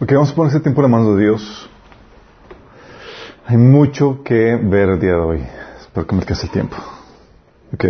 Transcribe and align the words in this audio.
Ok, 0.00 0.12
vamos 0.12 0.30
a 0.30 0.34
poner 0.34 0.48
este 0.48 0.60
tiempo 0.60 0.80
en 0.80 0.90
las 0.90 0.90
manos 0.90 1.16
de 1.16 1.22
Dios. 1.22 1.70
Hay 3.46 3.56
mucho 3.56 4.22
que 4.24 4.56
ver 4.56 4.88
el 4.90 5.00
día 5.00 5.12
de 5.12 5.20
hoy. 5.20 5.46
Espero 5.80 6.06
que 6.06 6.14
me 6.14 6.20
alcance 6.20 6.46
el 6.46 6.52
tiempo. 6.52 6.76
Ok. 7.72 7.84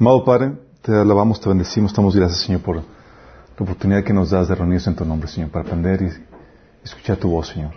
Amado 0.00 0.24
Padre, 0.24 0.52
te 0.82 0.94
alabamos, 0.94 1.40
te 1.40 1.48
bendecimos, 1.48 1.90
estamos 1.90 2.14
gracias, 2.14 2.42
Señor, 2.42 2.60
por 2.60 2.76
la 2.76 2.82
oportunidad 3.58 4.04
que 4.04 4.12
nos 4.12 4.30
das 4.30 4.48
de 4.48 4.54
reunirnos 4.54 4.86
en 4.86 4.94
tu 4.94 5.04
nombre, 5.04 5.28
Señor, 5.28 5.50
para 5.50 5.64
aprender 5.64 6.02
y 6.02 6.84
escuchar 6.84 7.16
tu 7.16 7.30
voz, 7.30 7.48
Señor. 7.48 7.72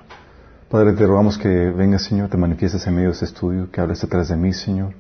Padre, 0.70 0.94
te 0.94 1.06
rogamos 1.06 1.38
que 1.38 1.50
vengas, 1.50 2.04
Señor, 2.04 2.30
te 2.30 2.38
manifiestes 2.38 2.86
en 2.86 2.94
medio 2.94 3.08
de 3.08 3.14
este 3.14 3.26
estudio, 3.26 3.72
que 3.72 3.82
hables 3.82 4.00
detrás 4.02 4.30
de 4.30 4.38
mí, 4.38 4.54
Señor, 4.54 4.94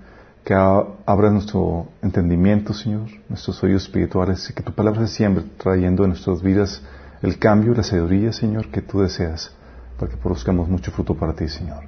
que 0.43 0.53
abras 0.53 1.31
nuestro 1.33 1.87
entendimiento, 2.01 2.73
Señor, 2.73 3.07
nuestros 3.29 3.61
oídos 3.63 3.83
espirituales 3.83 4.49
y 4.49 4.53
que 4.53 4.63
tu 4.63 4.73
palabra 4.73 5.07
se 5.07 5.15
siembre 5.15 5.45
trayendo 5.57 6.03
en 6.03 6.09
nuestras 6.09 6.41
vidas 6.41 6.81
el 7.21 7.37
cambio, 7.37 7.73
la 7.73 7.83
sabiduría, 7.83 8.33
Señor, 8.33 8.69
que 8.69 8.81
tú 8.81 9.01
deseas, 9.01 9.53
para 9.99 10.11
que 10.11 10.17
produzcamos 10.17 10.67
mucho 10.67 10.91
fruto 10.91 11.15
para 11.15 11.33
ti, 11.33 11.47
Señor. 11.47 11.83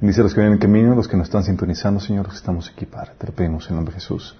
Bendice 0.00 0.20
a 0.20 0.24
los 0.24 0.34
que 0.34 0.40
vienen 0.40 0.54
en 0.54 0.60
camino, 0.60 0.94
los 0.94 1.08
que 1.08 1.16
nos 1.16 1.26
están 1.26 1.42
sintonizando, 1.42 1.98
Señor, 1.98 2.26
los 2.26 2.34
que 2.34 2.38
estamos 2.38 2.70
aquí, 2.72 2.86
Padre. 2.86 3.12
Te 3.18 3.26
lo 3.26 3.32
pedimos 3.32 3.64
en 3.66 3.70
el 3.70 3.76
nombre 3.76 3.94
de 3.94 4.00
Jesús. 4.00 4.36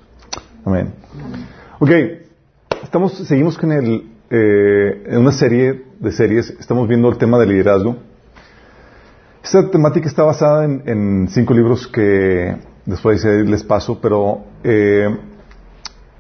Amén. 0.65 0.95
Ok, 1.81 1.91
estamos, 2.85 3.15
seguimos 3.27 3.59
con 3.59 3.73
el, 3.73 4.09
eh, 4.31 5.05
en 5.07 5.19
una 5.19 5.33
serie 5.33 5.85
de 5.99 6.13
series, 6.13 6.51
estamos 6.61 6.87
viendo 6.87 7.09
el 7.09 7.19
tema 7.19 7.39
del 7.39 7.49
liderazgo. 7.49 7.97
Esta 9.43 9.71
temática 9.71 10.07
está 10.07 10.25
basada 10.25 10.65
en, 10.65 11.29
cinco 11.31 11.55
libros 11.55 11.87
que 11.89 12.55
después 12.89 13.23
les 13.25 13.63
paso, 13.63 13.99
pero 14.01 14.45
eh, 14.65 15.15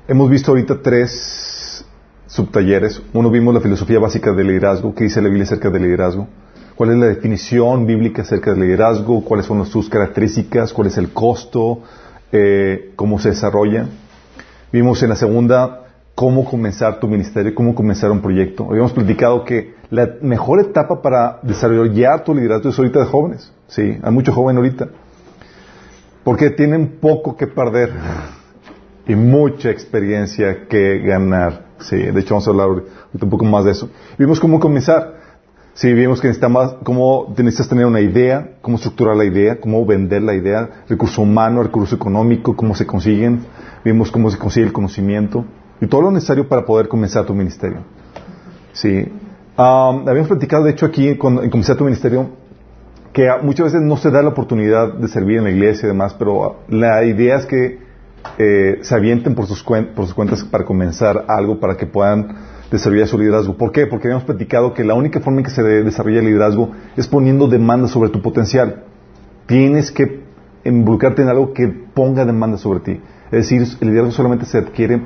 hemos 0.06 0.30
visto 0.30 0.52
ahorita 0.52 0.82
tres 0.82 1.84
subtalleres. 2.26 3.00
Uno 3.14 3.30
vimos 3.30 3.54
la 3.54 3.60
filosofía 3.60 3.98
básica 3.98 4.32
del 4.32 4.48
liderazgo, 4.48 4.95
qué 4.95 5.04
dice 5.04 5.23
la 5.23 5.28
Biblia 5.28 5.45
acerca 5.45 5.70
del 5.70 5.82
liderazgo, 5.82 6.28
cuál 6.76 6.90
es 6.90 6.98
la 6.98 7.06
definición 7.06 7.87
bíblica 7.87 8.20
acerca 8.20 8.51
del 8.51 8.60
liderazgo, 8.60 9.24
cuáles 9.24 9.46
son 9.46 9.65
sus 9.65 9.88
características, 9.88 10.74
cuál 10.74 10.88
es 10.88 10.98
el 10.98 11.10
costo, 11.12 11.80
eh, 12.32 12.93
cómo 12.96 13.18
se 13.18 13.30
desarrolla. 13.30 13.87
Vimos 14.71 15.02
en 15.02 15.09
la 15.09 15.16
segunda 15.16 15.87
cómo 16.15 16.45
comenzar 16.45 17.00
tu 17.00 17.09
ministerio, 17.09 17.54
cómo 17.54 17.74
comenzar 17.74 18.10
un 18.10 18.21
proyecto. 18.21 18.66
Habíamos 18.68 18.93
platicado 18.93 19.43
que 19.46 19.74
la 19.88 20.16
mejor 20.21 20.60
etapa 20.60 21.00
para 21.00 21.38
desarrollar 21.43 22.24
tu 22.24 22.34
liderazgo 22.34 22.68
es 22.68 22.78
ahorita 22.78 22.98
de 22.98 23.06
jóvenes. 23.06 23.50
Sí, 23.68 23.96
hay 24.02 24.12
mucho 24.12 24.32
joven 24.32 24.59
ahorita. 24.59 24.88
Porque 26.29 26.51
tienen 26.51 26.98
poco 27.01 27.38
que 27.38 27.46
perder 27.46 27.90
y 29.07 29.15
mucha 29.15 29.71
experiencia 29.71 30.66
que 30.68 30.98
ganar. 30.98 31.68
Sí, 31.80 31.96
de 31.96 32.21
hecho 32.21 32.34
vamos 32.34 32.46
a 32.46 32.51
hablar 32.51 32.68
un 32.68 33.30
poco 33.30 33.46
más 33.46 33.65
de 33.65 33.71
eso. 33.71 33.88
Vimos 34.18 34.38
cómo 34.38 34.60
comenzar. 34.60 35.15
Sí, 35.73 35.90
vimos 35.95 36.21
que 36.21 36.30
cómo 36.82 37.34
necesitas 37.34 37.71
tener 37.71 37.87
una 37.87 38.02
idea, 38.02 38.59
cómo 38.60 38.76
estructurar 38.76 39.16
la 39.16 39.24
idea, 39.24 39.59
cómo 39.59 39.87
vender 39.87 40.21
la 40.21 40.34
idea, 40.34 40.84
recurso 40.87 41.23
humano, 41.23 41.62
recurso 41.62 41.96
económico, 41.96 42.54
cómo 42.54 42.74
se 42.74 42.84
consiguen. 42.87 43.46
Vimos 43.82 44.10
cómo 44.10 44.30
se 44.30 44.37
consigue 44.37 44.66
el 44.66 44.73
conocimiento 44.74 45.46
y 45.80 45.87
todo 45.87 46.02
lo 46.02 46.10
necesario 46.10 46.46
para 46.46 46.66
poder 46.66 46.88
comenzar 46.88 47.24
tu 47.24 47.32
ministerio. 47.32 47.79
Sí. 48.73 49.10
habíamos 49.56 50.29
platicado, 50.29 50.65
de 50.65 50.73
hecho, 50.73 50.84
aquí 50.84 51.09
en 51.09 51.16
comenzar 51.16 51.76
tu 51.76 51.84
ministerio, 51.84 52.29
que 53.12 53.28
muchas 53.42 53.73
veces 53.73 53.82
no 53.82 53.96
se 53.96 54.10
da 54.10 54.23
la 54.23 54.28
oportunidad 54.30 54.95
de 54.95 55.09
servir 55.09 55.38
en 55.38 55.45
la 55.45 55.51
iglesia 55.51 55.87
y 55.87 55.88
demás, 55.88 56.14
pero 56.18 56.60
la 56.68 57.04
idea 57.04 57.37
es 57.37 57.46
que 57.46 57.78
eh, 58.38 58.78
se 58.82 58.95
avienten 58.95 59.34
por 59.34 59.46
sus, 59.46 59.62
por 59.62 60.04
sus 60.04 60.15
cuentas 60.15 60.45
para 60.45 60.65
comenzar 60.65 61.24
algo, 61.28 61.59
para 61.60 61.76
que 61.76 61.87
puedan 61.87 62.37
desarrollar 62.70 63.09
su 63.09 63.18
liderazgo. 63.18 63.56
¿Por 63.56 63.73
qué? 63.73 63.87
Porque 63.87 64.09
habíamos 64.09 64.25
platicado 64.25 64.75
que 64.75 64.84
la 64.84 64.94
única 64.94 65.20
forma 65.20 65.41
en 65.41 65.44
que 65.44 65.50
se 65.50 65.62
desarrolla 65.62 66.20
el 66.20 66.26
liderazgo 66.26 66.70
es 66.97 67.06
poniendo 67.06 67.48
demanda 67.48 67.88
sobre 67.88 68.10
tu 68.10 68.20
potencial. 68.20 68.84
Tienes 69.47 69.91
que 69.91 70.22
involucrarte 70.65 71.22
en 71.22 71.28
algo 71.28 71.53
que 71.54 71.69
ponga 71.69 72.25
demanda 72.25 72.59
sobre 72.59 72.81
ti. 72.81 73.00
Es 73.31 73.49
decir, 73.49 73.62
el 73.81 73.88
liderazgo 73.88 74.12
solamente 74.12 74.44
se 74.44 74.59
adquiere 74.59 75.03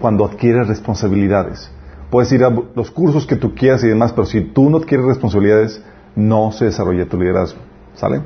cuando 0.00 0.24
adquieres 0.24 0.66
responsabilidades. 0.66 1.70
Puedes 2.10 2.30
ir 2.32 2.44
a 2.44 2.50
los 2.50 2.90
cursos 2.90 3.26
que 3.26 3.36
tú 3.36 3.54
quieras 3.54 3.82
y 3.84 3.88
demás, 3.88 4.12
pero 4.12 4.26
si 4.26 4.40
tú 4.40 4.70
no 4.70 4.78
adquieres 4.78 5.06
responsabilidades, 5.06 5.82
no 6.16 6.52
se 6.52 6.66
desarrolla 6.66 7.06
tu 7.06 7.18
liderazgo. 7.18 7.58
¿Sale? 7.94 8.20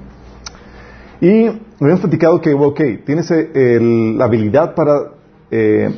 Y 1.21 1.47
habíamos 1.81 2.01
platicado 2.01 2.41
que, 2.41 2.55
ok, 2.55 2.81
tienes 3.05 3.31
eh, 3.31 3.79
la 4.17 4.27
habilidad 4.27 4.75
para, 4.75 5.13
eh, 5.51 5.91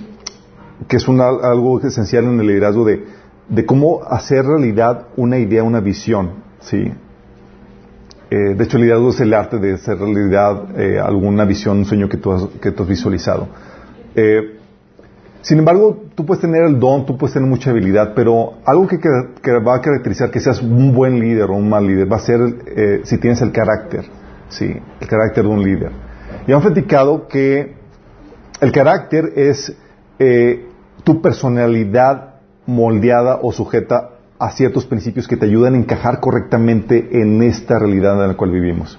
que 0.89 0.97
es 0.97 1.09
algo 1.09 1.81
esencial 1.81 2.25
en 2.25 2.41
el 2.41 2.47
liderazgo, 2.47 2.85
de, 2.85 3.05
de, 3.49 3.67
cómo 3.67 4.03
hacer 4.05 4.45
realidad 4.45 5.09
una 5.17 5.39
idea, 5.39 5.63
una 5.63 5.81
visión, 5.81 6.31
¿sí? 6.61 6.91
Eh, 8.31 8.55
de 8.57 8.65
hecho, 8.65 8.77
el 8.77 8.85
liderazgo 8.85 9.11
es 9.11 9.21
el 9.21 9.35
arte 9.35 9.59
de 9.59 9.75
hacer 9.75 9.99
realidad 9.99 10.69
alguna 11.05 11.45
visión, 11.45 11.79
un 11.79 11.85
sueño 11.85 12.09
que 12.09 12.17
tú 12.17 12.33
has, 12.33 12.45
que 12.61 12.71
tú 12.71 12.85
has 12.85 12.89
visualizado. 12.89 13.49
Sin 15.43 15.59
embargo, 15.59 16.05
tú 16.15 16.27
puedes 16.27 16.41
tener 16.41 16.65
el 16.65 16.79
don, 16.79 17.07
tú 17.07 17.17
puedes 17.17 17.35
tener 17.35 17.49
mucha 17.49 17.71
habilidad, 17.71 18.13
pero 18.15 18.55
algo 18.65 18.87
que, 18.87 18.99
va 19.59 19.77
a 19.77 19.81
caracterizar 19.81 20.31
que 20.31 20.41
seas 20.41 20.61
un 20.63 20.93
buen 20.95 21.19
líder 21.19 21.51
o 21.51 21.55
un 21.55 21.69
mal 21.69 21.87
líder 21.87 22.11
va 22.11 22.17
a 22.17 22.21
ser 22.21 22.41
si 23.05 23.19
tienes 23.19 23.41
el 23.41 23.53
carácter. 23.53 24.05
Sí, 24.51 24.77
el 25.01 25.09
carácter 25.09 25.45
de 25.45 25.51
un 25.51 25.63
líder. 25.63 25.93
Y 26.47 26.53
han 26.53 26.61
platicado 26.61 27.29
que 27.29 27.75
el 28.61 28.73
carácter 28.73 29.33
es 29.37 29.75
eh, 30.19 30.67
tu 31.05 31.23
personalidad 31.23 32.35
moldeada 32.67 33.39
o 33.43 33.53
sujeta 33.53 34.11
a 34.39 34.51
ciertos 34.53 34.87
principios 34.87 35.29
que 35.29 35.37
te 35.37 35.47
ayudan 35.47 35.75
a 35.75 35.79
encajar 35.79 36.21
correctamente 36.21 37.21
en 37.23 37.43
esta 37.43 37.79
realidad 37.79 38.21
en 38.23 38.29
la 38.29 38.37
cual 38.37 38.51
vivimos. 38.51 38.99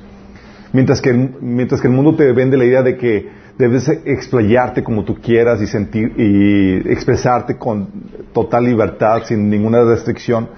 Mientras 0.73 1.01
que, 1.01 1.13
mientras 1.13 1.81
que 1.81 1.87
el 1.87 1.93
mundo 1.93 2.15
te 2.15 2.31
vende 2.31 2.57
la 2.57 2.65
idea 2.65 2.81
de 2.81 2.97
que 2.97 3.29
debes 3.61 3.87
explayarte 3.87 4.83
como 4.83 5.05
tú 5.05 5.15
quieras 5.21 5.61
y 5.61 5.67
sentir 5.67 6.13
y 6.17 6.91
expresarte 6.91 7.57
con 7.57 7.87
total 8.33 8.65
libertad, 8.65 9.23
sin 9.25 9.49
ninguna 9.49 9.83
restricción, 9.83 10.49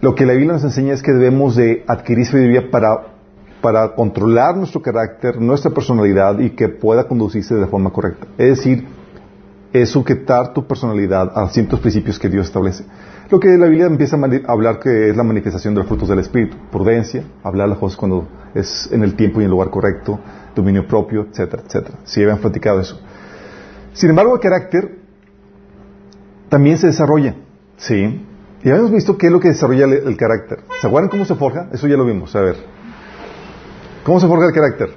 lo 0.00 0.14
que 0.14 0.26
la 0.26 0.32
Biblia 0.34 0.52
nos 0.52 0.64
enseña 0.64 0.92
es 0.92 1.02
que 1.02 1.12
debemos 1.12 1.56
de 1.56 1.84
adquirir 1.86 2.26
sabiduría 2.26 2.70
para 2.70 3.14
para 3.60 3.94
controlar 3.94 4.58
nuestro 4.58 4.82
carácter, 4.82 5.40
nuestra 5.40 5.70
personalidad 5.70 6.38
y 6.38 6.50
que 6.50 6.68
pueda 6.68 7.08
conducirse 7.08 7.54
de 7.54 7.66
forma 7.66 7.88
correcta. 7.88 8.26
Es 8.36 8.58
decir, 8.58 8.86
es 9.72 9.88
sujetar 9.88 10.52
tu 10.52 10.66
personalidad 10.66 11.32
a 11.34 11.48
ciertos 11.48 11.80
principios 11.80 12.18
que 12.18 12.28
Dios 12.28 12.46
establece. 12.46 12.84
Lo 13.30 13.40
que 13.40 13.48
la 13.56 13.64
Biblia 13.64 13.86
empieza 13.86 14.16
a 14.16 14.52
hablar 14.52 14.80
que 14.80 15.08
es 15.08 15.16
la 15.16 15.24
manifestación 15.24 15.72
de 15.72 15.80
los 15.80 15.88
frutos 15.88 16.10
del 16.10 16.18
Espíritu. 16.18 16.58
Prudencia, 16.70 17.24
hablar 17.42 17.70
las 17.70 17.78
cosas 17.78 17.96
cuando 17.96 18.28
es 18.54 18.92
en 18.92 19.02
el 19.02 19.14
tiempo 19.14 19.40
y 19.40 19.44
en 19.44 19.46
el 19.46 19.52
lugar 19.52 19.70
correcto, 19.70 20.20
dominio 20.54 20.86
propio, 20.86 21.26
etcétera, 21.30 21.62
etcétera. 21.66 21.98
Si 22.04 22.22
habían 22.22 22.38
platicado 22.38 22.80
eso. 22.80 23.00
Sin 23.92 24.10
embargo, 24.10 24.34
el 24.34 24.40
carácter 24.40 24.98
también 26.48 26.78
se 26.78 26.88
desarrolla. 26.88 27.34
¿Sí? 27.76 28.26
Y 28.62 28.70
habíamos 28.70 28.92
visto 28.92 29.18
qué 29.18 29.26
es 29.26 29.32
lo 29.32 29.40
que 29.40 29.48
desarrolla 29.48 29.84
el, 29.84 30.16
carácter. 30.16 30.60
¿Se 30.80 30.86
acuerdan 30.86 31.10
cómo 31.10 31.24
se 31.24 31.34
forja? 31.34 31.68
Eso 31.72 31.86
ya 31.86 31.96
lo 31.96 32.04
vimos. 32.04 32.34
A 32.34 32.40
ver. 32.40 32.56
¿Cómo 34.04 34.20
se 34.20 34.26
forja 34.26 34.46
el 34.46 34.52
carácter? 34.52 34.90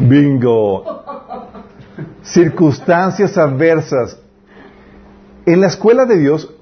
Bingo. 0.00 1.04
Circunstancias 2.22 3.38
adversas. 3.38 4.18
En 5.46 5.60
la 5.60 5.68
escuela 5.68 6.06
de 6.06 6.18
Dios, 6.18 6.52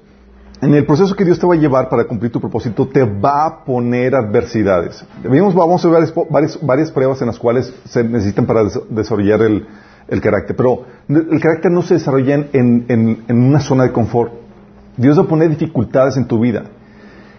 en 0.61 0.73
el 0.73 0.85
proceso 0.85 1.15
que 1.15 1.25
Dios 1.25 1.39
te 1.39 1.47
va 1.47 1.55
a 1.55 1.57
llevar 1.57 1.89
para 1.89 2.05
cumplir 2.05 2.31
tu 2.31 2.39
propósito, 2.39 2.87
te 2.87 3.03
va 3.03 3.45
a 3.45 3.65
poner 3.65 4.15
adversidades. 4.15 5.03
Vamos 5.23 5.83
a 5.83 5.89
ver 5.89 6.13
varias, 6.29 6.59
varias, 6.61 6.91
pruebas 6.91 7.21
en 7.21 7.27
las 7.27 7.39
cuales 7.39 7.73
se 7.85 8.03
necesitan 8.03 8.45
para 8.45 8.63
desarrollar 8.89 9.41
el, 9.41 10.21
carácter. 10.21 10.55
Pero 10.55 10.85
el 11.09 11.39
carácter 11.39 11.71
no 11.71 11.81
se 11.81 11.95
desarrolla 11.95 12.35
en, 12.53 12.85
en 12.87 13.43
una 13.43 13.59
zona 13.59 13.83
de 13.83 13.91
confort. 13.91 14.33
Dios 14.97 15.17
va 15.17 15.23
a 15.23 15.27
poner 15.27 15.49
dificultades 15.49 16.17
en 16.17 16.27
tu 16.27 16.39
vida 16.39 16.63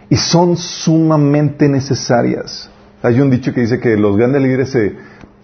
y 0.09 0.17
son 0.17 0.57
sumamente 0.57 1.69
necesarias. 1.69 2.71
Hay 3.03 3.21
un 3.21 3.31
dicho 3.31 3.55
que 3.55 3.63
dice 3.63 3.81
que 3.81 3.97
los 3.97 4.17
grandes 4.17 4.43
líderes 4.43 4.71
se, 4.71 4.95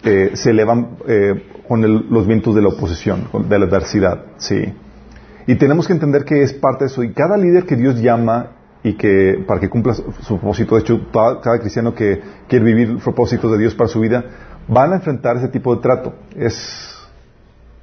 eh, 0.03 0.31
se 0.33 0.51
elevan 0.51 0.97
eh, 1.07 1.43
con 1.67 1.81
los 2.09 2.27
vientos 2.27 2.53
de 2.55 2.61
la 2.61 2.69
oposición, 2.69 3.27
de 3.49 3.59
la 3.59 3.65
adversidad. 3.65 4.25
Sí. 4.37 4.73
Y 5.49 5.55
tenemos 5.55 5.87
que 5.87 5.93
entender 5.93 6.25
que 6.25 6.43
es 6.43 6.53
parte 6.53 6.83
de 6.83 6.91
eso. 6.91 7.01
Y 7.01 7.11
cada 7.11 7.35
líder 7.35 7.65
que 7.65 7.75
Dios 7.75 7.99
llama 7.99 8.51
y 8.83 8.93
que 8.93 9.43
para 9.47 9.59
que 9.59 9.67
cumpla 9.67 9.95
su, 9.95 10.37
propósito, 10.37 10.75
de 10.75 10.81
hecho, 10.81 11.07
cada, 11.11 11.57
cristiano 11.57 11.95
que 11.95 12.21
quiere 12.47 12.63
vivir 12.63 12.89
el 12.89 12.97
propósito 12.97 13.49
de 13.49 13.57
Dios 13.57 13.73
para 13.73 13.87
su 13.87 13.99
vida, 13.99 14.23
van 14.67 14.93
a 14.93 14.97
enfrentar 14.97 15.37
ese 15.37 15.47
tipo 15.47 15.75
de 15.75 15.81
trato. 15.81 16.13
Es 16.35 16.95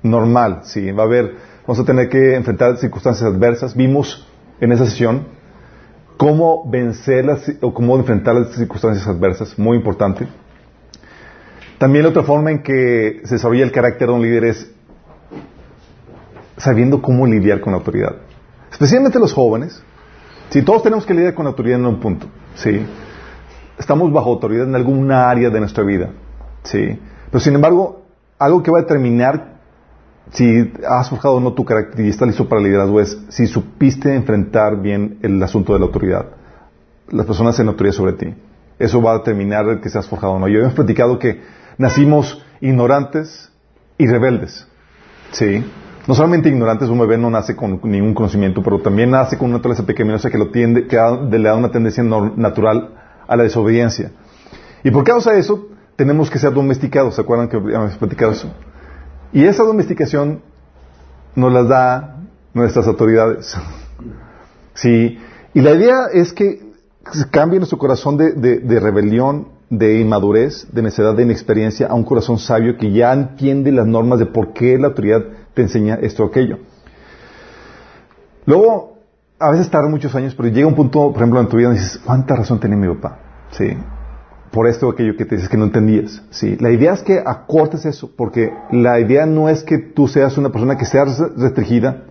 normal, 0.00 0.60
sí. 0.62 0.92
Va 0.92 1.02
a 1.02 1.06
haber, 1.06 1.34
vamos 1.66 1.80
a 1.80 1.84
tener 1.84 2.08
que 2.08 2.36
enfrentar 2.36 2.76
circunstancias 2.76 3.28
adversas. 3.28 3.74
Vimos 3.74 4.28
en 4.60 4.70
esa 4.70 4.84
sesión 4.84 5.26
cómo 6.16 6.70
vencer 6.70 7.24
las, 7.24 7.50
o 7.62 7.74
cómo 7.74 7.96
enfrentar 7.96 8.36
las 8.36 8.52
circunstancias 8.54 9.08
adversas, 9.08 9.58
muy 9.58 9.76
importante. 9.76 10.28
También 11.78 12.06
otra 12.06 12.22
forma 12.22 12.52
en 12.52 12.62
que 12.62 13.22
se 13.24 13.34
desarrolla 13.34 13.64
el 13.64 13.72
carácter 13.72 14.06
de 14.06 14.14
un 14.14 14.22
líder 14.22 14.44
es 14.44 14.72
sabiendo 16.56 17.02
cómo 17.02 17.26
lidiar 17.26 17.60
con 17.60 17.72
la 17.72 17.78
autoridad. 17.78 18.16
Especialmente 18.70 19.18
los 19.18 19.32
jóvenes. 19.32 19.82
Si 20.50 20.62
todos 20.62 20.82
tenemos 20.82 21.06
que 21.06 21.14
lidiar 21.14 21.34
con 21.34 21.44
la 21.44 21.50
autoridad 21.50 21.78
en 21.78 21.86
un 21.86 22.00
punto. 22.00 22.26
Sí. 22.54 22.86
Estamos 23.78 24.12
bajo 24.12 24.30
autoridad 24.30 24.66
en 24.66 24.74
alguna 24.74 25.28
área 25.28 25.50
de 25.50 25.60
nuestra 25.60 25.84
vida. 25.84 26.10
Sí. 26.62 26.98
Pero 27.30 27.40
sin 27.40 27.54
embargo, 27.54 28.02
algo 28.38 28.62
que 28.62 28.70
va 28.70 28.78
a 28.78 28.82
determinar 28.82 29.56
si 30.32 30.72
has 30.88 31.08
forjado 31.08 31.34
o 31.34 31.40
no 31.40 31.52
tu 31.52 31.64
carácter 31.64 32.04
y 32.04 32.08
estás 32.08 32.26
listo 32.26 32.48
para 32.48 32.60
el 32.60 32.66
liderazgo 32.66 33.00
es 33.00 33.16
si 33.28 33.46
supiste 33.46 34.14
enfrentar 34.14 34.80
bien 34.80 35.18
el 35.22 35.40
asunto 35.42 35.72
de 35.72 35.78
la 35.78 35.86
autoridad. 35.86 36.26
Las 37.08 37.26
personas 37.26 37.58
en 37.60 37.68
autoridad 37.68 37.94
sobre 37.94 38.12
ti. 38.14 38.34
Eso 38.78 39.00
va 39.00 39.12
a 39.12 39.18
determinar 39.18 39.80
que 39.80 39.88
seas 39.88 40.08
forjado 40.08 40.34
o 40.34 40.38
no. 40.38 40.48
Y 40.48 40.54
habíamos 40.54 40.74
platicado 40.74 41.18
que 41.18 41.40
nacimos 41.78 42.44
ignorantes 42.60 43.50
y 43.98 44.06
rebeldes. 44.06 44.66
Sí. 45.30 45.64
No 46.06 46.14
solamente 46.14 46.48
ignorantes, 46.48 46.88
un 46.88 47.00
bebé 47.00 47.18
no 47.18 47.30
nace 47.30 47.56
con 47.56 47.80
ningún 47.82 48.14
conocimiento, 48.14 48.62
pero 48.62 48.80
también 48.80 49.10
nace 49.10 49.36
con 49.36 49.48
una 49.48 49.58
naturaleza 49.58 49.84
pecaminosa 49.84 50.30
que, 50.30 50.38
lo 50.38 50.50
tiende, 50.50 50.86
que 50.86 50.96
le 50.96 51.42
da 51.42 51.56
una 51.56 51.70
tendencia 51.70 52.04
natural 52.04 52.90
a 53.26 53.36
la 53.36 53.42
desobediencia. 53.42 54.12
¿Y 54.84 54.90
por 54.92 55.02
causa 55.02 55.32
de 55.32 55.40
eso? 55.40 55.66
Tenemos 55.96 56.30
que 56.30 56.38
ser 56.38 56.52
domesticados. 56.52 57.16
¿Se 57.16 57.22
acuerdan 57.22 57.48
que 57.48 57.56
habíamos 57.56 57.96
platicado 57.96 58.32
eso? 58.32 58.52
Y 59.32 59.44
esa 59.44 59.64
domesticación 59.64 60.42
nos 61.34 61.52
las 61.52 61.68
da 61.68 62.16
nuestras 62.54 62.86
autoridades. 62.86 63.56
Sí. 64.74 65.18
Y 65.54 65.62
la 65.62 65.72
idea 65.72 66.08
es 66.12 66.34
que 66.34 66.60
cambie 67.30 67.58
nuestro 67.58 67.78
corazón 67.78 68.18
de, 68.18 68.34
de, 68.34 68.78
rebelión, 68.78 69.48
de 69.70 70.00
inmadurez, 70.00 70.68
de 70.70 70.82
necedad, 70.82 71.14
de 71.14 71.22
inexperiencia, 71.22 71.86
a 71.86 71.94
un 71.94 72.04
corazón 72.04 72.38
sabio 72.38 72.76
que 72.76 72.92
ya 72.92 73.14
entiende 73.14 73.72
las 73.72 73.86
normas 73.86 74.18
de 74.18 74.26
por 74.26 74.52
qué 74.52 74.76
la 74.76 74.88
autoridad 74.88 75.24
te 75.56 75.62
enseña 75.62 75.96
esto 75.96 76.22
o 76.22 76.28
aquello. 76.28 76.58
Luego, 78.44 78.98
a 79.40 79.50
veces 79.50 79.68
tarda 79.68 79.88
muchos 79.88 80.14
años, 80.14 80.36
pero 80.36 80.48
llega 80.50 80.68
un 80.68 80.76
punto, 80.76 81.10
por 81.10 81.16
ejemplo, 81.16 81.40
en 81.40 81.48
tu 81.48 81.56
vida, 81.56 81.70
y 81.70 81.72
dices, 81.72 81.98
¿cuánta 82.04 82.36
razón 82.36 82.60
tenía 82.60 82.76
mi 82.76 82.94
papá? 82.94 83.18
Sí 83.50 83.76
por 84.56 84.66
esto 84.66 84.88
o 84.88 84.90
aquello 84.90 85.16
que 85.18 85.26
te 85.26 85.34
dices 85.34 85.50
que 85.50 85.58
no 85.58 85.64
entendías. 85.64 86.22
¿sí? 86.30 86.56
La 86.60 86.70
idea 86.70 86.94
es 86.94 87.02
que 87.02 87.22
acortes 87.24 87.84
eso, 87.84 88.10
porque 88.16 88.50
la 88.70 88.98
idea 88.98 89.26
no 89.26 89.50
es 89.50 89.62
que 89.62 89.76
tú 89.76 90.08
seas 90.08 90.38
una 90.38 90.50
persona 90.50 90.78
que 90.78 90.86
sea 90.86 91.04
restringida 91.04 92.04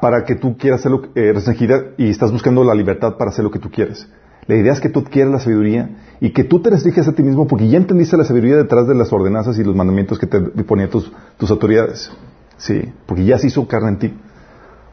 para 0.00 0.24
que 0.24 0.36
tú 0.36 0.56
quieras 0.56 0.80
ser 0.80 0.92
eh, 1.14 1.32
restringida 1.34 1.82
y 1.98 2.08
estás 2.08 2.32
buscando 2.32 2.64
la 2.64 2.74
libertad 2.74 3.18
para 3.18 3.30
hacer 3.30 3.44
lo 3.44 3.50
que 3.50 3.58
tú 3.58 3.70
quieres. 3.70 4.08
La 4.46 4.56
idea 4.56 4.72
es 4.72 4.80
que 4.80 4.88
tú 4.88 5.00
adquieras 5.00 5.32
la 5.32 5.38
sabiduría 5.38 5.90
y 6.18 6.30
que 6.30 6.44
tú 6.44 6.60
te 6.60 6.70
restringes 6.70 7.08
a 7.08 7.12
ti 7.12 7.22
mismo 7.22 7.46
porque 7.46 7.68
ya 7.68 7.76
entendiste 7.76 8.16
la 8.16 8.24
sabiduría 8.24 8.56
detrás 8.56 8.88
de 8.88 8.94
las 8.94 9.12
ordenanzas 9.12 9.58
y 9.58 9.64
los 9.64 9.76
mandamientos 9.76 10.18
que 10.18 10.26
te 10.26 10.40
ponían 10.40 10.88
tus, 10.88 11.12
tus 11.36 11.50
autoridades. 11.50 12.10
Sí, 12.56 12.92
porque 13.06 13.24
ya 13.24 13.38
se 13.38 13.48
hizo 13.48 13.66
carne 13.66 13.88
en 13.88 13.98
ti. 13.98 14.14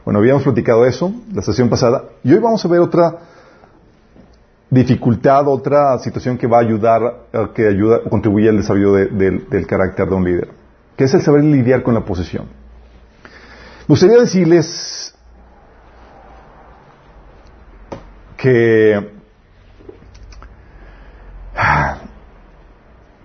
Bueno, 0.04 0.20
habíamos 0.20 0.44
platicado 0.44 0.86
eso 0.86 1.14
la 1.34 1.42
sesión 1.42 1.70
pasada 1.70 2.04
y 2.24 2.34
hoy 2.34 2.40
vamos 2.40 2.64
a 2.66 2.68
ver 2.68 2.80
otra 2.80 3.20
dificultad, 4.70 5.48
otra 5.48 6.00
situación 6.00 6.38
que 6.38 6.48
va 6.48 6.58
a 6.58 6.62
ayudar, 6.62 7.02
que 7.54 7.68
ayuda, 7.68 8.00
contribuye 8.10 8.50
al 8.50 8.58
desarrollo 8.58 8.94
del 8.94 9.68
carácter 9.68 10.08
de 10.08 10.16
un 10.16 10.24
líder, 10.24 10.50
que 10.96 11.04
es 11.04 11.14
el 11.14 11.22
saber 11.22 11.44
lidiar 11.44 11.84
con 11.84 11.94
la 11.94 12.02
posición. 12.02 12.46
Me 13.82 13.94
gustaría 13.94 14.18
decirles 14.18 15.14
que, 18.38 19.12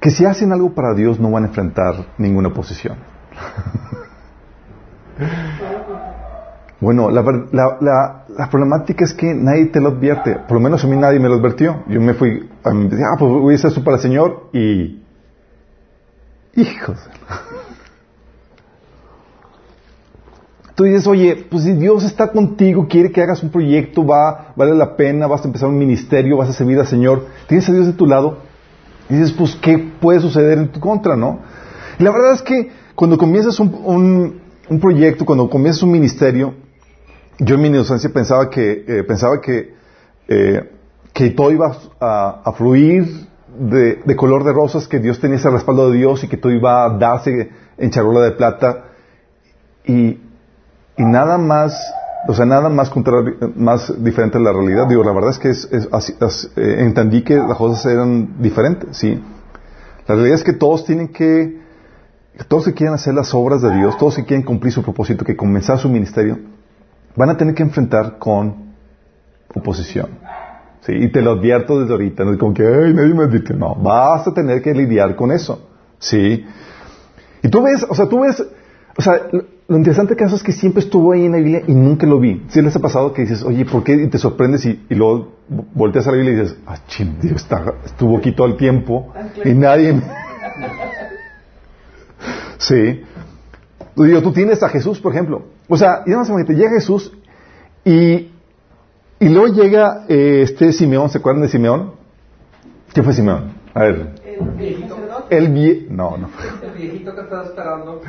que 0.01 0.11
si 0.11 0.25
hacen 0.27 0.53
algo 0.53 0.75
para 0.75 0.95
Dios 0.95 1.21
no 1.21 1.31
van 1.31 1.45
a 1.45 1.47
enfrentar 1.47 2.07
ninguna 2.19 2.49
oposición. 2.49 2.97
Bueno, 6.81 7.11
la, 7.11 7.23
la, 7.53 8.25
la, 8.29 8.51
problemática 8.51 9.05
es 9.05 9.15
que 9.15 9.33
nadie 9.35 9.67
te 9.67 9.81
lo 9.81 9.89
advierte. 9.89 10.37
Por 10.47 10.59
lo 10.59 10.61
menos 10.61 10.85
a 10.85 10.87
mí 10.87 10.97
nadie 10.97 11.19
me 11.19 11.29
lo 11.29 11.37
advirtió. 11.37 11.83
Yo 11.89 12.01
me 12.01 12.13
fui, 12.15 12.51
a 12.63 12.71
mí, 12.71 12.89
ah, 12.93 13.17
pues 13.19 13.33
voy 13.33 13.55
a 13.55 13.57
hacer 13.57 13.69
esto 13.69 13.83
para 13.83 13.97
el 13.97 14.03
Señor 14.03 14.51
y... 14.53 15.03
Hijos. 16.55 16.99
Tú 20.75 20.85
dices, 20.85 21.07
oye, 21.07 21.47
pues 21.51 21.65
si 21.65 21.73
Dios 21.73 22.05
está 22.05 22.31
contigo, 22.31 22.87
quiere 22.87 23.11
que 23.11 23.23
hagas 23.23 23.43
un 23.43 23.49
proyecto, 23.49 24.07
va, 24.07 24.53
vale 24.55 24.75
la 24.75 24.95
pena, 24.95 25.27
vas 25.27 25.41
a 25.43 25.47
empezar 25.47 25.71
un 25.71 25.79
ministerio, 25.79 26.37
vas 26.37 26.51
a 26.51 26.53
servir 26.53 26.79
al 26.79 26.87
Señor, 26.87 27.25
tienes 27.49 27.67
a 27.71 27.73
Dios 27.73 27.87
de 27.87 27.95
tu 27.95 28.07
lado, 28.07 28.41
y 29.09 29.15
dices, 29.15 29.33
pues, 29.33 29.57
¿qué 29.57 29.79
puede 29.79 30.21
suceder 30.21 30.59
en 30.59 30.69
tu 30.69 30.79
contra, 30.79 31.17
no? 31.17 31.39
Y 31.99 32.03
la 32.03 32.11
verdad 32.11 32.35
es 32.35 32.43
que 32.43 32.71
cuando 32.95 33.17
comienzas 33.17 33.59
un, 33.59 34.43
un 34.69 34.81
proyecto, 34.81 35.25
cuando 35.25 35.49
comienzas 35.49 35.83
un 35.83 35.93
ministerio, 35.93 36.55
yo 37.39 37.55
en 37.57 37.63
mi 37.63 37.69
inocencia 37.69 38.11
pensaba 38.13 38.49
que, 38.51 38.85
eh, 38.87 39.05
pensaba 39.05 39.41
que, 39.41 39.75
eh, 40.29 40.71
que 41.13 41.31
todo 41.31 41.51
iba 41.51 41.77
a, 42.01 42.53
fluir 42.57 43.29
de, 43.59 44.17
color 44.17 44.45
de 44.45 44.53
rosas, 44.53 44.89
que 44.89 44.99
Dios 44.99 45.21
tenía 45.21 45.37
ese 45.37 45.51
respaldo 45.51 45.91
de 45.91 45.99
Dios 45.99 46.25
y 46.25 46.29
que 46.29 46.37
todo 46.37 46.53
iba 46.53 46.85
a 46.85 46.91
darse 46.99 47.51
en 47.79 47.91
charola 47.91 48.21
de 48.21 48.33
plata. 48.33 48.85
Y, 49.85 50.21
y 50.97 51.05
nada 51.05 51.39
más, 51.39 51.79
o 52.29 52.35
sea, 52.35 52.45
nada 52.45 52.69
más, 52.69 52.91
más 53.55 54.03
diferente 54.03 54.39
a 54.39 54.41
la 54.41 54.53
realidad. 54.53 54.89
Digo, 54.89 55.05
la 55.05 55.13
verdad 55.13 55.31
es 55.31 55.39
que 55.39 55.51
es, 55.51 56.53
eh, 56.57 56.77
entendí 56.81 57.23
que 57.23 57.37
las 57.37 57.57
cosas 57.57 57.85
eran 57.87 58.43
diferentes, 58.43 58.97
sí. 58.97 59.23
La 60.07 60.15
realidad 60.15 60.37
es 60.37 60.45
que 60.45 60.53
todos 60.53 60.85
tienen 60.85 61.09
que, 61.09 61.66
todos 62.45 62.67
que 62.67 62.75
quieren 62.75 62.95
hacer 62.95 63.15
las 63.15 63.33
obras 63.35 63.63
de 63.63 63.75
Dios, 63.75 63.97
todos 63.97 64.17
que 64.17 64.25
quieren 64.25 64.45
cumplir 64.45 64.73
su 64.73 64.83
propósito, 64.83 65.25
que 65.25 65.37
comenzar 65.37 65.79
su 65.79 65.89
ministerio, 65.89 66.39
van 67.15 67.31
a 67.31 67.37
tener 67.37 67.55
que 67.55 67.63
enfrentar 67.63 68.19
con 68.19 68.75
oposición. 69.55 70.11
¿sí? 70.81 70.93
Y 70.93 71.11
te 71.11 71.23
lo 71.23 71.33
advierto 71.33 71.81
desde 71.81 71.93
ahorita, 71.93 72.25
no 72.25 72.33
es 72.33 72.39
como 72.39 72.53
que, 72.53 72.63
ay, 72.63 72.93
nadie 72.93 73.15
me 73.15 73.25
advirtió. 73.25 73.57
No, 73.57 73.75
vas 73.75 74.27
a 74.29 74.35
tener 74.35 74.61
que 74.61 74.75
lidiar 74.75 75.17
con 75.17 75.33
eso. 75.33 75.69
¿sí? 75.99 76.45
Y 77.43 77.49
tú 77.49 77.63
ves, 77.63 77.87
o 77.89 77.95
sea, 77.95 78.07
tú 78.07 78.21
ves, 78.21 78.45
o 78.99 79.03
sea, 79.03 79.21
lo, 79.33 79.77
interesante 79.77 80.15
que 80.15 80.25
es 80.25 80.43
que 80.43 80.53
siempre 80.53 80.83
estuvo 80.83 81.13
ahí 81.13 81.25
en 81.25 81.33
la 81.33 81.39
Biblia 81.39 81.63
y 81.67 81.75
nunca 81.75 82.07
lo 82.07 82.21
vi. 82.21 82.45
Si 82.49 82.61
les 82.61 82.77
ha 82.77 82.81
pasado 82.81 83.13
que 83.13 83.23
dices, 83.23 83.43
oye, 83.43 83.65
¿por 83.65 83.83
qué? 83.83 83.95
Y 83.95 84.09
te 84.09 84.19
sorprendes 84.19 84.65
y, 84.67 84.79
luego 84.91 85.33
volteas 85.75 86.07
a 86.07 86.11
la 86.11 86.19
Biblia 86.19 86.35
y 86.35 86.41
dices, 86.41 86.59
ah, 86.67 86.77
ching, 86.87 87.19
Dios 87.21 87.43
está, 87.43 87.75
estuvo 87.85 88.19
aquí 88.19 88.33
todo 88.33 88.47
el 88.47 88.57
tiempo 88.57 89.13
y 89.45 89.55
nadie... 89.55 90.03
sí. 92.59 93.03
Digo, 93.97 94.23
tú 94.23 94.33
tienes 94.33 94.63
a 94.63 94.69
Jesús, 94.69 95.01
por 95.01 95.13
ejemplo. 95.13 95.47
O 95.69 95.77
sea, 95.77 96.03
y 96.07 96.11
más 96.11 96.29
llega 96.31 96.71
Jesús 96.71 97.13
y, 97.85 98.31
y 99.19 99.29
luego 99.29 99.49
llega 99.49 100.05
eh, 100.09 100.43
este 100.43 100.73
Simeón, 100.73 101.09
¿se 101.09 101.19
acuerdan 101.19 101.43
de 101.43 101.49
Simeón? 101.49 101.93
¿Qué 102.93 103.03
fue 103.03 103.13
Simeón? 103.13 103.55
A 103.75 103.81
ver. 103.81 104.15
El 104.25 104.51
viejito. 104.51 104.97
El 105.29 105.49
vie 105.49 105.87
no, 105.91 106.17
no. 106.17 106.31
El 106.63 106.71
viejito 106.73 107.15
que 107.15 107.21
estaba 107.23 107.45
esperando. 107.45 108.01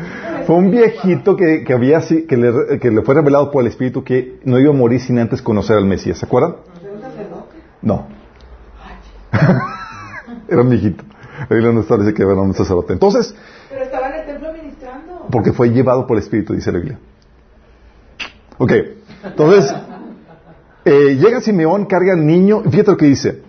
Fue 0.45 0.55
un 0.55 0.71
viejito 0.71 1.35
que, 1.35 1.63
que 1.63 1.73
había 1.73 2.01
que 2.01 2.37
le, 2.37 2.79
que 2.79 2.91
le 2.91 3.01
fue 3.01 3.15
revelado 3.15 3.49
por 3.49 3.63
el 3.63 3.67
Espíritu 3.67 4.03
que 4.03 4.39
no 4.43 4.59
iba 4.59 4.69
a 4.71 4.75
morir 4.75 4.99
sin 4.99 5.17
antes 5.17 5.41
conocer 5.41 5.77
al 5.77 5.85
Mesías, 5.85 6.19
¿se 6.19 6.25
acuerdan? 6.25 6.57
No. 7.81 8.07
era 10.47 10.61
un 10.61 10.69
viejito. 10.69 11.03
Ahí 11.49 11.61
no 11.61 11.79
establece 11.81 12.13
que 12.13 12.23
era 12.23 12.33
un 12.33 12.53
sacerdote. 12.53 12.93
Entonces. 12.93 13.35
Pero 13.69 13.83
estaba 13.83 14.09
en 14.09 14.15
el 14.15 14.25
templo 14.25 14.53
ministrando. 14.53 15.26
Porque 15.37 15.53
fue 15.53 15.69
llevado 15.69 16.07
por 16.07 16.17
el 16.17 16.23
Espíritu, 16.23 16.55
dice 16.55 16.71
la 16.71 16.79
Biblia. 16.79 16.99
Ok, 18.57 18.71
entonces, 19.23 19.71
eh, 20.83 21.15
llega 21.15 21.41
Simeón, 21.41 21.85
carga 21.85 22.13
al 22.13 22.25
niño, 22.25 22.63
fíjate 22.63 22.89
lo 22.89 22.97
que 22.97 23.05
dice. 23.05 23.43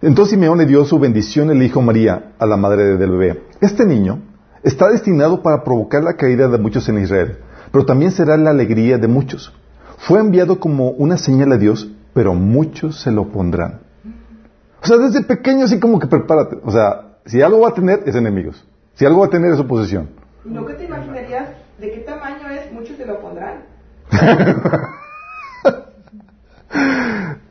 Entonces 0.00 0.30
Simeón 0.30 0.56
le 0.56 0.64
dio 0.64 0.86
su 0.86 0.98
bendición 0.98 1.50
el 1.50 1.62
hijo 1.62 1.82
María 1.82 2.32
a 2.38 2.46
la 2.46 2.56
madre 2.56 2.96
del 2.96 3.10
bebé. 3.10 3.42
Este 3.60 3.84
niño 3.84 4.22
está 4.62 4.88
destinado 4.88 5.42
para 5.42 5.62
provocar 5.64 6.02
la 6.02 6.14
caída 6.14 6.48
de 6.48 6.56
muchos 6.56 6.88
en 6.88 7.02
Israel, 7.02 7.36
pero 7.70 7.84
también 7.84 8.12
será 8.12 8.38
la 8.38 8.48
alegría 8.48 8.96
de 8.96 9.06
muchos. 9.06 9.52
Fue 9.98 10.20
enviado 10.20 10.58
como 10.58 10.92
una 10.92 11.18
señal 11.18 11.52
a 11.52 11.58
Dios, 11.58 11.92
pero 12.14 12.32
muchos 12.32 13.02
se 13.02 13.10
lo 13.10 13.28
pondrán. 13.28 13.80
O 14.82 14.86
sea, 14.86 14.96
desde 14.96 15.20
pequeño 15.20 15.66
así 15.66 15.78
como 15.78 15.98
que 15.98 16.06
prepárate. 16.06 16.56
O 16.64 16.70
sea, 16.70 17.18
si 17.26 17.42
algo 17.42 17.60
va 17.60 17.68
a 17.68 17.74
tener, 17.74 18.00
es 18.06 18.16
enemigos. 18.16 18.64
Si 18.94 19.04
algo 19.04 19.20
va 19.20 19.26
a 19.26 19.30
tener, 19.30 19.52
es 19.52 19.60
oposición. 19.60 20.24
¿No 20.44 20.62
te 20.66 20.84
imaginarías 20.84 21.23
de 21.78 21.90
qué 21.90 21.98
tamaño 22.00 22.48
es? 22.50 22.72
Muchos 22.72 22.96
se 22.96 23.06
lo 23.06 23.20
pondrán. 23.20 23.64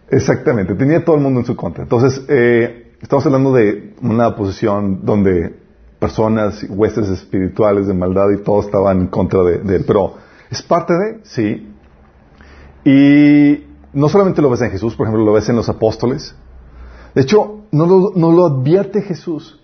Exactamente, 0.10 0.75
tenía 0.75 1.03
todo 1.03 1.15
el 1.15 1.22
mundo 1.22 1.39
en 1.39 1.46
su 1.46 1.56
contra. 1.56 1.84
Entonces, 1.84 2.24
eh, 2.27 2.94
estamos 3.01 3.25
hablando 3.25 3.53
de 3.53 3.96
una 4.01 4.36
posición 4.36 5.03
donde 5.03 5.56
personas, 6.00 6.65
huestes 6.70 7.10
espirituales 7.10 7.88
de 7.88 7.94
maldad 7.94 8.30
y 8.32 8.44
todos 8.44 8.65
estaban 8.65 9.01
en 9.01 9.08
contra 9.08 9.42
de, 9.44 9.75
él. 9.75 9.84
Pero 9.88 10.15
es 10.51 10.62
parte 10.62 10.94
de, 10.94 11.20
sí. 11.24 11.74
Y 12.86 13.63
no 13.94 14.10
solamente 14.10 14.42
lo 14.42 14.50
ves 14.50 14.62
en 14.62 14.72
Jesús, 14.72 14.96
por 14.96 15.08
ejemplo, 15.08 15.25
lo 15.25 15.34
ves 15.34 15.48
en 15.50 15.56
los 15.56 15.70
apóstoles. 15.70 16.36
De 17.15 17.22
hecho, 17.22 17.62
no 17.72 17.86
lo, 17.86 18.12
no 18.15 18.32
lo 18.32 18.46
advierte 18.46 19.01
Jesús. 19.01 19.60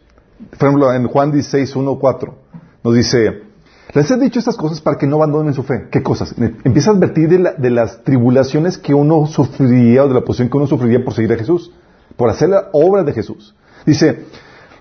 Por 0.57 0.69
ejemplo, 0.69 0.93
en 0.93 1.07
Juan 1.07 1.31
16, 1.31 1.75
1, 1.75 1.99
4, 1.99 2.35
nos 2.83 2.95
dice, 2.95 3.43
Les 3.93 4.09
he 4.11 4.17
dicho 4.17 4.37
estas 4.39 4.55
cosas 4.55 4.81
para 4.81 4.97
que 4.97 5.07
no 5.07 5.15
abandonen 5.15 5.53
su 5.53 5.63
fe. 5.63 5.87
¿Qué 5.91 6.03
cosas? 6.03 6.35
Empieza 6.63 6.91
a 6.91 6.93
advertir 6.93 7.27
de, 7.29 7.39
la- 7.39 7.53
de 7.53 7.69
las 7.71 8.03
tribulaciones 8.03 8.77
que 8.77 8.93
uno 8.93 9.25
sufriría 9.25 10.03
o 10.03 10.07
de 10.07 10.13
la 10.13 10.21
posición 10.21 10.49
que 10.49 10.57
uno 10.57 10.67
sufriría 10.67 11.03
por 11.03 11.13
seguir 11.13 11.33
a 11.33 11.37
Jesús, 11.37 11.71
por 12.15 12.29
hacer 12.29 12.49
la 12.49 12.69
obra 12.71 13.03
de 13.03 13.13
Jesús. 13.13 13.55
Dice, 13.85 14.25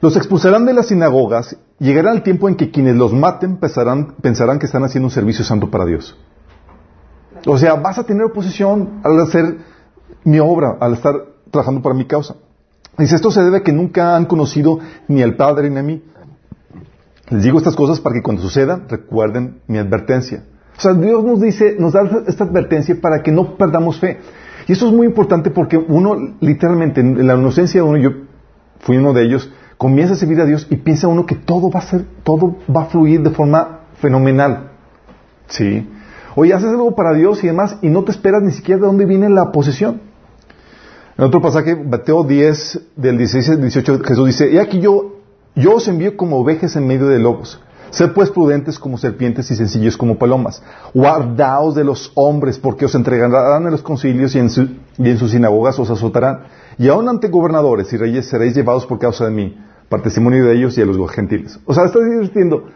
los 0.03 0.15
expulsarán 0.17 0.67
de 0.67 0.75
las 0.75 0.89
sinagogas, 0.89 1.57
llegará 1.79 2.13
el 2.13 2.23
tiempo 2.23 2.49
en 2.49 2.57
que 2.57 2.71
quienes 2.71 2.97
los 2.97 3.13
maten 3.15 3.57
pensarán 3.57 4.59
que 4.59 4.67
están 4.67 4.85
haciendo 4.85 5.07
un 5.07 5.11
servicio 5.13 5.43
santo 5.45 5.71
para 5.71 5.87
Dios. 5.87 6.15
O 7.47 7.57
sea, 7.57 7.75
vas 7.75 7.99
a 7.99 8.05
tener 8.05 8.25
oposición 8.25 9.01
al 9.05 9.19
hacer 9.21 9.57
mi 10.25 10.39
obra, 10.39 10.77
al 10.81 10.95
estar 10.95 11.15
trabajando 11.51 11.81
para 11.81 11.95
mi 11.95 12.05
causa. 12.05 12.35
Dice, 12.99 13.15
esto 13.17 13.31
se 13.31 13.43
debe 13.43 13.59
a 13.59 13.63
que 13.63 13.73
nunca 13.73 14.17
han 14.17 14.27
conocido 14.27 14.81
ni 15.07 15.23
al 15.23 15.35
Padre 15.37 15.71
ni 15.71 15.79
a 15.79 15.83
mí. 15.83 16.03
Les 17.31 17.43
digo 17.43 17.59
estas 17.59 17.77
cosas 17.77 18.01
para 18.01 18.15
que 18.15 18.23
cuando 18.23 18.43
suceda 18.43 18.81
recuerden 18.89 19.61
mi 19.67 19.79
advertencia. 19.79 20.45
O 20.77 20.81
sea, 20.81 20.95
Dios 20.95 21.25
nos 21.25 21.41
dice, 21.41 21.77
nos 21.79 21.93
da 21.93 22.23
esta 22.27 22.45
advertencia 22.45 22.97
para 23.01 23.23
que 23.23 23.33
no 23.33 23.57
perdamos 23.57 23.99
fe. 23.99 24.19
Y 24.67 24.73
eso 24.73 24.87
es 24.87 24.93
muy 24.93 25.07
importante 25.07 25.51
porque 25.51 25.77
uno, 25.77 26.17
literalmente, 26.41 27.01
en 27.01 27.27
la 27.27 27.35
inocencia 27.35 27.83
de 27.83 27.89
uno, 27.89 27.99
yo 27.99 28.11
fui 28.81 28.97
uno 28.97 29.13
de 29.13 29.25
ellos, 29.25 29.51
comienza 29.77 30.15
a 30.15 30.17
servir 30.17 30.41
a 30.41 30.47
Dios 30.47 30.67
y 30.71 30.77
piensa 30.77 31.09
uno 31.09 31.27
que 31.27 31.35
todo 31.35 31.71
va 31.71 31.81
a 31.81 31.83
ser, 31.83 32.05
todo 32.23 32.57
va 32.75 32.83
a 32.83 32.87
fluir 32.87 33.23
de 33.23 33.31
forma 33.31 33.81
fenomenal. 34.01 34.71
Sí. 35.49 35.89
Oye, 36.35 36.55
haces 36.55 36.69
algo 36.69 36.95
para 36.95 37.15
Dios 37.15 37.43
y 37.43 37.49
demás 37.49 37.79
y 37.83 37.89
no 37.89 38.05
te 38.05 38.13
esperas 38.13 38.43
ni 38.43 38.53
siquiera 38.53 38.81
de 38.81 38.87
dónde 38.87 39.07
viene 39.07 39.29
la 39.29 39.51
posesión. 39.51 40.01
En 41.17 41.25
otro 41.25 41.41
pasaje, 41.41 41.75
Mateo 41.75 42.23
10, 42.23 42.93
del 42.95 43.19
16 43.19 43.51
al 43.51 43.61
18, 43.61 44.01
Jesús 44.05 44.27
dice, 44.27 44.53
y 44.53 44.59
aquí 44.59 44.79
yo, 44.79 45.18
yo 45.59 45.75
os 45.77 45.89
envío 45.89 46.17
como 46.17 46.39
ovejas 46.39 46.77
en 46.77 46.87
medio 46.87 47.07
de 47.09 47.19
lobos. 47.19 47.61
Sed 47.91 48.13
pues 48.13 48.31
prudentes 48.31 48.79
como 48.79 48.99
serpientes 48.99 49.51
y 49.51 49.57
sencillos 49.57 49.97
como 49.97 50.19
palomas. 50.19 50.63
Guardaos 50.93 51.75
de 51.75 51.85
los 51.85 52.13
hombres, 52.15 52.59
porque 52.59 52.85
os 52.85 52.95
entregarán 52.95 53.65
en 53.65 53.71
los 53.71 53.81
concilios 53.83 54.35
y 54.35 54.39
en, 54.41 54.51
su- 54.51 54.69
y 54.99 55.09
en 55.11 55.17
sus 55.19 55.31
sinagogas 55.31 55.79
os 55.79 55.91
azotarán. 55.91 56.41
Y 56.79 56.89
aun 56.89 57.09
ante 57.09 57.29
gobernadores 57.29 57.91
y 57.93 57.97
reyes 57.97 58.27
seréis 58.29 58.55
llevados 58.55 58.85
por 58.85 58.99
causa 58.99 59.25
de 59.25 59.31
mí, 59.31 59.57
para 59.89 60.03
testimonio 60.03 60.45
de 60.45 60.55
ellos 60.57 60.77
y 60.77 60.81
de 60.83 60.87
los 60.87 61.11
gentiles. 61.11 61.59
O 61.65 61.73
sea, 61.73 61.87
está 61.87 61.99
diciendo, 62.01 62.69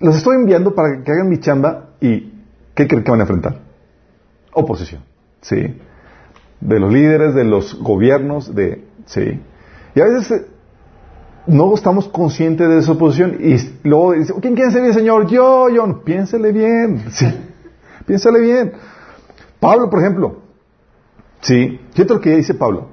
los 0.00 0.16
estoy 0.16 0.34
enviando 0.34 0.74
para 0.74 1.02
que 1.04 1.12
hagan 1.12 1.28
mi 1.28 1.38
chamba 1.38 1.90
y 2.00 2.32
¿qué 2.74 2.88
creen 2.88 3.04
que 3.04 3.10
van 3.12 3.20
a 3.20 3.22
enfrentar? 3.22 3.60
Oposición. 4.52 5.02
¿Sí? 5.42 5.76
de 6.58 6.80
los 6.80 6.90
líderes, 6.92 7.34
de 7.34 7.44
los 7.44 7.78
gobiernos, 7.80 8.54
de 8.54 8.82
sí. 9.04 9.40
Y 9.94 10.00
a 10.00 10.04
veces 10.06 10.46
no 11.46 11.74
estamos 11.74 12.08
conscientes 12.08 12.68
de 12.68 12.78
esa 12.78 12.92
oposición 12.92 13.38
y 13.40 13.56
luego 13.84 14.12
dice, 14.12 14.34
¿quién 14.40 14.54
quiere 14.54 14.70
servir, 14.70 14.94
Señor? 14.94 15.26
Yo. 15.28 15.68
No, 15.68 16.02
Piénsele 16.02 16.52
bien, 16.52 17.04
sí. 17.10 17.26
Piénsale 18.06 18.40
bien. 18.40 18.72
Pablo, 19.60 19.90
por 19.90 20.00
ejemplo. 20.00 20.42
Sí. 21.40 21.80
Fíjate 21.92 22.14
lo 22.14 22.20
que 22.20 22.36
dice 22.36 22.54
Pablo. 22.54 22.88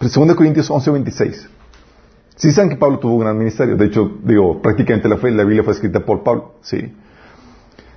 2 0.00 0.34
Corintios 0.34 0.70
11, 0.70 0.90
26. 0.90 1.48
Sí 2.36 2.52
saben 2.52 2.70
que 2.70 2.76
Pablo 2.76 2.98
tuvo 2.98 3.14
un 3.14 3.20
gran 3.20 3.36
ministerio. 3.36 3.76
De 3.76 3.86
hecho, 3.86 4.10
digo, 4.22 4.62
prácticamente 4.62 5.08
la, 5.08 5.16
fe, 5.16 5.30
la 5.30 5.42
Biblia 5.42 5.64
fue 5.64 5.72
escrita 5.72 6.00
por 6.00 6.22
Pablo. 6.22 6.54
Sí. 6.62 6.92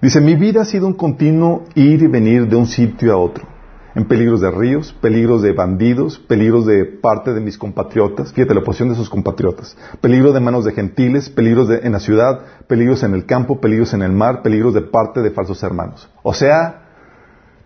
Dice, 0.01 0.19
mi 0.19 0.35
vida 0.35 0.63
ha 0.63 0.65
sido 0.65 0.87
un 0.87 0.93
continuo 0.93 1.65
ir 1.75 2.01
y 2.01 2.07
venir 2.07 2.47
de 2.47 2.55
un 2.55 2.65
sitio 2.65 3.13
a 3.13 3.17
otro, 3.17 3.45
en 3.93 4.05
peligros 4.05 4.39
de 4.41 4.49
ríos, 4.51 4.93
peligros 5.01 5.41
de 5.41 5.51
bandidos, 5.53 6.17
peligros 6.19 6.65
de 6.65 6.85
parte 6.85 7.33
de 7.33 7.41
mis 7.41 7.57
compatriotas, 7.57 8.31
fíjate 8.33 8.53
la 8.55 8.61
posición 8.63 8.89
de 8.89 8.95
sus 8.95 9.09
compatriotas, 9.09 9.75
peligros 9.99 10.33
de 10.33 10.39
manos 10.39 10.63
de 10.65 10.71
gentiles, 10.71 11.29
peligros 11.29 11.67
de- 11.67 11.79
en 11.79 11.91
la 11.91 11.99
ciudad, 11.99 12.41
peligros 12.67 13.03
en 13.03 13.13
el 13.13 13.25
campo, 13.25 13.59
peligros 13.59 13.93
en 13.93 14.01
el 14.01 14.11
mar, 14.13 14.41
peligros 14.43 14.73
de 14.73 14.81
parte 14.81 15.21
de 15.21 15.31
falsos 15.31 15.61
hermanos. 15.63 16.09
O 16.23 16.33
sea, 16.33 16.83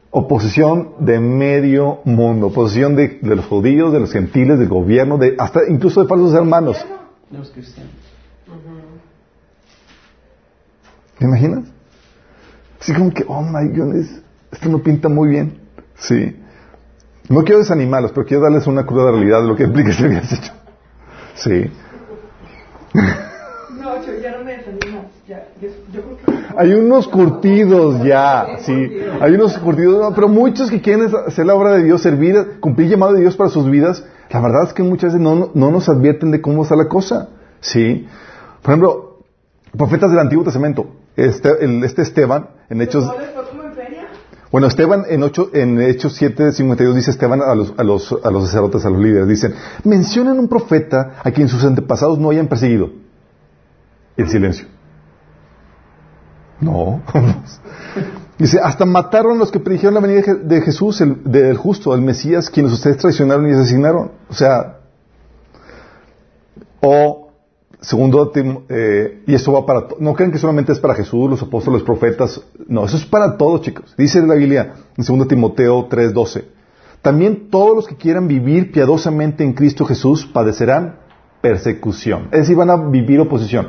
oposición 0.10 0.94
de 1.00 1.20
medio 1.20 2.00
mundo, 2.06 2.48
oposición 2.48 2.96
de, 2.96 3.20
de 3.22 3.36
los 3.36 3.46
judíos, 3.46 3.94
de 3.94 4.00
los 4.00 4.12
gentiles, 4.12 4.58
del 4.58 4.70
gobierno, 4.70 5.18
de, 5.18 5.36
hasta 5.38 5.62
incluso 5.70 6.02
de 6.02 6.08
falsos 6.08 6.34
hermanos. 6.34 6.84
de 7.30 7.38
los 7.38 7.52
cristianos. 7.52 7.92
¿Te 11.20 11.26
imaginas? 11.26 11.66
Así 12.80 12.94
como 12.94 13.12
que, 13.14 13.24
oh 13.28 13.42
my 13.42 13.68
goodness, 13.70 14.22
esto 14.52 14.70
no 14.70 14.80
pinta 14.80 15.08
muy 15.10 15.30
bien. 15.30 15.60
Sí. 15.98 16.36
No 17.30 17.44
quiero 17.44 17.60
desanimarlos, 17.60 18.12
pero 18.12 18.26
quiero 18.26 18.44
darles 18.44 18.68
una 18.68 18.86
cruda 18.86 19.12
realidad 19.12 19.42
de 19.42 19.48
lo 19.48 19.56
que 19.56 19.64
implica 19.70 19.90
este 19.90 20.06
habías 20.06 20.32
hecho. 20.32 20.54
Sí. 21.36 21.72
No, 23.78 24.04
yo 24.04 24.14
ya 24.22 24.38
no 24.38 24.44
me 24.44 24.58
desanimo. 24.58 25.06
Ya, 25.28 25.48
yo, 25.62 25.68
yo 25.94 26.02
creo 26.02 26.18
que... 26.18 26.46
Hay 26.58 26.74
unos 26.74 27.08
curtidos 27.08 28.04
ya, 28.04 28.58
sí. 28.62 28.74
Hay 29.22 29.34
unos 29.36 29.58
curtidos, 29.60 30.02
no, 30.02 30.16
pero 30.16 30.28
muchos 30.28 30.72
que 30.72 30.82
quieren 30.82 31.08
hacer 31.28 31.46
la 31.46 31.54
obra 31.56 31.74
de 31.74 31.84
Dios, 31.84 32.02
servir, 32.02 32.60
cumplir 32.60 32.86
el 32.88 32.92
llamado 32.94 33.14
de 33.14 33.22
Dios 33.22 33.36
para 33.36 33.50
sus 33.50 33.70
vidas, 33.70 34.04
la 34.32 34.40
verdad 34.40 34.64
es 34.64 34.74
que 34.74 34.82
muchas 34.82 35.14
veces 35.14 35.22
no, 35.22 35.52
no 35.54 35.72
nos 35.72 35.88
advierten 35.90 36.32
de 36.32 36.42
cómo 36.42 36.64
está 36.64 36.76
la 36.76 36.88
cosa. 36.88 37.30
Sí. 37.60 38.08
Por 38.64 38.72
ejemplo, 38.72 39.20
profetas 39.78 40.10
del 40.10 40.20
Antiguo 40.20 40.44
Testamento, 40.44 40.88
este, 41.16 41.64
el- 41.64 41.84
este 41.84 42.02
Esteban, 42.02 42.50
en 42.70 42.82
Hechos, 42.82 43.06
¿No 43.06 43.20
les 43.20 43.30
fue 43.32 43.44
como 43.50 43.64
en 43.64 43.74
feria? 43.74 44.08
Bueno, 44.56 44.70
Esteban 44.70 45.04
en, 45.10 45.22
en 45.52 45.82
Hechos 45.82 46.16
7, 46.16 46.54
52 46.54 46.96
dice 46.96 47.12
Esteban 47.12 47.42
a 47.42 47.54
los, 47.54 48.08
sacerdotes, 48.08 48.86
a 48.86 48.90
los 48.90 49.02
líderes, 49.02 49.28
dicen, 49.28 49.54
mencionan 49.84 50.40
un 50.40 50.48
profeta 50.48 51.16
a 51.22 51.30
quien 51.32 51.50
sus 51.50 51.66
antepasados 51.66 52.18
no 52.20 52.30
hayan 52.30 52.48
perseguido. 52.48 52.90
El 54.16 54.30
silencio. 54.30 54.66
No. 56.62 57.02
dice, 58.40 58.62
hasta 58.64 58.86
mataron 58.86 59.40
los 59.40 59.52
que 59.52 59.60
predijeron 59.60 59.94
la 59.94 60.00
venida 60.00 60.36
de 60.36 60.62
Jesús, 60.62 61.02
el, 61.02 61.22
del 61.26 61.58
justo, 61.58 61.94
el 61.94 62.00
Mesías, 62.00 62.50
quienes 62.50 62.72
ustedes 62.72 62.96
traicionaron 62.96 63.50
y 63.50 63.52
asesinaron. 63.52 64.12
O 64.30 64.34
sea, 64.34 64.78
o 66.80 67.25
Segundo, 67.86 68.32
Tim- 68.32 68.62
eh, 68.70 69.22
y 69.28 69.36
esto 69.36 69.52
va 69.54 69.64
para, 69.66 69.88
no 70.00 70.14
crean 70.16 70.32
que 70.32 70.40
solamente 70.40 70.72
es 70.72 70.80
para 70.80 70.96
Jesús, 70.96 71.30
los 71.30 71.42
apóstoles, 71.44 71.82
los 71.82 71.86
profetas, 71.86 72.42
no, 72.68 72.84
eso 72.86 72.98
es 72.98 73.06
para 73.06 73.38
todos, 73.38 73.62
chicos. 73.62 73.94
Dice 73.96 74.26
la 74.26 74.34
Biblia 74.34 74.74
en 74.98 75.06
2 75.06 75.28
Timoteo 75.28 75.88
3:12, 75.88 76.46
también 77.04 77.50
todos 77.52 77.76
los 77.76 77.88
que 77.88 77.96
quieran 77.96 78.28
vivir 78.28 78.72
piadosamente 78.72 79.44
en 79.44 79.54
Cristo 79.54 79.86
Jesús 79.86 80.26
padecerán 80.26 80.96
persecución, 81.42 82.30
es 82.32 82.40
decir, 82.40 82.56
van 82.56 82.72
a 82.72 82.78
vivir 82.90 83.20
oposición. 83.20 83.68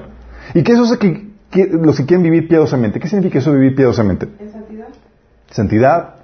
¿Y 0.54 0.62
qué 0.62 0.72
es 0.72 0.78
eso 0.78 0.98
que, 0.98 1.28
que- 1.50 1.66
los 1.66 1.98
que 1.98 2.06
quieren 2.06 2.22
vivir 2.22 2.48
piadosamente? 2.48 2.98
¿Qué 2.98 3.08
significa 3.08 3.38
eso 3.38 3.52
vivir 3.52 3.74
piadosamente? 3.74 4.28
¿En 4.38 4.50
santidad? 4.50 4.88
Santidad, 5.50 6.14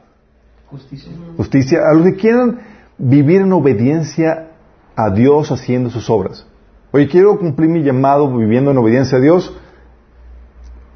Justicia. 0.71 1.13
justicia, 1.37 1.79
a 1.91 1.95
los 1.95 2.05
que 2.07 2.15
quieran 2.17 2.61
vivir 2.97 3.43
en 3.43 3.53
obediencia 3.53 4.49
a 4.97 5.11
Dios 5.11 5.51
haciendo 5.53 5.91
sus 5.91 6.09
obras. 6.09 6.47
Oye, 6.93 7.09
quiero 7.09 7.39
cumplir 7.39 7.71
mi 7.71 7.83
llamado 7.83 8.37
viviendo 8.37 8.71
en 8.71 8.77
obediencia 8.77 9.17
a 9.17 9.21
Dios. 9.21 9.59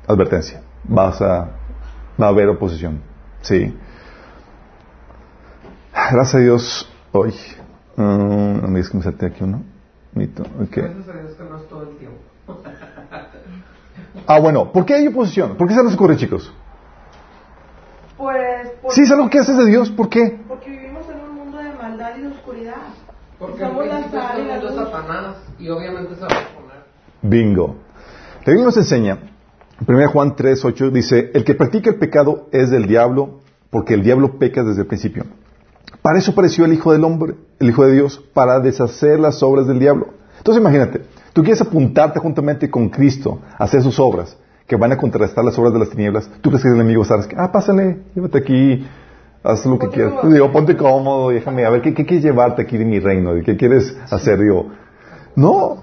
Advertencia, 0.07 0.61
vas 0.85 1.23
a, 1.23 1.53
va 2.21 2.27
a 2.27 2.29
haber 2.29 2.49
oposición. 2.49 3.01
Sí. 3.41 3.75
Gracias 5.93 6.35
a 6.35 6.39
Dios, 6.39 6.93
hoy. 7.13 7.35
mm, 7.97 8.61
no 8.61 8.69
me 8.69 8.75
digas 8.75 8.91
que 8.91 8.97
me 8.99 9.03
salté 9.03 9.27
aquí 9.27 9.43
uno. 9.43 9.63
Mito, 10.13 10.43
ok. 10.43 10.77
Gracias 10.77 11.09
a 11.09 11.13
Dios 11.13 11.33
que 11.33 11.45
no 11.45 11.57
es 11.57 11.69
todo 11.69 11.83
el 11.83 11.97
tiempo. 11.97 12.19
Ah, 14.27 14.39
bueno, 14.39 14.73
¿por 14.73 14.85
qué 14.85 14.95
hay 14.95 15.07
oposición? 15.09 15.57
¿Por 15.57 15.67
qué 15.67 15.75
se 15.75 15.83
nos 15.83 15.95
ocurre, 15.95 16.17
chicos? 16.17 16.53
Pues... 18.19 18.73
Sí, 18.91 19.03
es 19.03 19.11
algo 19.11 19.31
que 19.31 19.39
haces 19.39 19.57
de 19.57 19.67
Dios, 19.67 19.91
¿por 19.91 20.09
qué? 20.09 20.41
Porque 20.49 20.71
vivimos 20.71 21.09
en 21.09 21.21
un 21.21 21.35
mundo 21.35 21.59
de 21.59 21.73
maldad 21.73 22.17
y 22.19 22.23
de 22.23 22.29
oscuridad. 22.29 22.77
Porque 23.39 23.65
el 23.65 23.71
la 23.71 23.77
príncipe 23.77 24.17
sal 24.17 24.37
de 24.37 24.43
y 24.43 24.47
la 24.47 24.55
mundo 24.55 24.69
es 24.69 24.77
luz. 24.77 24.85
Satanás 24.85 25.37
y 25.59 25.69
obviamente 25.69 26.15
se 26.15 26.21
va 26.21 26.27
a 26.27 26.55
poner. 26.55 26.85
Bingo. 27.23 27.77
La 28.45 28.53
Biblia 28.53 28.65
nos 28.65 28.77
enseña, 28.77 29.19
en 29.87 29.95
1 29.95 30.09
Juan 30.09 30.37
3, 30.37 30.65
8, 30.65 30.91
dice, 30.91 31.31
el 31.35 31.45
que 31.45 31.55
practica 31.55 31.91
el 31.91 31.97
pecado 31.97 32.49
es 32.53 32.71
del 32.71 32.87
diablo, 32.87 33.41
porque 33.71 33.95
el 33.95 34.03
diablo 34.03 34.39
peca 34.39 34.63
desde 34.63 34.83
el 34.83 34.87
principio. 34.87 35.25
Para 36.01 36.19
eso 36.19 36.31
apareció 36.31 36.65
el 36.65 36.73
Hijo 36.73 36.93
del 36.93 37.05
Hombre, 37.05 37.35
el 37.59 37.69
Hijo 37.69 37.85
de 37.85 37.93
Dios, 37.93 38.23
para 38.33 38.61
deshacer 38.61 39.19
las 39.19 39.43
obras 39.43 39.67
del 39.67 39.81
diablo. 39.81 40.15
Entonces 40.39 40.61
imagínate, 40.61 41.03
tú 41.33 41.43
quieres 41.43 41.61
apuntarte 41.61 42.21
juntamente 42.21 42.71
con 42.71 42.89
Cristo 42.89 43.41
a 43.59 43.65
hacer 43.65 43.83
sus 43.83 43.99
obras, 43.99 44.39
que 44.67 44.77
van 44.77 44.93
a 44.93 44.97
contrarrestar 44.97 45.45
las 45.45 45.59
obras 45.59 45.73
de 45.73 45.81
las 45.81 45.91
tinieblas. 45.91 46.31
Tú 46.41 46.51
crees 46.51 46.63
que 46.63 46.69
el 46.69 46.77
enemigo 46.77 47.05
sabes 47.05 47.27
que, 47.27 47.37
ah, 47.37 47.51
pásale, 47.51 48.03
llévate 48.15 48.39
aquí, 48.39 48.87
haz 49.47 49.65
lo 49.67 49.79
que 49.79 49.89
quieras. 49.89 50.15
Digo, 50.25 50.51
ponte 50.53 50.77
cómodo, 50.77 51.31
déjame, 51.31 51.65
a 51.65 51.71
ver, 51.71 51.83
¿qué, 51.83 51.95
qué 51.95 52.05
quieres 52.05 52.25
llevarte 52.25 52.63
aquí 52.63 52.77
de 52.77 52.85
mi 52.85 52.99
reino? 52.99 53.33
¿Qué 53.45 53.57
quieres 53.57 53.97
hacer? 54.11 54.39
Digo, 54.41 54.71
no, 55.37 55.83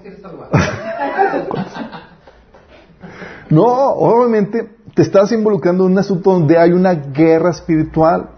no, 3.50 3.64
obviamente 3.64 4.68
te 4.94 5.02
estás 5.02 5.32
involucrando 5.32 5.86
en 5.86 5.92
un 5.92 5.98
asunto 5.98 6.32
donde 6.32 6.58
hay 6.58 6.72
una 6.72 6.94
guerra 6.94 7.50
espiritual. 7.50 8.30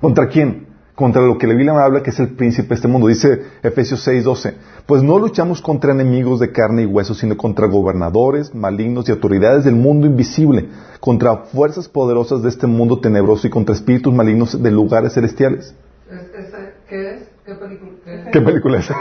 ¿Contra 0.00 0.28
quién? 0.28 0.65
Contra 0.96 1.22
lo 1.22 1.38
que 1.38 1.46
la 1.46 1.54
Biblia 1.54 1.72
habla 1.84 2.02
que 2.02 2.10
es 2.10 2.18
el 2.18 2.30
príncipe 2.30 2.70
de 2.70 2.74
este 2.74 2.88
mundo. 2.88 3.06
Dice 3.06 3.42
Efesios 3.62 4.04
6:12, 4.08 4.54
pues 4.86 5.02
no 5.04 5.18
luchamos 5.20 5.60
contra 5.62 5.92
enemigos 5.92 6.40
de 6.40 6.50
carne 6.50 6.82
y 6.82 6.86
hueso, 6.86 7.14
sino 7.14 7.36
contra 7.36 7.68
gobernadores, 7.68 8.52
malignos 8.54 9.08
y 9.08 9.12
autoridades 9.12 9.64
del 9.64 9.76
mundo 9.76 10.06
invisible, 10.08 10.68
contra 10.98 11.36
fuerzas 11.36 11.88
poderosas 11.88 12.42
de 12.42 12.48
este 12.48 12.66
mundo 12.66 12.98
tenebroso 12.98 13.46
y 13.46 13.50
contra 13.50 13.72
espíritus 13.74 14.12
malignos 14.12 14.60
de 14.60 14.70
lugares 14.72 15.12
celestiales. 15.12 15.72
¿Es- 16.10 16.46
ese- 16.46 16.72
¿Qué 16.88 17.10
es? 17.14 17.22
¿Qué 17.44 17.54
película? 17.54 17.90
¿Qué 18.04 18.14
es? 18.14 18.26
¿Qué 18.32 18.40
película 18.40 18.78
es? 18.78 18.90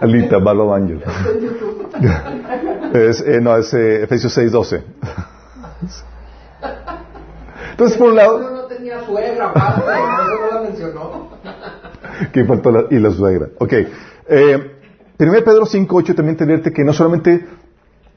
Alita, 0.00 0.38
es, 2.94 3.20
eh, 3.20 3.40
no, 3.40 3.56
es 3.56 3.72
eh, 3.74 4.02
Efesios 4.04 4.36
6:12. 4.36 4.82
Entonces, 7.70 7.96
por 7.98 8.08
un 8.10 8.16
lado, 8.16 8.38
no 8.50 8.62
tenía 8.64 9.04
suegra, 9.04 9.50
aparte, 9.50 9.82
no 10.50 10.54
la 10.54 10.60
mencionó. 10.62 11.28
que 12.32 12.44
faltó 12.44 12.70
la, 12.70 12.84
y 12.90 12.98
la 12.98 13.10
suegra. 13.10 13.48
Ok. 13.58 13.72
Eh, 14.28 14.74
1 15.18 15.32
Pedro 15.44 15.64
5.8 15.66 16.14
también 16.14 16.36
te 16.36 16.44
advierte 16.44 16.72
que 16.72 16.84
no 16.84 16.92
solamente 16.92 17.46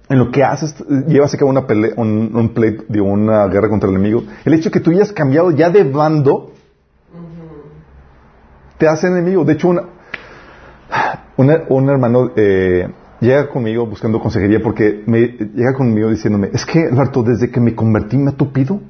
en 0.10 0.20
lo 0.20 0.30
que 0.32 0.44
haces 0.44 0.76
llevas 1.08 1.34
a 1.34 1.38
cabo 1.38 1.50
una 1.50 1.66
pelea, 1.66 1.94
un, 1.98 2.32
un 2.34 2.50
play- 2.54 2.78
digo, 2.90 3.06
una 3.06 3.48
guerra 3.48 3.70
contra 3.70 3.90
el 3.90 3.96
enemigo, 3.96 4.24
el 4.46 4.54
hecho 4.54 4.66
de 4.70 4.72
que 4.74 4.80
tú 4.82 4.92
hayas 4.92 5.12
cambiado 5.14 5.52
ya 5.52 5.70
de 5.70 5.84
bando 5.84 6.52
te 8.78 8.88
hace 8.88 9.08
enemigo. 9.08 9.44
De 9.46 9.54
hecho, 9.54 9.70
una, 9.70 9.84
una- 11.38 11.64
un 11.70 11.90
hermano 11.90 12.32
eh, 12.36 12.88
llega 13.22 13.50
conmigo 13.50 13.86
buscando 13.86 14.20
consejería 14.20 14.60
porque 14.62 15.04
me 15.06 15.20
llega 15.20 15.74
conmigo 15.74 16.10
diciéndome, 16.10 16.50
es 16.54 16.66
que, 16.66 16.88
Alberto, 16.92 17.24
desde 17.24 17.50
que 17.50 17.60
me 17.60 17.76
convertí 17.76 18.18
me 18.18 18.32
ha 18.32 18.34
tupido. 18.34 18.82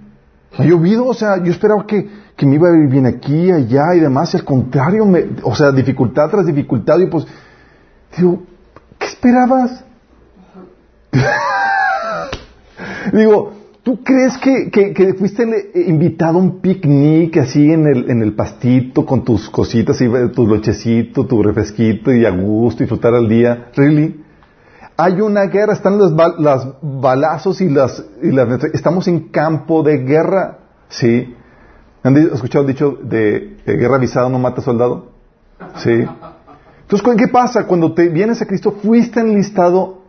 Ha 0.58 0.64
llovido, 0.64 1.06
o 1.06 1.14
sea, 1.14 1.42
yo 1.42 1.52
esperaba 1.52 1.86
que, 1.86 2.10
que 2.36 2.46
me 2.46 2.56
iba 2.56 2.70
a 2.70 2.76
ir 2.76 2.90
bien 2.90 3.06
aquí, 3.06 3.52
allá 3.52 3.96
y 3.96 4.00
demás, 4.00 4.34
y 4.34 4.38
al 4.38 4.44
contrario, 4.44 5.06
me, 5.06 5.26
o 5.44 5.56
sea, 5.56 5.72
dificultad 5.72 6.30
tras 6.30 6.46
dificultad, 6.46 7.00
y 7.00 7.06
pues, 7.06 7.26
digo, 8.18 8.44
¿qué 8.98 9.06
esperabas? 9.06 9.86
digo, 13.14 13.54
¿tú 13.84 14.04
crees 14.04 14.38
que, 14.38 14.70
que, 14.72 15.14
fuiste 15.16 15.44
eh, 15.44 15.86
invitado 15.88 16.38
a 16.38 16.42
un 16.42 16.60
picnic 16.60 17.38
así 17.38 17.72
en 17.72 17.88
el, 17.88 18.10
en 18.10 18.22
el 18.22 18.34
pastito 18.34 19.06
con 19.06 19.24
tus 19.24 19.50
cositas, 19.50 20.00
y 20.02 20.08
tu 20.34 20.48
lochecito, 20.48 21.26
tu 21.26 21.42
refresquito 21.44 22.14
y 22.14 22.26
a 22.26 22.32
gusto, 22.32 22.84
disfrutar 22.84 23.14
al 23.16 23.28
día? 23.28 23.70
¿Really? 23.76 24.24
Hay 24.98 25.20
una 25.22 25.46
guerra, 25.46 25.74
están 25.74 25.98
los 25.98 26.14
bal- 26.16 26.36
las 26.40 26.68
balazos 26.82 27.62
y 27.62 27.70
las, 27.70 28.06
y 28.22 28.32
las... 28.32 28.64
Estamos 28.74 29.08
en 29.08 29.30
campo 29.30 29.82
de 29.84 29.98
guerra, 30.00 30.60
¿sí? 30.90 31.34
¿Han 32.04 32.18
escuchado 32.18 32.66
el 32.66 32.74
dicho 32.74 32.98
de 33.02 33.58
eh, 33.66 33.74
guerra 33.78 33.96
avisada 33.98 34.30
no 34.30 34.38
mata 34.40 34.62
soldado? 34.62 35.10
¿Sí? 35.78 35.92
Entonces, 35.92 37.02
¿cu- 37.04 37.16
¿qué 37.16 37.28
pasa? 37.28 37.66
Cuando 37.66 37.94
te 37.94 38.10
vienes 38.10 38.42
a 38.42 38.46
Cristo, 38.46 38.72
fuiste 38.84 39.20
enlistado 39.22 40.02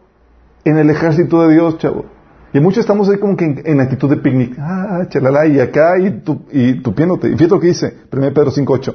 en 0.65 0.77
el 0.79 0.91
ejército 0.91 1.43
de 1.47 1.55
Dios, 1.55 1.79
chavo. 1.79 2.07
Y 2.55 2.61
muchos 2.61 2.81
estamos 2.81 3.09
ahí 3.09 3.19
como 3.19 3.37
que 3.37 3.63
en, 3.65 3.81
actitud 3.81 4.11
de 4.11 4.17
picnic. 4.19 4.57
Ah, 4.59 5.07
chalala, 5.09 5.47
y 5.47 5.59
acá, 5.59 5.99
y, 5.99 6.21
tu, 6.21 6.43
y. 6.53 6.71
Y 6.71 6.83
fíjate 6.83 7.49
lo 7.49 7.61
que 7.61 7.69
dice, 7.69 7.97
1 8.13 8.35
Pedro 8.35 8.51
5.8. 8.51 8.95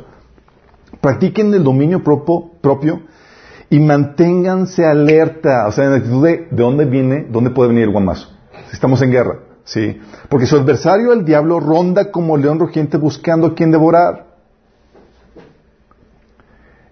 Practiquen 1.01 1.53
el 1.53 1.63
dominio 1.63 2.03
propio 2.03 3.01
y 3.69 3.79
manténganse 3.79 4.85
alerta, 4.85 5.67
o 5.67 5.71
sea, 5.71 5.85
en 5.85 5.93
actitud 5.93 6.23
de, 6.23 6.47
de 6.51 6.63
dónde 6.63 6.85
viene, 6.85 7.25
dónde 7.29 7.49
puede 7.49 7.69
venir 7.69 7.83
el 7.85 7.91
guamazo. 7.91 8.29
Si 8.67 8.73
estamos 8.73 9.01
en 9.01 9.11
guerra, 9.11 9.39
¿sí? 9.63 9.99
Porque 10.29 10.45
su 10.45 10.55
adversario, 10.55 11.11
el 11.11 11.25
diablo, 11.25 11.59
ronda 11.59 12.11
como 12.11 12.37
león 12.37 12.59
rugiente 12.59 12.97
buscando 12.97 13.47
a 13.47 13.55
quien 13.55 13.71
devorar. 13.71 14.27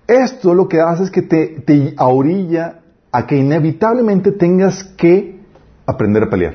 Esto 0.08 0.54
lo 0.54 0.68
que 0.68 0.82
hace 0.82 1.04
es 1.04 1.12
que 1.12 1.22
te, 1.22 1.62
te 1.66 1.94
ahorilla 1.98 2.80
a 3.12 3.26
que 3.26 3.38
inevitablemente 3.38 4.32
tengas 4.32 4.84
que 4.84 5.35
aprender 5.86 6.24
a 6.24 6.30
pelear. 6.30 6.54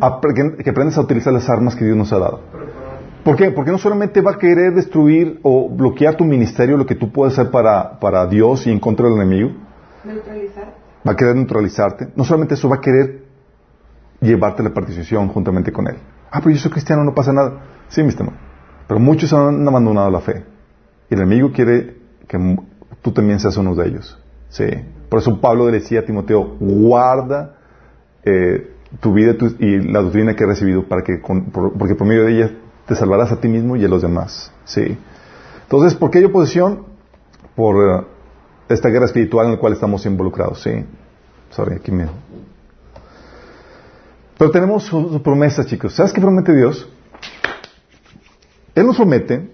Apre- 0.00 0.56
que 0.62 0.70
aprendas 0.70 0.96
a 0.98 1.00
utilizar 1.00 1.32
las 1.32 1.48
armas 1.48 1.74
que 1.76 1.84
Dios 1.84 1.96
nos 1.96 2.12
ha 2.12 2.18
dado. 2.18 2.40
¿Por 3.24 3.36
qué? 3.36 3.50
Porque 3.52 3.70
no 3.70 3.78
solamente 3.78 4.20
va 4.20 4.32
a 4.32 4.38
querer 4.38 4.74
destruir 4.74 5.38
o 5.42 5.68
bloquear 5.68 6.16
tu 6.16 6.24
ministerio, 6.24 6.76
lo 6.76 6.86
que 6.86 6.94
tú 6.96 7.10
puedes 7.12 7.38
hacer 7.38 7.50
para, 7.52 7.98
para 8.00 8.26
Dios 8.26 8.66
y 8.66 8.70
en 8.72 8.80
contra 8.80 9.06
del 9.08 9.14
enemigo, 9.16 9.52
Neutralizar. 10.04 10.74
va 11.06 11.12
a 11.12 11.16
querer 11.16 11.36
neutralizarte. 11.36 12.08
No 12.16 12.24
solamente 12.24 12.54
eso, 12.54 12.68
va 12.68 12.76
a 12.76 12.80
querer 12.80 13.22
llevarte 14.20 14.62
a 14.62 14.64
la 14.64 14.74
participación 14.74 15.28
juntamente 15.28 15.72
con 15.72 15.86
Él. 15.86 15.96
Ah, 16.30 16.40
pero 16.42 16.50
yo 16.50 16.60
soy 16.60 16.70
cristiano, 16.72 17.04
no 17.04 17.14
pasa 17.14 17.32
nada. 17.32 17.60
Sí, 17.88 18.02
mi 18.02 18.08
estimado. 18.08 18.36
Pero 18.88 18.98
muchos 18.98 19.32
han 19.32 19.66
abandonado 19.68 20.10
la 20.10 20.20
fe. 20.20 20.44
Y 21.08 21.14
el 21.14 21.20
enemigo 21.20 21.52
quiere 21.52 21.96
que 22.26 22.56
tú 23.02 23.12
también 23.12 23.38
seas 23.38 23.56
uno 23.56 23.74
de 23.74 23.86
ellos. 23.88 24.18
Sí. 24.48 24.64
Por 25.08 25.20
eso 25.20 25.40
Pablo 25.40 25.66
le 25.66 25.72
decía 25.78 26.00
a 26.00 26.04
Timoteo, 26.04 26.56
guarda 26.58 27.54
eh, 28.24 28.70
tu 29.00 29.12
vida 29.12 29.36
tu- 29.36 29.56
y 29.58 29.80
la 29.80 30.02
doctrina 30.02 30.34
que 30.36 30.44
has 30.44 30.50
recibido, 30.50 30.84
para 30.84 31.02
que 31.02 31.16
por- 31.18 31.72
porque 31.78 31.94
por 31.94 32.06
medio 32.06 32.24
de 32.24 32.32
ella 32.36 32.50
te 32.86 32.94
salvarás 32.94 33.32
a 33.32 33.40
ti 33.40 33.48
mismo 33.48 33.76
y 33.76 33.84
a 33.84 33.88
los 33.88 34.02
demás. 34.02 34.52
Sí. 34.64 34.96
Entonces, 35.62 35.94
¿por 35.94 36.10
qué 36.10 36.18
hay 36.18 36.24
oposición? 36.24 36.84
Por 37.56 37.76
eh, 38.02 38.06
esta 38.68 38.88
guerra 38.88 39.06
espiritual 39.06 39.46
en 39.46 39.52
la 39.52 39.58
cual 39.58 39.72
estamos 39.72 40.04
involucrados. 40.06 40.62
Sí. 40.62 40.84
Sorry, 41.50 41.76
aquí 41.76 41.90
me... 41.92 42.06
Pero 44.38 44.50
tenemos 44.50 44.84
su, 44.84 45.10
su 45.10 45.22
promesa, 45.22 45.64
chicos. 45.64 45.94
¿Sabes 45.94 46.12
qué 46.12 46.20
promete 46.20 46.54
Dios? 46.54 46.88
Él 48.74 48.86
nos 48.86 48.96
promete 48.96 49.50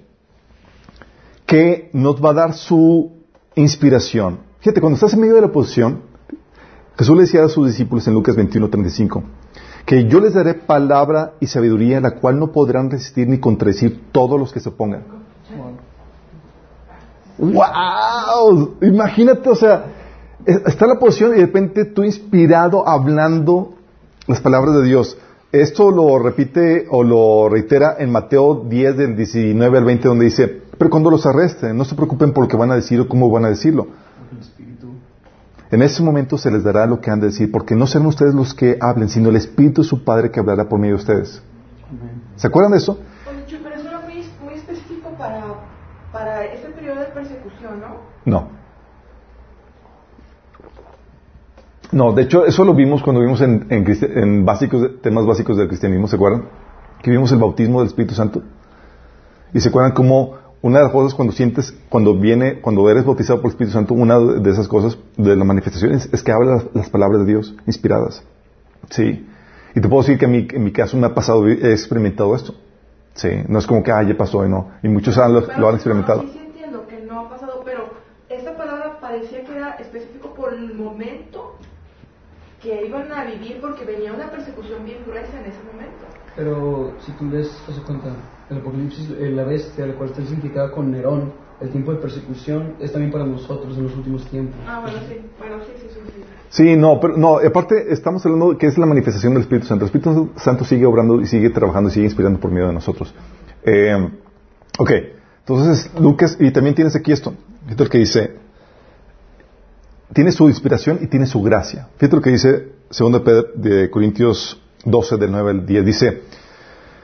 que 1.45 1.91
nos 1.93 2.23
va 2.25 2.31
a 2.31 2.35
dar 2.35 2.55
su 2.55 3.13
inspiración. 3.55 4.41
Fíjate, 4.61 4.81
cuando 4.81 4.95
estás 4.95 5.13
en 5.15 5.21
medio 5.21 5.35
de 5.35 5.41
la 5.43 5.47
oposición, 5.49 6.03
Jesús 6.99 7.15
le 7.17 7.23
decía 7.23 7.45
a 7.45 7.49
sus 7.49 7.67
discípulos 7.69 8.07
en 8.09 8.15
Lucas 8.15 8.37
21:35 8.37 9.23
que 9.87 10.05
yo 10.07 10.21
les 10.21 10.35
daré 10.35 10.55
palabra 10.55 11.33
y 11.41 11.47
sabiduría 11.47 12.01
la 12.01 12.11
cual 12.13 12.39
no 12.39 12.53
podrán 12.53 12.91
resistir 12.91 13.27
ni 13.29 13.39
contradecir 13.39 14.03
todos 14.13 14.39
los 14.39 14.53
que 14.53 14.61
se 14.61 14.69
opongan. 14.69 15.05
¡Wow! 17.39 18.75
Imagínate, 18.83 19.49
o 19.49 19.55
sea, 19.55 19.85
es- 20.45 20.61
está 20.67 20.87
la 20.87 20.99
posición 20.99 21.33
y 21.33 21.35
de 21.37 21.47
repente 21.47 21.85
tú 21.85 22.03
inspirado 22.03 22.87
hablando 22.87 23.75
las 24.27 24.41
palabras 24.41 24.75
de 24.77 24.83
Dios. 24.83 25.17
Esto 25.53 25.91
lo 25.91 26.19
repite 26.19 26.87
o 26.91 27.03
lo 27.03 27.49
reitera 27.49 27.97
en 27.99 28.11
Mateo 28.13 28.65
10 28.69 28.97
del 28.97 29.17
19 29.17 29.79
al 29.79 29.85
20 29.85 30.09
donde 30.09 30.27
dice, 30.27 30.63
pero 30.77 30.91
cuando 30.91 31.11
los 31.11 31.25
arresten, 31.25 31.77
no 31.77 31.85
se 31.85 31.95
preocupen 31.95 32.33
por 32.33 32.45
lo 32.45 32.49
que 32.49 32.57
van 32.57 32.71
a 32.73 32.75
decir 32.75 33.01
o 33.01 33.09
cómo 33.09 33.31
van 33.31 33.47
a 33.47 33.49
decirlo. 33.49 33.87
En 35.71 35.83
ese 35.83 36.03
momento 36.03 36.39
se 36.39 36.51
les 36.51 36.65
dará 36.65 36.87
lo 36.87 37.01
que 37.01 37.11
han 37.11 37.21
de 37.21 37.27
decir, 37.27 37.53
porque 37.53 37.75
no 37.75 37.87
serán 37.87 38.07
ustedes 38.07 38.35
los 38.35 38.55
que 38.55 38.79
hablen, 38.81 39.09
sino 39.09 39.29
el 39.29 39.37
Espíritu 39.37 39.83
de 39.83 39.89
su 39.89 40.03
Padre 40.03 40.31
que 40.31 40.41
hablará 40.41 40.69
por 40.69 40.79
medio 40.79 40.95
de 40.95 41.01
ustedes. 41.01 41.43
Amén. 41.89 42.23
¿Se 42.37 42.47
acuerdan 42.47 42.73
de 42.73 42.79
eso? 42.79 42.99
Oye, 43.29 43.59
pero 43.63 43.75
eso 43.75 43.89
era 43.89 44.01
muy, 44.01 44.25
muy 44.43 44.55
específico 44.55 45.11
para, 45.19 45.45
para 46.13 46.45
ese 46.47 46.69
periodo 46.69 47.01
de 47.01 47.07
persecución, 47.07 47.81
¿no? 47.81 47.97
No. 48.25 48.49
No, 51.91 52.13
de 52.13 52.23
hecho, 52.23 52.45
eso 52.45 52.65
lo 52.65 52.75
vimos 52.75 53.03
cuando 53.03 53.21
vimos 53.23 53.41
en, 53.41 53.67
en 53.71 53.87
en 54.15 54.45
básicos, 54.45 55.01
temas 55.03 55.25
básicos 55.25 55.57
del 55.57 55.69
cristianismo, 55.69 56.07
¿se 56.07 56.17
acuerdan? 56.17 56.45
Que 57.03 57.11
vimos 57.11 57.33
el 57.33 57.39
bautismo 57.39 57.81
del 57.81 57.89
Espíritu 57.89 58.15
Santo. 58.15 58.43
Y 59.55 59.61
se 59.61 59.71
acuerdan 59.71 59.93
cómo 59.93 60.35
una 60.62 60.79
de 60.79 60.85
las 60.85 60.92
cosas 60.92 61.14
cuando 61.14 61.33
sientes, 61.33 61.73
cuando 61.88 62.14
viene, 62.18 62.61
cuando 62.61 62.88
eres 62.90 63.05
bautizado 63.05 63.40
por 63.40 63.47
el 63.47 63.53
Espíritu 63.53 63.75
Santo, 63.75 63.94
una 63.94 64.18
de 64.18 64.51
esas 64.51 64.66
cosas 64.68 64.99
de 65.16 65.37
las 65.37 65.47
manifestaciones 65.47 66.09
es 66.12 66.23
que 66.23 66.33
habla 66.33 66.64
las, 66.75 66.90
palabras 66.90 67.21
de 67.21 67.27
Dios 67.27 67.55
inspiradas. 67.66 68.23
Sí. 68.90 69.27
Y 69.75 69.81
te 69.81 69.88
puedo 69.88 70.03
decir 70.03 70.18
que 70.18 70.25
en 70.25 70.31
mi, 70.33 70.49
en 70.51 70.64
mi 70.64 70.73
caso 70.73 70.97
me 70.97 71.07
ha 71.07 71.14
pasado, 71.14 71.47
he 71.47 71.73
experimentado 71.73 72.35
esto. 72.35 72.55
Sí. 73.14 73.29
No 73.49 73.59
es 73.59 73.66
como 73.66 73.83
que, 73.83 73.92
ah, 73.92 74.03
ya 74.03 74.16
pasó 74.16 74.44
y 74.44 74.49
no. 74.49 74.71
Y 74.83 74.88
muchos 74.88 75.16
han- 75.18 75.35
lo, 75.35 75.47
Pero, 75.47 75.61
lo 75.61 75.66
han 75.66 75.73
no, 75.73 75.77
experimentado. 75.77 76.23
sí, 76.23 76.31
sí 76.33 76.38
entiendo 76.44 76.87
que 76.88 77.01
no 77.03 77.21
ha 77.21 77.29
pasado, 77.31 77.62
pero 77.64 77.85
esta 78.29 78.57
palabra 78.57 78.99
parecía 79.01 79.44
que 79.44 79.57
era 79.57 79.73
específico 79.75 80.35
por 80.35 80.55
el 80.55 80.75
momento 80.75 81.57
que 82.62 82.87
iban 82.87 83.12
a 83.12 83.25
vivir 83.25 83.59
porque 83.61 83.85
venía 83.85 84.12
una 84.12 84.31
persecución 84.31 84.85
bien 84.85 84.99
gruesa 85.07 85.38
en 85.40 85.47
ese 85.47 85.62
momento. 85.73 86.05
Pero 86.35 86.97
si 87.01 87.12
tú 87.12 87.27
lees, 87.27 87.51
das 87.68 87.79
cuenta, 87.81 88.11
el 88.51 88.59
Apocalipsis, 88.59 89.11
eh, 89.19 89.31
la 89.31 89.45
bestia, 89.45 89.87
la 89.87 89.95
cual 89.95 90.11
está 90.11 90.23
significada 90.23 90.71
con 90.71 90.91
Nerón, 90.91 91.33
el 91.61 91.71
tiempo 91.71 91.93
de 91.93 91.99
persecución 91.99 92.75
es 92.81 92.93
también 92.93 93.11
para 93.11 93.27
nosotros 93.27 93.77
en 93.77 93.85
los 93.85 93.97
últimos 93.97 94.25
tiempos. 94.27 94.61
Ah, 94.67 94.81
bueno, 94.81 94.99
sí, 95.09 95.21
bueno, 95.39 95.57
sí, 95.65 95.73
sí, 95.77 95.87
sí. 95.93 96.01
sí. 96.15 96.23
Sí, 96.51 96.77
no, 96.77 96.99
pero 96.99 97.17
no, 97.17 97.39
aparte 97.39 97.93
estamos 97.93 98.25
hablando 98.25 98.57
que 98.57 98.67
es 98.67 98.79
la 98.79 98.87
manifestación 98.87 99.35
del 99.35 99.43
Espíritu 99.43 99.67
Santo. 99.67 99.85
El 99.85 99.89
Espíritu 99.89 100.31
Santo 100.37 100.65
sigue 100.65 100.87
obrando 100.87 101.21
y 101.21 101.27
sigue 101.27 101.51
trabajando 101.51 101.91
y 101.91 101.93
sigue 101.93 102.07
inspirando 102.07 102.41
por 102.41 102.51
medio 102.51 102.69
de 102.69 102.75
nosotros. 102.75 103.15
Eh, 103.65 104.09
ok, 104.79 104.91
entonces 105.41 105.91
Lucas, 106.01 106.37
y 106.41 106.51
también 106.51 106.75
tienes 106.75 106.97
aquí 106.97 107.13
esto, 107.13 107.35
fíjate 107.65 107.85
lo 107.85 107.91
que 107.91 107.99
dice, 107.99 108.33
tiene 110.13 110.33
su 110.33 110.49
inspiración 110.49 111.01
y 111.03 111.07
tiene 111.07 111.27
su 111.27 111.43
gracia. 111.43 111.89
Fíjate 111.97 112.17
lo 112.17 112.23
que 112.23 112.31
dice 112.31 112.73
2 112.99 113.21
Pedro 113.21 113.49
de 113.55 113.91
Corintios 113.91 114.61
12 114.85 115.17
del 115.19 115.31
9 115.31 115.51
al 115.51 115.67
10. 115.67 115.85
Dice, 115.85 116.23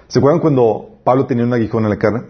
¿se 0.09 0.19
acuerdan 0.19 0.41
cuando 0.41 0.99
Pablo 1.05 1.27
tenía 1.27 1.45
un 1.45 1.53
aguijón 1.53 1.85
en 1.85 1.91
la 1.91 1.99
carne? 1.99 2.23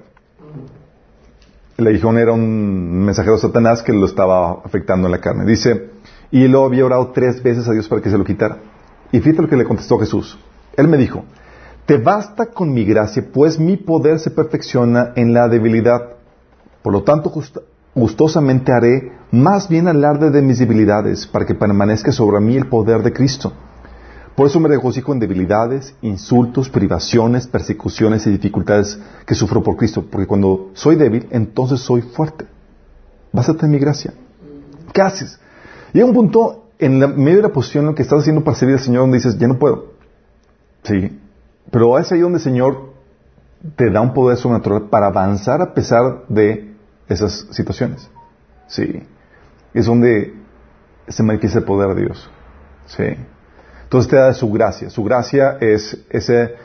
El 1.77 1.87
aguijón 1.89 2.19
era 2.19 2.33
un 2.33 3.05
mensajero 3.05 3.35
de 3.35 3.41
Satanás 3.41 3.83
que 3.83 3.93
lo 3.93 4.07
estaba 4.07 4.61
afectando 4.65 5.09
en 5.09 5.13
la 5.13 5.21
carne. 5.21 5.45
Dice, 5.45 5.91
y 6.31 6.45
él 6.45 6.55
había 6.57 6.87
orado 6.87 7.11
tres 7.13 7.43
veces 7.43 7.67
a 7.69 7.73
Dios 7.73 7.89
para 7.89 8.01
que 8.01 8.11
se 8.11 8.19
lo 8.19 8.25
quitara. 8.25 8.59
Y 9.11 9.21
fíjate 9.21 9.43
lo 9.43 9.49
que 9.49 9.57
le 9.57 9.65
contestó 9.65 9.99
Jesús. 9.99 10.39
Él 10.77 10.89
me 10.89 10.97
dijo, 10.97 11.25
te 11.87 11.99
basta 11.99 12.47
con 12.47 12.73
mi 12.73 12.85
gracia, 12.85 13.25
pues 13.33 13.59
mi 13.59 13.77
poder 13.77 14.19
se 14.19 14.31
perfecciona 14.31 15.13
en 15.17 15.35
la 15.35 15.49
debilidad. 15.49 16.15
Por 16.83 16.93
lo 16.93 17.03
tanto, 17.03 17.33
gustosamente 17.95 18.73
haré 18.73 19.13
más 19.31 19.69
bien 19.69 19.89
alarde 19.89 20.31
de 20.31 20.43
mis 20.43 20.59
debilidades, 20.59 21.27
para 21.27 21.45
que 21.45 21.55
permanezca 21.55 22.13
sobre 22.13 22.41
mí 22.41 22.57
el 22.57 22.69
poder 22.69 23.03
de 23.03 23.13
Cristo. 23.13 23.53
Por 24.35 24.49
eso 24.49 24.59
me 24.59 24.69
regocijo 24.69 25.13
en 25.13 25.21
debilidades, 25.21 25.95
insultos, 26.03 26.69
privaciones, 26.69 27.47
persecuciones 27.47 28.27
y 28.27 28.31
dificultades 28.31 28.99
que 29.27 29.35
sufro 29.35 29.63
por 29.63 29.77
Cristo, 29.77 30.05
porque 30.11 30.27
cuando 30.27 30.71
soy 30.75 30.97
débil, 30.97 31.29
entonces 31.31 31.81
soy 31.81 32.03
fuerte. 32.03 32.47
Básate 33.33 33.67
en 33.67 33.73
mi 33.73 33.79
gracia. 33.79 34.13
¿Qué 34.93 35.03
haces? 35.03 35.39
Llega 35.93 36.07
un 36.07 36.15
punto 36.15 36.71
en 36.79 36.99
medio 36.99 37.37
de 37.37 37.43
la 37.43 37.53
posición 37.53 37.85
en 37.85 37.91
la 37.91 37.95
que 37.95 38.03
estás 38.03 38.21
haciendo 38.21 38.43
para 38.43 38.57
servir 38.57 38.77
al 38.77 38.83
Señor 38.83 39.03
donde 39.03 39.19
dices, 39.19 39.39
ya 39.39 39.47
no 39.47 39.59
puedo. 39.59 39.93
Sí. 40.83 41.21
Pero 41.71 41.99
es 41.99 42.11
ahí 42.11 42.21
donde 42.21 42.39
el 42.39 42.45
Señor 42.45 42.93
te 43.77 43.91
da 43.91 44.01
un 44.01 44.15
poder 44.15 44.37
sobrenatural 44.37 44.89
para 44.89 45.07
avanzar 45.07 45.63
a 45.63 45.75
pesar 45.75 46.25
de 46.29 46.75
esas 47.09 47.47
situaciones. 47.51 48.11
Sí. 48.67 49.03
Es 49.73 49.87
donde 49.87 50.35
se 51.07 51.23
manifiesta 51.23 51.61
el 51.61 51.65
poder 51.65 51.95
de 51.95 52.03
Dios. 52.03 52.31
Sí. 52.87 53.05
Entonces 53.95 54.11
te 54.11 54.17
da 54.17 54.35
su 54.35 54.51
gracia. 54.51 54.91
Su 54.91 55.05
gracia 55.05 55.57
es 55.61 55.97
ese, 56.11 56.57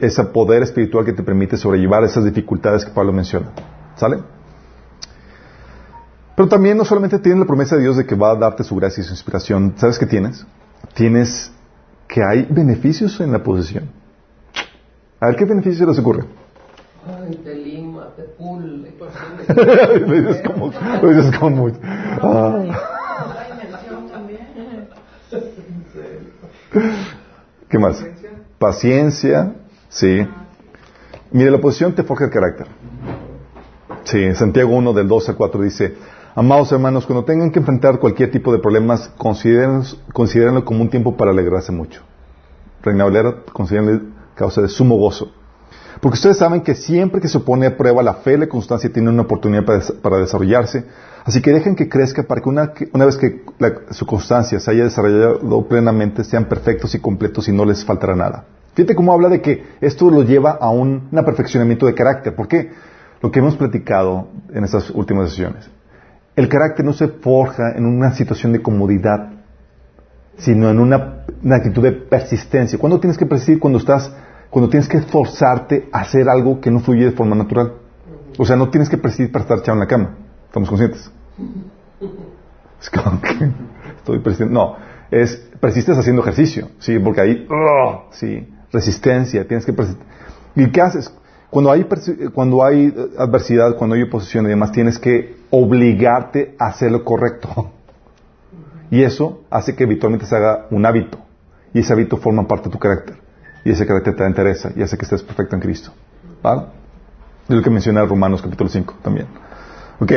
ese 0.00 0.24
poder 0.24 0.64
espiritual 0.64 1.04
que 1.04 1.12
te 1.12 1.22
permite 1.22 1.56
sobrellevar 1.56 2.02
esas 2.02 2.24
dificultades 2.24 2.84
que 2.84 2.90
Pablo 2.90 3.12
menciona. 3.12 3.52
¿Sale? 3.94 4.18
Pero 6.34 6.48
también 6.48 6.76
no 6.76 6.84
solamente 6.84 7.20
tienes 7.20 7.38
la 7.38 7.46
promesa 7.46 7.76
de 7.76 7.82
Dios 7.82 7.98
de 7.98 8.04
que 8.04 8.16
va 8.16 8.32
a 8.32 8.34
darte 8.34 8.64
su 8.64 8.74
gracia 8.74 9.00
y 9.00 9.04
su 9.04 9.12
inspiración. 9.12 9.74
¿Sabes 9.76 9.96
qué 9.96 10.06
tienes? 10.06 10.44
Tienes 10.94 11.52
que 12.08 12.20
hay 12.24 12.48
beneficios 12.50 13.20
en 13.20 13.30
la 13.30 13.44
posesión. 13.44 13.88
A 15.20 15.28
ver, 15.28 15.36
¿qué 15.36 15.44
beneficios 15.44 15.78
se 15.78 15.86
les 15.86 16.00
ocurre? 16.00 16.24
Ay, 17.06 17.36
te 17.44 17.54
lima, 17.54 18.08
te 18.16 18.24
pule. 18.24 18.92
lo 20.06 20.14
dices 20.14 20.42
como, 20.44 20.72
lo 21.00 21.08
dices 21.10 21.38
como 21.38 21.68
ah. 22.22 22.64
¿Qué 27.68 27.78
más? 27.78 28.04
Paciencia, 28.58 29.54
sí. 29.88 30.26
Mire, 31.30 31.50
la 31.50 31.56
oposición 31.56 31.94
te 31.94 32.02
forja 32.02 32.26
el 32.26 32.30
carácter. 32.30 32.66
Sí, 34.04 34.34
Santiago 34.34 34.74
1 34.74 34.92
del 34.92 35.08
2 35.08 35.28
al 35.30 35.36
4 35.36 35.62
dice, 35.62 35.94
Amados 36.34 36.72
hermanos, 36.72 37.06
cuando 37.06 37.24
tengan 37.24 37.50
que 37.50 37.58
enfrentar 37.58 37.98
cualquier 37.98 38.30
tipo 38.30 38.52
de 38.52 38.58
problemas, 38.58 39.12
considérenlo 39.18 40.64
como 40.64 40.80
un 40.82 40.88
tiempo 40.88 41.16
para 41.16 41.30
alegrarse 41.30 41.72
mucho. 41.72 42.02
Reina 42.82 43.04
Valera, 43.04 43.36
considérenlo 43.52 44.00
causa 44.34 44.62
de 44.62 44.68
sumo 44.68 44.96
gozo. 44.96 45.30
Porque 46.02 46.14
ustedes 46.16 46.38
saben 46.38 46.62
que 46.62 46.74
siempre 46.74 47.20
que 47.20 47.28
se 47.28 47.38
pone 47.38 47.64
a 47.64 47.76
prueba 47.76 48.02
la 48.02 48.14
fe, 48.14 48.36
la 48.36 48.48
constancia 48.48 48.92
tiene 48.92 49.08
una 49.08 49.22
oportunidad 49.22 49.62
para, 50.02 50.16
desarrollarse. 50.16 50.84
Así 51.22 51.40
que 51.40 51.52
dejen 51.52 51.76
que 51.76 51.88
crezca 51.88 52.24
para 52.24 52.40
que 52.40 52.48
una, 52.48 52.72
una 52.92 53.04
vez 53.04 53.16
que 53.16 53.44
su 53.92 54.04
constancia 54.04 54.58
se 54.58 54.68
haya 54.68 54.82
desarrollado 54.82 55.68
plenamente, 55.68 56.24
sean 56.24 56.46
perfectos 56.46 56.92
y 56.96 56.98
completos 56.98 57.46
y 57.46 57.52
no 57.52 57.64
les 57.64 57.84
faltará 57.84 58.16
nada. 58.16 58.46
Fíjate 58.74 58.96
cómo 58.96 59.12
habla 59.12 59.28
de 59.28 59.40
que 59.40 59.62
esto 59.80 60.10
lo 60.10 60.24
lleva 60.24 60.58
a 60.60 60.70
un, 60.70 61.08
un 61.08 61.24
perfeccionamiento 61.24 61.86
de 61.86 61.94
carácter. 61.94 62.34
¿Por 62.34 62.48
qué? 62.48 62.72
Lo 63.20 63.30
que 63.30 63.38
hemos 63.38 63.54
platicado 63.54 64.26
en 64.52 64.64
estas 64.64 64.90
últimas 64.90 65.30
sesiones. 65.30 65.70
El 66.34 66.48
carácter 66.48 66.84
no 66.84 66.94
se 66.94 67.06
forja 67.06 67.76
en 67.76 67.86
una 67.86 68.12
situación 68.12 68.50
de 68.50 68.60
comodidad, 68.60 69.34
sino 70.38 70.68
en 70.68 70.80
una, 70.80 71.26
actitud 71.52 71.84
de 71.84 71.92
persistencia. 71.92 72.76
¿Cuándo 72.76 72.98
tienes 72.98 73.16
que 73.16 73.26
persistir? 73.26 73.60
Cuando 73.60 73.78
estás, 73.78 74.12
cuando 74.52 74.68
tienes 74.68 74.86
que 74.86 74.98
esforzarte 74.98 75.88
a 75.90 76.00
hacer 76.00 76.28
algo 76.28 76.60
que 76.60 76.70
no 76.70 76.80
fluye 76.80 77.06
de 77.06 77.12
forma 77.12 77.34
natural. 77.34 77.72
O 78.36 78.44
sea, 78.44 78.54
no 78.54 78.68
tienes 78.68 78.90
que 78.90 78.98
persistir 78.98 79.32
para 79.32 79.44
estar 79.44 79.58
echado 79.58 79.76
en 79.76 79.80
la 79.80 79.86
cama. 79.86 80.14
¿Estamos 80.46 80.68
conscientes? 80.68 81.10
Es 82.78 82.90
como 82.90 83.18
que 83.22 83.50
estoy 83.96 84.18
persistiendo. 84.18 84.52
No, 84.52 84.76
es 85.10 85.36
persistes 85.58 85.96
haciendo 85.96 86.20
ejercicio, 86.20 86.68
sí, 86.80 86.98
porque 86.98 87.22
ahí, 87.22 87.48
¡oh! 87.50 88.08
sí, 88.10 88.46
resistencia, 88.70 89.48
tienes 89.48 89.64
que 89.64 89.72
persistir. 89.72 90.04
¿Y 90.54 90.70
qué 90.70 90.82
haces? 90.82 91.10
Cuando 91.48 91.72
hay, 91.72 91.86
cuando 92.34 92.62
hay 92.62 92.88
eh, 92.94 93.10
adversidad, 93.16 93.74
cuando 93.76 93.96
hay 93.96 94.02
oposición 94.02 94.44
y 94.44 94.48
demás, 94.50 94.70
tienes 94.70 94.98
que 94.98 95.34
obligarte 95.48 96.56
a 96.58 96.66
hacer 96.66 96.92
lo 96.92 97.04
correcto. 97.04 97.72
Y 98.90 99.02
eso 99.02 99.44
hace 99.48 99.74
que 99.74 99.84
habitualmente 99.84 100.26
se 100.26 100.36
haga 100.36 100.66
un 100.70 100.84
hábito. 100.84 101.16
Y 101.72 101.78
ese 101.78 101.94
hábito 101.94 102.18
forma 102.18 102.46
parte 102.46 102.68
de 102.68 102.72
tu 102.72 102.78
carácter. 102.78 103.21
Y 103.64 103.70
ese 103.70 103.86
carácter 103.86 104.16
te 104.16 104.26
interesa 104.26 104.72
y 104.74 104.82
hace 104.82 104.96
que 104.96 105.04
estés 105.04 105.22
perfecto 105.22 105.54
en 105.54 105.62
Cristo. 105.62 105.92
¿Vale? 106.42 106.62
Es 107.48 107.54
lo 107.54 107.62
que 107.62 107.70
menciona 107.70 108.04
Romanos 108.04 108.42
capítulo 108.42 108.68
5 108.68 108.98
también. 109.02 109.26
Ok. 110.00 110.12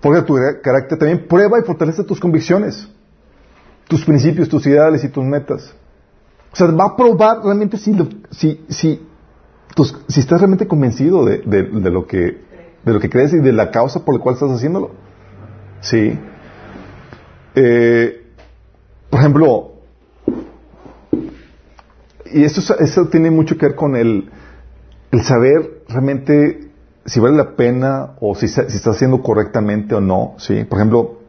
Forja 0.00 0.24
tu 0.24 0.36
carácter 0.62 0.98
también. 0.98 1.26
Prueba 1.26 1.58
y 1.58 1.62
fortalece 1.62 2.04
tus 2.04 2.18
convicciones. 2.18 2.88
Tus 3.88 4.04
principios, 4.04 4.48
tus 4.48 4.66
ideales 4.66 5.04
y 5.04 5.08
tus 5.08 5.24
metas. 5.24 5.74
O 6.52 6.56
sea, 6.56 6.68
va 6.68 6.86
a 6.86 6.96
probar 6.96 7.42
realmente 7.44 7.76
si, 7.76 7.94
si, 8.30 8.64
si 8.68 9.06
si 10.08 10.20
estás 10.20 10.40
realmente 10.40 10.66
convencido 10.66 11.24
de, 11.24 11.42
lo 11.44 12.06
que, 12.06 12.38
de 12.84 12.92
lo 12.92 13.00
que 13.00 13.08
crees 13.08 13.32
y 13.32 13.38
de 13.38 13.52
la 13.52 13.70
causa 13.70 14.04
por 14.04 14.14
la 14.14 14.20
cual 14.20 14.34
estás 14.34 14.50
haciéndolo. 14.50 14.90
Sí. 15.80 16.18
Eh, 17.54 18.26
por 19.08 19.20
ejemplo, 19.20 19.69
y 22.32 22.44
esto, 22.44 22.78
eso 22.78 23.06
tiene 23.06 23.30
mucho 23.30 23.56
que 23.56 23.66
ver 23.66 23.74
con 23.74 23.96
el, 23.96 24.30
el 25.10 25.22
saber 25.22 25.82
realmente 25.88 26.70
si 27.04 27.20
vale 27.20 27.36
la 27.36 27.56
pena 27.56 28.12
o 28.20 28.34
si, 28.34 28.48
si 28.48 28.60
estás 28.60 28.96
haciendo 28.96 29.22
correctamente 29.22 29.94
o 29.94 30.00
no. 30.00 30.34
¿sí? 30.38 30.64
Por 30.64 30.78
ejemplo, 30.78 31.20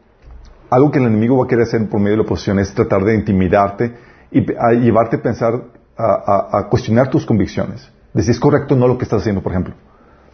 algo 0.70 0.90
que 0.90 0.98
el 0.98 1.06
enemigo 1.06 1.38
va 1.38 1.44
a 1.44 1.48
querer 1.48 1.64
hacer 1.64 1.88
por 1.88 2.00
medio 2.00 2.12
de 2.12 2.16
la 2.18 2.22
oposición 2.22 2.58
es 2.58 2.72
tratar 2.74 3.04
de 3.04 3.14
intimidarte 3.14 3.94
y 4.30 4.40
llevarte 4.80 5.16
a 5.16 5.22
pensar, 5.22 5.62
a 5.96 6.66
cuestionar 6.70 7.10
tus 7.10 7.26
convicciones 7.26 7.90
de 8.14 8.22
si 8.22 8.30
es 8.30 8.40
correcto 8.40 8.74
o 8.74 8.78
no 8.78 8.88
lo 8.88 8.98
que 8.98 9.04
estás 9.04 9.20
haciendo, 9.20 9.42
por 9.42 9.52
ejemplo. 9.52 9.74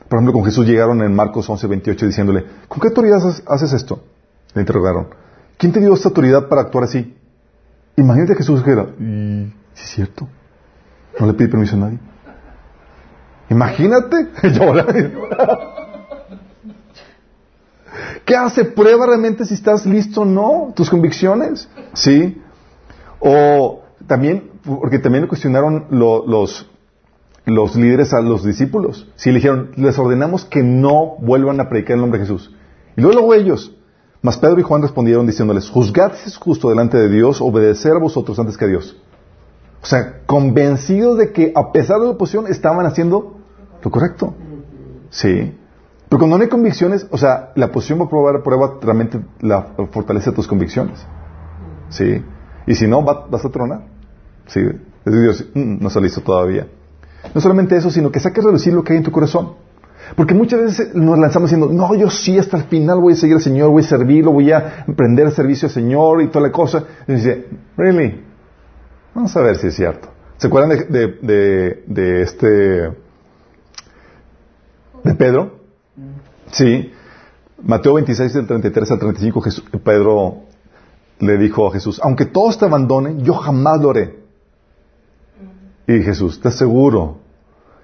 Por 0.09 0.19
ejemplo, 0.19 0.33
con 0.33 0.45
Jesús 0.45 0.67
llegaron 0.67 1.03
en 1.03 1.15
Marcos 1.15 1.49
11, 1.49 1.67
28 1.67 2.07
diciéndole, 2.07 2.45
¿con 2.67 2.81
qué 2.81 2.89
autoridad 2.89 3.21
haces 3.47 3.73
esto? 3.73 4.03
Le 4.55 4.63
interrogaron. 4.63 5.09
¿Quién 5.59 5.73
te 5.73 5.81
dio 5.81 5.93
esta 5.93 6.09
autoridad 6.09 6.49
para 6.49 6.63
actuar 6.63 6.85
así? 6.85 7.15
Imagínate 7.97 8.33
a 8.33 8.37
Jesús 8.37 8.63
que 8.63 8.71
era, 8.71 8.87
si 8.97 9.85
es 9.85 9.91
cierto, 9.91 10.29
no 11.19 11.27
le 11.27 11.35
pide 11.35 11.49
permiso 11.49 11.77
a 11.77 11.81
nadie. 11.81 11.99
Imagínate, 13.51 14.29
¿Qué 18.25 18.37
hace? 18.37 18.65
Prueba 18.65 19.07
realmente 19.07 19.47
si 19.47 19.55
estás 19.55 19.87
listo 19.87 20.21
o 20.21 20.25
no, 20.27 20.73
tus 20.77 20.91
convicciones. 20.91 21.69
¿Sí? 21.95 22.43
O 23.21 23.85
también, 24.07 24.51
porque 24.63 24.99
también 24.99 25.23
le 25.23 25.29
cuestionaron 25.29 25.87
los, 25.91 26.67
los 27.47 27.75
líderes 27.75 28.13
a 28.13 28.21
los 28.21 28.45
discípulos. 28.45 29.09
Si 29.17 29.31
le 29.31 29.37
dijeron, 29.37 29.71
les 29.77 29.99
ordenamos 29.99 30.45
que 30.45 30.63
no 30.63 31.17
vuelvan 31.21 31.59
a 31.61 31.71
predicar 31.71 31.95
el 31.95 32.03
nombre 32.03 32.21
de 32.21 32.27
Jesús. 32.27 32.55
Y 32.97 33.01
luego 33.01 33.33
ellos, 33.33 33.75
mas 34.21 34.37
Pedro 34.37 34.61
y 34.61 34.63
Juan 34.63 34.83
respondieron 34.83 35.27
diciéndoles, 35.27 35.71
juzgad 35.71 36.13
si 36.17 36.29
es 36.29 36.37
justo 36.37 36.69
delante 36.69 36.99
de 36.99 37.09
Dios 37.09 37.41
obedecer 37.41 37.93
a 37.93 37.99
vosotros 37.99 38.39
antes 38.39 38.59
que 38.59 38.67
a 38.67 38.69
Dios. 38.69 38.97
O 39.83 39.87
sea, 39.87 40.21
convencidos 40.27 41.19
de 41.19 41.33
que 41.33 41.53
a 41.55 41.73
pesar 41.73 41.99
de 42.01 42.07
la 42.07 42.13
oposición 42.13 42.47
estaban 42.49 42.87
haciendo 42.87 43.39
lo 43.83 43.91
correcto. 43.91 44.35
Sí. 45.11 45.57
Pero 46.09 46.19
cuando 46.19 46.39
no 46.39 46.43
hay 46.43 46.49
convicciones, 46.49 47.07
o 47.11 47.19
sea, 47.19 47.53
la 47.55 47.67
oposición 47.67 48.01
va 48.01 48.05
a 48.05 48.09
probar 48.09 48.43
prueba 48.43 48.79
realmente 48.81 49.21
la 49.41 49.63
fortaleza 49.93 50.31
de 50.31 50.37
tus 50.37 50.49
convicciones. 50.49 51.05
Sí. 51.91 52.23
Y 52.67 52.75
si 52.75 52.87
no, 52.87 53.03
vas 53.03 53.45
a 53.45 53.49
tronar. 53.51 53.83
Sí. 54.47 54.61
Es 55.05 55.13
Dios, 55.13 55.47
mm, 55.55 55.81
no 55.81 55.89
está 55.89 56.01
listo 56.01 56.21
todavía. 56.21 56.67
No 57.35 57.41
solamente 57.41 57.77
eso, 57.77 57.91
sino 57.91 58.11
que 58.11 58.21
saques 58.21 58.45
a 58.45 58.51
lo 58.51 58.85
que 58.85 58.93
hay 58.93 58.99
en 58.99 59.05
tu 59.05 59.13
corazón. 59.13 59.55
Porque 60.17 60.35
muchas 60.35 60.61
veces 60.61 60.95
nos 60.95 61.19
lanzamos 61.19 61.51
diciendo, 61.51 61.73
no, 61.73 61.95
yo 61.95 62.09
sí, 62.09 62.39
hasta 62.39 62.57
el 62.57 62.65
final 62.65 63.01
voy 63.01 63.13
a 63.13 63.17
seguir 63.17 63.37
al 63.37 63.43
Señor, 63.43 63.71
voy 63.71 63.83
a 63.83 63.87
servirlo, 63.87 64.33
voy 64.33 64.53
a 64.53 64.85
emprender 64.87 65.31
servicio 65.33 65.69
al 65.69 65.75
Señor 65.75 66.23
y 66.23 66.29
toda 66.29 66.47
la 66.47 66.53
cosa. 66.53 66.85
Y 67.07 67.13
dice, 67.13 67.47
¿really? 67.77 68.25
Vamos 69.15 69.37
a 69.37 69.41
ver 69.41 69.57
si 69.57 69.69
es 69.69 69.75
cierto. 69.75 70.09
¿Se 70.39 70.47
acuerdan 70.47 70.87
de, 70.91 71.83
de, 71.87 72.23
este, 72.23 72.47
de 72.47 72.95
Pedro? 75.17 75.59
Sí. 76.53 76.93
Mateo 77.63 77.95
26, 77.95 78.35
del 78.35 78.47
33 78.47 78.91
al 78.93 78.99
35, 79.01 79.43
Pedro 79.83 80.43
le 81.19 81.39
dijo 81.39 81.67
a 81.67 81.73
Jesús, 81.73 82.01
aunque 82.05 82.27
todos 82.27 82.57
te 82.57 82.67
abandonen, 82.67 83.25
yo 83.25 83.35
jamás 83.35 83.81
lo 83.81 83.91
haré. 83.91 84.21
Y 85.89 86.03
Jesús, 86.03 86.41
te 86.41 86.49
aseguro 86.49 87.19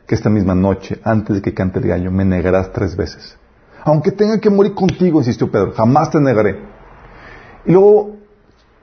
que 0.07 0.15
esta 0.15 0.31
misma 0.31 0.55
noche, 0.55 1.01
antes 1.03 1.37
de 1.37 1.43
que 1.43 1.55
cante 1.55 1.81
el 1.81 1.89
gallo, 1.89 2.13
me 2.13 2.25
negarás 2.25 2.73
tres 2.73 2.95
veces. 2.95 3.37
Aunque 3.83 4.13
tenga 4.13 4.39
que 4.39 4.51
morir 4.51 4.75
contigo, 4.75 5.19
insistió 5.19 5.51
Pedro, 5.51 5.73
jamás 5.73 6.11
te 6.11 6.21
negaré. 6.21 6.61
Y 7.67 7.73
luego 7.73 8.15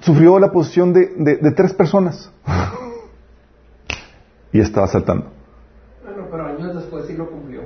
sufrió 0.02 0.38
la 0.40 0.52
posición 0.52 0.94
de, 0.94 1.08
de 1.16 1.52
tres 1.52 1.74
personas. 1.74 2.32
y 4.54 4.60
estaba 4.60 4.88
saltando. 4.88 5.28
Bueno, 6.04 6.28
pero 6.30 6.46
años 6.46 6.76
después 6.76 7.06
sí 7.06 7.14
lo 7.14 7.30
cumplió. 7.30 7.62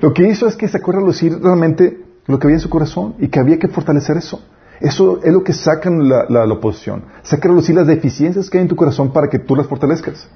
Lo 0.00 0.12
que 0.12 0.28
hizo 0.28 0.46
es 0.46 0.56
que 0.56 0.68
sacó 0.68 0.90
a 0.92 0.96
relucir 0.96 1.38
realmente 1.40 2.04
lo 2.26 2.38
que 2.38 2.46
había 2.46 2.56
en 2.56 2.60
su 2.60 2.70
corazón 2.70 3.14
y 3.18 3.28
que 3.28 3.40
había 3.40 3.58
que 3.58 3.68
fortalecer 3.68 4.16
eso. 4.16 4.40
Eso 4.80 5.20
es 5.22 5.32
lo 5.32 5.42
que 5.42 5.54
sacan 5.54 6.08
la, 6.08 6.26
la, 6.28 6.44
oposición. 6.52 7.04
Saca 7.22 7.48
a 7.48 7.50
relucir 7.50 7.74
las 7.74 7.86
deficiencias 7.86 8.50
que 8.50 8.58
hay 8.58 8.62
en 8.62 8.68
tu 8.68 8.76
corazón 8.76 9.12
para 9.12 9.28
que 9.28 9.38
tú 9.38 9.56
las 9.56 9.66
fortalezcas. 9.66 10.28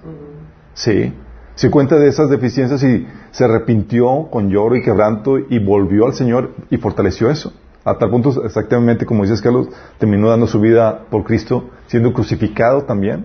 Sí. 0.73 1.13
Se 1.55 1.71
cuenta 1.71 1.97
de 1.97 2.09
esas 2.09 2.31
deficiencias 2.31 2.83
y 2.83 3.07
se 3.33 3.45
arrepintió 3.45 4.29
con 4.31 4.49
lloro 4.49 4.77
y 4.77 4.83
quebranto 4.83 5.39
y 5.39 5.59
volvió 5.59 6.07
al 6.07 6.15
Señor 6.15 6.55
y 6.71 6.79
fortaleció 6.79 7.29
eso. 7.29 7.53
A 7.85 7.97
tal 7.97 8.11
punto, 8.11 8.45
exactamente 8.45 9.07
como 9.07 9.23
dices 9.23 9.41
Carlos, 9.41 9.69
terminó 9.99 10.29
dando 10.29 10.47
su 10.47 10.61
vida 10.61 11.07
por 11.11 11.25
Cristo, 11.25 11.71
siendo 11.87 12.13
crucificado 12.13 12.83
también, 12.83 13.25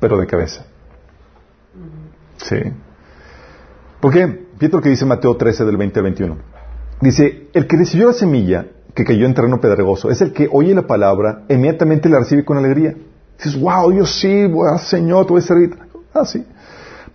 pero 0.00 0.18
de 0.18 0.26
cabeza. 0.26 0.64
Sí. 2.38 2.56
¿Por 4.00 4.12
qué? 4.12 4.46
Fíjate 4.58 4.76
lo 4.76 4.82
que 4.82 4.88
dice 4.88 5.04
Mateo 5.04 5.36
13 5.36 5.64
del 5.64 5.76
20 5.76 5.98
al 5.98 6.04
21. 6.04 6.36
Dice, 7.00 7.48
el 7.52 7.66
que 7.66 7.76
recibió 7.76 8.08
la 8.08 8.14
semilla 8.14 8.66
que 8.94 9.04
cayó 9.04 9.26
en 9.26 9.34
terreno 9.34 9.60
pedregoso 9.60 10.10
es 10.10 10.20
el 10.20 10.32
que 10.32 10.48
oye 10.50 10.74
la 10.74 10.86
palabra, 10.86 11.44
inmediatamente 11.48 12.08
la 12.08 12.18
recibe 12.18 12.44
con 12.44 12.56
alegría. 12.56 12.94
Dices, 13.36 13.60
wow, 13.60 13.92
yo 13.92 14.04
sí, 14.06 14.46
voy 14.46 14.78
Señor, 14.78 15.26
te 15.26 15.32
voy 15.32 15.40
a 15.40 15.44
servir. 15.44 15.76
Ah, 16.12 16.24
sí. 16.24 16.44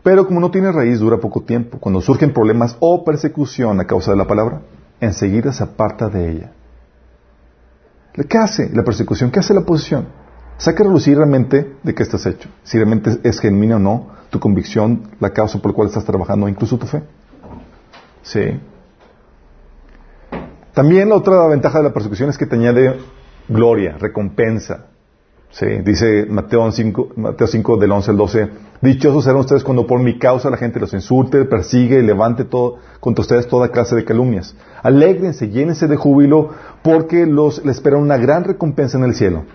Pero 0.02 0.26
como 0.28 0.40
no 0.40 0.52
tiene 0.52 0.72
raíz, 0.72 1.00
dura 1.00 1.18
poco 1.18 1.42
tiempo. 1.42 1.80
Cuando 1.80 2.00
surgen 2.02 2.32
problemas 2.32 2.78
o 2.80 3.04
persecución 3.04 3.80
a 3.80 3.86
causa 3.86 4.12
de 4.12 4.18
la 4.18 4.26
palabra, 4.26 4.62
enseguida 5.00 5.52
se 5.52 5.64
aparta 5.64 6.10
de 6.10 6.32
ella. 6.32 6.52
¿Qué 8.14 8.38
hace 8.38 8.70
la 8.74 8.84
persecución? 8.84 9.30
¿Qué 9.30 9.40
hace 9.40 9.54
la 9.54 9.62
oposición? 9.62 10.08
Saca 10.58 10.84
a 10.84 10.88
relucir 10.88 11.18
realmente 11.18 11.76
de 11.84 11.94
qué 11.94 12.04
estás 12.04 12.26
hecho. 12.26 12.50
Si 12.64 12.78
realmente 12.78 13.20
es 13.24 13.40
genuina 13.40 13.76
o 13.76 13.80
no 13.80 14.08
tu 14.30 14.40
convicción, 14.40 15.12
la 15.20 15.32
causa 15.32 15.60
por 15.60 15.72
la 15.72 15.76
cual 15.76 15.88
estás 15.90 16.06
trabajando, 16.06 16.48
incluso 16.48 16.78
tu 16.78 16.88
fe. 16.88 17.04
Sí. 18.24 18.60
También 20.74 21.10
la 21.10 21.16
otra 21.16 21.46
ventaja 21.48 21.80
de 21.80 21.86
la 21.86 21.94
persecución 21.94 22.30
es 22.30 22.38
que 22.38 22.46
te 22.46 22.56
añade 22.56 23.00
gloria, 23.48 23.98
recompensa. 24.00 24.88
Sí, 25.56 25.68
dice 25.86 26.26
Mateo 26.26 26.70
5, 26.70 27.14
Mateo 27.16 27.48
5 27.48 27.78
del 27.78 27.90
11 27.90 28.12
al 28.12 28.18
12, 28.18 28.50
dichosos 28.82 29.24
serán 29.24 29.40
ustedes 29.40 29.64
cuando 29.64 29.88
por 29.88 30.02
mi 30.02 30.20
causa 30.20 30.50
la 30.50 30.58
gente 30.58 30.82
los 30.82 30.94
insulte, 30.94 31.46
persigue 31.46 32.00
y 32.00 32.02
levante 32.02 32.44
todo, 32.44 32.80
contra 33.00 33.22
ustedes 33.22 33.48
toda 33.48 33.70
clase 33.70 33.96
de 33.96 34.04
calumnias. 34.04 34.54
Alégrense, 34.84 35.48
llénense 35.48 35.88
de 35.88 35.96
júbilo, 35.96 36.50
porque 36.84 37.26
los, 37.26 37.64
les 37.64 37.78
espera 37.78 37.96
una 37.96 38.18
gran 38.18 38.44
recompensa 38.44 38.98
en 38.98 39.06
el 39.06 39.16
cielo. 39.16 39.46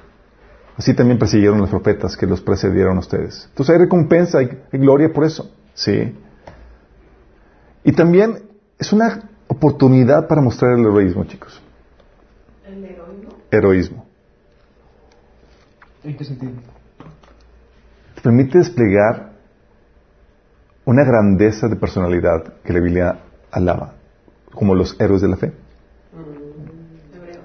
Así 0.74 0.94
también 0.94 1.18
persiguieron 1.18 1.58
los 1.58 1.68
profetas 1.68 2.16
que 2.16 2.24
los 2.24 2.40
precedieron 2.40 2.96
a 2.96 3.00
ustedes. 3.00 3.44
Entonces 3.50 3.74
hay 3.74 3.82
recompensa, 3.82 4.38
hay, 4.38 4.58
gloria 4.72 5.12
por 5.12 5.24
eso. 5.24 5.50
Sí. 5.74 6.16
Y 7.84 7.92
también 7.92 8.44
es 8.78 8.90
una 8.94 9.28
oportunidad 9.48 10.28
para 10.28 10.40
mostrar 10.40 10.78
el 10.78 10.80
heroísmo, 10.80 11.24
chicos. 11.24 11.60
¿El 12.66 12.84
heroísmo? 12.86 13.34
Heroísmo. 13.50 14.09
¿En 16.02 16.16
qué 16.16 16.24
sentido? 16.24 16.52
Te 18.14 18.20
permite 18.22 18.58
desplegar 18.58 19.32
una 20.84 21.04
grandeza 21.04 21.68
de 21.68 21.76
personalidad 21.76 22.54
que 22.64 22.72
la 22.72 22.80
Biblia 22.80 23.18
alaba, 23.50 23.94
como 24.52 24.74
los 24.74 24.98
héroes 25.00 25.20
de 25.20 25.28
la 25.28 25.36
fe. 25.36 25.52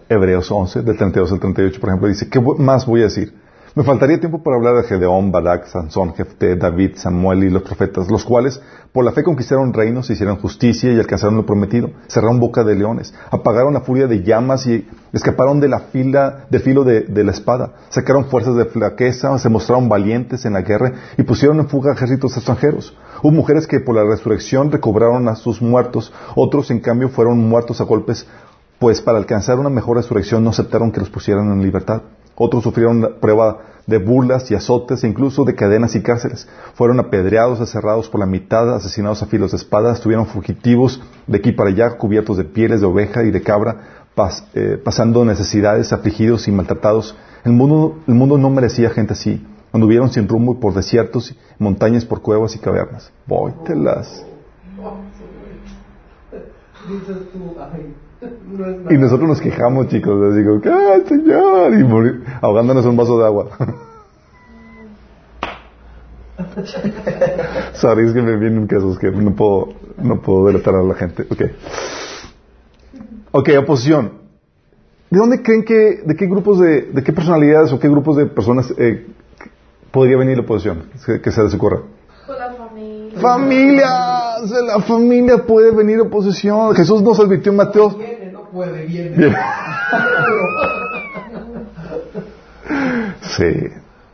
Hebreos 0.07 0.51
11, 0.51 0.83
del 0.83 0.97
32 0.97 1.31
al 1.31 1.39
38, 1.39 1.79
por 1.79 1.89
ejemplo, 1.89 2.07
dice, 2.07 2.29
¿qué 2.29 2.39
más 2.59 2.85
voy 2.85 3.01
a 3.01 3.05
decir? 3.05 3.33
Me 3.77 3.83
faltaría 3.83 4.21
tiempo 4.21 4.41
para 4.41 4.55
hablar 4.55 4.75
de 4.77 4.87
Gedeón, 4.87 5.33
Barak, 5.33 5.65
Sansón, 5.67 6.13
Jefté, 6.15 6.55
David, 6.55 6.91
Samuel 6.95 7.43
y 7.43 7.49
los 7.49 7.61
profetas, 7.63 8.09
los 8.09 8.23
cuales 8.23 8.61
por 8.93 9.03
la 9.03 9.11
fe 9.11 9.21
conquistaron 9.21 9.73
reinos, 9.73 10.09
hicieron 10.09 10.37
justicia 10.37 10.93
y 10.93 10.97
alcanzaron 10.97 11.35
lo 11.35 11.45
prometido, 11.45 11.89
cerraron 12.07 12.39
boca 12.39 12.63
de 12.63 12.73
leones, 12.73 13.13
apagaron 13.31 13.73
la 13.73 13.81
furia 13.81 14.07
de 14.07 14.23
llamas 14.23 14.65
y 14.65 14.87
escaparon 15.11 15.59
de 15.59 15.67
la 15.67 15.79
fila, 15.79 16.45
del 16.49 16.61
filo 16.61 16.85
de, 16.85 17.01
de 17.01 17.25
la 17.25 17.33
espada, 17.33 17.73
sacaron 17.89 18.27
fuerzas 18.27 18.55
de 18.55 18.63
flaqueza, 18.63 19.37
se 19.37 19.49
mostraron 19.49 19.89
valientes 19.89 20.45
en 20.45 20.53
la 20.53 20.61
guerra 20.61 20.93
y 21.17 21.23
pusieron 21.23 21.59
en 21.59 21.67
fuga 21.67 21.91
ejércitos 21.91 22.37
extranjeros. 22.37 22.95
Hubo 23.23 23.33
mujeres 23.33 23.67
que 23.67 23.81
por 23.81 23.95
la 23.95 24.05
resurrección 24.05 24.71
recobraron 24.71 25.27
a 25.27 25.35
sus 25.35 25.61
muertos, 25.61 26.13
otros 26.35 26.71
en 26.71 26.79
cambio 26.79 27.09
fueron 27.09 27.39
muertos 27.39 27.81
a 27.81 27.83
golpes, 27.83 28.25
pues 28.79 29.01
para 29.01 29.17
alcanzar 29.17 29.59
una 29.59 29.69
mejor 29.69 29.97
resurrección 29.97 30.45
no 30.45 30.51
aceptaron 30.51 30.93
que 30.93 31.01
los 31.01 31.09
pusieran 31.09 31.51
en 31.51 31.61
libertad. 31.61 32.03
Otros 32.35 32.63
sufrieron 32.63 33.15
prueba 33.21 33.59
de 33.87 33.99
burlas 33.99 34.49
y 34.49 34.55
azotes 34.55 35.03
incluso 35.03 35.43
de 35.43 35.55
cadenas 35.55 35.95
y 35.95 36.01
cárceles. 36.01 36.47
Fueron 36.73 36.99
apedreados, 36.99 37.61
aserrados 37.61 38.09
por 38.09 38.19
la 38.19 38.25
mitad, 38.25 38.73
asesinados 38.73 39.21
a 39.21 39.27
filos 39.27 39.51
de 39.51 39.57
espada, 39.57 39.93
estuvieron 39.93 40.25
fugitivos 40.25 41.01
de 41.27 41.37
aquí 41.37 41.51
para 41.51 41.69
allá, 41.69 41.97
cubiertos 41.97 42.37
de 42.37 42.45
pieles 42.45 42.81
de 42.81 42.87
oveja 42.87 43.23
y 43.23 43.31
de 43.31 43.41
cabra, 43.41 44.05
eh, 44.53 44.81
pasando 44.83 45.23
necesidades, 45.23 45.93
afligidos 45.93 46.47
y 46.47 46.51
maltratados. 46.51 47.15
El 47.43 47.53
mundo, 47.53 47.99
el 48.07 48.15
mundo 48.15 48.37
no 48.37 48.49
merecía 48.49 48.89
gente 48.89 49.13
así. 49.13 49.45
Anduvieron 49.71 50.09
sin 50.09 50.27
rumbo 50.27 50.59
por 50.59 50.73
desiertos, 50.73 51.35
montañas 51.59 52.05
por 52.05 52.21
cuevas 52.21 52.55
y 52.55 52.59
cavernas. 52.59 53.11
Vóytelas. 53.27 54.25
Y 58.89 58.97
nosotros 58.97 59.29
nos 59.29 59.41
quejamos, 59.41 59.87
chicos. 59.87 60.19
Les 60.21 60.35
digo, 60.35 60.59
¡ay, 60.65 61.03
Señor! 61.07 61.73
Y 61.73 61.83
morir, 61.83 62.23
ahogándonos 62.41 62.85
un 62.85 62.97
vaso 62.97 63.19
de 63.19 63.25
agua. 63.25 63.49
Sorry, 67.73 68.07
es 68.07 68.13
que 68.13 68.21
me 68.21 68.37
vienen 68.37 68.67
casos 68.67 68.99
que 68.99 69.09
no 69.11 69.35
puedo, 69.35 69.73
no 70.01 70.21
puedo 70.21 70.47
delatar 70.47 70.75
a 70.75 70.83
la 70.83 70.95
gente. 70.95 71.25
Ok. 71.29 71.41
Ok, 73.31 73.49
oposición. 73.59 74.25
¿De 75.09 75.19
dónde 75.19 75.41
creen 75.41 75.63
que, 75.63 76.01
de 76.05 76.15
qué 76.15 76.25
grupos 76.25 76.59
de, 76.59 76.91
de 76.91 77.03
qué 77.03 77.13
personalidades 77.13 77.71
o 77.71 77.79
qué 77.79 77.87
grupos 77.87 78.17
de 78.17 78.25
personas 78.25 78.73
eh, 78.77 79.07
podría 79.91 80.17
venir 80.17 80.37
la 80.37 80.43
oposición? 80.43 80.89
Que, 81.05 81.31
se 81.31 81.43
les 81.43 81.53
ocurra. 81.53 81.83
Familias, 83.21 84.49
de 84.49 84.61
la 84.63 84.79
familia 84.81 85.37
puede 85.45 85.71
venir 85.71 85.99
oposición. 86.01 86.73
Jesús 86.75 87.01
nos 87.01 87.19
advirtió 87.19 87.51
en 87.51 87.57
Mateo. 87.57 87.89
Viene, 87.91 88.31
no 88.31 88.49
puede, 88.49 88.85
viene. 88.85 89.35
Sí, 93.21 93.51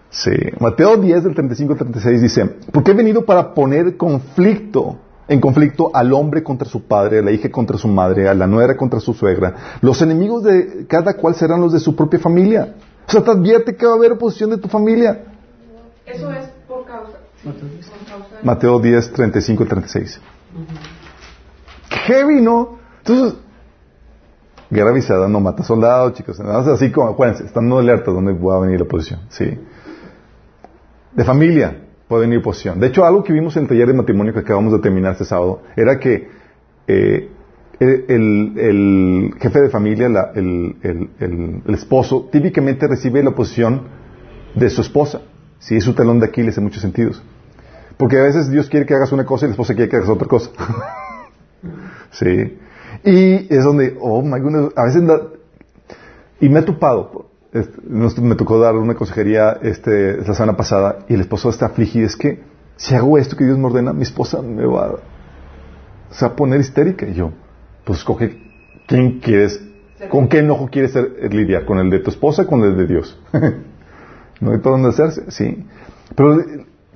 sí. 0.09 0.31
Mateo 0.59 0.97
10 0.97 1.23
del 1.23 1.35
35 1.35 1.73
al 1.73 1.79
36 1.79 2.21
dice, 2.21 2.45
porque 2.71 2.91
he 2.91 2.93
venido 2.93 3.23
para 3.25 3.53
poner 3.53 3.95
conflicto, 3.97 4.97
en 5.27 5.39
conflicto 5.39 5.91
al 5.93 6.11
hombre 6.13 6.43
contra 6.43 6.67
su 6.67 6.83
padre, 6.83 7.19
a 7.19 7.21
la 7.21 7.31
hija 7.31 7.49
contra 7.51 7.77
su 7.77 7.87
madre, 7.87 8.27
a 8.27 8.33
la 8.33 8.47
nuera 8.47 8.75
contra 8.75 8.99
su 8.99 9.13
suegra. 9.13 9.77
Los 9.81 10.01
enemigos 10.01 10.43
de 10.43 10.85
cada 10.87 11.13
cual 11.15 11.35
serán 11.35 11.61
los 11.61 11.71
de 11.71 11.79
su 11.79 11.95
propia 11.95 12.19
familia. 12.19 12.75
O 13.07 13.11
sea, 13.11 13.21
te 13.23 13.31
advierte 13.31 13.75
que 13.75 13.85
va 13.85 13.93
a 13.93 13.95
haber 13.95 14.13
oposición 14.13 14.49
de 14.49 14.57
tu 14.57 14.67
familia. 14.67 15.23
Eso 16.05 16.31
es 16.31 16.45
por 16.67 16.85
causa. 16.85 17.07
Por 17.07 17.07
causa 17.07 17.17
de- 17.17 17.30
Mateo 18.43 18.79
10, 18.79 19.13
35 19.13 19.63
y 19.63 19.67
36. 19.67 20.21
Heavy, 22.05 22.41
¿no? 22.41 22.77
Entonces, 22.99 23.39
guerra 24.69 24.91
avisada 24.91 25.27
no 25.27 25.39
mata 25.39 25.63
soldados, 25.63 26.13
chicos. 26.13 26.39
Así 26.39 26.91
como, 26.91 27.09
acuérdense, 27.09 27.45
están 27.45 27.71
alertas 27.71 28.13
donde 28.13 28.33
va 28.33 28.57
a 28.57 28.59
venir 28.59 28.79
la 28.79 28.85
oposición. 28.85 29.21
Sí. 29.29 29.57
De 31.13 31.23
familia 31.23 31.75
puede 32.07 32.21
venir 32.23 32.39
oposición. 32.39 32.79
De 32.79 32.87
hecho, 32.87 33.05
algo 33.05 33.23
que 33.23 33.33
vimos 33.33 33.55
en 33.57 33.63
el 33.63 33.69
taller 33.69 33.87
de 33.87 33.93
matrimonio 33.93 34.33
que 34.33 34.39
acabamos 34.39 34.73
de 34.73 34.79
terminar 34.79 35.13
este 35.13 35.25
sábado 35.25 35.61
era 35.75 35.99
que 35.99 36.29
eh, 36.87 37.29
el, 37.79 39.33
jefe 39.39 39.61
de 39.61 39.69
familia, 39.69 40.07
la- 40.09 40.31
el- 40.35 40.75
el 41.19 41.73
esposo, 41.73 42.29
típicamente 42.31 42.87
recibe 42.87 43.23
la 43.23 43.31
oposición 43.31 43.83
de 44.55 44.69
su 44.69 44.81
esposa. 44.81 45.21
Sí, 45.61 45.75
es 45.77 45.83
su 45.83 45.93
talón 45.93 46.19
de 46.19 46.25
Aquiles 46.25 46.57
en 46.57 46.63
muchos 46.65 46.81
sentidos. 46.81 47.21
Porque 47.97 48.17
a 48.17 48.23
veces 48.23 48.49
Dios 48.49 48.67
quiere 48.67 48.85
que 48.85 48.95
hagas 48.95 49.11
una 49.11 49.25
cosa 49.25 49.45
y 49.45 49.49
la 49.49 49.53
esposa 49.53 49.75
quiere 49.75 49.89
que 49.89 49.97
hagas 49.97 50.09
otra 50.09 50.27
cosa. 50.27 50.49
sí. 52.11 52.57
Y 53.03 53.53
es 53.55 53.63
donde, 53.63 53.95
oh 54.01 54.21
my 54.21 54.39
goodness, 54.39 54.73
a 54.75 54.85
veces, 54.85 55.05
da- 55.05 55.21
y 56.39 56.49
me 56.49 56.59
he 56.59 56.63
topado, 56.63 57.27
me 58.21 58.35
tocó 58.35 58.59
dar 58.59 58.75
una 58.75 58.95
consejería 58.95 59.59
este, 59.61 60.17
la 60.17 60.33
semana 60.33 60.57
pasada 60.57 60.99
y 61.07 61.13
el 61.13 61.21
esposo 61.21 61.49
está 61.49 61.67
afligido, 61.67 62.05
es 62.07 62.15
que 62.15 62.41
si 62.75 62.95
hago 62.95 63.17
esto 63.19 63.35
que 63.37 63.45
Dios 63.45 63.57
me 63.59 63.67
ordena, 63.67 63.93
mi 63.93 64.01
esposa 64.03 64.41
me 64.41 64.65
va, 64.65 64.95
se 66.09 66.25
va 66.25 66.31
a 66.31 66.35
poner 66.35 66.59
histérica. 66.59 67.05
Y 67.07 67.13
yo, 67.13 67.31
pues 67.85 67.99
escoge 67.99 68.37
quién 68.87 69.19
quieres, 69.19 69.61
con 70.09 70.27
qué 70.27 70.39
enojo 70.39 70.67
quieres 70.71 70.95
lidiar, 71.31 71.65
con 71.65 71.77
el 71.77 71.91
de 71.91 71.99
tu 71.99 72.09
esposa 72.09 72.41
o 72.43 72.47
con 72.47 72.63
el 72.63 72.75
de 72.77 72.87
Dios. 72.87 73.19
No 74.41 74.51
hay 74.51 74.57
por 74.57 74.73
dónde 74.73 74.89
hacerse, 74.89 75.29
sí. 75.29 75.65
Pero, 76.15 76.43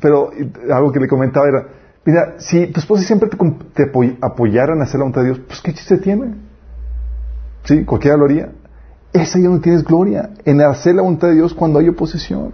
pero 0.01 0.31
algo 0.73 0.91
que 0.91 0.99
le 0.99 1.07
comentaba 1.07 1.47
era, 1.47 1.67
mira, 2.03 2.35
si 2.39 2.67
tu 2.67 2.79
esposa 2.79 3.03
siempre 3.03 3.29
te, 3.29 3.91
apoyara 4.21 4.73
en 4.73 4.81
hacer 4.81 4.95
la 4.95 5.03
voluntad 5.03 5.21
de 5.21 5.27
Dios, 5.27 5.39
pues 5.47 5.61
¿qué 5.61 5.73
chiste 5.73 5.97
tiene? 5.99 6.35
Sí, 7.63 7.85
cualquiera 7.85 8.17
lo. 8.17 8.51
Esa 9.13 9.39
ya 9.39 9.47
no 9.47 9.61
tienes 9.61 9.83
gloria 9.83 10.31
en 10.43 10.59
hacer 10.61 10.95
la 10.95 11.03
voluntad 11.03 11.29
de 11.29 11.35
Dios 11.35 11.53
cuando 11.53 11.79
hay 11.79 11.87
oposición. 11.87 12.51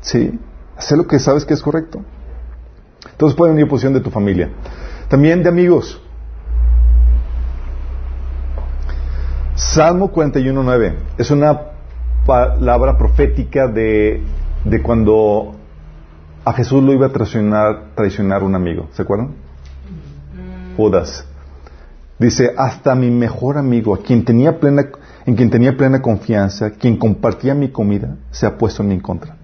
Sí, 0.00 0.38
hacer 0.76 0.98
lo 0.98 1.06
que 1.06 1.18
sabes 1.18 1.44
que 1.44 1.54
es 1.54 1.62
correcto. 1.62 2.02
Entonces 3.10 3.36
puede 3.36 3.52
venir 3.52 3.66
oposición 3.66 3.94
de 3.94 4.00
tu 4.00 4.10
familia. 4.10 4.50
También 5.08 5.42
de 5.42 5.48
amigos. 5.48 6.00
Salmo 9.54 10.12
41.9 10.12 10.94
es 11.18 11.30
una 11.30 11.73
palabra 12.24 12.96
profética 12.96 13.68
de, 13.68 14.22
de, 14.64 14.82
cuando 14.82 15.54
a 16.44 16.52
Jesús 16.52 16.82
lo 16.82 16.92
iba 16.92 17.06
a 17.06 17.12
traicionar, 17.12 17.94
traicionar 17.94 18.42
un 18.42 18.54
amigo. 18.54 18.88
¿Se 18.92 19.02
acuerdan? 19.02 19.28
Mm. 19.28 20.76
Judas. 20.76 21.26
Dice, 22.18 22.54
hasta 22.56 22.94
mi 22.94 23.10
mejor 23.10 23.58
amigo, 23.58 23.94
a 23.94 23.98
quien 23.98 24.24
tenía 24.24 24.58
plena, 24.60 24.86
en 25.26 25.34
quien 25.34 25.50
tenía 25.50 25.76
plena 25.76 26.00
confianza, 26.00 26.70
quien 26.70 26.96
compartía 26.96 27.54
mi 27.54 27.70
comida, 27.70 28.16
se 28.30 28.46
ha 28.46 28.56
puesto 28.56 28.82
en 28.82 28.88
mi 28.88 29.00
contra. 29.00 29.36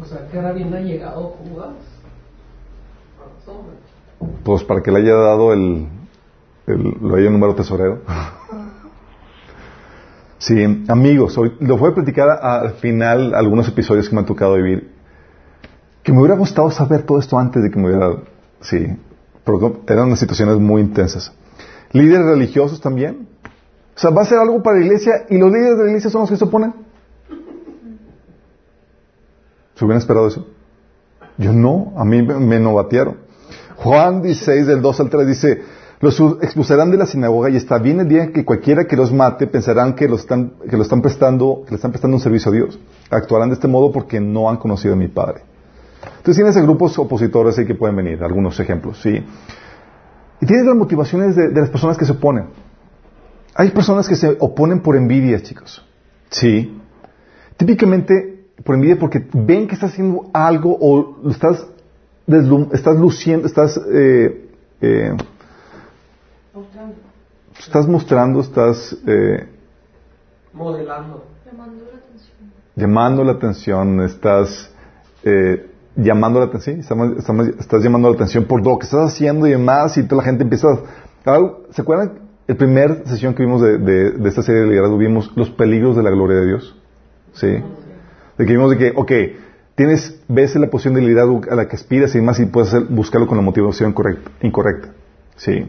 O 0.00 0.04
sea, 0.04 0.52
bien 0.52 0.74
ha 0.74 0.80
llegado 0.80 1.36
Judas. 1.38 1.74
Pues 4.44 4.64
para 4.64 4.82
que 4.82 4.90
le 4.90 5.00
haya 5.00 5.14
dado 5.14 5.52
el, 5.52 5.88
lo 6.66 7.16
haya 7.16 7.30
número 7.30 7.54
tesorero. 7.54 8.00
Sí, 10.40 10.84
amigos, 10.88 11.38
hoy, 11.38 11.52
lo 11.60 11.76
voy 11.76 11.92
a 11.92 11.94
platicar 11.94 12.28
al 12.28 12.72
final 12.74 13.32
algunos 13.34 13.68
episodios 13.68 14.08
que 14.08 14.14
me 14.16 14.20
han 14.22 14.26
tocado 14.26 14.56
vivir. 14.56 14.90
Que 16.02 16.12
me 16.12 16.18
hubiera 16.18 16.34
gustado 16.34 16.70
saber 16.72 17.04
todo 17.04 17.20
esto 17.20 17.38
antes 17.38 17.62
de 17.62 17.70
que 17.70 17.78
me 17.78 17.88
hubiera... 17.88 18.16
Sí, 18.60 18.96
pero 19.44 19.82
eran 19.86 20.06
unas 20.06 20.18
situaciones 20.18 20.58
muy 20.58 20.80
intensas. 20.80 21.32
Líderes 21.92 22.26
religiosos 22.26 22.80
también. 22.80 23.28
O 23.94 23.98
sea, 23.98 24.10
va 24.10 24.22
a 24.22 24.24
ser 24.24 24.38
algo 24.38 24.62
para 24.62 24.78
la 24.78 24.86
iglesia 24.86 25.26
y 25.28 25.38
los 25.38 25.52
líderes 25.52 25.76
de 25.76 25.84
la 25.84 25.90
iglesia 25.90 26.10
son 26.10 26.22
los 26.22 26.30
que 26.30 26.36
se 26.36 26.44
oponen. 26.44 26.74
¿Se 29.74 29.84
hubieran 29.84 29.98
esperado 29.98 30.26
eso? 30.26 30.46
Yo 31.38 31.52
no, 31.52 31.92
a 31.96 32.04
mí 32.04 32.22
me 32.22 32.58
novatearon. 32.58 33.16
Juan 33.76 34.22
16, 34.22 34.66
del 34.66 34.82
2 34.82 35.00
al 35.00 35.10
3 35.10 35.26
dice, 35.26 35.62
los 36.00 36.18
expulsarán 36.40 36.90
de 36.90 36.96
la 36.96 37.04
sinagoga 37.04 37.50
y 37.50 37.56
está 37.56 37.78
bien 37.78 38.00
el 38.00 38.08
día 38.08 38.32
que 38.32 38.44
cualquiera 38.44 38.86
que 38.86 38.96
los 38.96 39.12
mate 39.12 39.46
pensarán 39.46 39.94
que, 39.94 40.06
están, 40.06 40.54
que 40.68 40.76
lo 40.76 40.82
están 40.82 41.02
prestando, 41.02 41.62
que 41.66 41.72
le 41.72 41.76
están 41.76 41.90
prestando 41.90 42.16
un 42.16 42.22
servicio 42.22 42.50
a 42.50 42.54
Dios. 42.54 42.80
Actuarán 43.10 43.50
de 43.50 43.54
este 43.54 43.68
modo 43.68 43.92
porque 43.92 44.18
no 44.18 44.48
han 44.48 44.56
conocido 44.56 44.94
a 44.94 44.96
mi 44.96 45.08
Padre. 45.08 45.42
Entonces 46.02 46.36
tienes 46.36 46.56
grupos 46.56 46.98
opositores 46.98 47.58
ahí 47.58 47.66
que 47.66 47.74
pueden 47.74 47.96
venir, 47.96 48.22
algunos 48.24 48.58
ejemplos, 48.58 48.98
¿sí? 49.02 49.22
Y 50.40 50.46
tienes 50.46 50.64
las 50.64 50.74
motivaciones 50.74 51.36
de, 51.36 51.50
las 51.50 51.68
personas 51.68 51.98
que 51.98 52.06
se 52.06 52.12
oponen. 52.12 52.46
Hay 53.54 53.68
personas 53.70 54.08
que 54.08 54.16
se 54.16 54.38
oponen 54.38 54.80
por 54.80 54.96
envidia, 54.96 55.42
chicos. 55.42 55.84
Sí. 56.30 56.80
Típicamente 57.58 58.46
por 58.64 58.74
envidia 58.74 58.98
porque 58.98 59.26
ven 59.34 59.68
que 59.68 59.74
estás 59.74 59.92
haciendo 59.92 60.30
algo 60.32 60.78
o 60.80 61.28
estás, 61.30 61.66
estás 62.72 62.96
luciendo, 62.96 63.46
estás... 63.46 63.78
Eh, 63.92 64.46
eh, 64.80 65.12
mostrando. 66.60 66.94
Estás 67.58 67.88
mostrando, 67.88 68.40
estás... 68.40 68.96
Eh, 69.06 69.48
Modelando. 70.52 71.24
Llamando 71.46 71.84
la 71.84 71.98
atención. 71.98 72.52
Llamando 72.76 73.24
la 73.24 73.32
atención, 73.32 74.00
estás... 74.02 74.74
Eh, 75.24 75.66
llamando 75.96 76.38
la 76.38 76.46
atención, 76.46 76.80
estás 76.80 77.82
llamando 77.82 78.08
la 78.08 78.14
atención 78.14 78.44
por 78.44 78.64
lo 78.64 78.78
que 78.78 78.86
estás 78.86 79.12
haciendo 79.12 79.46
y 79.46 79.50
demás, 79.50 79.98
y 79.98 80.04
toda 80.04 80.22
la 80.22 80.26
gente 80.26 80.44
empieza 80.44 80.68
a... 81.24 81.40
¿Se 81.70 81.82
acuerdan? 81.82 82.30
El 82.46 82.56
primer 82.56 83.06
sesión 83.06 83.34
que 83.34 83.44
vimos 83.44 83.60
de, 83.60 84.14
esta 84.24 84.42
serie 84.42 84.62
de 84.62 84.68
liderazgo 84.68 84.98
vimos 84.98 85.30
los 85.36 85.50
peligros 85.50 85.96
de 85.96 86.02
la 86.02 86.10
gloria 86.10 86.38
de 86.38 86.46
Dios. 86.46 86.76
¿Sí? 87.32 87.48
De 88.38 88.46
que 88.46 88.52
vimos 88.52 88.70
de 88.70 88.78
que, 88.78 88.92
ok, 88.96 89.12
tienes, 89.76 90.20
ves 90.26 90.56
la 90.56 90.68
posición 90.68 90.94
de 90.94 91.02
liderazgo 91.02 91.42
a 91.50 91.54
la 91.54 91.68
que 91.68 91.76
aspiras 91.76 92.14
y 92.14 92.18
demás 92.18 92.40
y 92.40 92.46
puedes 92.46 92.88
buscarlo 92.88 93.26
con 93.26 93.36
la 93.36 93.42
motivación 93.42 93.92
correcta, 93.92 94.30
incorrecta. 94.42 94.88
¿Sí? 95.36 95.64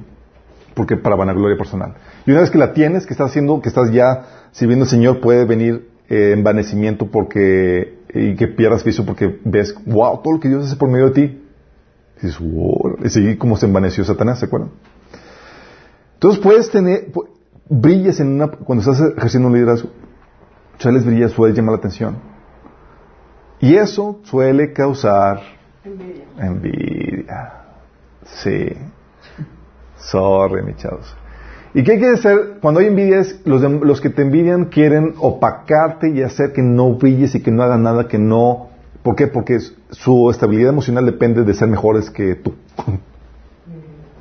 Porque 0.74 0.98
para 0.98 1.16
vanagloria 1.16 1.58
personal. 1.58 1.96
Y 2.26 2.32
una 2.32 2.42
vez 2.42 2.50
que 2.50 2.58
la 2.58 2.74
tienes, 2.74 3.06
que 3.06 3.14
estás 3.14 3.32
haciendo, 3.32 3.62
que 3.62 3.70
estás 3.70 3.92
ya 3.92 4.26
sirviendo 4.52 4.86
al 4.86 4.90
Señor, 4.90 5.20
puede 5.20 5.46
venir 5.46 5.90
eh, 6.10 6.34
envanecimiento 6.34 7.08
porque 7.08 8.02
y 8.14 8.36
que 8.36 8.48
pierdas 8.48 8.84
viso 8.84 9.06
porque 9.06 9.40
ves, 9.44 9.74
wow, 9.86 10.22
todo 10.22 10.34
lo 10.34 10.40
que 10.40 10.50
Dios 10.50 10.66
hace 10.66 10.76
por 10.76 10.90
medio 10.90 11.10
de 11.10 11.12
ti. 11.12 11.44
Y 12.22 12.26
dices, 12.26 12.40
wow, 12.40 12.98
y 13.04 13.10
seguí 13.10 13.38
como 13.38 13.58
se 13.58 13.66
envaneció 13.66 14.04
Satanás, 14.04 14.40
¿se 14.40 14.46
acuerdan? 14.46 14.72
Entonces 16.16 16.40
puedes 16.40 16.70
tener, 16.70 17.12
brillas 17.68 18.20
en 18.20 18.28
una, 18.34 18.48
cuando 18.50 18.82
estás 18.82 19.14
ejerciendo 19.18 19.48
un 19.48 19.56
liderazgo, 19.56 19.90
sueles 20.78 21.06
brillar, 21.06 21.30
suele 21.30 21.56
llamar 21.56 21.74
la 21.74 21.80
atención. 21.80 22.18
Y 23.60 23.76
eso 23.76 24.20
suele 24.24 24.74
causar 24.74 25.40
envidia. 25.84 26.26
envidia. 26.38 27.54
Sí. 28.26 28.68
Sorry, 30.02 30.64
mi 30.64 30.76
chavos. 30.76 31.16
¿Y 31.74 31.84
qué 31.84 31.98
quiere 31.98 32.16
hacer? 32.16 32.58
Cuando 32.62 32.82
hay 32.82 32.88
envidia 32.88 33.24
los, 33.46 33.62
los 33.62 34.02
que 34.02 34.10
te 34.10 34.24
envidian 34.24 34.66
quieren 34.66 35.14
opacarte 35.20 36.10
y 36.10 36.22
hacer 36.22 36.52
que 36.52 36.62
no 36.62 36.96
brilles 36.96 37.34
y 37.36 37.42
que 37.42 37.52
no 37.52 37.64
hagan 37.64 37.84
nada, 37.84 38.08
que 38.08 38.18
no... 38.18 38.70
¿Por 39.04 39.16
qué? 39.16 39.28
Porque 39.28 39.58
su 39.90 40.30
estabilidad 40.30 40.70
emocional 40.70 41.06
depende 41.06 41.44
de 41.44 41.54
ser 41.54 41.68
mejores 41.68 42.10
que 42.10 42.36
tú. 42.36 42.54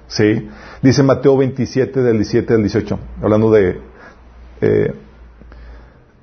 ¿Sí? 0.06 0.48
Dice 0.82 1.02
Mateo 1.02 1.36
27 1.36 2.00
del 2.02 2.16
17 2.16 2.54
al 2.54 2.62
18, 2.62 2.98
hablando 3.22 3.50
de... 3.50 3.80
Eh, 4.60 4.94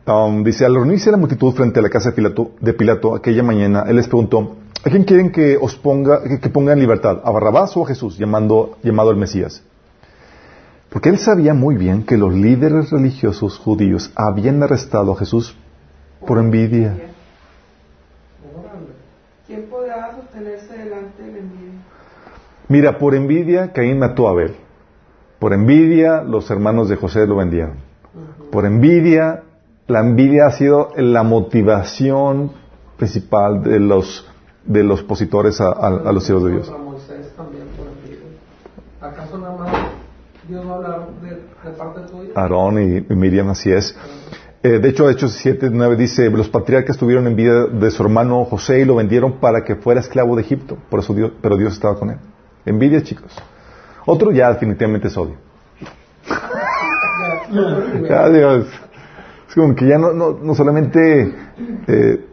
um, 0.08 0.43
dice, 0.43 0.65
al 0.65 0.76
reunirse 0.76 1.12
la 1.12 1.17
multitud 1.17 1.54
frente 1.54 1.80
a 1.80 1.84
la 1.84 1.89
casa 1.89 2.10
de 2.10 2.15
Pilato, 2.15 2.52
de 2.60 2.74
Pilato 2.74 3.15
aquella 3.15 3.43
mañana, 3.43 3.84
él 3.88 3.98
les 3.98 4.08
preguntó, 4.08 4.56
¿a 4.84 4.90
quién 4.90 5.04
quieren 5.04 5.32
que 5.32 5.58
os 5.58 5.76
ponga, 5.76 6.24
que, 6.24 6.50
ponga 6.50 6.74
en 6.74 6.80
libertad? 6.80 7.22
¿A 7.24 7.32
Barrabás 7.32 7.76
o 7.78 7.84
a 7.84 7.88
Jesús, 7.88 8.18
llamando, 8.18 8.78
llamado 8.84 9.12
el 9.12 9.18
Mesías? 9.18 9.63
Porque 10.90 11.10
él 11.10 11.18
sabía 11.18 11.54
muy 11.54 11.76
bien 11.76 12.04
que 12.04 12.18
los 12.18 12.34
líderes 12.34 12.92
religiosos 12.92 13.58
judíos 13.58 14.12
habían 14.16 14.63
arrestado 14.63 15.12
a 15.12 15.18
Jesús 15.18 15.56
por 16.26 16.38
envidia. 16.40 16.96
¿Quién 19.46 19.68
podrá 19.70 20.16
sostenerse 20.16 20.78
delante 20.78 21.24
de 21.24 21.32
la 21.32 21.38
envidia? 21.40 21.72
Mira, 22.70 22.98
por 22.98 23.16
envidia 23.16 23.72
Caín 23.74 24.00
mató 24.00 24.28
a 24.28 24.32
Abel. 24.32 24.56
Por 25.40 25.54
envidia 25.54 26.24
los 26.24 26.50
hermanos 26.50 26.90
de 26.90 26.96
José 26.96 27.28
lo 27.28 27.36
vendieron. 27.36 27.76
Por 28.52 28.66
envidia, 28.66 29.44
la 29.88 30.00
envidia 30.00 30.48
ha 30.48 30.52
sido 30.52 30.90
la 30.96 31.24
motivación 31.24 32.52
principal 32.98 33.62
de 33.63 33.80
los 33.80 34.28
de 34.67 34.84
los 34.84 35.01
opositores 35.01 35.60
a, 35.62 36.12
los 36.12 36.30
hijos 36.30 36.43
de 36.43 36.51
Dios. 36.51 36.71
¿Acaso 39.01 39.38
nada 39.38 39.56
más 39.56 39.69
Dios 40.47 40.65
va 40.65 40.71
a 40.71 40.75
hablar 40.75 41.08
de, 41.21 41.71
parte 41.71 42.01
tuya. 42.10 42.32
Aarón 42.36 42.82
y, 42.82 43.13
Miriam, 43.13 43.49
así 43.49 43.71
es. 43.71 43.95
Eh, 44.63 44.80
de 44.80 44.89
hecho, 44.89 45.10
Hechos 45.10 45.34
7, 45.34 45.69
9 45.71 45.95
dice, 45.97 46.30
los 46.30 46.47
patriarcas 46.47 46.97
tuvieron 46.97 47.27
envidia 47.27 47.65
de 47.65 47.91
su 47.91 48.01
hermano 48.01 48.45
José 48.45 48.80
y 48.80 48.86
lo 48.86 48.95
vendieron 48.95 49.39
para 49.39 49.63
que 49.63 49.75
fuera 49.75 49.99
esclavo 49.99 50.36
de 50.36 50.43
Egipto. 50.43 50.77
Por 50.89 51.01
eso 51.01 51.13
Dios, 51.13 51.32
pero 51.41 51.58
Dios 51.58 51.73
estaba 51.73 51.95
con 51.99 52.12
él. 52.12 52.17
Envidia, 52.65 53.03
chicos. 53.03 53.32
Otro 54.06 54.32
ya 54.32 54.51
definitivamente 54.53 55.10
es 55.10 55.17
odio. 55.17 55.36
ya, 58.10 58.30
Dios. 58.30 58.67
Es 59.49 59.56
como 59.56 59.75
que 59.75 59.88
ya 59.88 59.97
no, 59.97 60.13
no, 60.13 60.39
no 60.41 60.56
solamente 60.56 61.36
eh, 61.88 62.25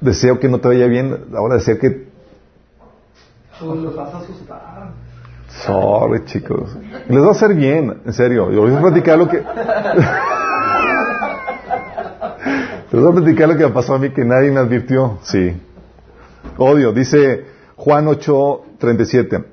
deseo 0.00 0.38
que 0.38 0.48
no 0.48 0.58
te 0.60 0.68
vaya 0.68 0.86
bien, 0.86 1.26
ahora 1.34 1.56
deseo 1.56 1.78
que... 1.78 2.08
Los 3.60 3.94
vas 3.94 4.14
a 4.14 4.18
asustar. 4.18 4.92
Sorry, 5.50 6.24
chicos. 6.24 6.76
Les 7.08 7.22
va 7.22 7.28
a 7.28 7.32
hacer 7.32 7.54
bien, 7.54 8.00
en 8.04 8.12
serio. 8.12 8.50
Yo 8.52 8.62
voy 8.62 8.74
a 8.74 8.80
platicar 8.80 9.18
lo 9.18 9.28
que. 9.28 9.38
Les 12.92 13.02
voy 13.02 13.10
a 13.10 13.14
platicar 13.14 13.48
lo 13.48 13.56
que 13.56 13.64
me 13.64 13.70
pasó 13.70 13.94
a 13.94 13.98
mí 13.98 14.10
que 14.10 14.24
nadie 14.24 14.50
me 14.50 14.60
advirtió. 14.60 15.18
Sí. 15.22 15.54
Odio. 16.56 16.92
Dice 16.92 17.44
Juan 17.76 18.06
8, 18.08 18.62
37. 18.78 19.44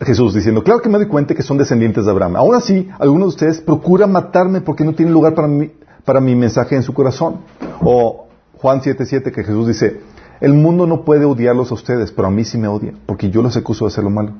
Jesús 0.00 0.34
diciendo, 0.34 0.62
claro 0.62 0.80
que 0.80 0.88
me 0.88 0.98
doy 0.98 1.06
cuenta 1.06 1.34
que 1.34 1.42
son 1.42 1.56
descendientes 1.56 2.04
de 2.04 2.10
Abraham. 2.10 2.36
Aún 2.36 2.54
así, 2.54 2.88
algunos 2.98 3.28
de 3.28 3.28
ustedes 3.30 3.60
procuran 3.60 4.12
matarme 4.12 4.60
porque 4.60 4.84
no 4.84 4.92
tienen 4.94 5.14
lugar 5.14 5.34
para 5.34 5.48
mi, 5.48 5.72
para 6.04 6.20
mi 6.20 6.34
mensaje 6.34 6.76
en 6.76 6.82
su 6.82 6.92
corazón. 6.92 7.40
O 7.80 8.23
Juan 8.64 8.80
7:7 8.80 9.30
que 9.30 9.44
Jesús 9.44 9.68
dice, 9.68 10.00
el 10.40 10.54
mundo 10.54 10.86
no 10.86 11.04
puede 11.04 11.26
odiarlos 11.26 11.70
a 11.70 11.74
ustedes, 11.74 12.10
pero 12.12 12.28
a 12.28 12.30
mí 12.30 12.44
sí 12.44 12.56
me 12.56 12.66
odia, 12.66 12.94
porque 13.04 13.28
yo 13.28 13.42
los 13.42 13.54
acuso 13.58 13.84
de 13.84 13.88
hacer 13.88 14.02
lo 14.02 14.08
malo. 14.08 14.32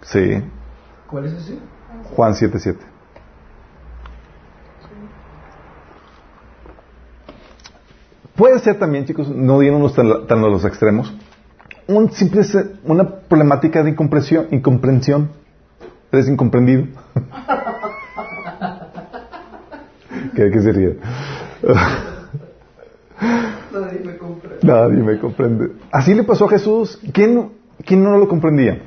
Sí. 0.00 0.42
¿Cuál 1.10 1.26
es 1.26 1.34
ese? 1.34 1.58
Juan 2.16 2.32
7.7. 2.32 2.76
Puede 8.34 8.58
ser 8.60 8.78
también, 8.78 9.04
chicos, 9.04 9.28
no 9.28 9.62
yéndonos 9.62 9.94
tan, 9.94 10.26
tan 10.26 10.38
a 10.42 10.48
los 10.48 10.64
extremos, 10.64 11.14
un 11.86 12.10
simple, 12.12 12.42
una 12.84 13.06
problemática 13.06 13.82
de 13.82 13.90
incomprensión, 13.90 14.46
incomprensión. 14.52 15.32
Eres 16.10 16.28
incomprendido. 16.28 16.86
¿Qué, 20.34 20.50
qué 20.50 20.60
sería? 20.60 20.90
Nadie 23.72 24.00
me 24.04 24.16
compra. 24.16 24.50
Nadie 24.62 25.02
me 25.02 25.18
comprende. 25.18 25.72
Así 25.92 26.14
le 26.14 26.24
pasó 26.24 26.46
a 26.46 26.48
Jesús. 26.50 26.98
¿Quién, 27.12 27.50
quién 27.84 28.02
no 28.02 28.16
lo 28.18 28.28
comprendía? 28.28 28.82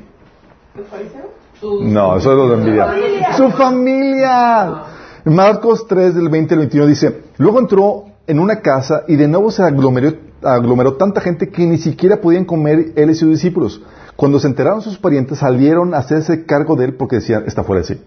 ¿Los 0.76 0.88
fariseos? 0.88 1.34
No, 1.82 2.18
eso 2.18 2.32
es 2.32 2.38
lo 2.38 2.50
de 2.50 2.56
envidia. 2.56 3.34
Su 3.38 3.50
familia. 3.52 4.84
Marcos 5.26 5.88
3 5.88 6.16
del 6.16 6.28
20 6.28 6.54
al 6.54 6.60
21 6.62 6.88
dice, 6.88 7.22
luego 7.38 7.60
entró 7.60 8.06
en 8.28 8.40
una 8.40 8.60
casa 8.60 9.04
y 9.08 9.16
de 9.16 9.30
nuevo 9.30 9.52
se 9.52 9.64
aglomeró, 9.64 10.12
aglomeró 10.42 10.96
tanta 10.96 11.22
gente 11.22 11.48
que 11.48 11.66
ni 11.66 11.78
siquiera 11.78 12.18
podían 12.18 12.44
comer 12.44 12.92
él 12.96 13.10
y 13.10 13.16
sus 13.16 13.30
discípulos. 13.30 13.82
Cuando 14.18 14.40
se 14.40 14.48
enteraron 14.48 14.82
sus 14.82 14.98
parientes 14.98 15.40
salieron 15.40 15.94
a 15.94 16.00
hacerse 16.00 16.46
cargo 16.46 16.76
de 16.76 16.86
él 16.86 16.96
porque 16.96 17.18
decían, 17.18 17.46
está 17.48 17.64
fuera 17.64 17.82
de 17.82 17.88
sí. 17.88 18.02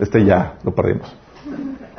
Este 0.00 0.24
ya 0.24 0.58
lo 0.64 0.74
perdimos. 0.74 1.14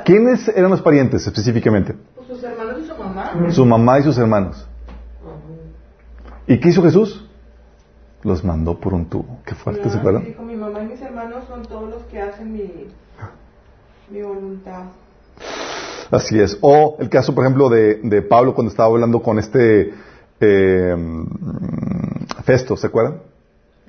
¿Quiénes 0.05 0.47
eran 0.49 0.71
los 0.71 0.81
parientes 0.81 1.25
específicamente? 1.25 1.95
Pues 2.15 2.27
sus 2.27 2.43
hermanos 2.43 2.81
y 2.83 2.87
su 2.87 2.95
mamá. 2.95 3.51
Su 3.51 3.65
mamá 3.65 3.99
y 3.99 4.03
sus 4.03 4.17
hermanos. 4.17 4.67
¿Y 6.47 6.59
qué 6.59 6.69
hizo 6.69 6.83
Jesús? 6.83 7.25
Los 8.23 8.43
mandó 8.43 8.79
por 8.79 8.93
un 8.93 9.05
tubo. 9.05 9.39
Qué 9.45 9.55
fuerte, 9.55 9.83
¿se 9.89 9.95
No, 9.95 9.99
acuerdan? 9.99 10.25
dijo, 10.25 10.43
mi 10.43 10.55
mamá 10.55 10.81
y 10.83 10.87
mis 10.87 11.01
hermanos 11.01 11.43
son 11.47 11.63
todos 11.63 11.89
los 11.89 12.03
que 12.03 12.21
hacen 12.21 12.51
mi, 12.53 12.87
mi 14.09 14.21
voluntad. 14.21 14.83
Así 16.11 16.39
es. 16.39 16.57
O 16.61 16.97
el 16.99 17.09
caso, 17.09 17.33
por 17.33 17.43
ejemplo, 17.45 17.69
de, 17.69 17.95
de 18.03 18.21
Pablo 18.21 18.53
cuando 18.53 18.71
estaba 18.71 18.89
hablando 18.89 19.21
con 19.21 19.39
este 19.39 19.93
eh, 20.39 20.95
mm, 20.97 22.43
Festo, 22.43 22.75
¿se 22.77 22.87
acuerdan? 22.87 23.19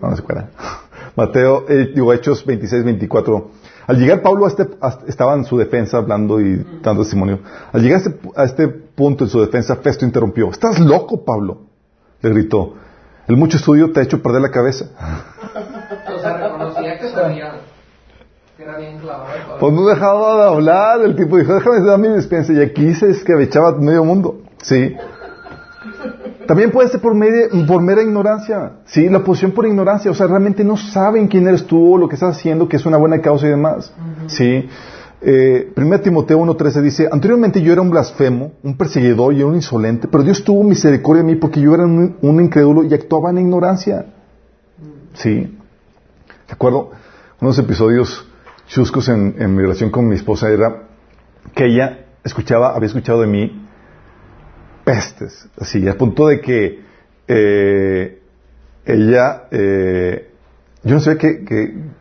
No, 0.00 0.10
no 0.10 0.16
se 0.16 0.22
acuerdan. 0.22 0.50
Mateo, 1.16 1.64
eh, 1.68 1.92
digo, 1.94 2.12
Hechos 2.12 2.44
26, 2.44 2.84
24. 2.84 3.50
Al 3.86 3.98
llegar 3.98 4.22
Pablo 4.22 4.46
a 4.46 4.48
este, 4.48 4.68
a- 4.80 4.98
estaba 5.06 5.34
en 5.34 5.44
su 5.44 5.58
defensa 5.58 5.98
hablando 5.98 6.40
y 6.40 6.64
dando 6.82 7.02
testimonio. 7.02 7.40
Al 7.72 7.82
llegar 7.82 8.00
a 8.00 8.02
este, 8.02 8.18
a 8.36 8.44
este 8.44 8.68
punto 8.68 9.24
en 9.24 9.30
su 9.30 9.40
defensa, 9.40 9.76
Festo 9.76 10.04
interrumpió. 10.04 10.50
¿Estás 10.50 10.78
loco, 10.80 11.24
Pablo? 11.24 11.62
Le 12.22 12.30
gritó. 12.30 12.74
El 13.28 13.36
mucho 13.36 13.56
estudio 13.56 13.92
te 13.92 14.00
ha 14.00 14.02
hecho 14.02 14.22
perder 14.22 14.42
la 14.42 14.50
cabeza. 14.50 14.86
O 16.14 16.18
sea, 16.18 16.36
reconocía 16.38 16.98
que 16.98 17.08
sabía 17.10 17.54
que 18.56 18.62
era 18.62 18.78
bien 18.78 18.98
clavado. 18.98 19.24
Pablo. 19.26 19.56
Pues 19.60 19.72
no 19.72 19.86
dejaba 19.86 20.36
de 20.44 20.48
hablar, 20.54 21.00
el 21.02 21.16
tipo 21.16 21.36
dijo, 21.36 21.54
déjame 21.54 21.80
dar 21.84 21.98
mi 21.98 22.08
despensa, 22.08 22.52
y 22.52 22.60
aquí 22.62 22.94
se 22.94 23.10
escabechaba 23.10 23.72
medio 23.78 24.04
mundo. 24.04 24.38
Sí. 24.62 24.94
También 26.46 26.70
puede 26.70 26.88
ser 26.88 27.00
por, 27.00 27.14
media- 27.14 27.48
por 27.66 27.80
mera 27.82 28.02
ignorancia. 28.02 28.72
Sí, 28.86 29.08
la 29.08 29.22
posición 29.24 29.52
por 29.52 29.66
ignorancia. 29.66 30.10
O 30.10 30.14
sea, 30.14 30.26
realmente 30.26 30.64
no 30.64 30.76
saben 30.76 31.28
quién 31.28 31.46
eres 31.48 31.66
tú 31.66 31.94
o 31.94 31.98
lo 31.98 32.08
que 32.08 32.14
estás 32.14 32.36
haciendo, 32.36 32.68
que 32.68 32.76
es 32.76 32.86
una 32.86 32.96
buena 32.96 33.20
causa 33.20 33.46
y 33.46 33.50
demás. 33.50 33.92
Sí. 34.26 34.68
Eh, 35.26 35.72
1 35.76 36.00
Timoteo 36.00 36.38
1.13 36.40 36.82
dice, 36.82 37.08
anteriormente 37.10 37.62
yo 37.62 37.72
era 37.72 37.80
un 37.80 37.88
blasfemo, 37.90 38.52
un 38.62 38.76
perseguidor 38.76 39.32
y 39.32 39.42
un 39.42 39.54
insolente, 39.54 40.06
pero 40.06 40.22
Dios 40.22 40.44
tuvo 40.44 40.62
misericordia 40.64 41.22
de 41.22 41.28
mí 41.32 41.36
porque 41.36 41.60
yo 41.62 41.72
era 41.74 41.84
un, 41.84 42.16
un 42.20 42.40
incrédulo 42.42 42.84
y 42.84 42.92
actuaba 42.92 43.30
en 43.30 43.38
ignorancia. 43.38 44.04
Sí. 45.14 45.56
Recuerdo 46.48 46.90
unos 47.40 47.58
episodios 47.58 48.28
chuscos 48.66 49.08
en, 49.08 49.34
en 49.38 49.54
mi 49.54 49.62
relación 49.62 49.90
con 49.90 50.06
mi 50.08 50.14
esposa 50.14 50.50
era 50.50 50.82
que 51.54 51.66
ella 51.66 52.00
escuchaba, 52.22 52.74
había 52.74 52.88
escuchado 52.88 53.22
de 53.22 53.26
mí 53.26 53.63
pestes, 54.84 55.48
así, 55.58 55.86
a 55.88 55.96
punto 55.96 56.26
de 56.26 56.40
que 56.40 56.80
eh, 57.28 58.18
ella, 58.84 59.44
eh, 59.50 60.30
yo 60.82 60.94
no 60.94 61.00
sabía 61.00 61.18
que, 61.18 61.44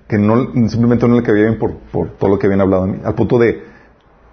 que, 0.07 0.17
no, 0.17 0.51
simplemente 0.67 1.07
no 1.07 1.15
le 1.15 1.23
cabía 1.23 1.43
bien 1.43 1.59
por, 1.59 1.75
por 1.91 2.09
todo 2.17 2.31
lo 2.31 2.39
que 2.39 2.47
habían 2.47 2.61
hablado 2.61 2.85
de 2.85 2.91
mí, 2.93 2.99
al 3.03 3.15
punto 3.15 3.37
de, 3.39 3.63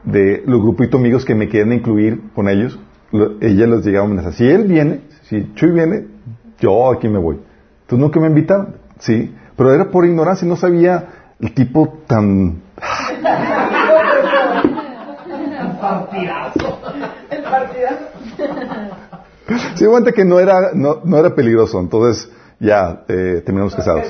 de 0.04 0.42
los 0.46 0.60
grupitos 0.60 0.98
amigos 1.00 1.24
que 1.24 1.34
me 1.34 1.48
querían 1.48 1.72
incluir 1.72 2.20
con 2.34 2.48
ellos, 2.48 2.78
lo- 3.12 3.36
ella 3.40 3.66
les 3.66 3.84
llegaba 3.86 4.04
a 4.04 4.06
amenazar, 4.08 4.32
si 4.32 4.46
él 4.48 4.64
viene, 4.64 5.02
si 5.22 5.52
Chuy 5.54 5.70
viene, 5.70 6.06
yo 6.58 6.90
aquí 6.90 7.08
me 7.08 7.18
voy. 7.18 7.36
Entonces 7.82 7.98
nunca 7.98 8.20
me 8.20 8.26
invitaron, 8.26 8.76
sí, 8.98 9.34
pero 9.56 9.72
era 9.72 9.90
por 9.90 10.04
ignorancia, 10.04 10.46
no 10.48 10.56
sabía 10.56 11.08
el 11.40 11.54
tipo 11.54 12.00
tan 12.06 12.62
partidazo. 15.80 16.79
Dio 19.78 19.90
cuenta 19.90 20.12
que 20.12 20.24
no 20.24 20.38
era, 20.40 20.70
no, 20.74 21.00
no 21.04 21.18
era 21.18 21.34
peligroso, 21.34 21.80
entonces 21.80 22.30
ya 22.58 23.04
eh, 23.08 23.42
terminamos 23.44 23.74
casados. 23.74 24.06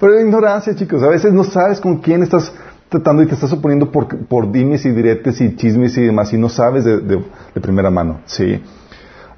Pero 0.00 0.12
la 0.14 0.20
ignorancia, 0.20 0.74
chicos, 0.74 1.02
a 1.02 1.08
veces 1.08 1.32
no 1.32 1.44
sabes 1.44 1.80
con 1.80 1.98
quién 1.98 2.22
estás 2.22 2.52
tratando 2.88 3.22
y 3.22 3.26
te 3.26 3.34
estás 3.34 3.52
oponiendo 3.52 3.90
por, 3.90 4.06
por 4.26 4.50
dimes 4.50 4.84
y 4.86 4.90
diretes 4.90 5.40
y 5.40 5.56
chismes 5.56 5.96
y 5.98 6.02
demás 6.02 6.32
y 6.32 6.38
no 6.38 6.48
sabes 6.48 6.84
de, 6.84 6.98
de- 7.00 7.24
de 7.54 7.60
primera 7.60 7.90
mano, 7.90 8.20
¿sí? 8.26 8.62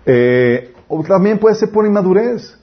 Eh, 0.07 0.75
o 0.89 1.03
también 1.03 1.39
puede 1.39 1.55
ser 1.55 1.71
por 1.71 1.87
inmadurez. 1.87 2.57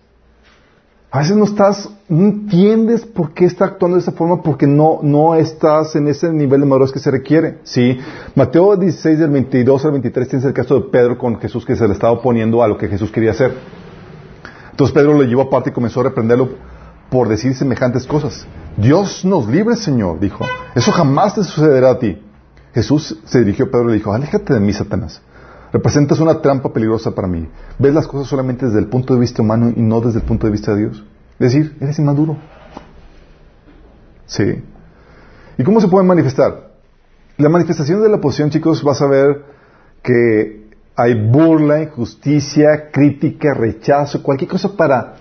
A 1.10 1.20
veces 1.20 1.38
no 1.38 1.46
estás, 1.46 1.90
no 2.10 2.26
entiendes 2.26 3.06
por 3.06 3.34
qué 3.34 3.46
está 3.46 3.66
actuando 3.66 3.96
de 3.96 4.02
esa 4.02 4.12
forma 4.12 4.42
porque 4.42 4.68
no, 4.68 5.00
no 5.02 5.36
estás 5.36 5.96
en 5.96 6.10
ese 6.10 6.34
nivel 6.34 6.60
de 6.60 6.66
madurez 6.68 6.92
que 6.92 7.00
se 7.00 7.10
requiere. 7.10 7.60
¿sí? 7.64 7.98
Mateo 8.36 8.76
16 8.76 9.18
del 9.18 9.30
22 9.30 9.86
al 9.86 9.92
23 9.92 10.28
tienes 10.28 10.46
el 10.46 10.54
caso 10.54 10.76
de 10.76 10.90
Pedro 10.90 11.18
con 11.18 11.40
Jesús 11.40 11.66
que 11.66 11.78
se 11.78 11.88
le 11.88 11.94
estaba 11.94 12.12
oponiendo 12.12 12.62
a 12.62 12.68
lo 12.68 12.78
que 12.78 12.90
Jesús 12.90 13.10
quería 13.10 13.32
hacer. 13.32 13.54
Entonces 14.72 14.94
Pedro 14.94 15.14
lo 15.14 15.24
llevó 15.24 15.44
aparte 15.44 15.70
y 15.70 15.74
comenzó 15.74 16.02
a 16.02 16.04
reprenderlo 16.04 16.50
por 17.10 17.30
decir 17.30 17.56
semejantes 17.56 18.06
cosas. 18.06 18.46
Dios 18.76 19.24
nos 19.24 19.48
libre, 19.48 19.78
Señor, 19.78 20.20
dijo. 20.20 20.46
Eso 20.76 20.92
jamás 20.92 21.36
te 21.36 21.44
sucederá 21.46 21.92
a 21.92 22.00
ti. 22.00 22.22
Jesús 22.74 23.18
se 23.26 23.40
dirigió 23.40 23.66
a 23.66 23.68
Pedro 23.70 23.86
y 23.86 23.92
le 23.94 23.98
dijo, 23.98 24.14
aléjate 24.14 24.54
de 24.54 24.60
mí, 24.60 24.74
Satanás. 24.74 25.22
Representas 25.72 26.20
una 26.20 26.42
trampa 26.42 26.72
peligrosa 26.72 27.14
para 27.14 27.28
mí. 27.28 27.48
Ves 27.78 27.94
las 27.94 28.08
cosas 28.08 28.28
solamente 28.28 28.66
desde 28.66 28.80
el 28.80 28.88
punto 28.88 29.14
de 29.14 29.20
vista 29.20 29.42
humano 29.42 29.72
y 29.76 29.82
no 29.82 30.00
desde 30.02 30.20
el 30.20 30.26
punto 30.26 30.48
de 30.48 30.52
vista 30.52 30.74
de 30.74 30.82
Dios. 30.82 31.04
Es 31.40 31.54
decir, 31.54 31.78
eres 31.82 32.00
inmaduro. 32.00 32.38
Sí. 34.26 34.64
¿Y 35.58 35.64
cómo 35.64 35.82
se 35.82 35.88
puede 35.88 36.06
manifestar? 36.06 36.72
La 37.38 37.50
manifestación 37.50 38.02
de 38.02 38.10
la 38.10 38.20
posición, 38.20 38.50
chicos, 38.50 38.84
vas 38.84 39.02
a 39.02 39.08
ver 39.08 39.44
que 40.02 40.68
hay 40.96 41.14
burla, 41.30 41.84
injusticia, 41.84 42.90
crítica, 42.92 43.54
rechazo, 43.54 44.24
cualquier 44.24 44.50
cosa 44.50 44.76
para 44.76 45.16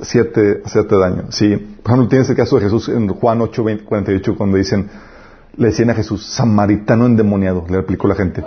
hacerte, 0.00 0.62
hacerte 0.64 0.96
daño. 0.96 1.24
Sí. 1.30 1.56
Por 1.82 1.92
ejemplo, 1.92 2.08
tienes 2.08 2.28
el 2.30 2.36
caso 2.36 2.56
de 2.56 2.62
Jesús 2.62 2.88
en 2.88 3.08
Juan 3.08 3.40
8, 3.40 3.64
20, 3.64 3.84
48, 3.84 4.36
cuando 4.36 4.56
dicen, 4.56 4.88
le 5.56 5.68
decían 5.68 5.90
a 5.90 5.94
Jesús, 5.94 6.26
samaritano 6.26 7.06
endemoniado, 7.06 7.64
le 7.68 7.76
replicó 7.76 8.08
la 8.08 8.14
gente. 8.14 8.42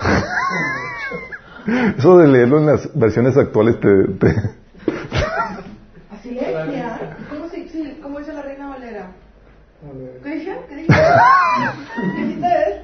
Eso 1.98 2.18
de 2.18 2.28
leerlo 2.28 2.58
en 2.58 2.66
las 2.66 2.90
versiones 2.98 3.36
actuales 3.36 3.78
te, 3.80 3.88
te- 4.18 4.28
Así 6.10 6.30
decía. 6.34 7.16
¿Cómo, 7.30 7.48
se, 7.48 7.68
sí, 7.68 7.98
¿Cómo 8.02 8.18
dice 8.18 8.32
la 8.32 8.42
reina 8.42 8.68
Valera? 8.70 9.12
¿Qué 10.22 10.30
dije? 10.34 10.56
¿Qué 10.68 10.76
dije? 10.76 10.88
¿Qué 11.94 12.46
él? 12.46 12.74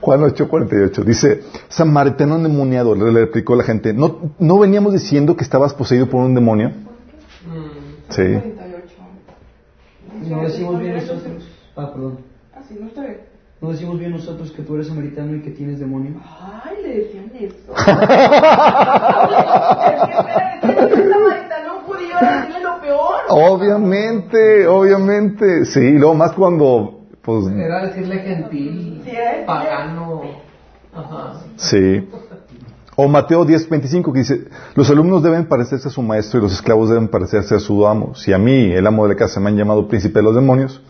Juan 0.00 0.20
8:48 0.20 1.04
dice, 1.04 1.42
samaritano 1.68 2.36
endemoniado, 2.36 2.94
le 2.94 3.10
replicó 3.10 3.56
la 3.56 3.64
gente, 3.64 3.92
¿no, 3.94 4.32
¿no 4.38 4.58
veníamos 4.58 4.92
diciendo 4.92 5.36
que 5.36 5.44
estabas 5.44 5.72
poseído 5.74 6.08
por 6.08 6.22
un 6.22 6.34
demonio? 6.34 6.68
Mm, 6.68 6.74
Sí. 8.12 8.22
48. 8.22 8.94
No 10.28 10.42
decimos 10.42 10.80
bien 10.80 10.94
nosotros. 10.94 11.48
Ah, 11.76 11.90
perdón. 11.92 12.18
Así 12.54 12.74
no 12.80 12.86
estoy. 12.88 13.16
No 13.60 13.70
decimos 13.70 13.98
bien 13.98 14.10
nosotros 14.12 14.50
que 14.52 14.62
tú 14.62 14.74
eres 14.74 14.88
samaritano 14.88 15.34
y 15.34 15.40
que 15.40 15.50
tienes 15.50 15.78
demonio. 15.80 16.20
Ay, 16.22 16.76
le 16.82 16.98
decían 17.00 17.32
eso. 17.34 17.56
es 17.76 17.84
que 20.04 20.12
espérame, 20.12 20.60
¿qué 20.60 21.02
es 21.02 21.08
samaritano 21.10 21.80
judío? 21.86 22.16
Decirle 22.20 22.60
lo 22.62 22.80
peor. 22.82 23.14
Obviamente, 23.28 24.66
obviamente, 24.66 25.64
sí, 25.64 25.80
y 25.80 25.92
luego 25.98 26.14
más 26.14 26.32
cuando, 26.32 27.00
pues, 27.22 27.46
Era 27.48 27.86
decirle 27.86 28.18
gentil, 28.18 29.02
Sí, 29.04 29.12
pagano. 29.46 30.22
Ajá. 30.94 31.34
sí. 31.56 32.08
O 32.98 33.08
Mateo 33.08 33.44
10:25 33.44 34.12
que 34.12 34.20
dice, 34.20 34.48
los 34.74 34.88
alumnos 34.90 35.22
deben 35.22 35.46
parecerse 35.46 35.88
a 35.88 35.90
su 35.90 36.00
maestro 36.02 36.40
y 36.40 36.42
los 36.42 36.52
esclavos 36.52 36.88
deben 36.88 37.08
parecerse 37.08 37.54
a 37.54 37.58
su 37.58 37.86
amo. 37.86 38.14
Si 38.14 38.32
a 38.32 38.38
mí, 38.38 38.72
el 38.72 38.86
amo 38.86 39.02
de 39.06 39.10
la 39.14 39.16
casa, 39.18 39.38
me 39.38 39.50
han 39.50 39.56
llamado 39.56 39.86
príncipe 39.86 40.18
de 40.18 40.22
los 40.22 40.34
demonios, 40.34 40.82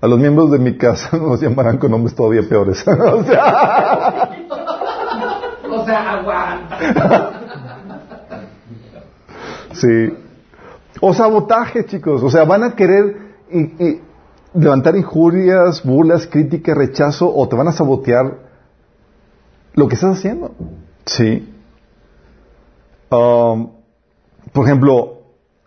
a 0.00 0.06
los 0.06 0.18
miembros 0.18 0.50
de 0.52 0.58
mi 0.58 0.76
casa 0.76 1.16
nos 1.16 1.40
llamarán 1.40 1.78
con 1.78 1.90
nombres 1.90 2.14
todavía 2.14 2.42
peores. 2.48 2.84
o 2.88 3.24
sea, 3.24 4.30
O 5.70 5.84
sea, 5.84 6.12
aguanta. 6.18 6.78
Sí. 9.72 10.12
O 11.00 11.12
sabotaje, 11.14 11.84
chicos. 11.86 12.22
O 12.22 12.30
sea, 12.30 12.44
van 12.44 12.62
a 12.64 12.74
querer 12.74 13.16
y- 13.50 13.84
y 13.84 14.00
levantar 14.54 14.96
injurias, 14.96 15.84
burlas, 15.84 16.26
críticas, 16.26 16.76
rechazo 16.76 17.32
o 17.34 17.48
te 17.48 17.54
van 17.56 17.68
a 17.68 17.72
sabotear 17.72 18.38
lo 19.74 19.88
que 19.88 19.94
estás 19.94 20.16
haciendo. 20.18 20.52
Sí. 21.04 21.54
Um, 23.10 23.70
por 24.52 24.64
ejemplo, 24.66 25.17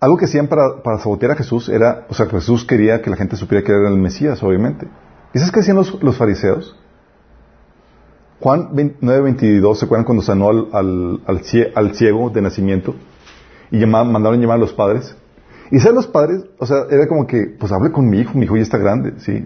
algo 0.01 0.17
que 0.17 0.25
hacían 0.25 0.47
para, 0.47 0.81
para 0.83 0.97
sabotear 0.97 1.33
a 1.33 1.35
Jesús 1.35 1.69
era, 1.69 2.07
o 2.09 2.13
sea, 2.15 2.25
Jesús 2.25 2.65
quería 2.65 3.01
que 3.03 3.11
la 3.11 3.15
gente 3.15 3.35
supiera 3.37 3.63
que 3.63 3.71
era 3.71 3.87
el 3.87 3.99
Mesías, 3.99 4.41
obviamente. 4.41 4.87
¿Y 5.33 5.37
sabes 5.37 5.53
qué 5.53 5.59
hacían 5.59 5.77
los, 5.77 6.17
fariseos? 6.17 6.75
Juan 8.39 8.69
9:22, 8.73 9.75
¿se 9.75 9.85
acuerdan 9.85 10.03
cuando 10.03 10.23
sanó 10.23 10.49
al, 10.49 10.67
al, 10.73 11.21
al, 11.27 11.41
cie- 11.43 11.71
al 11.75 11.93
ciego 11.93 12.31
de 12.31 12.41
nacimiento? 12.41 12.95
Y 13.69 13.77
llamaban- 13.79 14.11
mandaron 14.11 14.41
llamar 14.41 14.57
a 14.57 14.59
los 14.59 14.73
padres. 14.73 15.15
Y 15.69 15.79
¿saben 15.79 15.95
los 15.95 16.07
padres? 16.07 16.43
O 16.57 16.65
sea, 16.65 16.77
era 16.89 17.07
como 17.07 17.27
que, 17.27 17.55
pues 17.59 17.71
hable 17.71 17.91
con 17.91 18.09
mi 18.09 18.19
hijo, 18.19 18.33
mi 18.37 18.45
hijo 18.45 18.57
ya 18.57 18.63
está 18.63 18.79
grande, 18.79 19.13
¿sí? 19.19 19.45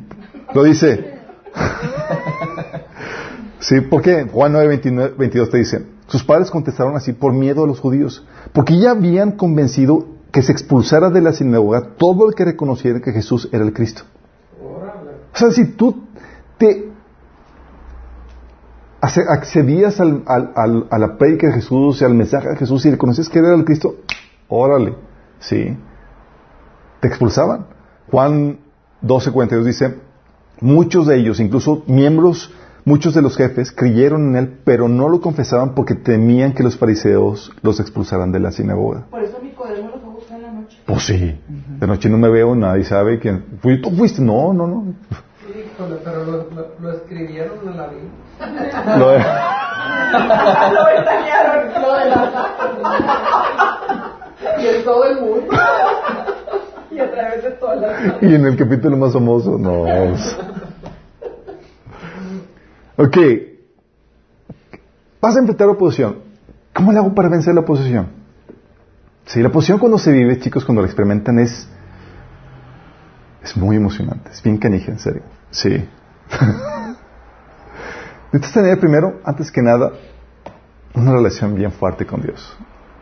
Lo 0.53 0.63
dice. 0.63 1.19
sí, 3.59 3.81
porque 3.81 4.25
Juan 4.31 4.53
9, 4.53 4.79
22 5.17 5.49
te 5.49 5.57
dice, 5.57 5.85
sus 6.07 6.23
padres 6.23 6.49
contestaron 6.49 6.95
así 6.95 7.11
por 7.13 7.33
miedo 7.33 7.65
a 7.65 7.67
los 7.67 7.79
judíos, 7.81 8.25
porque 8.53 8.79
ya 8.79 8.91
habían 8.91 9.33
convencido 9.33 10.14
que 10.35 10.41
se 10.41 10.51
expulsara 10.51 11.09
de 11.11 11.21
la 11.21 11.31
sinagoga 11.31 11.95
todo 11.95 12.27
el 12.27 12.35
que 12.35 12.43
reconociera 12.43 12.99
que 12.99 13.13
Jesús 13.13 13.47
era 13.53 13.63
el 13.63 13.71
Cristo. 13.71 14.03
O 15.33 15.37
sea, 15.37 15.49
si 15.49 15.63
tú 15.77 16.03
te 16.57 16.89
accedías 19.01 20.01
al- 20.01 20.23
a 20.89 20.97
la 20.97 21.17
predica 21.17 21.47
de 21.47 21.53
Jesús 21.53 22.01
y 22.01 22.03
al 22.03 22.15
mensaje 22.15 22.49
de 22.49 22.57
Jesús 22.57 22.85
y 22.85 22.91
reconocías 22.91 23.29
que 23.29 23.39
era 23.39 23.55
el 23.55 23.63
Cristo, 23.63 23.95
órale, 24.49 24.95
sí, 25.39 25.77
te 26.99 27.07
expulsaban. 27.07 27.67
Juan 28.11 28.59
12:42 29.01 29.63
dice, 29.63 29.95
muchos 30.59 31.07
de 31.07 31.15
ellos, 31.15 31.39
incluso 31.39 31.83
miembros, 31.87 32.53
muchos 32.83 33.13
de 33.13 33.21
los 33.21 33.37
jefes, 33.37 33.71
creyeron 33.71 34.29
en 34.29 34.35
él, 34.35 34.59
pero 34.65 34.89
no 34.89 35.07
lo 35.07 35.21
confesaban 35.21 35.75
porque 35.75 35.95
temían 35.95 36.53
que 36.53 36.63
los 36.63 36.77
fariseos 36.77 37.53
los 37.61 37.79
expulsaran 37.79 38.33
de 38.33 38.41
la 38.41 38.51
sinagoga. 38.51 39.05
Por 39.09 39.23
eso 39.23 39.39
Nicodemo 39.41 39.91
lo 39.91 39.99
fue 39.99 40.11
a 40.11 40.15
la. 40.87 40.93
Pues 40.93 41.05
sí, 41.05 41.39
de 41.79 41.87
noche 41.87 42.09
no 42.09 42.17
me 42.17 42.29
veo, 42.29 42.55
nadie 42.55 42.83
sabe 42.83 43.19
quién. 43.19 43.43
¿Fui, 43.61 43.81
¿Tú 43.81 43.91
fuiste? 43.91 44.21
No, 44.21 44.53
no, 44.53 44.67
no. 44.67 44.93
Híjole, 45.49 45.95
pero 46.03 46.25
lo, 46.25 46.31
lo, 46.51 46.67
lo 46.79 46.91
escribieron 46.93 47.57
en 47.67 47.77
la 47.77 47.87
Biblia. 47.87 48.09
Lo 48.97 49.09
de- 49.11 49.19
lo 49.19 50.87
extrañaron, 50.89 51.81
lo 51.81 51.93
de 51.93 52.05
la... 52.09 52.21
Y 54.61 54.67
en 54.67 54.83
todo 54.83 55.03
el 55.05 55.21
mundo. 55.21 55.47
y 56.91 56.99
a 56.99 57.11
través 57.11 57.43
de 57.43 57.51
todas 57.51 57.79
las... 57.81 58.21
Y 58.23 58.35
en 58.35 58.45
el 58.45 58.55
capítulo 58.57 58.95
más 58.97 59.13
famoso, 59.13 59.57
no. 59.57 59.83
pues. 59.83 60.37
Ok. 62.97 63.17
Vas 65.21 65.35
a 65.35 65.39
enfrentar 65.39 65.67
oposición. 65.69 66.17
¿Cómo 66.73 66.91
le 66.91 66.99
hago 66.99 67.13
para 67.15 67.29
vencer 67.29 67.53
la 67.55 67.61
oposición? 67.61 68.07
Sí, 69.25 69.41
la 69.41 69.49
oposición 69.49 69.79
cuando 69.79 69.97
se 69.97 70.11
vive, 70.11 70.39
chicos, 70.39 70.65
cuando 70.65 70.81
la 70.81 70.87
experimentan 70.87 71.39
es... 71.39 71.67
Es 73.43 73.55
muy 73.57 73.75
emocionante. 73.75 74.31
Es 74.31 74.41
bien 74.41 74.57
canija, 74.57 74.91
en 74.91 74.99
serio. 74.99 75.21
Sí. 75.51 75.69
Necesitas 78.31 78.53
tener 78.53 78.79
primero, 78.79 79.19
antes 79.23 79.51
que 79.51 79.61
nada, 79.61 79.91
una 80.93 81.11
relación 81.11 81.55
bien 81.55 81.71
fuerte 81.71 82.05
con 82.05 82.21
Dios. 82.21 82.57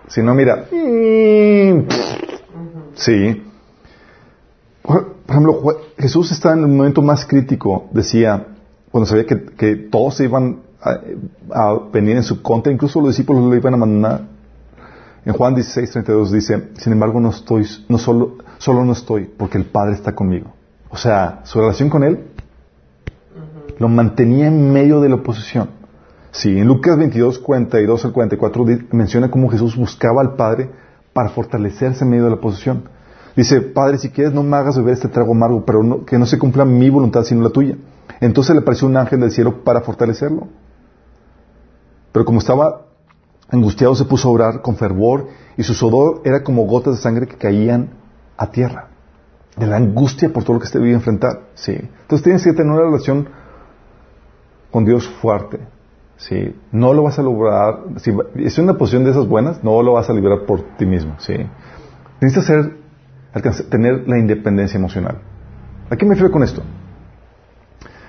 Si 0.07 0.21
no, 0.21 0.33
mira... 0.33 0.65
mm, 0.71 1.87
Sí. 2.95 3.43
Por 4.81 5.15
ejemplo, 5.27 5.61
Jesús 5.97 6.31
está 6.31 6.53
en 6.53 6.59
el 6.59 6.67
momento 6.67 7.01
más 7.01 7.25
crítico, 7.25 7.87
decía, 7.91 8.47
cuando 8.91 9.07
sabía 9.07 9.25
que, 9.25 9.45
que 9.45 9.75
todos 9.75 10.15
se 10.17 10.25
iban 10.25 10.59
a, 11.51 11.79
venir 11.91 12.17
en 12.17 12.23
su 12.23 12.41
contra, 12.41 12.71
incluso 12.71 12.99
los 12.99 13.09
discípulos 13.09 13.43
lo 13.43 13.55
iban 13.55 13.73
a 13.73 13.77
abandonar. 13.77 14.32
En 15.25 15.33
Juan 15.33 15.55
16, 15.55 15.91
32 15.91 16.31
dice, 16.31 16.69
sin 16.77 16.93
embargo 16.93 17.19
no 17.19 17.29
estoy, 17.29 17.65
no 17.87 17.97
solo, 17.97 18.37
solo 18.57 18.83
no 18.83 18.91
estoy, 18.91 19.25
porque 19.25 19.57
el 19.57 19.65
Padre 19.65 19.93
está 19.93 20.13
conmigo. 20.13 20.53
O 20.89 20.97
sea, 20.97 21.41
su 21.43 21.59
relación 21.59 21.89
con 21.89 22.03
Él 22.03 22.25
lo 23.79 23.87
mantenía 23.87 24.47
en 24.47 24.71
medio 24.73 24.99
de 25.01 25.09
la 25.09 25.15
oposición. 25.15 25.69
Sí, 26.31 26.59
en 26.59 26.67
Lucas 26.67 26.97
22, 26.97 27.39
42 27.39 28.05
al 28.05 28.11
44 28.11 28.65
di- 28.65 28.87
menciona 28.91 29.31
cómo 29.31 29.49
Jesús 29.49 29.75
buscaba 29.77 30.21
al 30.21 30.35
Padre 30.35 30.69
para 31.13 31.29
fortalecerse 31.29 32.03
en 32.03 32.09
medio 32.09 32.23
de 32.25 32.29
la 32.31 32.35
oposición. 32.37 32.83
Dice, 33.35 33.61
Padre, 33.61 33.97
si 33.99 34.09
quieres 34.09 34.33
no 34.33 34.43
me 34.43 34.57
hagas 34.57 34.77
beber 34.77 34.93
este 34.93 35.07
trago 35.07 35.31
amargo, 35.31 35.63
pero 35.65 35.83
no- 35.83 36.05
que 36.05 36.17
no 36.19 36.25
se 36.25 36.37
cumpla 36.37 36.65
mi 36.65 36.89
voluntad 36.89 37.23
sino 37.23 37.41
la 37.43 37.49
tuya. 37.49 37.77
Entonces 38.19 38.53
le 38.55 38.61
apareció 38.61 38.87
un 38.87 38.97
ángel 38.97 39.19
del 39.21 39.31
cielo 39.31 39.63
para 39.63 39.81
fortalecerlo. 39.81 40.47
Pero 42.11 42.25
como 42.25 42.39
estaba 42.39 42.81
angustiado 43.53 43.95
se 43.95 44.05
puso 44.05 44.27
a 44.27 44.31
orar 44.31 44.61
con 44.61 44.75
fervor 44.75 45.27
y 45.55 45.63
su 45.63 45.73
sudor 45.73 46.21
era 46.25 46.43
como 46.43 46.65
gotas 46.65 46.95
de 46.95 47.01
sangre 47.01 47.27
que 47.27 47.37
caían 47.37 47.89
a 48.35 48.49
tierra. 48.51 48.87
De 49.55 49.67
la 49.67 49.77
angustia 49.77 50.33
por 50.33 50.43
todo 50.43 50.55
lo 50.55 50.59
que 50.59 50.67
se 50.67 50.79
debía 50.79 50.95
enfrentar. 50.95 51.43
Sí. 51.53 51.73
Entonces 51.73 52.23
tienes 52.23 52.43
que 52.43 52.53
tener 52.53 52.71
una 52.71 52.81
relación 52.81 53.29
con 54.71 54.83
Dios 54.83 55.07
fuerte. 55.21 55.59
Sí. 56.17 56.55
No 56.71 56.93
lo 56.93 57.03
vas 57.03 57.19
a 57.19 57.21
lograr. 57.21 57.83
Si 57.97 58.11
es 58.37 58.57
una 58.57 58.73
posición 58.73 59.03
de 59.03 59.11
esas 59.11 59.27
buenas, 59.27 59.63
no 59.63 59.81
lo 59.83 59.93
vas 59.93 60.09
a 60.09 60.13
liberar 60.13 60.45
por 60.47 60.61
ti 60.77 60.85
mismo. 60.87 61.15
Sí. 61.19 61.35
Necesitas 62.19 62.45
ser, 62.45 62.75
alcanzar- 63.33 63.67
tener 63.69 64.07
la 64.07 64.17
independencia 64.17 64.77
emocional. 64.77 65.19
¿A 65.89 65.95
qué 65.95 66.05
me 66.05 66.15
refiero 66.15 66.31
con 66.31 66.41
esto? 66.41 66.63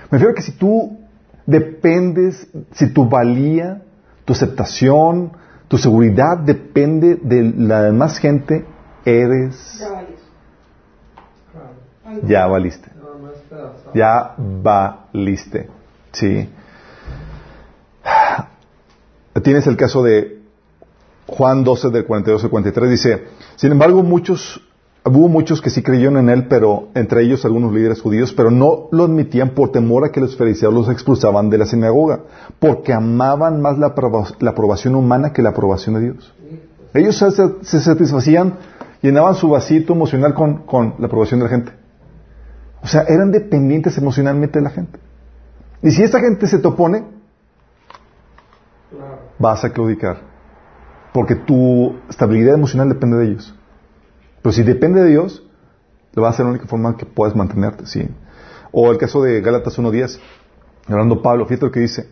Me 0.09 0.17
refiero 0.17 0.31
a 0.31 0.35
que 0.35 0.41
si 0.41 0.53
tú 0.53 0.97
dependes, 1.45 2.47
si 2.71 2.91
tu 2.91 3.07
valía, 3.07 3.83
tu 4.25 4.33
aceptación, 4.33 5.31
tu 5.67 5.77
seguridad 5.77 6.37
depende 6.37 7.15
de 7.15 7.53
la 7.57 7.83
demás 7.83 8.17
gente, 8.17 8.65
eres, 9.05 9.81
Ya 12.23 12.47
valiste. 12.47 12.91
Ya 13.93 14.35
valiste. 14.37 15.69
Sí. 16.11 16.49
Tienes 19.43 19.67
el 19.67 19.75
caso 19.75 20.03
de 20.03 20.39
Juan 21.27 21.63
12 21.63 21.89
del 21.89 22.05
42 22.05 22.43
al 22.43 22.49
43. 22.49 22.89
Dice, 22.89 23.27
sin 23.55 23.71
embargo, 23.71 24.03
muchos, 24.03 24.61
hubo 25.05 25.27
muchos 25.27 25.61
que 25.61 25.69
sí 25.69 25.83
creyeron 25.83 26.17
en 26.17 26.29
él, 26.29 26.47
pero 26.47 26.87
entre 26.95 27.23
ellos 27.23 27.45
algunos 27.45 27.71
líderes 27.73 28.01
judíos, 28.01 28.33
pero 28.33 28.49
no 28.49 28.87
lo 28.91 29.03
admitían 29.03 29.51
por 29.51 29.71
temor 29.71 30.03
a 30.03 30.11
que 30.11 30.19
los 30.19 30.35
fariseos 30.35 30.73
los 30.73 30.89
expulsaban 30.89 31.49
de 31.49 31.59
la 31.59 31.65
sinagoga, 31.65 32.21
porque 32.59 32.91
amaban 32.91 33.61
más 33.61 33.77
la, 33.77 33.93
la 34.39 34.49
aprobación 34.49 34.95
humana 34.95 35.31
que 35.31 35.43
la 35.43 35.49
aprobación 35.49 35.95
de 35.95 36.01
Dios. 36.01 36.33
Ellos 36.93 37.17
se, 37.17 37.29
se 37.31 37.79
satisfacían, 37.79 38.55
llenaban 39.01 39.35
su 39.35 39.49
vasito 39.49 39.93
emocional 39.93 40.33
con, 40.33 40.65
con 40.65 40.95
la 40.97 41.05
aprobación 41.05 41.39
de 41.39 41.43
la 41.45 41.49
gente. 41.49 41.71
O 42.81 42.87
sea, 42.87 43.03
eran 43.03 43.31
dependientes 43.31 43.97
emocionalmente 43.97 44.59
de 44.59 44.63
la 44.63 44.71
gente. 44.71 44.99
Y 45.81 45.91
si 45.91 46.03
esta 46.03 46.19
gente 46.19 46.47
se 46.47 46.57
te 46.57 46.67
opone, 46.67 47.03
vas 49.37 49.63
a 49.63 49.69
claudicar. 49.71 50.17
Porque 51.13 51.35
tu 51.35 51.95
estabilidad 52.09 52.55
emocional 52.55 52.89
depende 52.89 53.17
de 53.17 53.25
ellos. 53.25 53.55
Pero 54.45 54.53
si 54.53 54.61
depende 54.61 55.01
de 55.01 55.09
Dios, 55.09 55.41
lo 56.13 56.21
va 56.21 56.29
a 56.29 56.33
ser 56.33 56.45
la 56.45 56.51
única 56.51 56.67
forma 56.67 56.95
que 56.95 57.07
puedas 57.07 57.35
mantenerte, 57.35 57.87
sí. 57.87 58.07
O 58.71 58.91
el 58.91 58.99
caso 58.99 59.23
de 59.23 59.41
Gálatas 59.41 59.79
1.10, 59.79 60.19
hablando 60.87 61.23
Pablo, 61.23 61.47
fíjate 61.47 61.65
lo 61.65 61.71
que 61.71 61.79
dice. 61.79 62.09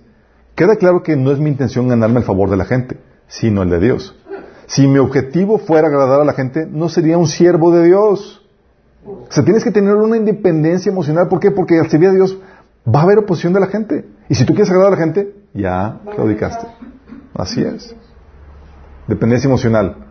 Queda 0.56 0.76
claro 0.78 1.04
que 1.04 1.16
no 1.16 1.32
es 1.32 1.38
mi 1.38 1.52
intención 1.52 1.88
ganarme 1.88 2.22
el 2.22 2.26
favor 2.26 2.50
de 2.50 2.58
la 2.58 2.66
gente, 2.66 2.98
sino 3.28 3.62
el 3.62 3.70
de 3.70 3.80
Dios. 3.80 4.20
Si 4.66 4.88
mi 4.88 4.98
objetivo 4.98 5.60
fuera 5.60 5.90
agradar 5.90 6.22
a 6.22 6.24
la 6.24 6.34
gente, 6.34 6.66
no 6.66 6.90
sería 6.90 7.20
un 7.20 7.28
siervo 7.28 7.70
de 7.70 7.86
Dios. 7.86 8.44
O 9.06 9.28
sea, 9.30 9.46
tienes 9.46 9.64
que 9.64 9.70
tener 9.70 9.94
una 9.94 10.18
independencia 10.18 10.92
emocional. 10.92 11.28
¿Por 11.28 11.40
qué? 11.40 11.52
Porque 11.52 11.78
al 11.80 11.88
servir 11.92 12.10
a 12.10 12.14
Dios 12.14 12.40
va 12.84 13.02
a 13.02 13.04
haber 13.04 13.20
oposición 13.20 13.54
de 13.54 13.60
la 13.60 13.68
gente. 13.68 14.08
Y 14.28 14.34
si 14.34 14.44
tú 14.44 14.56
quieres 14.56 14.72
agradar 14.72 14.94
a 14.94 14.96
la 14.96 15.04
gente, 15.04 15.36
ya 15.54 16.00
claudicaste. 16.16 16.66
Así 17.36 17.62
es. 17.62 17.96
Dependencia 19.08 19.48
emocional. 19.48 20.03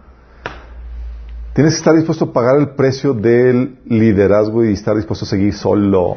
Tienes 1.54 1.74
que 1.74 1.78
estar 1.78 1.94
dispuesto 1.94 2.26
a 2.26 2.32
pagar 2.32 2.56
el 2.56 2.70
precio 2.70 3.12
del 3.12 3.78
liderazgo 3.84 4.64
y 4.64 4.72
estar 4.72 4.96
dispuesto 4.96 5.26
a 5.26 5.28
seguir 5.28 5.52
solo. 5.52 6.16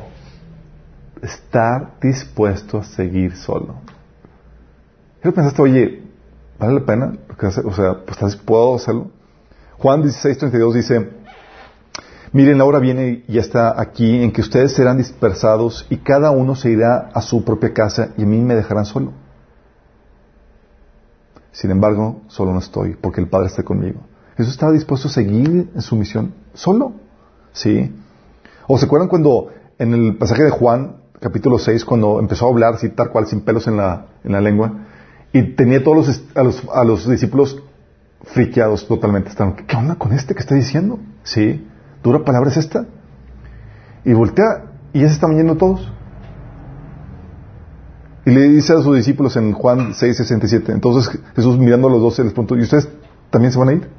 Estar 1.21 1.99
dispuesto 1.99 2.77
a 2.77 2.83
seguir 2.83 3.36
solo. 3.36 3.75
¿Qué 5.21 5.31
pensaste? 5.31 5.61
Oye, 5.61 6.03
¿vale 6.57 6.75
la 6.75 6.86
pena? 6.86 7.13
O 7.29 7.51
sea, 7.51 7.63
pues, 7.63 7.79
¿estás 8.11 8.33
dispuesto 8.33 8.73
a 8.73 8.75
hacerlo? 8.77 9.11
Juan 9.77 10.03
16, 10.03 10.38
32 10.38 10.73
dice, 10.73 11.09
Miren, 12.31 12.57
la 12.57 12.65
hora 12.65 12.79
viene 12.79 13.23
y 13.27 13.33
ya 13.33 13.41
está 13.41 13.79
aquí 13.79 14.23
en 14.23 14.31
que 14.31 14.41
ustedes 14.41 14.73
serán 14.73 14.97
dispersados 14.97 15.86
y 15.89 15.97
cada 15.97 16.31
uno 16.31 16.55
se 16.55 16.69
irá 16.69 17.09
a 17.13 17.21
su 17.21 17.43
propia 17.43 17.73
casa 17.73 18.09
y 18.17 18.23
a 18.23 18.25
mí 18.25 18.39
me 18.39 18.55
dejarán 18.55 18.86
solo. 18.86 19.11
Sin 21.51 21.71
embargo, 21.71 22.21
solo 22.27 22.53
no 22.53 22.59
estoy 22.59 22.95
porque 22.95 23.19
el 23.19 23.27
Padre 23.27 23.47
está 23.47 23.63
conmigo. 23.63 24.01
Jesús 24.38 24.53
estaba 24.53 24.71
dispuesto 24.71 25.07
a 25.07 25.11
seguir 25.11 25.69
en 25.73 25.81
su 25.81 25.95
misión 25.95 26.33
solo. 26.53 26.93
¿Sí? 27.53 27.93
¿O 28.67 28.77
se 28.77 28.86
acuerdan 28.86 29.07
cuando 29.07 29.49
en 29.77 29.93
el 29.93 30.17
pasaje 30.17 30.43
de 30.43 30.49
Juan, 30.49 30.97
capítulo 31.19 31.57
6, 31.57 31.86
cuando 31.86 32.19
empezó 32.19 32.45
a 32.45 32.49
hablar 32.49 32.75
así 32.75 32.89
tal 32.89 33.09
cual, 33.09 33.27
sin 33.27 33.41
pelos 33.41 33.67
en 33.67 33.77
la, 33.77 34.07
en 34.23 34.31
la 34.31 34.41
lengua, 34.41 34.88
y 35.31 35.55
tenía 35.55 35.83
todos 35.83 36.07
los, 36.07 36.23
a, 36.36 36.43
los, 36.43 36.63
a 36.73 36.83
los 36.83 37.09
discípulos 37.09 37.61
friqueados 38.23 38.88
totalmente. 38.88 39.29
Estaban, 39.29 39.55
¿qué 39.55 39.75
onda 39.75 39.95
con 39.95 40.13
este 40.13 40.33
que 40.33 40.41
está 40.41 40.55
diciendo? 40.55 40.99
Sí, 41.23 41.67
dura 42.03 42.23
palabra 42.23 42.49
es 42.49 42.57
esta. 42.57 42.86
Y 44.03 44.13
voltea 44.13 44.71
y 44.93 45.01
ya 45.01 45.07
se 45.07 45.15
están 45.15 45.36
yendo 45.36 45.55
todos. 45.55 45.91
Y 48.25 48.31
le 48.31 48.49
dice 48.49 48.73
a 48.73 48.81
sus 48.81 48.95
discípulos 48.95 49.36
en 49.36 49.53
Juan 49.53 49.93
6, 49.93 50.17
67. 50.17 50.71
Entonces 50.71 51.19
Jesús 51.36 51.57
mirando 51.59 51.88
a 51.88 51.91
los 51.91 52.01
doce 52.01 52.23
les 52.23 52.33
preguntó, 52.33 52.55
¿y 52.55 52.61
ustedes 52.61 52.89
también 53.29 53.51
se 53.51 53.59
van 53.59 53.69
a 53.69 53.73
ir? 53.73 53.89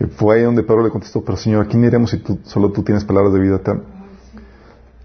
Y 0.00 0.04
fue 0.04 0.36
ahí 0.36 0.42
donde 0.42 0.62
Pedro 0.62 0.82
le 0.82 0.90
contestó, 0.90 1.24
pero 1.24 1.36
Señor, 1.36 1.64
¿a 1.64 1.68
quién 1.68 1.84
iremos 1.84 2.10
si 2.10 2.18
tú, 2.18 2.38
solo 2.44 2.70
tú 2.72 2.82
tienes 2.82 3.04
palabras 3.04 3.32
de 3.32 3.40
vida 3.40 3.56
eterna? 3.56 3.82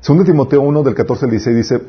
Segundo 0.01 0.23
Timoteo 0.25 0.61
1 0.61 0.83
del 0.83 0.95
14 0.95 1.25
al 1.25 1.31
16 1.31 1.55
dice, 1.55 1.81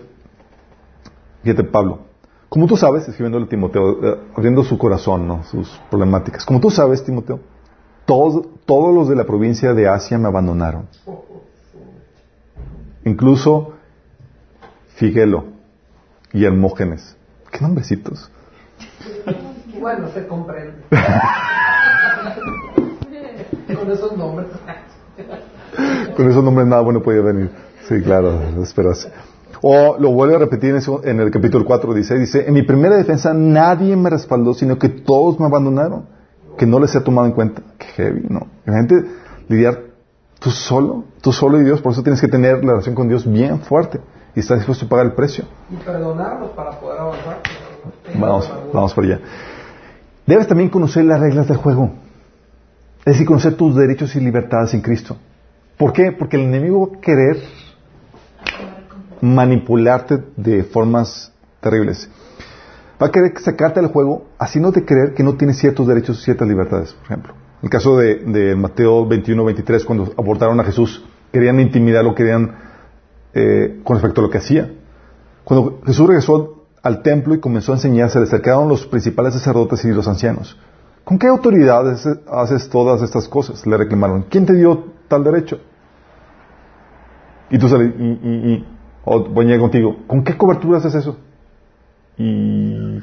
fíjate 1.43 1.65
Pablo, 1.65 2.01
como 2.49 2.67
tú 2.67 2.77
sabes, 2.77 3.07
escribiendo 3.07 3.39
a 3.39 3.49
Timoteo, 3.49 4.05
eh, 4.05 4.21
abriendo 4.35 4.65
su 4.65 4.79
corazón, 4.79 5.29
¿no? 5.29 5.45
sus 5.45 5.69
problemáticas, 5.91 6.45
como 6.45 6.61
tú 6.61 6.71
sabes, 6.71 7.05
Timoteo, 7.05 7.41
todos, 8.07 8.47
todos 8.65 8.95
los 8.95 9.09
de 9.09 9.17
la 9.17 9.25
provincia 9.25 9.75
de 9.75 9.87
Asia 9.87 10.17
me 10.17 10.29
abandonaron. 10.29 10.89
Incluso 13.05 13.75
Figuelo 14.97 15.45
y 16.33 16.45
Hermógenes. 16.45 17.17
¿Qué 17.53 17.61
nombrecitos? 17.61 18.31
Bueno, 19.81 20.09
se 20.13 20.27
comprende. 20.27 20.75
Con 23.75 23.91
esos 23.91 24.17
nombres. 24.17 24.49
Con 26.17 26.31
esos 26.31 26.43
nombres 26.43 26.67
nada 26.67 26.83
bueno 26.83 27.03
podía 27.03 27.23
venir. 27.23 27.51
Sí, 27.89 28.03
claro, 28.03 28.41
esperas. 28.63 29.09
O 29.63 29.97
lo 29.99 30.11
vuelve 30.11 30.37
a 30.37 30.39
repetir 30.39 30.77
en, 31.05 31.21
el 31.21 31.31
capítulo 31.31 31.65
4, 31.65 31.95
dice, 31.95 32.19
dice, 32.19 32.47
en 32.47 32.55
mi 32.55 32.63
primera 32.63 32.97
defensa 32.97 33.33
nadie 33.35 33.97
me 33.97 34.11
respaldó, 34.11 34.55
sino 34.55 34.79
que 34.79 34.89
todos 34.89 35.41
me 35.41 35.47
abandonaron, 35.47 36.07
que 36.57 36.67
no 36.67 36.79
les 36.79 36.95
he 36.95 37.01
tomado 37.01 37.27
en 37.27 37.33
cuenta. 37.33 37.63
Qué 37.79 37.87
heavy, 37.87 38.27
¿no? 38.29 38.47
Imagínate 38.67 39.05
lidiar 39.49 39.81
tú 40.39 40.51
solo, 40.51 41.05
tú 41.21 41.33
solo 41.33 41.61
y 41.61 41.65
Dios, 41.65 41.81
por 41.81 41.93
eso 41.93 42.03
tienes 42.03 42.21
que 42.21 42.29
tener 42.29 42.65
la 42.65 42.73
relación 42.73 42.95
con 42.95 43.09
Dios 43.09 43.31
bien 43.31 43.61
fuerte 43.61 44.01
y 44.35 44.41
estás 44.41 44.59
dispuesto 44.59 44.87
a 44.87 44.89
pagar 44.89 45.07
el 45.07 45.13
precio. 45.13 45.45
Y 45.71 45.77
perdonarlos 45.77 46.51
para 46.51 46.79
poder 46.79 47.01
avanzar. 47.01 47.39
Vamos, 48.15 48.53
vamos 48.73 48.95
por 48.95 49.05
allá. 49.05 49.21
Debes 50.29 50.47
también 50.47 50.69
conocer 50.69 51.07
las 51.07 51.21
reglas 51.21 51.49
del 51.49 51.57
juego. 51.57 51.91
Es 52.99 53.15
decir, 53.15 53.27
conocer 53.27 53.55
tus 53.55 53.75
derechos 53.75 54.15
y 54.15 54.21
libertades 54.21 54.75
en 54.75 54.83
Cristo. 54.83 55.17
¿Por 55.79 55.95
qué? 55.95 56.13
Porque 56.13 56.37
el 56.37 56.43
enemigo 56.43 56.87
va 56.87 56.99
a 56.99 57.01
querer 57.01 57.39
manipularte 59.23 60.23
de 60.37 60.65
formas 60.65 61.33
terribles. 61.63 62.11
Va 63.03 63.07
a 63.07 63.11
querer 63.11 63.41
sacarte 63.41 63.81
del 63.81 63.89
juego 63.89 64.27
haciéndote 64.39 64.85
creer 64.85 65.15
que 65.15 65.23
no 65.23 65.35
tienes 65.39 65.57
ciertos 65.57 65.89
derechos 65.89 66.23
ciertas 66.23 66.47
libertades, 66.47 66.93
por 66.93 67.05
ejemplo. 67.07 67.33
El 67.63 67.71
caso 67.71 67.97
de, 67.97 68.17
de 68.17 68.55
Mateo 68.55 69.07
21, 69.07 69.43
23, 69.47 69.83
cuando 69.87 70.13
abortaron 70.19 70.61
a 70.61 70.65
Jesús, 70.65 71.07
querían 71.33 71.59
intimidarlo, 71.59 72.15
querían 72.15 72.55
eh, 73.33 73.81
con 73.83 73.97
respecto 73.97 74.21
a 74.21 74.25
lo 74.25 74.31
que 74.31 74.37
hacía. 74.37 74.75
Cuando 75.45 75.81
Jesús 75.87 76.07
regresó 76.07 76.58
al 76.89 77.03
templo 77.03 77.35
y 77.35 77.41
comenzó 77.41 77.73
a 77.73 77.77
enseñar, 77.77 78.11
se 78.11 78.19
le 78.19 78.25
acercaron 78.25 78.69
los 78.69 78.87
principales 78.87 79.35
sacerdotes 79.35 79.85
y 79.85 79.89
los 79.89 80.09
ancianos. 80.09 80.59
¿Con 81.05 81.19
qué 81.19 81.27
autoridad 81.27 81.87
haces 82.31 82.69
todas 82.71 83.03
estas 83.03 83.29
cosas? 83.29 83.67
Le 83.67 83.77
reclamaron. 83.77 84.23
¿Quién 84.23 84.47
te 84.47 84.55
dio 84.55 84.87
tal 85.07 85.23
derecho? 85.23 85.61
Y 87.51 87.59
tú 87.59 87.69
sales, 87.69 87.93
y, 87.99 88.05
y, 88.05 88.53
y 88.53 88.67
o 89.05 89.25
voy 89.25 89.53
a 89.53 89.59
contigo. 89.59 89.99
¿Con 90.07 90.25
qué 90.25 90.37
cobertura 90.37 90.79
haces 90.79 90.95
eso? 90.95 91.19
Y... 92.17 93.01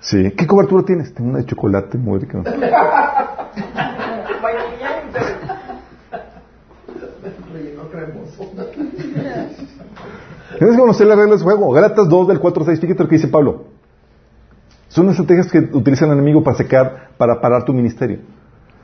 Sí. 0.00 0.30
¿Qué 0.32 0.46
cobertura 0.46 0.82
tienes? 0.84 1.12
Tengo 1.14 1.30
una 1.30 1.38
de 1.40 1.46
chocolate 1.46 1.98
muy 1.98 2.18
rica. 2.20 2.42
Tienes 10.58 10.76
que 10.76 10.80
conocer 10.80 11.06
las 11.06 11.18
reglas 11.18 11.40
del 11.40 11.44
juego. 11.44 11.70
Gálatas 11.72 12.08
2 12.08 12.28
del 12.28 12.40
4 12.40 12.64
6, 12.64 12.80
fíjate 12.80 13.02
lo 13.02 13.08
que 13.08 13.16
dice 13.16 13.28
Pablo. 13.28 13.64
Son 14.88 15.08
estrategias 15.08 15.50
que 15.50 15.58
utiliza 15.72 16.04
el 16.04 16.12
enemigo 16.12 16.42
para 16.42 16.56
secar, 16.56 17.10
para 17.16 17.40
parar 17.40 17.64
tu 17.64 17.72
ministerio. 17.72 18.18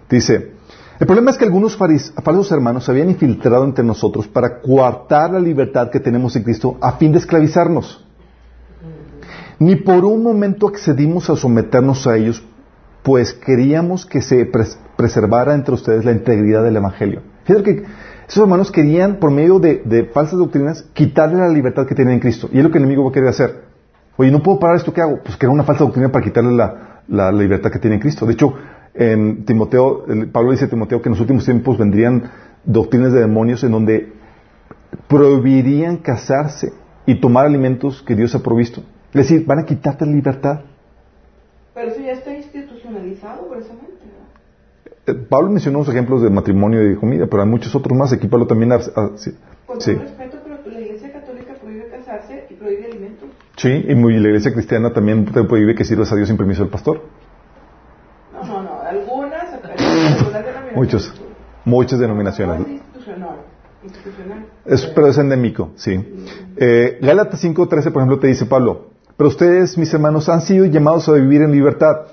Dice, 0.08 0.52
el 1.00 1.06
problema 1.06 1.30
es 1.30 1.36
que 1.36 1.44
algunos 1.44 1.76
falsos 1.76 2.52
hermanos 2.52 2.84
se 2.84 2.92
habían 2.92 3.10
infiltrado 3.10 3.64
entre 3.64 3.84
nosotros 3.84 4.28
para 4.28 4.60
coartar 4.60 5.32
la 5.32 5.40
libertad 5.40 5.90
que 5.90 6.00
tenemos 6.00 6.36
en 6.36 6.44
Cristo 6.44 6.76
a 6.80 6.92
fin 6.92 7.12
de 7.12 7.18
esclavizarnos. 7.18 8.06
Ni 9.58 9.76
por 9.76 10.04
un 10.04 10.22
momento 10.22 10.68
accedimos 10.68 11.28
a 11.28 11.36
someternos 11.36 12.06
a 12.06 12.16
ellos, 12.16 12.42
pues 13.02 13.32
queríamos 13.32 14.06
que 14.06 14.22
se 14.22 14.46
pres 14.46 14.78
preservara 14.96 15.54
entre 15.54 15.74
ustedes 15.74 16.04
la 16.04 16.12
integridad 16.12 16.64
del 16.64 16.76
Evangelio. 16.76 17.22
Fíjate 17.44 17.64
que 17.64 17.84
esos 18.28 18.42
hermanos 18.42 18.72
querían, 18.72 19.16
por 19.16 19.30
medio 19.30 19.60
de, 19.60 20.10
falsas 20.12 20.38
doctrinas, 20.38 20.82
quitarle 20.94 21.38
la 21.38 21.48
libertad 21.48 21.86
que 21.86 21.94
tienen 21.94 22.14
en 22.14 22.20
Cristo. 22.20 22.48
Y 22.52 22.58
es 22.58 22.64
lo 22.64 22.70
que 22.70 22.78
el 22.78 22.84
enemigo 22.84 23.04
va 23.04 23.10
a 23.10 23.12
querer 23.12 23.28
hacer. 23.28 23.64
Oye, 24.16 24.30
no 24.30 24.42
puedo 24.42 24.58
parar 24.58 24.76
esto, 24.76 24.92
¿qué 24.92 25.00
hago? 25.00 25.20
Pues 25.22 25.36
crear 25.36 25.52
una 25.52 25.62
falsa 25.62 25.84
doctrina 25.84 26.10
para 26.10 26.24
quitarle 26.24 26.52
la, 27.08 27.32
libertad 27.32 27.70
que 27.70 27.78
tiene 27.78 27.96
en 27.96 28.00
Cristo. 28.00 28.26
De 28.26 28.32
hecho, 28.32 28.54
en 28.94 29.44
Timoteo, 29.44 30.06
Pablo 30.32 30.50
dice 30.50 30.64
a 30.64 30.68
Timoteo 30.68 31.00
que 31.00 31.08
en 31.08 31.12
los 31.12 31.20
últimos 31.20 31.44
tiempos 31.44 31.78
vendrían 31.78 32.30
doctrinas 32.64 33.12
de 33.12 33.20
demonios 33.20 33.62
en 33.62 33.70
donde 33.70 34.12
prohibirían 35.06 35.98
casarse 35.98 36.72
y 37.04 37.20
tomar 37.20 37.46
alimentos 37.46 38.02
que 38.02 38.16
Dios 38.16 38.34
ha 38.34 38.42
provisto. 38.42 38.82
Es 39.08 39.28
decir, 39.28 39.46
van 39.46 39.60
a 39.60 39.64
quitarte 39.64 40.04
la 40.04 40.12
libertad. 40.12 40.60
Pero 41.74 41.90
eso 41.90 42.00
ya 42.00 42.12
está 42.12 42.34
institucionalizado 42.34 43.48
precisamente. 43.48 43.85
Eh, 43.85 43.85
Pablo 45.14 45.50
mencionó 45.50 45.78
unos 45.78 45.88
ejemplos 45.88 46.22
de 46.22 46.30
matrimonio 46.30 46.82
y 46.82 46.90
de 46.90 46.96
comida, 46.96 47.26
pero 47.26 47.42
hay 47.42 47.48
muchos 47.48 47.74
otros 47.74 47.96
más. 47.96 48.12
Aquí 48.12 48.26
Pablo 48.26 48.46
también... 48.46 48.72
sí. 49.16 49.36
Con 49.66 49.78
todo 49.78 49.94
respeto, 49.98 50.38
pero 50.44 50.60
la 50.64 50.80
Iglesia 50.80 51.12
Católica 51.12 51.54
prohíbe 51.54 51.88
casarse 51.88 52.46
y 52.50 52.54
prohíbe 52.54 52.86
alimentos. 52.86 53.28
Sí, 53.56 53.68
y 53.68 53.94
la 53.94 54.28
Iglesia 54.28 54.52
Cristiana 54.52 54.92
también 54.92 55.24
te 55.26 55.44
prohíbe 55.44 55.74
que 55.74 55.84
sirvas 55.84 56.10
a 56.12 56.16
Dios 56.16 56.28
sin 56.28 56.36
permiso 56.36 56.62
del 56.62 56.70
pastor. 56.70 57.02
No, 58.32 58.44
no, 58.44 58.62
no. 58.62 58.80
Algunas, 58.82 59.52
algunas 59.52 60.74
Muchos, 60.74 61.22
muchas 61.64 61.98
denominaciones. 61.98 62.60
No, 62.60 62.66
institucional. 62.66 63.36
institucional. 63.82 64.46
Es, 64.64 64.86
pero 64.86 65.06
es 65.06 65.18
endémico, 65.18 65.70
sí. 65.76 66.04
Eh, 66.56 66.98
Gálatas 67.00 67.44
5.13, 67.44 67.68
por 67.92 68.02
ejemplo, 68.02 68.18
te 68.18 68.26
dice 68.26 68.46
Pablo, 68.46 68.90
pero 69.16 69.28
ustedes, 69.28 69.78
mis 69.78 69.92
hermanos, 69.94 70.28
han 70.28 70.42
sido 70.42 70.66
llamados 70.66 71.08
a 71.08 71.12
vivir 71.12 71.42
en 71.42 71.52
libertad. 71.52 72.08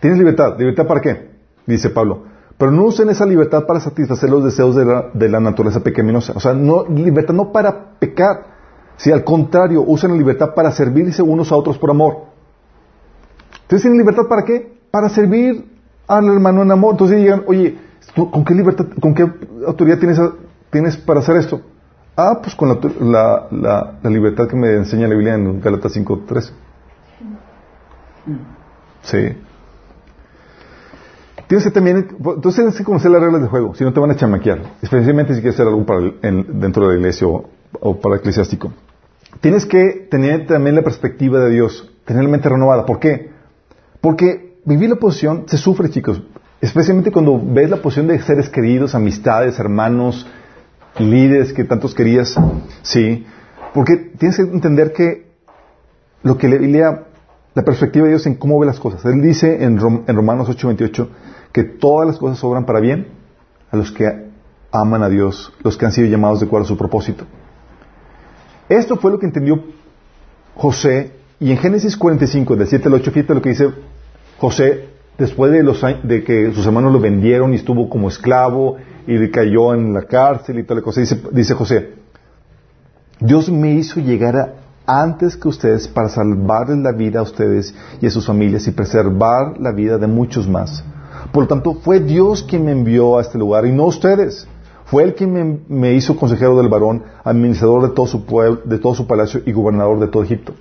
¿Tienes 0.00 0.18
libertad? 0.18 0.58
¿Libertad 0.58 0.86
para 0.86 1.00
qué? 1.00 1.35
Dice 1.66 1.90
Pablo. 1.90 2.24
Pero 2.58 2.70
no 2.70 2.84
usen 2.84 3.10
esa 3.10 3.26
libertad 3.26 3.66
para 3.66 3.80
satisfacer 3.80 4.30
los 4.30 4.42
deseos 4.44 4.74
de 4.74 4.84
la, 4.84 5.10
de 5.12 5.28
la 5.28 5.40
naturaleza 5.40 5.80
pecaminosa. 5.80 6.32
O 6.34 6.40
sea, 6.40 6.54
no, 6.54 6.84
libertad 6.86 7.34
no 7.34 7.52
para 7.52 7.98
pecar. 7.98 8.56
Si 8.96 9.12
al 9.12 9.24
contrario, 9.24 9.84
usen 9.86 10.12
la 10.12 10.16
libertad 10.16 10.54
para 10.54 10.72
servirse 10.72 11.22
unos 11.22 11.52
a 11.52 11.56
otros 11.56 11.76
por 11.76 11.90
amor. 11.90 12.16
Entonces, 13.62 13.82
¿tienen 13.82 13.98
libertad 13.98 14.22
para 14.26 14.44
qué? 14.44 14.78
Para 14.90 15.10
servir 15.10 15.66
al 16.06 16.28
hermano 16.28 16.62
en 16.62 16.70
amor. 16.70 16.92
Entonces 16.92 17.18
digan, 17.18 17.44
oye, 17.46 17.76
¿con 18.14 18.44
qué 18.44 18.54
libertad, 18.54 18.86
con 19.00 19.12
qué 19.12 19.30
autoridad 19.66 19.98
tienes, 19.98 20.18
tienes 20.70 20.96
para 20.96 21.20
hacer 21.20 21.36
esto? 21.36 21.60
Ah, 22.16 22.38
pues 22.42 22.54
con 22.54 22.70
la, 22.70 22.78
la, 23.00 23.46
la, 23.50 23.98
la 24.02 24.10
libertad 24.10 24.48
que 24.48 24.56
me 24.56 24.72
enseña 24.76 25.06
la 25.08 25.14
Biblia 25.14 25.34
en 25.34 25.60
Galatas 25.60 25.94
5.13. 25.94 26.52
Sí. 29.02 29.36
Tienes 31.46 31.64
que 31.64 31.70
también, 31.70 32.08
entonces 32.18 32.56
tienes 32.56 32.76
que 32.76 32.82
conocer 32.82 33.10
las 33.10 33.20
reglas 33.20 33.40
del 33.40 33.50
juego, 33.50 33.74
si 33.74 33.84
no 33.84 33.92
te 33.92 34.00
van 34.00 34.10
a 34.10 34.16
chamaquear, 34.16 34.62
especialmente 34.82 35.32
si 35.34 35.40
quieres 35.40 35.54
hacer 35.54 35.68
algo 35.68 35.86
para 35.86 36.00
el, 36.00 36.16
en, 36.22 36.60
dentro 36.60 36.88
de 36.88 36.94
la 36.94 36.98
iglesia 36.98 37.28
o, 37.28 38.00
para 38.00 38.16
el 38.16 38.20
eclesiástico. 38.20 38.72
Tienes 39.40 39.64
que 39.64 40.08
tener 40.10 40.46
también 40.46 40.74
la 40.74 40.82
perspectiva 40.82 41.38
de 41.40 41.50
Dios, 41.50 41.92
tener 42.04 42.24
la 42.24 42.30
mente 42.30 42.48
renovada. 42.48 42.84
¿Por 42.84 42.98
qué? 42.98 43.30
Porque 44.00 44.56
vivir 44.64 44.90
la 44.90 44.96
posición 44.96 45.44
se 45.46 45.56
sufre, 45.56 45.88
chicos, 45.88 46.20
especialmente 46.60 47.12
cuando 47.12 47.40
ves 47.40 47.70
la 47.70 47.76
posición 47.76 48.08
de 48.08 48.20
seres 48.20 48.48
queridos, 48.48 48.96
amistades, 48.96 49.60
hermanos, 49.60 50.26
líderes 50.98 51.52
que 51.52 51.62
tantos 51.62 51.94
querías, 51.94 52.34
sí, 52.82 53.24
porque 53.72 53.96
tienes 54.18 54.36
que 54.36 54.42
entender 54.42 54.92
que 54.92 55.26
lo 56.24 56.38
que 56.38 56.48
la 56.48 57.02
la 57.54 57.64
perspectiva 57.64 58.04
de 58.04 58.10
Dios 58.10 58.26
en 58.26 58.34
cómo 58.34 58.58
ve 58.58 58.66
las 58.66 58.78
cosas. 58.78 59.02
Él 59.06 59.22
dice 59.22 59.64
en 59.64 59.78
Romanos 59.78 60.48
8:28 60.48 61.08
que 61.52 61.64
todas 61.64 62.06
las 62.06 62.18
cosas 62.18 62.42
obran 62.44 62.66
para 62.66 62.80
bien 62.80 63.08
a 63.70 63.76
los 63.76 63.90
que 63.92 64.26
aman 64.70 65.02
a 65.02 65.08
Dios, 65.08 65.52
los 65.62 65.76
que 65.76 65.86
han 65.86 65.92
sido 65.92 66.08
llamados 66.08 66.40
de 66.40 66.46
acuerdo 66.46 66.64
a 66.64 66.68
su 66.68 66.76
propósito. 66.76 67.24
Esto 68.68 68.96
fue 68.96 69.10
lo 69.10 69.18
que 69.18 69.26
entendió 69.26 69.62
José 70.54 71.12
y 71.38 71.50
en 71.50 71.58
Génesis 71.58 71.96
45, 71.96 72.56
del 72.56 72.66
7 72.66 72.88
al 72.88 72.94
8, 72.94 73.10
fíjate 73.10 73.34
lo 73.34 73.42
que 73.42 73.50
dice 73.50 73.70
José, 74.38 74.88
después 75.18 75.52
de, 75.52 75.62
los, 75.62 75.82
de 76.02 76.24
que 76.24 76.52
sus 76.52 76.66
hermanos 76.66 76.92
lo 76.92 77.00
vendieron 77.00 77.52
y 77.52 77.56
estuvo 77.56 77.88
como 77.88 78.08
esclavo 78.08 78.76
y 79.06 79.30
cayó 79.30 79.74
en 79.74 79.92
la 79.92 80.02
cárcel 80.02 80.58
y 80.58 80.64
tal 80.64 80.82
cosa, 80.82 81.00
dice, 81.00 81.20
dice 81.32 81.54
José, 81.54 81.94
Dios 83.20 83.50
me 83.50 83.72
hizo 83.74 84.00
llegar 84.00 84.56
antes 84.86 85.36
que 85.36 85.48
ustedes 85.48 85.88
para 85.88 86.08
salvarles 86.08 86.78
la 86.78 86.92
vida 86.92 87.20
a 87.20 87.22
ustedes 87.22 87.74
y 88.00 88.06
a 88.06 88.10
sus 88.10 88.26
familias 88.26 88.66
y 88.66 88.70
preservar 88.70 89.58
la 89.58 89.72
vida 89.72 89.98
de 89.98 90.06
muchos 90.06 90.48
más. 90.48 90.84
Por 91.32 91.44
lo 91.44 91.48
tanto, 91.48 91.74
fue 91.74 92.00
Dios 92.00 92.42
quien 92.42 92.64
me 92.64 92.72
envió 92.72 93.18
a 93.18 93.22
este 93.22 93.38
lugar 93.38 93.66
y 93.66 93.72
no 93.72 93.84
ustedes. 93.84 94.48
Fue 94.84 95.02
Él 95.02 95.14
quien 95.14 95.32
me, 95.32 95.58
me 95.68 95.94
hizo 95.94 96.16
consejero 96.16 96.56
del 96.56 96.68
varón, 96.68 97.02
administrador 97.24 97.88
de 97.88 97.94
todo 97.94 98.06
su 98.06 98.24
pueblo, 98.24 98.60
de 98.64 98.78
todo 98.78 98.94
su 98.94 99.06
palacio 99.06 99.42
y 99.44 99.52
gobernador 99.52 99.98
de 99.98 100.06
todo 100.06 100.22
Egipto. 100.22 100.54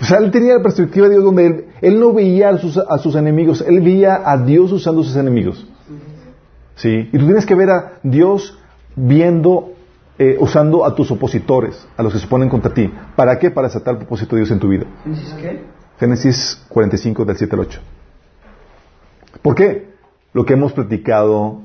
O 0.00 0.04
sea, 0.04 0.18
él 0.18 0.30
tenía 0.30 0.54
la 0.54 0.62
perspectiva 0.62 1.08
de 1.08 1.14
Dios 1.14 1.24
donde 1.24 1.46
él, 1.46 1.64
él 1.82 2.00
no 2.00 2.12
veía 2.14 2.48
a 2.48 2.58
sus, 2.58 2.78
a 2.78 2.98
sus 2.98 3.14
enemigos, 3.16 3.62
él 3.66 3.80
veía 3.80 4.22
a 4.24 4.38
Dios 4.38 4.72
usando 4.72 5.02
a 5.02 5.04
sus 5.04 5.16
enemigos. 5.16 5.66
¿Sí? 6.76 7.10
Y 7.12 7.18
tú 7.18 7.26
tienes 7.26 7.44
que 7.44 7.54
ver 7.54 7.68
a 7.68 7.92
Dios 8.02 8.58
viendo, 8.96 9.72
eh, 10.18 10.38
usando 10.40 10.86
a 10.86 10.94
tus 10.94 11.10
opositores, 11.10 11.86
a 11.98 12.02
los 12.02 12.14
que 12.14 12.18
se 12.18 12.26
ponen 12.26 12.48
contra 12.48 12.72
ti. 12.72 12.90
¿Para 13.14 13.38
qué? 13.38 13.50
Para 13.50 13.68
desatar 13.68 13.94
el 13.94 13.98
propósito 13.98 14.36
de 14.36 14.40
Dios 14.40 14.50
en 14.50 14.58
tu 14.58 14.68
vida. 14.68 14.86
¿Génesis 15.04 15.34
qué? 15.34 15.64
Génesis 15.98 16.64
45 16.70 17.24
del 17.26 17.36
7 17.36 17.54
al 17.54 17.60
8. 17.60 17.80
¿Por 19.42 19.54
qué? 19.54 19.90
Lo 20.32 20.44
que 20.44 20.52
hemos 20.54 20.72
platicado 20.72 21.60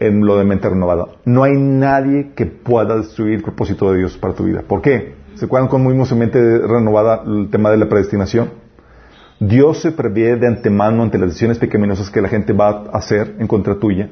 en 0.00 0.24
lo 0.24 0.36
de 0.38 0.44
mente 0.44 0.68
renovada. 0.68 1.06
No 1.24 1.42
hay 1.42 1.52
nadie 1.56 2.30
que 2.36 2.46
pueda 2.46 2.96
destruir 2.96 3.34
el 3.34 3.42
propósito 3.42 3.90
de 3.90 3.98
Dios 3.98 4.16
para 4.16 4.34
tu 4.34 4.44
vida. 4.44 4.62
¿Por 4.66 4.80
qué? 4.80 5.14
¿Se 5.34 5.46
acuerdan 5.46 5.68
cómo 5.68 5.90
vimos 5.90 6.10
en 6.12 6.18
mente 6.18 6.40
renovada 6.58 7.22
el 7.26 7.48
tema 7.50 7.70
de 7.70 7.76
la 7.78 7.88
predestinación? 7.88 8.50
Dios 9.40 9.80
se 9.80 9.92
prevé 9.92 10.36
de 10.36 10.46
antemano 10.46 11.02
ante 11.02 11.18
las 11.18 11.28
decisiones 11.30 11.58
pecaminosas 11.58 12.10
que 12.10 12.20
la 12.22 12.28
gente 12.28 12.52
va 12.52 12.68
a 12.92 12.98
hacer 12.98 13.36
en 13.38 13.46
contra 13.46 13.78
tuya 13.78 14.10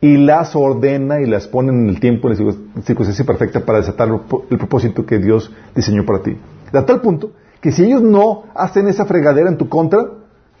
y 0.00 0.16
las 0.16 0.54
ordena 0.56 1.20
y 1.20 1.26
las 1.26 1.46
pone 1.46 1.70
en 1.72 1.88
el 1.88 2.00
tiempo, 2.00 2.28
en 2.28 2.36
la 2.46 2.82
circunstancia 2.82 3.24
perfecta 3.24 3.60
para 3.64 3.78
desatar 3.78 4.08
el 4.08 4.20
pro- 4.20 4.44
el 4.50 4.58
propósito 4.58 5.06
que 5.06 5.18
Dios 5.18 5.52
diseñó 5.74 6.04
para 6.04 6.22
ti. 6.22 6.36
A 6.72 6.84
tal 6.84 7.00
punto 7.00 7.30
que 7.60 7.70
si 7.72 7.84
ellos 7.84 8.02
no 8.02 8.44
hacen 8.54 8.88
esa 8.88 9.04
fregadera 9.06 9.48
en 9.48 9.56
tu 9.56 9.68
contra, 9.68 10.04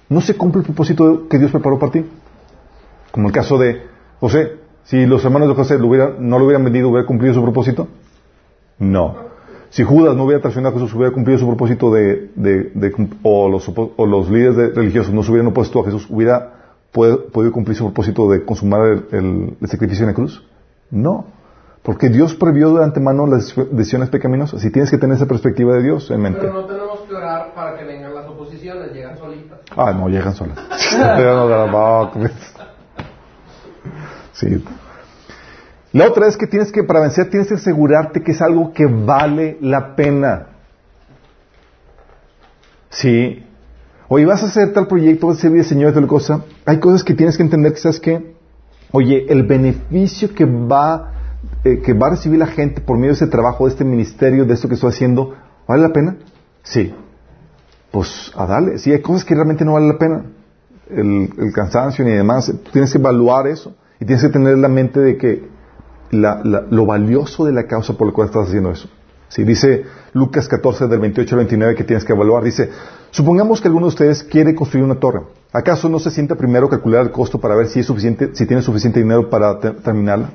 no 0.08 0.20
se 0.20 0.36
cumple 0.36 0.60
el 0.60 0.66
propósito 0.66 1.28
que 1.28 1.38
Dios 1.38 1.50
preparó 1.50 1.78
para 1.78 1.92
ti. 1.92 2.04
Como 3.10 3.28
el 3.28 3.32
caso 3.34 3.58
de 3.58 3.82
José. 4.20 4.52
Si 4.84 5.06
los 5.06 5.24
hermanos 5.24 5.48
de 5.48 5.54
José 5.54 5.76
hubieran- 5.76 6.16
no 6.28 6.38
lo 6.38 6.44
hubieran 6.44 6.64
vendido, 6.64 6.88
¿hubiera 6.90 7.06
cumplido 7.06 7.32
su 7.34 7.42
propósito? 7.42 7.88
No. 8.78 9.16
Si 9.70 9.82
Judas 9.82 10.14
no 10.16 10.24
hubiera 10.24 10.40
traicionado 10.42 10.76
a 10.76 10.78
Jesús, 10.78 10.94
hubiera 10.94 11.12
cumplido 11.12 11.38
su 11.38 11.46
propósito 11.46 11.92
de, 11.92 12.30
de- 12.34 12.70
de 12.74 12.92
o, 13.22 13.48
los, 13.48 13.70
los 13.98 14.30
líderes 14.30 14.56
de- 14.56 14.68
religiosos 14.70 15.12
no 15.14 15.22
se 15.22 15.30
hubieran 15.30 15.48
opuesto 15.48 15.80
a 15.80 15.84
Jesús, 15.84 16.06
¿hubiera 16.10 16.52
podido 16.92 17.50
cumplir 17.50 17.76
su 17.76 17.84
propósito 17.84 18.30
de 18.30 18.44
consumar 18.44 19.04
el- 19.10 19.56
el 19.60 19.68
sacrificio 19.68 20.04
en 20.04 20.08
la 20.10 20.14
cruz? 20.14 20.44
No. 20.90 21.24
Porque 21.84 22.08
Dios 22.08 22.34
previó 22.34 22.72
de 22.72 22.82
antemano 22.82 23.26
las 23.26 23.54
decisiones 23.70 24.08
pecaminosas. 24.08 24.64
Y 24.64 24.70
tienes 24.70 24.90
que 24.90 24.96
tener 24.96 25.16
esa 25.16 25.26
perspectiva 25.26 25.74
de 25.74 25.82
Dios 25.82 26.10
en 26.10 26.22
mente. 26.22 26.40
Pero 26.40 26.54
no 26.54 26.64
tenemos 26.64 27.00
que 27.00 27.14
orar 27.14 27.52
para 27.54 27.76
que 27.78 27.84
vengan 27.84 28.14
las 28.14 28.26
oposiciones, 28.26 28.90
llegan 28.94 29.18
solitas. 29.18 29.60
Ah, 29.76 29.92
no, 29.92 30.08
llegan 30.08 30.34
solas. 30.34 30.58
Sí. 34.32 34.64
La 35.92 36.08
otra 36.08 36.26
es 36.26 36.38
que 36.38 36.46
tienes 36.46 36.72
que, 36.72 36.82
para 36.84 37.00
vencer, 37.00 37.28
tienes 37.28 37.48
que 37.48 37.54
asegurarte 37.54 38.22
que 38.22 38.32
es 38.32 38.40
algo 38.40 38.72
que 38.72 38.86
vale 38.86 39.58
la 39.60 39.94
pena. 39.94 40.46
Sí. 42.88 43.44
Oye, 44.08 44.24
vas 44.24 44.42
a 44.42 44.46
hacer 44.46 44.72
tal 44.72 44.86
proyecto, 44.86 45.26
vas 45.26 45.36
a 45.36 45.42
servir 45.42 45.60
al 45.60 45.66
Señor, 45.66 45.92
tal 45.92 46.06
cosa. 46.06 46.44
Hay 46.64 46.80
cosas 46.80 47.04
que 47.04 47.12
tienes 47.12 47.36
que 47.36 47.42
entender 47.42 47.74
que 47.74 47.78
sabes 47.78 48.00
que, 48.00 48.34
oye, 48.90 49.26
el 49.28 49.42
beneficio 49.42 50.34
que 50.34 50.46
va, 50.46 51.13
eh, 51.64 51.80
que 51.84 51.92
va 51.92 52.08
a 52.08 52.10
recibir 52.10 52.38
la 52.38 52.46
gente 52.46 52.80
por 52.80 52.96
medio 52.96 53.10
de 53.10 53.16
ese 53.16 53.26
trabajo, 53.26 53.66
de 53.66 53.72
este 53.72 53.84
ministerio, 53.84 54.44
de 54.44 54.54
esto 54.54 54.68
que 54.68 54.74
estoy 54.74 54.90
haciendo, 54.90 55.34
¿vale 55.66 55.82
la 55.82 55.92
pena? 55.92 56.16
Sí 56.62 56.94
pues 57.90 58.32
a 58.34 58.44
darle. 58.44 58.78
Sí, 58.78 58.90
hay 58.90 59.00
cosas 59.00 59.24
que 59.24 59.34
realmente 59.36 59.64
no 59.64 59.74
valen 59.74 59.88
la 59.90 59.98
pena. 59.98 60.24
El, 60.90 61.30
cansancio 61.54 62.04
ni 62.04 62.10
demás. 62.10 62.52
Tienes 62.72 62.90
que 62.90 62.98
evaluar 62.98 63.46
eso. 63.46 63.72
Y 64.00 64.04
tienes 64.04 64.24
que 64.24 64.30
tener 64.30 64.54
en 64.54 64.62
la 64.62 64.68
mente 64.68 64.98
de 64.98 65.16
que 65.16 65.48
la- 66.10 66.40
la- 66.42 66.64
lo 66.68 66.86
valioso 66.86 67.44
de 67.44 67.52
la 67.52 67.68
causa 67.68 67.92
por 67.92 68.08
la 68.08 68.12
cual 68.12 68.26
estás 68.26 68.48
haciendo 68.48 68.72
eso. 68.72 68.88
Sí, 69.28 69.44
dice 69.44 69.84
Lucas 70.12 70.48
14 70.48 70.88
del 70.88 70.98
28 70.98 71.36
al 71.36 71.38
29 71.38 71.76
que 71.76 71.84
tienes 71.84 72.04
que 72.04 72.12
evaluar. 72.12 72.42
Dice, 72.42 72.68
supongamos 73.12 73.60
que 73.60 73.68
alguno 73.68 73.86
de 73.86 73.90
ustedes 73.90 74.24
quiere 74.24 74.56
construir 74.56 74.84
una 74.84 74.96
torre. 74.96 75.20
¿Acaso 75.52 75.88
no 75.88 76.00
se 76.00 76.10
sienta 76.10 76.34
primero 76.34 76.68
calcular 76.68 77.02
el 77.02 77.12
costo 77.12 77.38
para 77.40 77.54
ver 77.54 77.68
si 77.68 77.78
es 77.78 77.86
suficiente, 77.86 78.30
si 78.34 78.44
tiene 78.44 78.60
suficiente 78.60 78.98
dinero 79.00 79.30
para 79.30 79.60
te- 79.60 79.70
terminarla? 79.70 80.30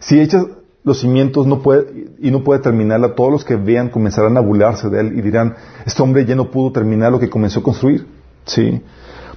Si 0.00 0.20
echas 0.20 0.46
los 0.82 1.00
cimientos 1.00 1.46
no 1.46 1.60
puede, 1.62 2.08
y 2.20 2.30
no 2.30 2.42
puede 2.42 2.60
terminarla, 2.60 3.14
todos 3.14 3.30
los 3.30 3.44
que 3.44 3.56
vean 3.56 3.90
comenzarán 3.90 4.36
a 4.36 4.40
burlarse 4.40 4.88
de 4.88 5.00
él 5.00 5.18
y 5.18 5.22
dirán, 5.22 5.54
este 5.86 6.02
hombre 6.02 6.24
ya 6.24 6.34
no 6.34 6.50
pudo 6.50 6.72
terminar 6.72 7.12
lo 7.12 7.20
que 7.20 7.30
comenzó 7.30 7.60
a 7.60 7.62
construir. 7.62 8.06
¿Sí? 8.46 8.82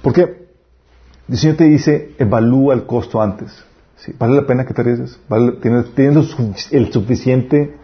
Porque 0.02 0.46
el 1.28 1.36
Señor 1.38 1.56
te 1.56 1.64
dice, 1.64 2.14
evalúa 2.18 2.74
el 2.74 2.84
costo 2.86 3.20
antes. 3.22 3.52
¿Vale 4.18 4.34
la 4.36 4.46
pena 4.46 4.66
que 4.66 4.74
te 4.74 4.80
arriesgues? 4.82 5.18
¿Vale- 5.28 5.52
¿Tienes, 5.62 5.94
tienes 5.94 6.34
el 6.72 6.92
suficiente 6.92 7.74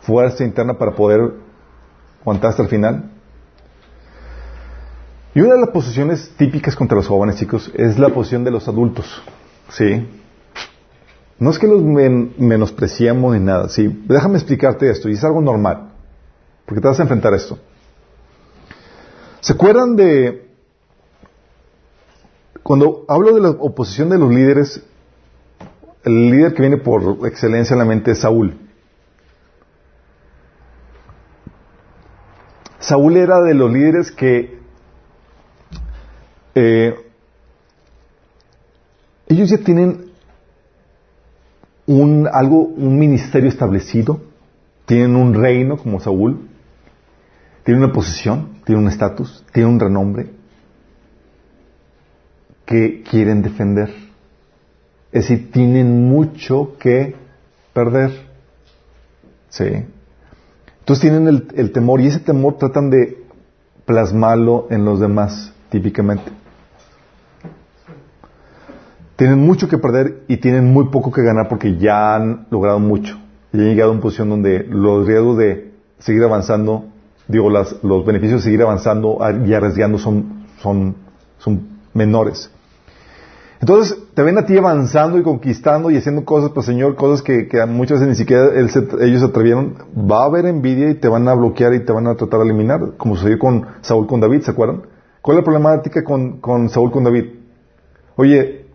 fuerza 0.00 0.44
interna 0.44 0.76
para 0.76 0.92
poder 0.94 1.32
aguantar 2.22 2.50
hasta 2.50 2.62
el 2.62 2.68
final? 2.68 3.10
Y 5.34 5.40
una 5.42 5.54
de 5.54 5.60
las 5.60 5.70
posiciones 5.70 6.30
típicas 6.36 6.74
contra 6.76 6.96
los 6.96 7.06
jóvenes, 7.08 7.36
chicos, 7.36 7.70
es 7.74 7.98
la 7.98 8.08
posición 8.08 8.42
de 8.44 8.50
los 8.50 8.68
adultos. 8.68 9.22
¿Sí? 9.68 10.06
No 11.38 11.50
es 11.50 11.58
que 11.58 11.66
los 11.66 11.82
men- 11.82 12.34
menospreciemos 12.38 13.34
ni 13.34 13.40
nada, 13.44 13.68
sí. 13.68 14.04
Déjame 14.06 14.36
explicarte 14.38 14.90
esto, 14.90 15.08
y 15.08 15.12
es 15.12 15.24
algo 15.24 15.40
normal, 15.42 15.90
porque 16.64 16.80
te 16.80 16.88
vas 16.88 16.98
a 16.98 17.02
enfrentar 17.02 17.34
a 17.34 17.36
esto. 17.36 17.58
¿Se 19.40 19.52
acuerdan 19.52 19.96
de 19.96 20.48
cuando 22.62 23.04
hablo 23.06 23.34
de 23.34 23.40
la 23.42 23.50
oposición 23.50 24.08
de 24.08 24.18
los 24.18 24.30
líderes? 24.32 24.82
El 26.02 26.30
líder 26.30 26.54
que 26.54 26.62
viene 26.62 26.78
por 26.78 27.26
excelencia 27.26 27.74
en 27.74 27.78
la 27.80 27.84
mente 27.84 28.12
es 28.12 28.20
Saúl. 28.20 28.58
Saúl 32.78 33.16
era 33.16 33.40
de 33.42 33.54
los 33.54 33.70
líderes 33.72 34.12
que 34.12 34.58
eh, 36.54 36.94
ellos 39.28 39.50
ya 39.50 39.58
tienen 39.58 40.05
un, 41.86 42.28
algo, 42.32 42.60
un 42.60 42.98
ministerio 42.98 43.48
establecido, 43.48 44.20
tienen 44.86 45.16
un 45.16 45.34
reino 45.34 45.76
como 45.76 46.00
Saúl, 46.00 46.48
tienen 47.64 47.82
una 47.82 47.92
posición, 47.92 48.60
tienen 48.64 48.84
un 48.84 48.90
estatus, 48.90 49.44
tienen 49.52 49.74
un 49.74 49.80
renombre 49.80 50.30
que 52.64 53.02
quieren 53.02 53.42
defender. 53.42 53.88
Es 55.12 55.28
decir, 55.28 55.50
tienen 55.50 56.08
mucho 56.08 56.76
que 56.78 57.14
perder. 57.72 58.10
Sí. 59.48 59.84
Entonces 60.80 61.00
tienen 61.00 61.28
el, 61.28 61.48
el 61.56 61.72
temor 61.72 62.00
y 62.00 62.08
ese 62.08 62.20
temor 62.20 62.58
tratan 62.58 62.90
de 62.90 63.24
plasmarlo 63.84 64.66
en 64.70 64.84
los 64.84 65.00
demás, 65.00 65.52
típicamente. 65.70 66.30
Tienen 69.16 69.38
mucho 69.38 69.68
que 69.68 69.78
perder 69.78 70.22
y 70.28 70.36
tienen 70.38 70.72
muy 70.72 70.86
poco 70.88 71.10
que 71.10 71.22
ganar 71.22 71.48
porque 71.48 71.76
ya 71.78 72.14
han 72.14 72.46
logrado 72.50 72.78
mucho. 72.78 73.18
Y 73.52 73.58
han 73.60 73.64
llegado 73.66 73.90
a 73.90 73.94
una 73.94 74.02
posición 74.02 74.28
donde 74.28 74.64
los 74.68 75.06
riesgos 75.06 75.38
de 75.38 75.72
seguir 75.98 76.22
avanzando, 76.22 76.84
digo, 77.26 77.48
las- 77.48 77.82
los 77.82 78.04
beneficios 78.04 78.40
de 78.40 78.44
seguir 78.44 78.62
avanzando 78.62 79.18
y 79.46 79.54
arriesgando 79.54 79.98
son, 79.98 80.44
son, 80.58 80.94
menores. 81.94 82.50
Entonces, 83.58 83.96
te 84.12 84.22
ven 84.22 84.36
a 84.36 84.44
ti 84.44 84.58
avanzando 84.58 85.18
y 85.18 85.22
conquistando 85.22 85.90
y 85.90 85.96
haciendo 85.96 86.26
cosas, 86.26 86.50
pues 86.50 86.66
Señor, 86.66 86.94
cosas 86.94 87.22
que, 87.22 87.48
que 87.48 87.64
muchas 87.64 88.00
veces 88.00 88.08
ni 88.08 88.14
siquiera 88.14 88.48
él 88.54 88.68
se- 88.68 88.86
ellos 89.00 89.20
se 89.20 89.26
atrevieron. 89.28 89.76
Va 89.96 90.24
a 90.24 90.26
haber 90.26 90.44
envidia 90.44 90.90
y 90.90 90.94
te 90.96 91.08
van 91.08 91.26
a 91.26 91.32
bloquear 91.34 91.72
y 91.72 91.80
te 91.80 91.90
van 91.92 92.06
a 92.06 92.16
tratar 92.16 92.40
de 92.40 92.46
eliminar, 92.46 92.80
como 92.98 93.16
sucedió 93.16 93.38
con 93.38 93.66
Saúl 93.80 94.06
con 94.06 94.20
David, 94.20 94.42
¿se 94.42 94.50
acuerdan? 94.50 94.82
¿Cuál 95.22 95.38
es 95.38 95.40
la 95.40 95.44
problemática 95.44 96.04
con, 96.04 96.38
con 96.40 96.68
Saúl 96.68 96.90
con 96.90 97.04
David? 97.04 97.24
Oye, 98.16 98.65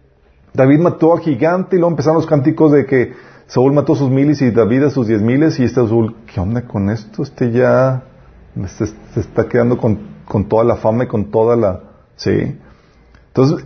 David 0.54 0.80
mató 0.80 1.14
al 1.14 1.20
gigante 1.22 1.76
y 1.76 1.80
luego 1.80 1.92
empezaron 1.92 2.18
los 2.18 2.26
cánticos 2.26 2.72
de 2.72 2.86
que 2.86 3.14
Saúl 3.48 3.74
mató 3.74 3.94
a 3.94 3.96
sus 3.96 4.10
miles 4.10 4.42
y 4.42 4.52
David 4.52 4.84
a 4.84 4.90
sus 4.90 5.08
diez 5.08 5.22
miles 5.22 5.60
y 5.60 5.64
este 5.64 5.76
Saúl, 5.88 6.16
¿qué 6.34 6.40
onda 6.40 6.64
con 6.68 6.90
esto? 6.90 7.24
Este 7.24 7.52
ya 7.52 8.04
se, 8.68 8.86
está 9.20 9.48
quedando 9.48 9.78
con, 9.78 10.00
con 10.26 10.48
toda 10.50 10.64
la 10.64 10.76
fama 10.76 11.06
y 11.06 11.08
con 11.08 11.32
toda 11.32 11.56
la... 11.56 11.80
Sí. 12.16 12.58
Entonces, 13.28 13.66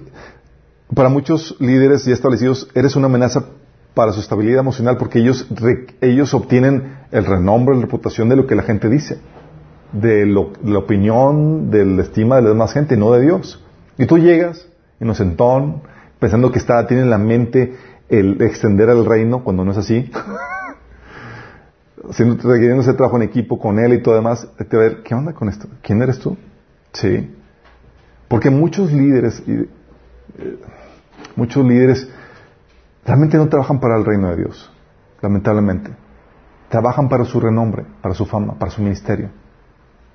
para 0.94 1.10
muchos 1.10 1.56
líderes 1.60 2.06
ya 2.06 2.14
establecidos, 2.14 2.70
eres 2.76 2.96
una 2.96 3.08
amenaza 3.08 3.46
para 3.96 4.12
su 4.12 4.20
estabilidad 4.20 4.60
emocional 4.60 4.98
porque 4.98 5.20
ellos, 5.20 5.48
re- 5.50 5.88
ellos 6.02 6.34
obtienen 6.34 6.98
el 7.12 7.26
renombre, 7.26 7.76
la 7.76 7.82
reputación 7.82 8.30
de 8.30 8.36
lo 8.36 8.46
que 8.48 8.56
la 8.56 8.64
gente 8.64 8.90
dice. 8.90 9.20
de, 9.92 10.26
lo- 10.26 10.52
la 10.64 10.80
opinión, 10.80 11.72
de 11.72 11.86
la 11.86 12.02
estima 12.04 12.36
de 12.36 12.42
la 12.44 12.50
demás 12.50 12.74
gente, 12.74 12.98
no 12.98 13.12
de 13.14 13.22
Dios. 13.22 13.64
Y 13.98 14.06
tú 14.06 14.18
llegas, 14.18 14.68
inocentón, 15.00 15.82
pensando 16.20 16.52
que 16.52 16.60
está, 16.60 16.86
tiene 16.88 17.04
en 17.04 17.10
la 17.10 17.18
mente 17.18 17.76
el 18.10 18.42
extender 18.42 18.90
el 18.90 19.06
reino 19.06 19.44
cuando 19.44 19.66
no 19.66 19.72
es 19.72 19.78
así. 19.78 20.12
Requiriendo 22.18 22.82
ese 22.82 22.94
trabajo 22.94 23.18
en 23.18 23.24
equipo 23.24 23.60
con 23.60 23.80
él 23.80 23.94
y 23.94 24.02
todo 24.02 24.16
demás, 24.16 24.48
va 24.60 24.66
a 24.72 24.78
ver, 24.78 25.02
¿qué 25.04 25.16
onda 25.16 25.34
con 25.34 25.50
esto? 25.50 25.68
¿Quién 25.82 26.02
eres 26.02 26.20
tú? 26.20 26.38
Sí. 26.94 27.36
Porque 28.28 28.50
muchos 28.50 28.92
líderes, 28.92 29.42
eh, 29.48 29.68
muchos 31.36 31.66
líderes 31.66 32.08
realmente 33.06 33.38
no 33.38 33.48
trabajan 33.48 33.80
para 33.80 33.98
el 33.98 34.06
reino 34.06 34.30
de 34.30 34.38
Dios, 34.38 34.72
lamentablemente. 35.22 35.92
Trabajan 36.70 37.10
para 37.10 37.26
su 37.26 37.40
renombre, 37.40 37.86
para 38.02 38.14
su 38.14 38.26
fama, 38.26 38.58
para 38.58 38.72
su 38.72 38.82
ministerio. 38.82 39.30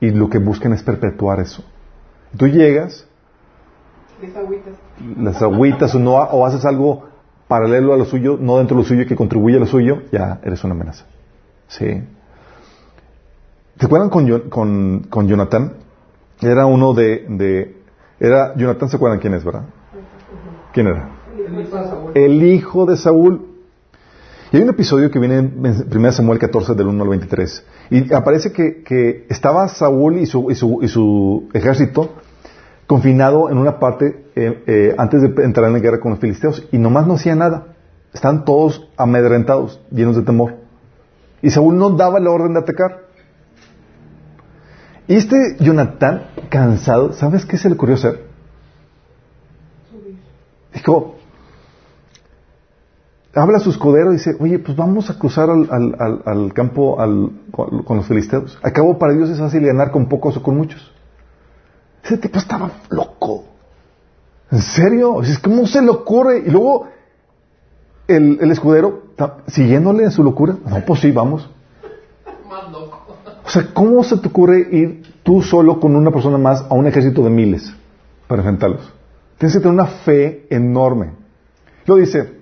Y 0.01 0.11
lo 0.11 0.29
que 0.29 0.39
buscan 0.39 0.73
es 0.73 0.83
perpetuar 0.83 1.41
eso. 1.41 1.65
Tú 2.37 2.47
llegas, 2.47 3.07
Agüitas. 4.37 4.75
las 5.19 5.43
agüitas 5.43 5.95
o, 5.95 5.99
no, 5.99 6.15
o 6.15 6.47
haces 6.47 6.65
algo 6.65 7.05
paralelo 7.49 7.95
a 7.95 7.97
lo 7.97 8.05
suyo, 8.05 8.39
no 8.41 8.59
dentro 8.59 8.77
de 8.77 8.83
lo 8.83 8.89
suyo, 8.89 9.07
que 9.07 9.17
contribuye 9.17 9.57
a 9.57 9.61
lo 9.61 9.67
suyo, 9.67 10.03
ya 10.13 10.41
eres 10.45 10.63
una 10.63 10.75
amenaza. 10.75 11.05
Sí. 11.69 12.03
¿Te 13.77 13.87
acuerdan 13.87 14.11
con, 14.11 14.51
con, 14.51 15.07
con 15.09 15.27
Jonathan? 15.27 15.73
Era 16.41 16.67
uno 16.67 16.95
de, 16.95 17.27
de... 17.29 17.77
Era, 18.19 18.55
Jonathan, 18.57 18.89
¿se 18.89 18.97
acuerdan 18.97 19.19
quién 19.19 19.35
es, 19.35 19.45
verdad? 19.45 19.65
¿Quién 20.73 20.87
era? 20.87 21.09
El 21.37 21.61
hijo 21.61 21.77
de 21.77 21.87
Saúl. 21.89 22.13
El 22.15 22.43
hijo 22.45 22.87
de 22.87 22.97
Saúl. 22.97 23.47
Y 24.53 24.57
hay 24.57 24.63
un 24.63 24.71
episodio 24.71 25.11
que 25.11 25.19
viene 25.19 25.39
en 25.39 25.87
1 25.93 26.13
Samuel 26.13 26.39
14 26.39 26.75
del 26.75 26.89
1 26.89 27.03
al 27.03 27.09
23. 27.09 27.67
Y 27.91 28.13
aparece 28.13 28.53
que, 28.53 28.83
que 28.83 29.27
estaba 29.29 29.69
Saúl 29.69 30.19
y 30.19 30.27
su, 30.27 30.51
y, 30.51 30.55
su, 30.55 30.81
y 30.83 30.89
su 30.89 31.49
ejército 31.53 32.11
confinado 32.91 33.49
en 33.51 33.57
una 33.59 33.79
parte 33.79 34.25
eh, 34.35 34.65
eh, 34.67 34.95
antes 34.99 35.23
de 35.23 35.45
entrar 35.45 35.69
en 35.69 35.75
la 35.75 35.79
guerra 35.79 36.01
con 36.01 36.11
los 36.11 36.19
filisteos. 36.19 36.67
Y 36.73 36.79
nomás 36.79 37.07
no 37.07 37.15
hacía 37.15 37.37
nada. 37.37 37.69
Están 38.13 38.45
todos 38.45 38.89
amedrentados, 38.97 39.81
llenos 39.93 40.17
de 40.17 40.23
temor. 40.23 40.57
Y 41.41 41.51
Saúl 41.51 41.77
no 41.79 41.91
daba 41.91 42.19
la 42.19 42.31
orden 42.33 42.55
de 42.55 42.59
atacar. 42.59 43.03
Y 45.07 45.15
este 45.15 45.37
Jonatán, 45.61 46.25
cansado, 46.49 47.13
¿sabes 47.13 47.47
qué 47.47 47.57
se 47.59 47.69
le 47.69 47.77
ocurrió 47.77 47.95
hacer? 47.95 48.25
Dijo, 50.75 51.15
habla 53.37 53.59
a 53.59 53.61
su 53.61 53.71
escudero 53.71 54.11
y 54.13 54.17
dice, 54.17 54.35
oye, 54.41 54.59
pues 54.59 54.77
vamos 54.77 55.11
a 55.11 55.17
cruzar 55.17 55.49
al, 55.49 55.69
al- 55.71 56.23
al- 56.25 56.53
campo 56.55 56.97
con 57.53 57.97
los 57.99 58.07
filisteos. 58.09 58.59
Acabo 58.65 58.99
para 58.99 59.13
Dios 59.13 59.31
es 59.31 59.39
fácil 59.39 59.65
ganar 59.65 59.93
con 59.93 60.09
pocos 60.09 60.37
o 60.37 60.43
con 60.43 60.57
muchos. 60.57 60.93
Ese 62.03 62.19
tipo 62.19 62.39
estaba 62.39 62.71
loco. 62.91 63.45
¿En 64.51 64.63
serio? 64.63 65.21
¿Cómo 65.43 65.67
se 65.67 65.83
le 65.83 65.91
ocurre? 65.91 66.39
Y 66.47 66.51
luego 66.51 66.89
el, 68.09 68.39
el 68.41 68.51
escudero, 68.51 69.03
siguiéndole 69.47 70.05
en 70.05 70.11
su 70.11 70.25
locura, 70.25 70.57
no, 70.67 70.81
pues 70.85 71.01
sí, 71.01 71.11
vamos. 71.13 71.49
Más 72.49 72.71
loco. 72.73 73.01
O 73.45 73.49
sea, 73.51 73.67
¿cómo 73.73 74.03
se 74.05 74.17
te 74.19 74.29
ocurre 74.29 74.67
ir 74.71 75.03
tú 75.23 75.43
solo 75.43 75.81
con 75.81 75.97
una 75.97 76.11
persona 76.11 76.39
más 76.39 76.65
a 76.69 76.75
un 76.75 76.87
ejército 76.87 77.23
de 77.23 77.31
miles 77.31 77.73
para 78.27 78.43
enfrentarlos? 78.43 78.93
Tienes 79.39 79.55
que 79.55 79.61
tener 79.61 79.75
una 79.75 79.87
fe 79.87 80.47
enorme. 80.51 81.13
Luego 81.87 82.01
dice, 82.01 82.33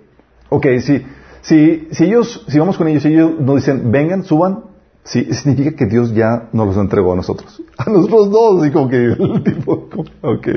ok, 0.49 0.67
si, 0.81 1.07
si, 1.41 1.89
si 1.91 2.05
ellos, 2.05 2.45
si 2.49 2.59
vamos 2.59 2.77
con 2.77 2.89
ellos 2.89 3.05
y 3.05 3.09
ellos 3.09 3.41
nos 3.41 3.57
dicen, 3.57 3.91
vengan, 3.91 4.25
suban, 4.25 4.65
sí, 5.09 5.25
significa 5.33 5.77
que 5.77 5.87
Dios 5.87 6.15
ya 6.15 6.49
nos 6.53 6.69
los 6.69 6.77
entregó 6.77 7.13
a 7.13 7.17
nosotros. 7.17 7.63
A 7.79 7.91
nosotros 7.91 8.31
dos, 8.31 8.71
como 8.71 8.89
que 8.89 8.97
el 8.97 9.43
tipo, 9.45 9.89
ok. 10.23 10.49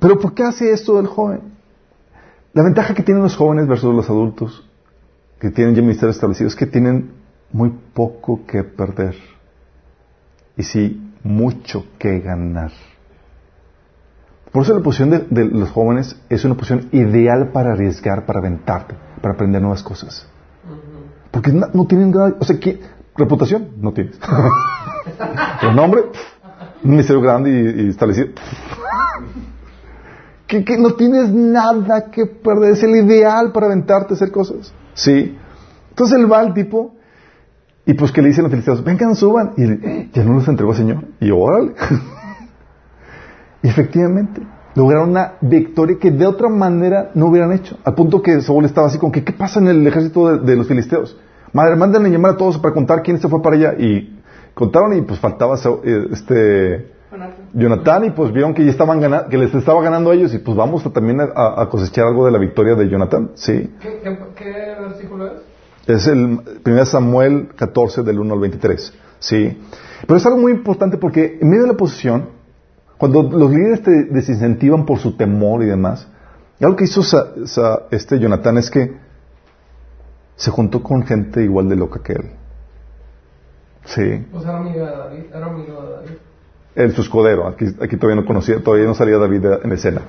Pero 0.00 0.18
¿por 0.18 0.34
qué 0.34 0.44
hace 0.44 0.72
esto 0.72 1.00
el 1.00 1.06
joven? 1.06 1.40
La 2.52 2.62
ventaja 2.62 2.94
que 2.94 3.02
tienen 3.02 3.22
los 3.22 3.36
jóvenes 3.36 3.66
versus 3.66 3.94
los 3.94 4.08
adultos 4.08 4.68
que 5.40 5.50
tienen 5.50 5.74
ya 5.74 5.82
ministerios 5.82 6.16
establecidos 6.16 6.52
es 6.52 6.58
que 6.58 6.66
tienen 6.66 7.12
muy 7.52 7.70
poco 7.92 8.46
que 8.46 8.62
perder 8.62 9.16
y 10.56 10.62
sí 10.62 11.12
mucho 11.24 11.86
que 11.98 12.20
ganar. 12.20 12.70
Por 14.52 14.62
eso 14.62 14.74
la 14.74 14.82
posición 14.82 15.10
de, 15.10 15.18
de 15.30 15.46
los 15.46 15.70
jóvenes 15.70 16.16
es 16.28 16.44
una 16.44 16.54
posición 16.54 16.88
ideal 16.92 17.50
para 17.50 17.72
arriesgar, 17.72 18.24
para 18.24 18.38
aventarte, 18.38 18.94
para 19.20 19.34
aprender 19.34 19.60
nuevas 19.60 19.82
cosas. 19.82 20.28
Porque 21.34 21.52
no 21.52 21.86
tienen 21.86 22.12
nada, 22.12 22.36
o 22.38 22.44
sea, 22.44 22.58
¿qué? 22.60 22.80
reputación 23.16 23.68
no 23.80 23.92
tienes. 23.92 24.18
Pero 25.60 25.72
nombre, 25.72 26.02
un 26.82 26.90
ministerio 26.90 27.20
grande 27.20 27.50
y, 27.50 27.86
y 27.86 27.88
establecido. 27.90 28.28
que, 30.46 30.64
que 30.64 30.78
no 30.78 30.94
tienes 30.94 31.30
nada 31.30 32.10
que 32.10 32.26
perder, 32.26 32.72
es 32.72 32.82
el 32.82 32.90
ideal 32.96 33.52
para 33.52 33.66
aventarte 33.66 34.14
a 34.14 34.16
hacer 34.16 34.30
cosas. 34.30 34.72
Sí. 34.94 35.36
Entonces 35.90 36.18
él 36.18 36.30
va 36.30 36.38
al 36.40 36.54
tipo 36.54 36.94
y 37.86 37.94
pues 37.94 38.12
que 38.12 38.22
le 38.22 38.28
dicen 38.28 38.44
los 38.44 38.50
filisteos, 38.50 38.82
vengan, 38.84 39.14
suban. 39.14 39.52
Y 39.56 39.62
él, 39.64 39.80
"Eh, 39.82 40.10
ya 40.12 40.24
no 40.24 40.34
los 40.34 40.48
entregó 40.48 40.70
el 40.72 40.78
Señor. 40.78 41.04
Y 41.20 41.30
órale. 41.30 41.74
y 43.62 43.68
efectivamente, 43.68 44.40
lograron 44.74 45.10
una 45.10 45.34
victoria 45.40 45.98
que 45.98 46.10
de 46.10 46.26
otra 46.26 46.48
manera 46.48 47.10
no 47.14 47.26
hubieran 47.26 47.52
hecho. 47.52 47.78
Al 47.84 47.94
punto 47.94 48.22
que 48.22 48.40
Saúl 48.40 48.64
estaba 48.64 48.88
así 48.88 48.98
como 48.98 49.12
que, 49.12 49.24
¿qué 49.24 49.32
pasa 49.32 49.60
en 49.60 49.68
el 49.68 49.86
ejército 49.86 50.38
de, 50.38 50.46
de 50.46 50.56
los 50.56 50.66
filisteos? 50.66 51.16
Madre, 51.52 51.76
mándenle 51.76 52.10
llamar 52.10 52.32
a 52.32 52.36
todos 52.36 52.58
para 52.58 52.74
contar 52.74 53.02
quién 53.02 53.18
se 53.20 53.28
fue 53.28 53.40
para 53.40 53.56
allá. 53.56 53.74
Y 53.78 54.20
contaron 54.54 54.96
y 54.96 55.02
pues 55.02 55.20
faltaba 55.20 55.56
eh, 55.56 56.06
este 56.12 56.92
Jonathan. 57.10 57.48
Jonathan 57.52 58.04
y 58.06 58.10
pues 58.10 58.32
vieron 58.32 58.54
que 58.54 58.64
ya 58.64 58.70
estaban 58.70 59.00
ganando, 59.00 59.28
que 59.28 59.38
les 59.38 59.54
estaba 59.54 59.80
ganando 59.82 60.10
a 60.10 60.14
ellos 60.14 60.34
y 60.34 60.38
pues 60.38 60.56
vamos 60.56 60.84
a, 60.84 60.90
también 60.90 61.20
a, 61.20 61.62
a 61.62 61.68
cosechar 61.68 62.06
algo 62.06 62.26
de 62.26 62.32
la 62.32 62.38
victoria 62.38 62.74
de 62.74 62.88
Jonathan. 62.88 63.30
Sí. 63.34 63.72
¿Qué, 63.80 64.00
qué, 64.02 64.18
qué 64.34 64.76
versículo 64.80 65.26
es? 65.26 65.32
Es 65.86 66.06
el 66.06 66.40
1 66.64 66.86
Samuel 66.86 67.48
14 67.54 68.02
del 68.02 68.18
1 68.18 68.34
al 68.34 68.40
23. 68.40 68.94
Sí. 69.18 69.58
Pero 70.06 70.16
es 70.16 70.26
algo 70.26 70.38
muy 70.38 70.52
importante 70.52 70.96
porque 70.96 71.38
en 71.40 71.48
medio 71.48 71.62
de 71.62 71.68
la 71.68 71.76
posición, 71.76 72.30
cuando 73.12 73.22
los 73.38 73.50
líderes 73.50 73.82
te 73.82 74.04
desincentivan 74.04 74.86
por 74.86 74.98
su 74.98 75.16
temor 75.16 75.62
y 75.62 75.66
demás, 75.66 76.08
algo 76.60 76.76
que 76.76 76.84
hizo 76.84 77.02
Sa- 77.02 77.26
Sa- 77.44 77.82
este 77.90 78.18
Jonathan 78.18 78.56
es 78.56 78.70
que 78.70 78.96
se 80.36 80.50
juntó 80.50 80.82
con 80.82 81.02
gente 81.04 81.42
igual 81.42 81.68
de 81.68 81.76
loca 81.76 82.00
que 82.02 82.12
él. 82.14 82.30
Sí. 83.84 84.26
Pues 84.32 84.44
era 84.44 84.56
amigo 84.58 84.86
de 84.86 84.90
David. 84.96 85.22
Era 85.34 85.46
amigo 85.46 85.82
de 85.82 85.90
David. 85.96 86.10
El 86.76 86.92
su 86.94 87.02
escudero. 87.02 87.46
Aquí, 87.46 87.66
aquí 87.80 87.96
todavía 87.98 88.22
no 88.22 88.26
conocía, 88.26 88.62
todavía 88.62 88.86
no 88.86 88.94
salía 88.94 89.18
David 89.18 89.44
en 89.62 89.72
escena. 89.72 90.00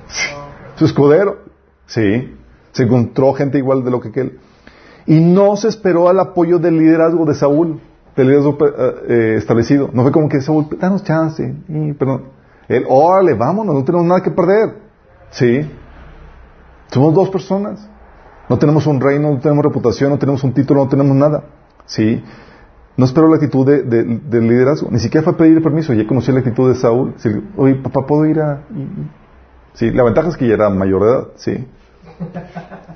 Su 0.76 0.86
escudero. 0.86 1.38
Sí. 1.86 2.34
Se 2.72 2.84
encontró 2.84 3.34
gente 3.34 3.58
igual 3.58 3.84
de 3.84 3.90
lo 3.90 4.00
que 4.00 4.18
él. 4.18 4.38
Y 5.06 5.20
no 5.20 5.56
se 5.56 5.68
esperó 5.68 6.08
al 6.08 6.18
apoyo 6.18 6.58
del 6.58 6.78
liderazgo 6.78 7.26
de 7.26 7.34
Saúl, 7.34 7.78
del 8.16 8.28
liderazgo 8.28 8.56
eh, 8.66 8.94
eh, 9.08 9.34
establecido. 9.36 9.90
No 9.92 10.02
fue 10.02 10.12
como 10.12 10.28
que 10.30 10.40
Saúl, 10.40 10.66
danos 10.80 11.04
chance. 11.04 11.54
Y, 11.68 11.92
perdón. 11.92 12.35
Él, 12.68 12.84
órale, 12.88 13.34
vámonos, 13.34 13.74
no 13.74 13.84
tenemos 13.84 14.06
nada 14.06 14.22
que 14.22 14.30
perder. 14.30 14.78
Sí. 15.30 15.70
Somos 16.90 17.14
dos 17.14 17.28
personas. 17.30 17.88
No 18.48 18.58
tenemos 18.58 18.86
un 18.86 19.00
reino, 19.00 19.30
no 19.32 19.38
tenemos 19.40 19.64
reputación, 19.64 20.10
no 20.10 20.18
tenemos 20.18 20.42
un 20.44 20.52
título, 20.52 20.84
no 20.84 20.88
tenemos 20.88 21.16
nada. 21.16 21.44
Sí. 21.84 22.22
No 22.96 23.04
esperó 23.04 23.28
la 23.28 23.36
actitud 23.36 23.66
de- 23.66 23.82
de- 23.82 24.40
liderazgo. 24.40 24.88
Ni 24.90 24.98
siquiera 24.98 25.22
fue 25.24 25.34
a 25.34 25.36
pedir 25.36 25.62
permiso. 25.62 25.92
Ya 25.92 26.06
conocí 26.06 26.32
la 26.32 26.38
actitud 26.38 26.68
de 26.72 26.76
Saúl. 26.76 27.14
Sí, 27.18 27.28
Oye, 27.56 27.74
papá, 27.76 28.06
¿puedo 28.06 28.24
ir 28.26 28.40
a...? 28.40 28.62
y- 28.74 28.80
y-?" 28.80 29.10
Sí, 29.74 29.90
la 29.90 30.02
ventaja 30.04 30.28
es 30.28 30.36
que 30.36 30.48
ya 30.48 30.54
era 30.54 30.70
mayor 30.70 31.02
de 31.04 31.10
edad. 31.10 31.26
Sí. 31.36 31.68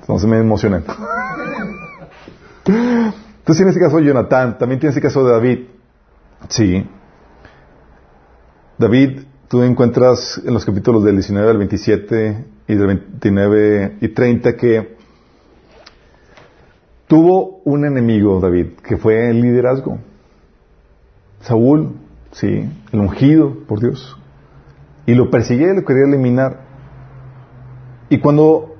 Entonces 0.00 0.28
me 0.28 0.38
emocioné. 0.38 0.82
Entonces 2.66 3.56
tiene 3.56 3.70
ese 3.70 3.80
caso 3.80 3.96
de 3.98 4.04
Jonathan. 4.04 4.56
También 4.58 4.80
tiene 4.80 4.92
ese 4.92 5.00
caso 5.02 5.24
de 5.24 5.32
David. 5.32 5.58
Sí. 6.48 6.88
David, 8.78 9.20
tú 9.50 9.64
encuentras 9.64 10.40
en 10.46 10.54
los 10.54 10.64
capítulos 10.64 11.02
del 11.02 11.16
19 11.16 11.50
al 11.50 11.58
27 11.58 12.44
y 12.68 12.74
del 12.76 12.86
29 12.86 13.96
y 14.00 14.08
30 14.10 14.56
que 14.56 14.96
tuvo 17.08 17.60
un 17.64 17.84
enemigo, 17.84 18.38
David, 18.38 18.74
que 18.86 18.96
fue 18.96 19.28
el 19.28 19.40
liderazgo. 19.40 19.98
Saúl, 21.40 21.96
sí, 22.30 22.70
el 22.92 23.00
ungido 23.00 23.56
por 23.66 23.80
Dios. 23.80 24.16
Y 25.04 25.14
lo 25.14 25.30
perseguía 25.30 25.72
y 25.72 25.74
lo 25.74 25.84
quería 25.84 26.04
eliminar. 26.04 26.60
Y 28.08 28.20
cuando 28.20 28.76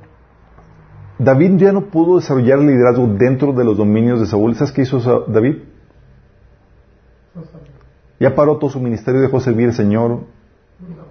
David 1.18 1.56
ya 1.56 1.72
no 1.72 1.86
pudo 1.86 2.20
desarrollar 2.20 2.60
el 2.60 2.68
liderazgo 2.68 3.08
dentro 3.08 3.52
de 3.52 3.64
los 3.64 3.76
dominios 3.76 4.20
de 4.20 4.26
Saúl, 4.26 4.54
¿sabes 4.54 4.72
qué 4.72 4.82
hizo 4.82 5.24
David? 5.26 5.56
Ya 8.20 8.36
paró 8.36 8.58
todo 8.58 8.70
su 8.70 8.78
ministerio 8.78 9.18
y 9.18 9.24
dejó 9.24 9.40
servir 9.40 9.66
al 9.66 9.74
Señor. 9.74 10.20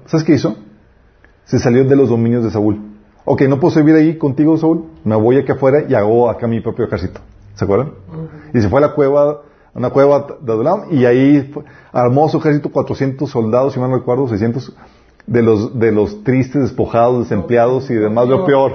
¿Sabes 0.09 0.25
qué 0.25 0.33
hizo? 0.33 0.55
Se 1.45 1.59
salió 1.59 1.83
de 1.85 1.95
los 1.95 2.09
dominios 2.09 2.43
de 2.43 2.51
Saúl. 2.51 2.79
Ok, 3.25 3.41
no 3.43 3.59
puedo 3.59 3.73
servir 3.73 3.95
ahí 3.95 4.17
contigo, 4.17 4.57
Saúl. 4.57 4.85
Me 5.03 5.15
voy 5.15 5.37
aquí 5.37 5.51
afuera 5.51 5.83
y 5.87 5.93
hago 5.93 6.29
acá 6.29 6.47
mi 6.47 6.61
propio 6.61 6.85
ejército. 6.85 7.21
¿Se 7.55 7.63
acuerdan? 7.65 7.91
Y 8.53 8.61
se 8.61 8.69
fue 8.69 8.79
a 8.79 8.87
la 8.87 8.93
cueva 8.93 9.31
a 9.31 9.37
una 9.77 9.89
cueva 9.91 10.25
de 10.41 10.51
Adulam 10.51 10.81
y 10.91 11.05
ahí 11.05 11.41
fue- 11.53 11.63
armó 11.91 12.27
su 12.29 12.37
ejército 12.39 12.69
400 12.71 13.29
soldados, 13.29 13.73
si 13.73 13.79
mal 13.79 13.89
no 13.91 13.97
recuerdo, 13.97 14.27
600 14.27 14.75
de 15.27 15.43
los, 15.43 15.77
de 15.77 15.91
los 15.91 16.23
tristes, 16.23 16.61
despojados, 16.63 17.19
desempleados 17.29 17.89
y 17.91 17.93
demás, 17.95 18.27
lo 18.27 18.45
peor. 18.45 18.71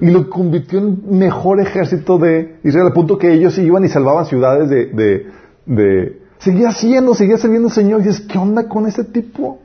Y 0.00 0.10
lo 0.10 0.28
convirtió 0.28 0.80
en 0.80 1.02
mejor 1.18 1.60
ejército 1.60 2.18
de 2.18 2.56
Israel, 2.64 2.86
al 2.88 2.92
punto 2.92 3.16
que 3.18 3.32
ellos 3.32 3.56
iban 3.58 3.84
y 3.84 3.88
salvaban 3.88 4.26
ciudades 4.26 4.68
de... 4.68 4.86
de, 4.86 5.26
de- 5.66 6.22
seguía 6.38 6.70
haciendo, 6.70 7.14
seguía 7.14 7.36
sirviendo 7.36 7.68
al 7.68 7.74
Señor. 7.74 8.00
Y 8.00 8.04
dices, 8.04 8.26
¿qué 8.26 8.36
onda 8.38 8.68
con 8.68 8.86
ese 8.88 9.04
tipo? 9.04 9.60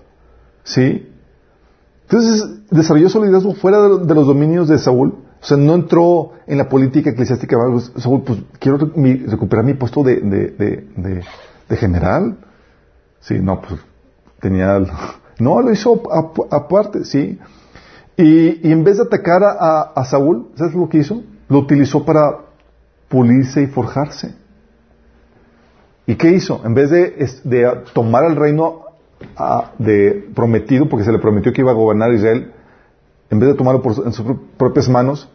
¿Sí? 0.67 1.09
Entonces 2.03 2.45
desarrolló 2.69 3.09
su 3.09 3.53
fuera 3.53 3.81
de, 3.81 4.15
los 4.15 4.27
dominios 4.27 4.67
de 4.67 4.77
Saúl. 4.77 5.15
O 5.41 5.45
sea, 5.45 5.55
no 5.55 5.75
entró 5.75 6.33
en 6.45 6.57
la 6.57 6.67
política 6.67 7.11
eclesiástica. 7.11 7.57
Saúl, 7.97 8.23
pues 8.23 8.39
quiero 8.59 8.77
recuperar 8.77 9.63
mi 9.63 9.73
puesto 9.75 10.03
de, 10.03 10.83
general. 11.77 12.37
Sí, 13.21 13.39
no, 13.39 13.61
pues 13.61 13.79
tenía... 14.39 14.79
No, 15.39 15.61
lo 15.61 15.71
hizo 15.71 16.01
ap- 16.11 16.51
aparte, 16.51 17.05
sí. 17.05 17.37
Y, 18.17 18.67
y 18.67 18.71
en 18.71 18.83
vez 18.83 18.97
de 18.97 19.03
atacar 19.03 19.43
a, 19.43 20.03
Saúl, 20.05 20.47
¿sabes 20.55 20.73
lo 20.73 20.89
que 20.89 20.97
hizo? 20.97 21.21
Lo 21.47 21.59
utilizó 21.59 22.03
para 22.03 22.39
pulirse 23.07 23.61
y 23.61 23.67
forjarse. 23.67 24.33
¿Y 26.07 26.15
qué 26.15 26.31
hizo? 26.31 26.59
En 26.65 26.73
vez 26.73 26.89
de, 26.89 27.29
de 27.43 27.83
tomar 27.93 28.23
el 28.25 28.35
reino 28.35 28.86
de 29.77 30.29
prometido, 30.35 30.87
porque 30.89 31.05
se 31.05 31.11
le 31.11 31.19
prometió 31.19 31.53
que 31.53 31.61
iba 31.61 31.71
a 31.71 31.75
gobernar 31.75 32.13
Israel, 32.13 32.51
en 33.29 33.39
vez 33.39 33.49
de 33.49 33.55
tomarlo 33.55 33.81
por 33.81 33.93
en 34.05 34.13
sus 34.13 34.25
pro- 34.25 34.39
propias 34.57 34.87
manos, 34.89 35.29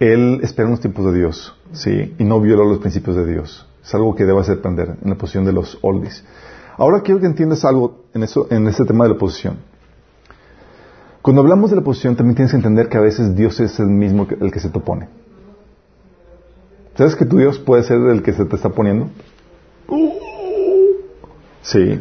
él 0.00 0.40
esperó 0.42 0.68
los 0.68 0.80
tiempos 0.80 1.04
de 1.06 1.18
Dios, 1.18 1.54
¿sí? 1.72 2.14
Y 2.18 2.24
no 2.24 2.40
violó 2.40 2.64
los 2.64 2.78
principios 2.78 3.16
de 3.16 3.26
Dios. 3.26 3.66
Es 3.82 3.94
algo 3.94 4.14
que 4.14 4.24
debes 4.24 4.48
aprender 4.50 4.96
en 5.02 5.10
la 5.10 5.16
posición 5.16 5.44
de 5.44 5.52
los 5.52 5.78
oldies. 5.82 6.24
Ahora 6.76 7.00
quiero 7.02 7.20
que 7.20 7.26
entiendas 7.26 7.64
algo 7.64 8.04
en, 8.12 8.22
eso, 8.24 8.46
en 8.50 8.66
este 8.66 8.84
tema 8.84 9.04
de 9.04 9.10
la 9.10 9.16
oposición. 9.16 9.58
Cuando 11.22 11.40
hablamos 11.42 11.70
de 11.70 11.76
la 11.76 11.82
oposición, 11.82 12.14
también 12.16 12.36
tienes 12.36 12.50
que 12.52 12.56
entender 12.58 12.88
que 12.88 12.98
a 12.98 13.00
veces 13.00 13.34
Dios 13.34 13.58
es 13.60 13.78
el 13.80 13.86
mismo 13.86 14.26
que 14.28 14.34
el 14.34 14.50
que 14.52 14.60
se 14.60 14.68
te 14.68 14.78
opone. 14.78 15.08
¿Sabes 16.96 17.14
que 17.16 17.24
tu 17.24 17.38
Dios 17.38 17.58
puede 17.58 17.82
ser 17.82 17.98
el 17.98 18.22
que 18.22 18.32
se 18.32 18.44
te 18.44 18.56
está 18.56 18.68
poniendo? 18.70 19.08
Sí. 21.62 22.00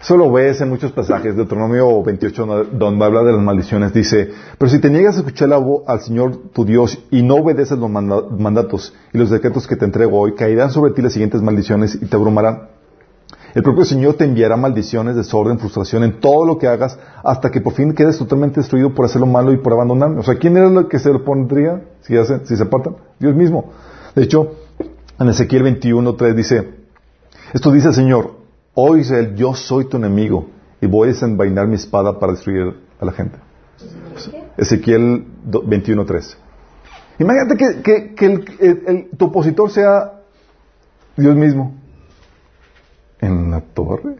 Eso 0.00 0.16
lo 0.16 0.30
ves 0.30 0.60
en 0.60 0.68
muchos 0.68 0.92
pasajes. 0.92 1.34
Deuteronomio 1.36 2.02
28, 2.02 2.46
no- 2.46 2.64
donde 2.64 3.04
habla 3.04 3.22
de 3.24 3.32
las 3.32 3.40
maldiciones, 3.40 3.92
dice, 3.92 4.30
pero 4.58 4.70
si 4.70 4.78
te 4.78 4.90
niegas 4.90 5.16
a 5.16 5.18
escuchar 5.20 5.48
la 5.48 5.56
voz 5.56 5.82
al 5.86 6.00
Señor 6.00 6.36
tu 6.52 6.64
Dios 6.64 6.98
y 7.10 7.22
no 7.22 7.36
obedeces 7.36 7.78
los 7.78 7.90
manda- 7.90 8.22
mandatos 8.38 8.94
y 9.12 9.18
los 9.18 9.30
decretos 9.30 9.66
que 9.66 9.74
te 9.74 9.84
entrego 9.84 10.18
hoy, 10.20 10.34
caerán 10.34 10.70
sobre 10.70 10.92
ti 10.92 11.02
las 11.02 11.12
siguientes 11.12 11.42
maldiciones 11.42 11.94
y 12.00 12.06
te 12.06 12.14
abrumarán. 12.16 12.68
El 13.54 13.62
propio 13.62 13.86
Señor 13.86 14.14
te 14.14 14.24
enviará 14.24 14.56
maldiciones, 14.58 15.16
desorden, 15.16 15.58
frustración 15.58 16.04
en 16.04 16.20
todo 16.20 16.44
lo 16.44 16.58
que 16.58 16.68
hagas 16.68 16.98
hasta 17.24 17.50
que 17.50 17.62
por 17.62 17.72
fin 17.72 17.94
quedes 17.94 18.18
totalmente 18.18 18.60
destruido 18.60 18.94
por 18.94 19.06
hacer 19.06 19.20
lo 19.20 19.26
malo 19.26 19.50
y 19.52 19.56
por 19.56 19.72
abandonarme. 19.72 20.20
O 20.20 20.22
sea, 20.22 20.34
¿quién 20.36 20.58
era 20.58 20.68
el 20.68 20.88
que 20.88 20.98
se 20.98 21.10
lo 21.10 21.24
pondría 21.24 21.82
si, 22.02 22.16
hacen- 22.18 22.46
si 22.46 22.54
se 22.54 22.62
apartan? 22.64 22.96
Dios 23.18 23.34
mismo. 23.34 23.72
De 24.14 24.22
hecho, 24.24 24.52
en 25.18 25.28
Ezequiel 25.30 25.62
21.3 25.64 26.34
dice, 26.34 26.70
esto 27.54 27.72
dice 27.72 27.88
el 27.88 27.94
Señor, 27.94 28.32
oh 28.76 28.96
Israel, 28.96 29.34
yo 29.34 29.54
soy 29.54 29.86
tu 29.86 29.96
enemigo 29.96 30.48
y 30.80 30.86
voy 30.86 31.08
a 31.08 31.12
desenvainar 31.12 31.66
mi 31.66 31.74
espada 31.74 32.18
para 32.20 32.32
destruir 32.32 32.76
a 33.00 33.04
la 33.04 33.12
gente. 33.12 33.36
Ezequiel 34.56 35.26
do- 35.44 35.62
21.3. 35.64 36.36
Imagínate 37.18 37.56
que, 37.82 38.14
que- 38.14 38.26
el- 38.26 38.84
el- 38.86 39.08
tu 39.16 39.24
opositor 39.26 39.70
sea 39.70 40.12
Dios 41.16 41.34
mismo. 41.34 41.74
En 43.20 43.50
la 43.50 43.60
torre. 43.62 44.16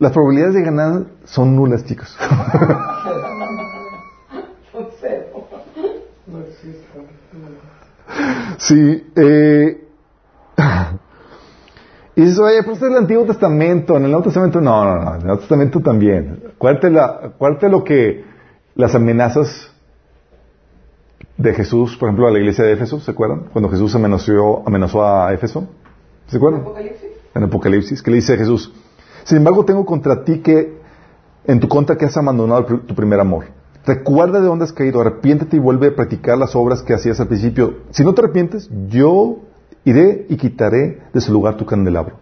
Las 0.00 0.12
probabilidades 0.12 0.54
de 0.54 0.62
ganar 0.62 1.04
son 1.24 1.54
nulas, 1.56 1.84
chicos. 1.84 2.16
Sí. 8.58 9.06
Eh, 9.16 9.84
y 12.20 12.24
dices, 12.24 12.38
oye, 12.38 12.60
pero 12.60 12.74
este 12.74 12.84
es 12.84 12.92
el 12.92 12.98
Antiguo 12.98 13.24
Testamento. 13.24 13.96
En 13.96 14.04
el 14.04 14.10
Nuevo 14.10 14.24
Testamento, 14.24 14.60
no, 14.60 14.84
no, 14.84 15.02
no. 15.02 15.10
En 15.14 15.20
el 15.20 15.26
Nuevo 15.26 15.38
Testamento 15.38 15.80
también. 15.80 16.42
Acuérdate, 16.54 16.90
la, 16.90 17.06
acuérdate 17.06 17.70
lo 17.70 17.82
que 17.82 18.24
las 18.74 18.94
amenazas 18.94 19.72
de 21.38 21.54
Jesús, 21.54 21.96
por 21.96 22.10
ejemplo, 22.10 22.28
a 22.28 22.30
la 22.30 22.38
iglesia 22.38 22.62
de 22.66 22.72
Éfeso, 22.72 23.00
¿se 23.00 23.10
acuerdan? 23.10 23.44
Cuando 23.50 23.70
Jesús 23.70 23.94
amenazó, 23.94 24.62
amenazó 24.66 25.02
a 25.02 25.32
Éfeso. 25.32 25.66
¿Se 26.26 26.36
acuerdan? 26.36 26.60
Apocalipsis. 26.60 27.08
en 27.34 27.42
Apocalipsis, 27.42 28.02
que 28.02 28.10
le 28.10 28.16
dice 28.18 28.34
a 28.34 28.36
Jesús, 28.36 28.70
sin 29.24 29.38
embargo 29.38 29.64
tengo 29.64 29.86
contra 29.86 30.22
ti 30.22 30.40
que, 30.40 30.78
en 31.46 31.58
tu 31.58 31.68
contra 31.68 31.96
que 31.96 32.04
has 32.04 32.18
abandonado 32.18 32.66
tu 32.66 32.94
primer 32.94 33.18
amor. 33.18 33.46
Recuerda 33.86 34.40
de 34.40 34.46
dónde 34.46 34.66
has 34.66 34.74
caído, 34.74 35.00
arrepiéntete 35.00 35.56
y 35.56 35.58
vuelve 35.58 35.86
a 35.86 35.96
practicar 35.96 36.36
las 36.36 36.54
obras 36.54 36.82
que 36.82 36.92
hacías 36.92 37.18
al 37.18 37.28
principio. 37.28 37.76
Si 37.92 38.04
no 38.04 38.12
te 38.12 38.20
arrepientes, 38.20 38.68
yo 38.90 39.38
iré 39.84 40.26
y 40.28 40.36
quitaré 40.36 41.02
de 41.12 41.20
su 41.20 41.32
lugar 41.32 41.56
tu 41.56 41.64
candelabro. 41.66 42.16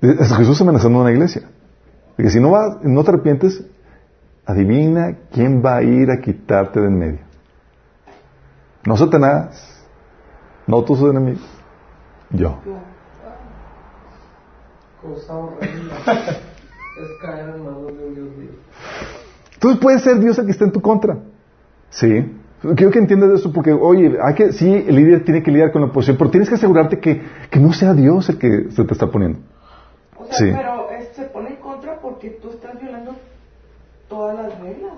Es 0.00 0.32
Jesús 0.34 0.60
amenazando 0.60 0.98
a 0.98 1.02
una 1.02 1.12
iglesia. 1.12 1.42
Porque 2.16 2.30
si 2.30 2.40
no, 2.40 2.50
vas, 2.50 2.82
no 2.82 3.04
te 3.04 3.10
arrepientes, 3.10 3.64
adivina 4.44 5.16
quién 5.30 5.62
va 5.64 5.76
a 5.76 5.82
ir 5.82 6.10
a 6.10 6.20
quitarte 6.20 6.80
de 6.80 6.86
en 6.86 6.98
medio. 6.98 7.20
No 8.86 8.96
Satanás, 8.96 9.84
no 10.66 10.82
tus 10.84 11.00
enemigos, 11.00 11.46
yo. 12.30 12.58
Cosa 15.02 15.34
horrible. 15.34 15.92
es 16.06 17.08
caer 17.22 17.50
en 17.50 17.64
manos 17.64 17.86
de 17.86 18.06
un 18.06 18.14
Dios 18.14 18.36
vivo. 18.36 18.52
Entonces 19.54 19.80
puede 19.80 19.98
ser 19.98 20.18
Dios 20.20 20.38
el 20.38 20.46
que 20.46 20.52
está 20.52 20.64
en 20.64 20.72
tu 20.72 20.80
contra. 20.80 21.18
Sí. 21.90 22.39
Quiero 22.76 22.90
que 22.90 22.98
entiendas 22.98 23.30
eso 23.40 23.52
porque, 23.52 23.72
oye, 23.72 24.16
hay 24.22 24.34
que, 24.34 24.52
sí, 24.52 24.70
el 24.86 24.94
líder 24.94 25.24
tiene 25.24 25.42
que 25.42 25.50
lidiar 25.50 25.72
con 25.72 25.80
la 25.80 25.88
oposición, 25.88 26.18
pero 26.18 26.30
tienes 26.30 26.48
que 26.48 26.56
asegurarte 26.56 26.98
que, 26.98 27.22
que 27.50 27.58
no 27.58 27.72
sea 27.72 27.94
Dios 27.94 28.28
el 28.28 28.38
que 28.38 28.70
se 28.70 28.84
te 28.84 28.92
está 28.92 29.06
poniendo. 29.06 29.38
O 30.18 30.26
sea, 30.26 30.34
Sí. 30.36 30.52
pero 30.54 30.90
eh, 30.90 31.08
se 31.14 31.24
pone 31.24 31.50
en 31.50 31.56
contra 31.56 31.98
porque 32.00 32.38
tú 32.42 32.50
estás 32.50 32.78
violando 32.80 33.12
todas 34.08 34.36
las 34.36 34.60
reglas. 34.60 34.92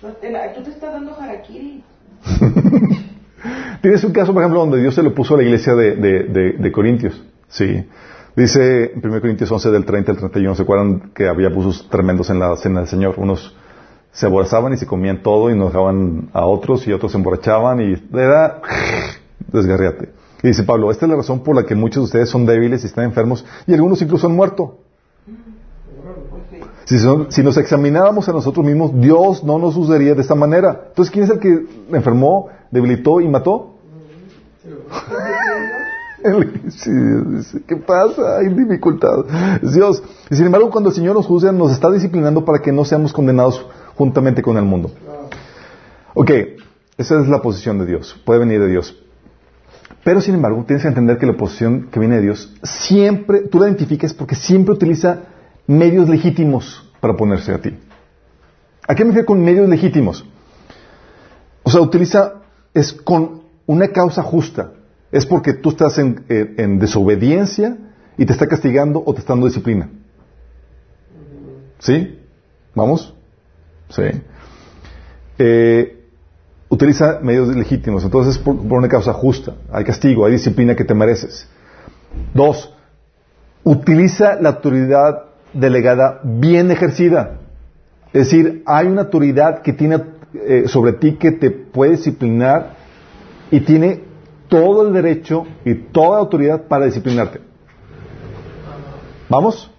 Tú 0.00 0.62
te 0.62 0.70
estás 0.70 0.92
dando 0.92 1.14
harakiri. 1.20 1.82
Tienes 3.82 4.02
un 4.02 4.12
caso, 4.12 4.32
por 4.32 4.42
ejemplo, 4.42 4.60
donde 4.60 4.80
Dios 4.80 4.94
se 4.94 5.02
lo 5.02 5.14
puso 5.14 5.34
a 5.34 5.36
la 5.38 5.44
iglesia 5.44 5.74
de, 5.74 5.94
de, 5.96 6.24
de- 6.24 6.52
de 6.58 6.72
Corintios. 6.72 7.24
Sí. 7.48 7.84
Dice 8.34 8.92
en 8.94 9.00
1 9.04 9.20
Corintios 9.20 9.50
11 9.50 9.70
del 9.70 9.84
30 9.84 10.12
al 10.12 10.18
31, 10.18 10.54
¿se 10.54 10.62
acuerdan 10.62 11.10
que 11.14 11.28
había 11.28 11.48
abusos 11.48 11.88
tremendos 11.90 12.30
en 12.30 12.40
la 12.40 12.56
cena 12.56 12.80
del 12.80 12.88
Señor? 12.88 13.14
Unos 13.18 13.56
se 14.12 14.26
aborrazaban 14.26 14.72
y 14.72 14.76
se 14.76 14.86
comían 14.86 15.22
todo 15.22 15.50
y 15.50 15.54
nos 15.56 15.68
dejaban 15.72 16.28
a 16.32 16.44
otros 16.46 16.86
y 16.88 16.92
otros 16.92 17.12
se 17.12 17.18
emborrachaban 17.18 17.80
y 17.80 17.94
era 18.18 18.60
desgarriate. 19.52 20.10
Y 20.42 20.48
dice 20.48 20.62
Pablo, 20.64 20.90
esta 20.90 21.06
es 21.06 21.10
la 21.10 21.16
razón 21.16 21.40
por 21.42 21.54
la 21.56 21.64
que 21.66 21.74
muchos 21.74 22.02
de 22.02 22.04
ustedes 22.04 22.28
son 22.30 22.46
débiles 22.46 22.82
y 22.84 22.86
están 22.86 23.04
enfermos 23.04 23.44
y 23.66 23.74
algunos 23.74 24.00
incluso 24.02 24.26
han 24.26 24.34
muerto. 24.36 24.78
Si, 26.84 26.98
son- 26.98 27.30
si 27.30 27.42
nos 27.42 27.56
examináramos 27.58 28.28
a 28.28 28.32
nosotros 28.32 28.64
mismos, 28.64 28.92
Dios 28.98 29.44
no 29.44 29.58
nos 29.58 29.76
usaría 29.76 30.14
de 30.14 30.22
esta 30.22 30.34
manera. 30.34 30.84
Entonces, 30.88 31.12
¿quién 31.12 31.24
es 31.24 31.30
el 31.30 31.38
que 31.38 31.66
enfermó, 31.92 32.48
debilitó 32.70 33.20
y 33.20 33.28
mató? 33.28 33.74
¿Qué 37.66 37.76
pasa? 37.76 38.38
Hay 38.38 38.48
dificultad. 38.48 39.24
Dios. 39.62 40.02
Y 40.30 40.36
sin 40.36 40.46
embargo, 40.46 40.70
cuando 40.70 40.90
el 40.90 40.96
Señor 40.96 41.14
nos 41.14 41.26
juzga, 41.26 41.52
nos 41.52 41.72
está 41.72 41.90
disciplinando 41.90 42.44
para 42.44 42.60
que 42.60 42.72
no 42.72 42.84
seamos 42.84 43.12
condenados 43.12 43.64
juntamente 43.98 44.42
con 44.42 44.56
el 44.56 44.64
mundo. 44.64 44.92
Ok, 46.14 46.30
esa 46.96 47.20
es 47.20 47.28
la 47.28 47.42
posición 47.42 47.80
de 47.80 47.86
Dios. 47.86 48.18
Puede 48.24 48.38
venir 48.38 48.60
de 48.60 48.68
Dios. 48.68 48.96
Pero 50.04 50.20
sin 50.20 50.36
embargo, 50.36 50.64
tienes 50.64 50.82
que 50.82 50.88
entender 50.88 51.18
que 51.18 51.26
la 51.26 51.36
posición 51.36 51.88
que 51.90 51.98
viene 51.98 52.16
de 52.16 52.22
Dios 52.22 52.54
siempre, 52.62 53.40
tú 53.40 53.58
la 53.58 53.66
identificas 53.66 54.14
porque 54.14 54.36
siempre 54.36 54.72
utiliza 54.72 55.24
medios 55.66 56.08
legítimos 56.08 56.88
para 57.00 57.16
ponerse 57.16 57.52
a 57.52 57.58
ti. 57.60 57.76
¿A 58.86 58.94
qué 58.94 59.04
me 59.04 59.10
refiero 59.10 59.26
con 59.26 59.44
medios 59.44 59.68
legítimos? 59.68 60.24
O 61.64 61.70
sea, 61.70 61.80
utiliza, 61.80 62.34
es 62.72 62.92
con 62.92 63.42
una 63.66 63.88
causa 63.88 64.22
justa. 64.22 64.72
Es 65.10 65.26
porque 65.26 65.54
tú 65.54 65.70
estás 65.70 65.98
en, 65.98 66.24
en 66.28 66.78
desobediencia 66.78 67.76
y 68.16 68.24
te 68.24 68.32
está 68.32 68.46
castigando 68.46 69.02
o 69.04 69.12
te 69.12 69.20
está 69.20 69.32
dando 69.32 69.46
disciplina. 69.46 69.90
¿Sí? 71.80 72.20
¿Vamos? 72.74 73.17
Sí. 73.90 74.02
Eh, 75.38 76.04
utiliza 76.68 77.20
medios 77.22 77.48
legítimos. 77.54 78.04
Entonces, 78.04 78.38
por, 78.38 78.56
por 78.56 78.78
una 78.78 78.88
causa 78.88 79.12
justa. 79.12 79.54
Hay 79.72 79.84
castigo, 79.84 80.26
hay 80.26 80.32
disciplina 80.32 80.74
que 80.74 80.84
te 80.84 80.94
mereces. 80.94 81.48
Dos, 82.34 82.74
utiliza 83.64 84.40
la 84.40 84.50
autoridad 84.50 85.24
delegada 85.52 86.20
bien 86.22 86.70
ejercida. 86.70 87.38
Es 88.12 88.30
decir, 88.30 88.62
hay 88.66 88.86
una 88.86 89.02
autoridad 89.02 89.62
que 89.62 89.72
tiene 89.72 90.02
eh, 90.34 90.64
sobre 90.66 90.92
ti 90.92 91.14
que 91.14 91.32
te 91.32 91.50
puede 91.50 91.92
disciplinar 91.92 92.74
y 93.50 93.60
tiene 93.60 94.02
todo 94.48 94.86
el 94.86 94.92
derecho 94.92 95.46
y 95.64 95.74
toda 95.74 96.12
la 96.12 96.18
autoridad 96.18 96.62
para 96.64 96.86
disciplinarte. 96.86 97.40
¿Vamos? 99.28 99.70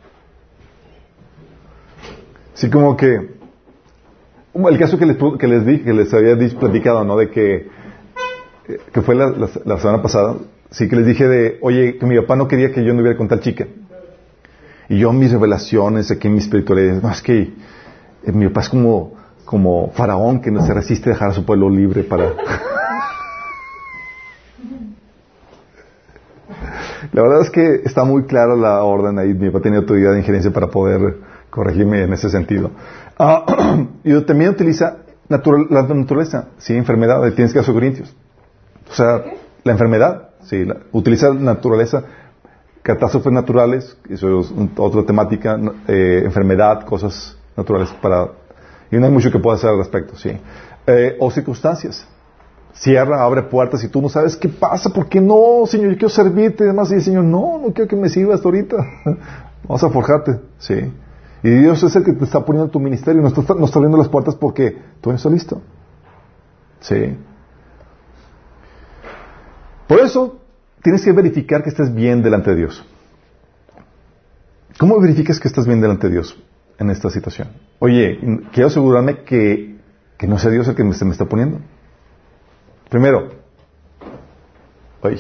Sí, 2.53 2.69
como 2.69 2.95
que 2.95 3.38
el 4.53 4.79
caso 4.79 4.97
que 4.97 5.05
les, 5.05 5.17
que 5.17 5.47
les 5.47 5.65
di, 5.65 5.79
que 5.79 5.93
les 5.93 6.13
había 6.13 6.37
platicado, 6.59 7.03
¿no? 7.03 7.17
De 7.17 7.29
que, 7.29 7.55
eh, 8.67 8.79
que 8.91 9.01
fue 9.01 9.15
la, 9.15 9.47
semana 9.77 10.01
pasada, 10.01 10.35
sí 10.71 10.87
que 10.87 10.95
les 10.95 11.05
dije 11.05 11.27
de, 11.27 11.57
oye, 11.61 11.97
que 11.97 12.05
mi 12.05 12.19
papá 12.19 12.35
no 12.35 12.47
quería 12.47 12.71
que 12.71 12.83
yo 12.83 12.91
anduviera 12.91 13.17
con 13.17 13.27
tal 13.27 13.41
chica. 13.41 13.67
Y 14.89 14.99
yo 14.99 15.13
mis 15.13 15.31
revelaciones, 15.31 16.09
aquí 16.09 16.27
en 16.27 16.33
mi 16.33 16.39
espiritualidad, 16.39 17.01
más 17.01 17.21
que 17.21 17.53
eh, 18.23 18.31
mi 18.31 18.47
papá 18.47 18.61
es 18.61 18.69
como, 18.69 19.13
como 19.45 19.91
faraón 19.91 20.41
que 20.41 20.49
no 20.51 20.65
se 20.65 20.73
resiste 20.73 21.09
a 21.09 21.13
dejar 21.13 21.29
a 21.29 21.33
su 21.33 21.45
pueblo 21.45 21.69
libre 21.69 22.03
para... 22.03 22.33
La 27.11 27.23
verdad 27.23 27.41
es 27.41 27.49
que 27.49 27.81
está 27.85 28.03
muy 28.03 28.23
clara 28.23 28.55
la 28.55 28.83
orden 28.83 29.17
ahí. 29.17 29.33
Mi 29.33 29.49
papá 29.49 29.63
tenía 29.63 29.79
autoridad 29.79 30.13
de 30.13 30.19
injerencia 30.19 30.51
para 30.51 30.67
poder 30.67 31.17
corregirme 31.49 32.03
en 32.03 32.13
ese 32.13 32.29
sentido. 32.29 32.71
Uh, 33.19 33.85
y 34.03 34.21
también 34.21 34.51
utiliza 34.51 34.99
natural, 35.27 35.67
la 35.69 35.83
naturaleza, 35.83 36.49
¿sí? 36.57 36.73
Enfermedad, 36.73 37.21
tienes 37.33 37.53
que 37.53 37.59
hacer 37.59 37.73
Corintios. 37.73 38.15
O 38.89 38.93
sea, 38.93 39.23
la 39.63 39.71
enfermedad, 39.73 40.29
sí, 40.43 40.65
utiliza 40.93 41.27
la 41.27 41.53
naturaleza, 41.53 42.03
catástrofes 42.81 43.31
naturales, 43.31 43.97
eso 44.09 44.39
es 44.39 44.53
otra 44.77 45.03
temática, 45.03 45.59
eh, 45.87 46.21
enfermedad, 46.23 46.85
cosas 46.85 47.37
naturales 47.55 47.89
para... 48.01 48.29
Y 48.89 48.97
no 48.97 49.05
hay 49.05 49.11
mucho 49.11 49.31
que 49.31 49.37
pueda 49.37 49.57
hacer 49.57 49.69
al 49.69 49.77
respecto, 49.77 50.15
sí. 50.15 50.31
Eh, 50.87 51.17
o 51.19 51.29
circunstancias 51.29 52.07
cierra, 52.73 53.23
abre 53.23 53.43
puertas 53.43 53.83
y 53.83 53.89
tú 53.89 54.01
no 54.01 54.07
sabes 54.09 54.37
qué 54.37 54.47
pasa, 54.47 54.89
¿por 54.89 55.09
qué 55.09 55.19
no, 55.19 55.65
Señor? 55.65 55.91
Yo 55.91 55.97
quiero 55.97 56.09
servirte 56.09 56.63
y 56.63 56.67
demás. 56.67 56.89
Y 56.91 56.95
el 56.95 57.01
Señor, 57.01 57.25
no, 57.25 57.59
no 57.59 57.73
quiero 57.73 57.87
que 57.87 57.95
me 57.95 58.09
sirvas 58.09 58.43
ahorita. 58.43 58.77
Vamos 59.63 59.83
a 59.83 59.89
forjarte, 59.89 60.39
sí. 60.57 60.91
Y 61.41 61.49
Dios 61.49 61.81
es 61.83 61.95
el 61.95 62.03
que 62.03 62.13
te 62.13 62.25
está 62.25 62.43
poniendo 62.43 62.69
tu 62.69 62.79
ministerio, 62.79 63.21
no 63.21 63.27
está, 63.29 63.53
no 63.53 63.65
está 63.65 63.79
abriendo 63.79 63.97
las 63.97 64.09
puertas 64.09 64.35
porque 64.35 64.77
tú 65.01 65.09
no 65.09 65.15
estás 65.15 65.31
listo. 65.31 65.61
Sí. 66.81 67.17
Por 69.87 69.99
eso 69.99 70.39
tienes 70.83 71.03
que 71.03 71.11
verificar 71.11 71.63
que 71.63 71.69
estés 71.69 71.93
bien 71.93 72.21
delante 72.21 72.51
de 72.51 72.57
Dios. 72.57 72.85
¿Cómo 74.77 74.99
verificas 74.99 75.39
que 75.39 75.47
estás 75.47 75.65
bien 75.65 75.81
delante 75.81 76.07
de 76.07 76.13
Dios 76.13 76.37
en 76.77 76.89
esta 76.89 77.09
situación? 77.09 77.49
Oye, 77.79 78.19
quiero 78.51 78.67
asegurarme 78.67 79.23
que, 79.23 79.77
que 80.17 80.27
no 80.27 80.37
sea 80.37 80.51
Dios 80.51 80.67
el 80.67 80.75
que 80.75 80.83
me, 80.83 80.93
se 80.93 81.05
me 81.05 81.11
está 81.11 81.25
poniendo. 81.25 81.59
Primero, 82.89 83.29
ay, 85.01 85.19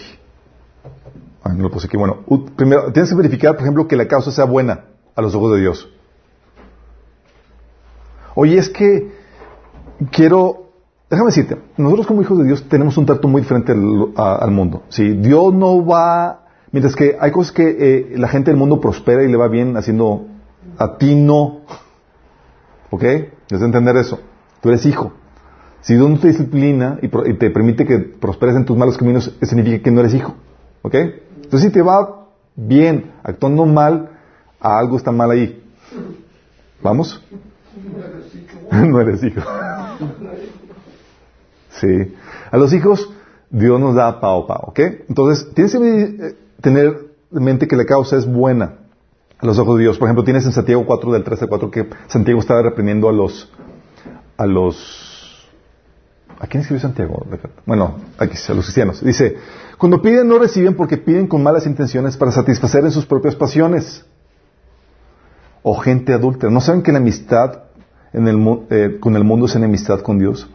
no 1.55 1.63
lo 1.63 1.71
puse 1.71 1.87
aquí. 1.87 1.97
Bueno, 1.97 2.23
primero, 2.55 2.91
tienes 2.91 3.09
que 3.09 3.15
verificar, 3.15 3.53
por 3.53 3.61
ejemplo, 3.61 3.87
que 3.87 3.95
la 3.95 4.07
causa 4.07 4.31
sea 4.31 4.45
buena 4.45 4.85
a 5.15 5.21
los 5.21 5.33
ojos 5.35 5.53
de 5.53 5.61
Dios. 5.61 5.89
Oye, 8.35 8.57
es 8.57 8.69
que 8.69 9.11
quiero, 10.11 10.69
déjame 11.09 11.29
decirte, 11.29 11.57
nosotros 11.77 12.07
como 12.07 12.21
hijos 12.21 12.37
de 12.39 12.45
Dios 12.45 12.67
tenemos 12.69 12.97
un 12.97 13.05
trato 13.05 13.27
muy 13.27 13.41
diferente 13.41 13.71
al, 13.71 14.51
mundo. 14.51 14.83
¿sí? 14.89 15.13
Dios 15.13 15.53
no 15.53 15.85
va, 15.85 16.47
mientras 16.71 16.95
que 16.95 17.17
hay 17.19 17.31
cosas 17.31 17.51
que 17.51 17.77
eh, 17.79 18.17
la 18.17 18.27
gente 18.27 18.51
del 18.51 18.59
mundo 18.59 18.79
prospera 18.79 19.23
y 19.23 19.27
le 19.27 19.37
va 19.37 19.47
bien 19.47 19.75
haciendo, 19.77 20.25
a 20.77 20.97
ti 20.97 21.15
no. 21.15 21.61
¿Ok? 22.91 23.01
Debes 23.01 23.61
entender 23.61 23.95
eso. 23.97 24.19
Tú 24.61 24.69
eres 24.69 24.85
hijo. 24.85 25.13
Si 25.81 25.93
Dios 25.93 26.09
no 26.09 26.19
te 26.19 26.27
disciplina 26.27 26.99
y, 27.01 27.07
te 27.07 27.49
permite 27.49 27.85
que 27.85 27.99
prosperes 27.99 28.55
en 28.55 28.65
tus 28.65 28.77
malos 28.77 28.97
caminos, 28.97 29.33
significa 29.41 29.81
que 29.83 29.91
no 29.91 30.01
eres 30.01 30.13
hijo. 30.13 30.35
¿Ok? 30.81 30.95
Entonces, 30.95 31.61
si 31.61 31.69
te 31.69 31.81
va 31.81 32.27
bien 32.55 33.11
actuando 33.23 33.65
mal, 33.65 34.09
algo 34.59 34.97
está 34.97 35.11
mal 35.11 35.31
ahí. 35.31 35.63
¿Vamos? 36.81 37.23
no 38.71 39.01
eres 39.01 39.23
hijo. 39.23 39.41
sí. 41.71 42.15
A 42.51 42.57
los 42.57 42.73
hijos, 42.73 43.09
Dios 43.49 43.79
nos 43.79 43.95
da 43.95 44.19
pao 44.19 44.47
pao. 44.47 44.65
¿Ok? 44.67 44.79
Entonces, 45.07 45.53
tienes 45.53 45.73
que 45.73 46.03
eh, 46.03 46.35
tener 46.61 47.09
en 47.31 47.43
mente 47.43 47.67
que 47.67 47.75
la 47.75 47.85
causa 47.85 48.17
es 48.17 48.25
buena 48.25 48.79
a 49.37 49.45
los 49.45 49.57
ojos 49.59 49.77
de 49.77 49.83
Dios. 49.83 49.97
Por 49.97 50.07
ejemplo, 50.07 50.23
tienes 50.23 50.45
en 50.45 50.51
Santiago 50.51 50.85
4 50.85 51.11
del 51.13 51.23
3 51.23 51.41
al 51.43 51.49
4 51.49 51.71
que 51.71 51.89
Santiago 52.07 52.39
estaba 52.39 52.61
reprendiendo 52.61 53.09
a 53.09 53.13
los 53.13 53.51
a 54.37 54.45
los 54.45 55.09
¿A 56.39 56.47
quién 56.47 56.61
escribió 56.61 56.81
Santiago? 56.81 57.25
Bueno, 57.65 57.97
aquí, 58.17 58.37
a 58.47 58.53
los 58.53 58.63
cristianos. 58.63 59.03
Dice, 59.03 59.35
cuando 59.77 60.01
piden 60.01 60.27
no 60.27 60.39
reciben 60.39 60.73
porque 60.73 60.97
piden 60.97 61.27
con 61.27 61.43
malas 61.43 61.65
intenciones 61.65 62.15
para 62.15 62.31
satisfacer 62.31 62.85
en 62.85 62.91
sus 62.91 63.05
propias 63.05 63.35
pasiones. 63.35 64.05
O 65.63 65.77
gente 65.77 66.13
adulta. 66.13 66.49
¿No 66.49 66.61
saben 66.61 66.81
que 66.81 66.91
la 66.91 66.99
amistad 66.99 67.63
eh, 68.13 68.97
con 68.99 69.15
el 69.15 69.23
mundo 69.23 69.45
es 69.45 69.55
enemistad 69.55 70.01
con 70.01 70.19
Dios? 70.19 70.49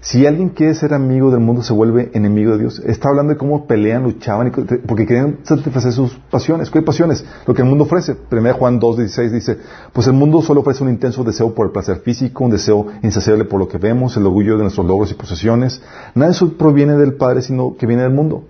Si 0.00 0.26
alguien 0.26 0.50
quiere 0.50 0.74
ser 0.74 0.94
amigo 0.94 1.30
del 1.32 1.40
mundo, 1.40 1.62
se 1.62 1.72
vuelve 1.72 2.10
enemigo 2.14 2.52
de 2.52 2.58
Dios. 2.58 2.80
Está 2.86 3.08
hablando 3.08 3.32
de 3.32 3.38
cómo 3.38 3.66
pelean, 3.66 4.04
luchaban, 4.04 4.52
porque 4.86 5.06
querían 5.06 5.38
satisfacer 5.42 5.92
sus 5.92 6.14
pasiones. 6.30 6.70
¿Qué 6.70 6.82
pasiones? 6.82 7.24
Lo 7.46 7.52
que 7.52 7.62
el 7.62 7.68
mundo 7.68 7.84
ofrece. 7.84 8.16
1 8.30 8.54
Juan 8.54 8.80
2.16 8.80 9.30
dice, 9.30 9.58
pues 9.92 10.06
el 10.06 10.12
mundo 10.12 10.40
solo 10.40 10.60
ofrece 10.60 10.84
un 10.84 10.90
intenso 10.90 11.24
deseo 11.24 11.52
por 11.52 11.66
el 11.66 11.72
placer 11.72 11.98
físico, 11.98 12.44
un 12.44 12.52
deseo 12.52 12.86
insaciable 13.02 13.44
por 13.44 13.58
lo 13.58 13.66
que 13.66 13.78
vemos, 13.78 14.16
el 14.16 14.24
orgullo 14.24 14.56
de 14.56 14.62
nuestros 14.62 14.86
logros 14.86 15.10
y 15.10 15.14
posesiones. 15.14 15.82
Nada 16.14 16.30
de 16.30 16.36
eso 16.36 16.56
proviene 16.56 16.96
del 16.96 17.14
Padre, 17.14 17.42
sino 17.42 17.76
que 17.76 17.86
viene 17.86 18.02
del 18.02 18.12
mundo. 18.12 18.44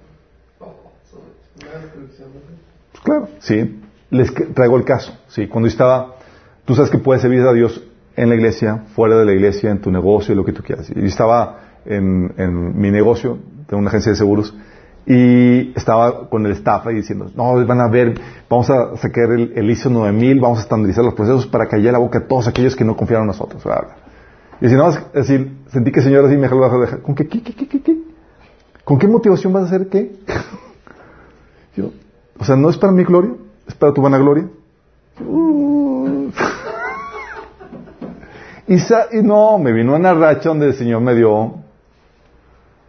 Pues 2.92 3.02
claro, 3.02 3.28
sí. 3.38 3.77
Les 4.10 4.32
traigo 4.54 4.76
el 4.76 4.84
caso. 4.84 5.16
Sí, 5.28 5.46
cuando 5.48 5.68
estaba, 5.68 6.14
tú 6.64 6.74
sabes 6.74 6.90
que 6.90 6.98
puedes 6.98 7.22
servir 7.22 7.40
a 7.42 7.52
Dios 7.52 7.82
en 8.16 8.28
la 8.28 8.34
iglesia, 8.34 8.84
fuera 8.94 9.16
de 9.16 9.24
la 9.24 9.32
iglesia, 9.32 9.70
en 9.70 9.80
tu 9.80 9.90
negocio, 9.90 10.34
lo 10.34 10.44
que 10.44 10.52
tú 10.52 10.62
quieras. 10.62 10.90
Y 10.94 11.06
estaba 11.06 11.60
en, 11.84 12.78
mi 12.80 12.90
negocio, 12.90 13.38
de 13.68 13.76
una 13.76 13.88
agencia 13.88 14.10
de 14.10 14.16
seguros, 14.16 14.56
y 15.06 15.72
estaba 15.76 16.28
con 16.28 16.44
el 16.44 16.52
staff 16.52 16.86
ahí 16.86 16.96
diciendo, 16.96 17.30
no, 17.34 17.64
van 17.64 17.80
a 17.80 17.88
ver, 17.88 18.14
vamos 18.50 18.68
a 18.70 18.96
sacar 18.96 19.30
el, 19.30 19.52
el 19.54 19.70
ISO 19.70 19.88
9000, 19.88 20.40
vamos 20.40 20.58
a 20.58 20.62
estandarizar 20.62 21.04
los 21.04 21.14
procesos 21.14 21.46
para 21.46 21.66
callar 21.66 21.92
la 21.92 21.98
boca 21.98 22.18
a 22.18 22.26
todos 22.26 22.48
aquellos 22.48 22.76
que 22.76 22.84
no 22.84 22.96
confiaron 22.96 23.24
en 23.24 23.28
nosotros. 23.28 23.62
Y 24.60 24.68
si 24.68 24.74
no, 24.74 24.88
es 24.90 25.12
decir, 25.12 25.58
sentí 25.70 25.92
que 25.92 26.00
el 26.00 26.04
Señor 26.04 26.24
así 26.24 26.34
me 26.34 26.42
dejó 26.42 26.60
la 26.60 26.98
¿Con 26.98 27.14
qué? 27.14 27.28
¿Con 28.84 28.98
qué 28.98 29.06
motivación 29.06 29.52
vas 29.52 29.64
a 29.64 29.66
hacer 29.66 29.88
qué? 29.88 30.16
Yo, 31.76 31.90
o 32.38 32.44
sea, 32.44 32.56
no 32.56 32.68
es 32.68 32.76
para 32.76 32.92
mi 32.92 33.04
gloria, 33.04 33.32
es 33.68 33.74
para 33.74 33.92
tu 33.92 34.02
vanagloria. 34.02 34.48
Uh. 35.20 36.30
Y, 38.66 39.22
no, 39.22 39.58
me 39.58 39.72
vino 39.72 39.94
una 39.94 40.12
racha 40.12 40.50
donde 40.50 40.66
el 40.66 40.74
Señor 40.74 41.00
me 41.00 41.14
dio. 41.14 41.54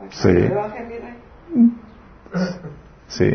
Sí. 0.10 0.50
Sí. 3.08 3.32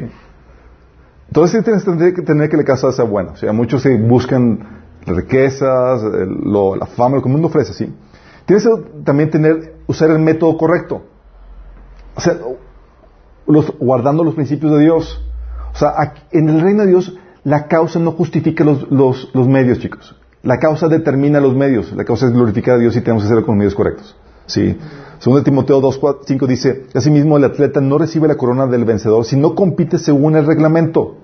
Entonces 1.28 1.64
tienes 1.64 1.84
que 2.14 2.22
tener 2.22 2.50
que 2.50 2.56
la 2.56 2.64
casa 2.64 2.92
sea 2.92 3.04
buena. 3.04 3.32
O 3.32 3.36
sea, 3.36 3.52
muchos 3.52 3.82
se 3.82 3.96
buscan 3.96 4.82
riquezas, 5.06 6.02
la 6.02 6.86
fama, 6.86 7.16
lo 7.16 7.22
que 7.22 7.28
el 7.28 7.32
mundo 7.32 7.48
ofrece, 7.48 7.72
sí. 7.72 7.94
Tienes 8.44 8.64
que 8.64 9.02
también 9.04 9.30
tener, 9.30 9.76
usar 9.86 10.10
el 10.10 10.18
método 10.18 10.56
correcto. 10.58 11.02
O 12.14 12.20
sea, 12.20 12.36
guardando 13.78 14.22
los 14.22 14.34
principios 14.34 14.72
de 14.72 14.80
Dios. 14.80 15.26
O 15.72 15.76
sea, 15.76 16.14
en 16.30 16.48
el 16.48 16.60
reino 16.60 16.82
de 16.82 16.88
Dios, 16.88 17.18
la 17.44 17.68
causa 17.68 17.98
no 17.98 18.12
justifica 18.12 18.64
los, 18.64 18.90
los, 18.90 19.30
los 19.34 19.46
medios, 19.46 19.78
chicos. 19.78 20.16
La 20.42 20.58
causa 20.58 20.88
determina 20.88 21.40
los 21.40 21.54
medios. 21.54 21.92
La 21.92 22.04
causa 22.04 22.26
es 22.26 22.32
glorificar 22.32 22.76
a 22.76 22.78
Dios 22.78 22.96
y 22.96 23.00
tenemos 23.00 23.22
que 23.22 23.26
hacerlo 23.26 23.46
con 23.46 23.56
medios 23.56 23.74
correctos. 23.74 24.16
Sí. 24.46 24.76
Segundo 25.18 25.42
Timoteo 25.42 25.80
2.5 25.80 26.46
dice, 26.46 26.86
asimismo 26.94 27.36
el 27.38 27.44
atleta 27.44 27.80
no 27.80 27.96
recibe 27.96 28.28
la 28.28 28.36
corona 28.36 28.66
del 28.66 28.84
vencedor 28.84 29.24
si 29.24 29.36
no 29.36 29.54
compite 29.54 29.98
según 29.98 30.36
el 30.36 30.44
reglamento. 30.44 31.16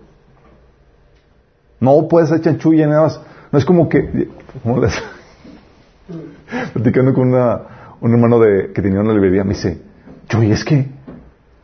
No 1.81 2.09
puedes 2.09 2.31
hacer 2.31 2.45
chanchulla 2.45 2.87
nada 2.87 3.03
más. 3.03 3.21
No 3.53 3.59
es 3.59 3.65
como 3.65 3.89
que... 3.89 4.29
¿Cómo. 4.63 4.81
Platicando 6.73 7.15
con 7.15 7.29
una, 7.29 7.61
un 8.01 8.13
hermano 8.13 8.39
de, 8.39 8.73
que 8.73 8.83
tenía 8.83 9.01
una 9.01 9.13
librería, 9.13 9.45
me 9.45 9.51
dice, 9.51 9.83
Chuy, 10.29 10.53
es 10.53 10.65
que... 10.65 10.89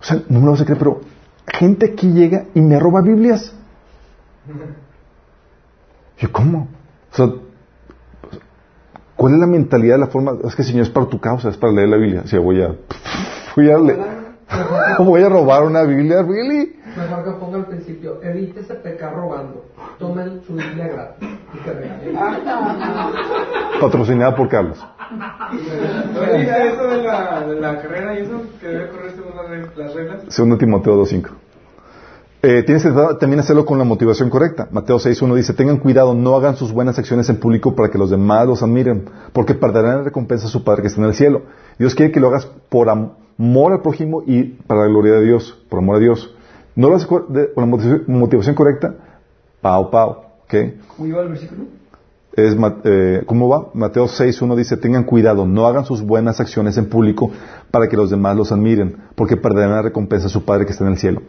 O 0.01 0.05
sea, 0.05 0.23
no 0.29 0.41
me 0.41 0.47
lo 0.47 0.57
sé 0.57 0.65
creer, 0.65 0.79
pero 0.79 1.01
gente 1.47 1.87
aquí 1.93 2.13
llega 2.13 2.45
y 2.55 2.61
me 2.61 2.79
roba 2.79 3.01
Biblias. 3.01 3.56
Yo, 6.19 6.33
¿cómo? 6.33 6.69
O 7.13 7.17
sea, 7.17 7.29
¿Cuál 9.17 9.33
es 9.33 9.41
la 9.41 9.47
mentalidad, 9.47 9.99
la 9.99 10.09
forma? 10.09 10.37
Es 10.45 10.55
que 10.55 10.63
Señor 10.63 10.83
es 10.83 10.91
para 10.91 11.07
tu 11.07 11.19
causa, 11.19 11.49
es 11.49 11.57
para 11.57 11.73
leer 11.73 11.89
la 11.89 11.97
Biblia. 11.97 12.23
O 12.25 12.29
sea, 12.29 12.39
voy 12.39 12.63
a, 12.63 12.75
voy 13.57 13.71
a, 13.71 13.79
leer, 13.79 13.99
voy 14.99 15.23
a 15.23 15.29
robar 15.31 15.65
una 15.65 15.83
Biblia, 15.85 16.23
¿really? 16.23 16.77
Mejor 16.97 17.25
que 17.25 17.31
ponga 17.33 17.57
al 17.59 17.67
principio, 17.67 18.23
evítese 18.23 18.75
pecar 18.75 19.15
robando. 19.15 19.65
Tomen 19.99 20.43
su 20.47 20.55
Biblia 20.55 20.89
gratis. 20.89 21.29
Y 21.55 21.59
que. 21.59 21.73
Patrocinada 23.81 24.35
por 24.35 24.49
Carlos. 24.49 24.85
Oye, 25.51 26.39
¿viste 26.39 26.69
eso 26.69 26.87
de 26.87 27.03
la, 27.03 27.41
de 27.47 27.61
la 27.61 27.81
carrera 27.81 28.19
y 28.19 28.23
eso? 28.23 28.43
Que 28.61 28.69
debe 28.69 28.89
correr 28.89 29.13
según 29.13 29.33
las 29.77 29.95
reglas. 29.95 30.23
Segundo 30.29 30.59
Timoteo 30.59 31.03
2.5. 31.03 31.46
Eh, 32.43 32.63
tienes 32.65 32.83
que 32.83 32.91
también 33.19 33.41
hacerlo 33.41 33.65
con 33.65 33.79
la 33.79 33.85
motivación 33.85 34.31
correcta. 34.31 34.69
Mateo 34.71 34.99
6.1 34.99 35.35
dice, 35.35 35.55
tengan 35.55 35.79
cuidado, 35.79 36.15
no 36.15 36.37
hagan 36.37 36.57
sus 36.57 36.73
buenas 36.73 36.99
acciones 36.99 37.29
en 37.29 37.39
público 37.39 37.75
para 37.75 37.91
que 37.91 37.99
los 37.99 38.11
demás 38.11 38.47
los 38.47 38.63
admiren, 38.63 39.09
porque 39.33 39.55
perderán 39.55 39.99
la 39.99 40.03
recompensa 40.05 40.47
a 40.47 40.51
su 40.51 40.63
Padre 40.63 40.83
que 40.83 40.89
está 40.89 41.01
en 41.01 41.09
el 41.09 41.15
cielo. 41.15 41.43
Dios 41.79 41.95
quiere 41.95 42.13
que 42.13 42.21
lo 42.21 42.29
hagas 42.29 42.47
por 42.69 42.89
amor 42.89 43.73
al 43.73 43.81
prójimo 43.81 44.23
y 44.27 44.45
para 44.45 44.83
la 44.83 44.89
gloria 44.89 45.15
de 45.15 45.25
Dios, 45.25 45.59
por 45.69 45.79
amor 45.81 45.97
a 45.97 45.99
Dios. 45.99 46.35
No 46.75 46.89
lo 46.91 46.97
haces 46.97 47.09
con 47.09 47.27
la 47.33 47.67
motivación, 47.67 48.05
motivación 48.07 48.55
correcta, 48.55 48.95
pao, 49.61 49.91
pao. 49.91 50.27
¿ok? 50.45 50.55
¿Cómo 50.95 51.09
iba 51.09 51.23
el 51.23 51.29
versículo? 51.31 51.65
Es, 52.35 52.55
eh, 52.85 53.23
¿Cómo 53.25 53.49
va? 53.49 53.71
Mateo 53.73 54.05
6.1 54.05 54.57
dice, 54.57 54.77
tengan 54.77 55.05
cuidado, 55.05 55.47
no 55.47 55.67
hagan 55.67 55.87
sus 55.87 56.03
buenas 56.03 56.39
acciones 56.39 56.77
en 56.77 56.91
público 56.91 57.31
para 57.71 57.89
que 57.89 57.97
los 57.97 58.11
demás 58.11 58.37
los 58.37 58.53
admiren, 58.53 58.99
porque 59.15 59.39
perderán 59.39 59.71
la 59.71 59.83
recompensa 59.83 60.27
a 60.27 60.29
su 60.29 60.45
Padre 60.45 60.67
que 60.67 60.73
está 60.73 60.85
en 60.85 60.93
el 60.93 60.99
cielo. 60.99 61.23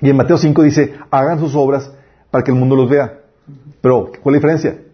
Y 0.00 0.10
en 0.10 0.16
Mateo 0.16 0.36
5 0.36 0.62
dice, 0.62 0.94
hagan 1.10 1.38
sus 1.38 1.54
obras 1.54 1.90
para 2.30 2.44
que 2.44 2.50
el 2.50 2.58
mundo 2.58 2.76
los 2.76 2.88
vea. 2.88 3.20
Pero, 3.80 4.10
¿cuál 4.22 4.34
es 4.34 4.42
la 4.42 4.48
diferencia? 4.52 4.84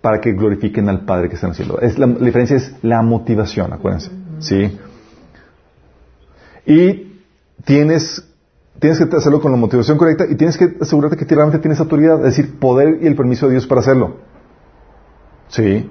Para 0.00 0.20
que 0.20 0.32
glorifiquen 0.32 0.88
al 0.88 1.04
Padre 1.04 1.28
que 1.28 1.34
está 1.34 1.46
en 1.46 1.52
el 1.52 1.56
cielo. 1.56 1.78
La 1.96 2.06
diferencia 2.06 2.56
es 2.56 2.72
la 2.82 3.02
motivación, 3.02 3.72
acuérdense. 3.72 4.10
¿Sí? 4.38 4.78
Y 6.66 7.20
tienes, 7.64 8.26
tienes 8.80 8.98
que 8.98 9.16
hacerlo 9.16 9.40
con 9.40 9.52
la 9.52 9.58
motivación 9.58 9.96
correcta 9.96 10.24
y 10.28 10.34
tienes 10.34 10.56
que 10.58 10.76
asegurarte 10.80 11.16
que 11.16 11.34
realmente 11.34 11.60
tienes 11.60 11.78
autoridad, 11.80 12.18
es 12.18 12.36
decir, 12.36 12.58
poder 12.58 12.98
y 13.02 13.06
el 13.06 13.14
permiso 13.14 13.46
de 13.46 13.52
Dios 13.52 13.66
para 13.66 13.80
hacerlo. 13.80 14.16
Sí. 15.48 15.88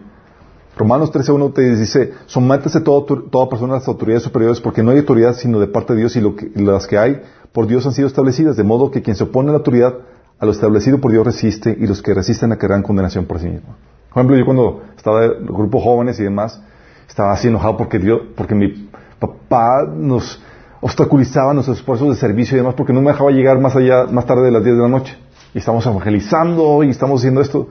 Romanos 0.77 1.11
13.1 1.11 1.53
te 1.53 1.75
dice, 1.75 2.13
sométese 2.25 2.81
todo, 2.81 3.05
toda 3.05 3.47
persona 3.47 3.75
a 3.75 3.77
las 3.77 3.87
autoridades 3.87 4.23
superiores 4.23 4.59
porque 4.59 4.83
no 4.83 4.91
hay 4.91 4.99
autoridad 4.99 5.33
sino 5.35 5.59
de 5.59 5.67
parte 5.67 5.93
de 5.93 5.99
Dios 5.99 6.15
y, 6.17 6.61
las 6.61 6.85
que 6.87 6.97
hay 6.97 7.21
por 7.53 7.67
Dios 7.67 7.85
han 7.85 7.93
sido 7.93 8.07
establecidas, 8.07 8.57
de 8.57 8.63
modo 8.63 8.91
que 8.91 9.01
quien 9.01 9.15
se 9.15 9.23
opone 9.23 9.49
a 9.49 9.51
la 9.53 9.59
autoridad 9.59 9.95
a 10.37 10.45
lo 10.45 10.51
establecido 10.51 10.99
por 10.99 11.11
Dios 11.11 11.25
resiste 11.25 11.75
y 11.79 11.87
los 11.87 12.01
que 12.01 12.13
resisten 12.13 12.51
acarrean 12.51 12.83
condenación 12.83 13.25
por 13.25 13.39
sí 13.39 13.47
mismo. 13.47 13.75
Por 14.09 14.19
ejemplo, 14.19 14.37
yo 14.37 14.45
cuando 14.45 14.83
estaba 14.97 15.23
en 15.23 15.31
el 15.31 15.45
grupo 15.45 15.79
jóvenes 15.79 16.19
y 16.19 16.23
demás, 16.23 16.61
estaba 17.07 17.31
así 17.31 17.47
enojado 17.47 17.77
porque 17.77 17.97
Dios, 17.97 18.21
porque 18.35 18.53
mi 18.53 18.89
papá 19.17 19.87
nos 19.89 20.41
obstaculizaba 20.81 21.53
nuestros 21.53 21.79
esfuerzos 21.79 22.09
de 22.09 22.15
servicio 22.15 22.57
y 22.57 22.59
demás 22.59 22.75
porque 22.75 22.91
no 22.91 23.01
me 23.01 23.11
dejaba 23.11 23.31
llegar 23.31 23.59
más 23.59 23.77
allá, 23.77 24.07
más 24.07 24.25
tarde 24.25 24.43
de 24.43 24.51
las 24.51 24.63
10 24.63 24.75
de 24.75 24.81
la 24.81 24.89
noche. 24.89 25.17
Y 25.53 25.59
estamos 25.59 25.85
evangelizando 25.85 26.83
y 26.83 26.89
estamos 26.89 27.21
haciendo 27.21 27.39
esto. 27.39 27.69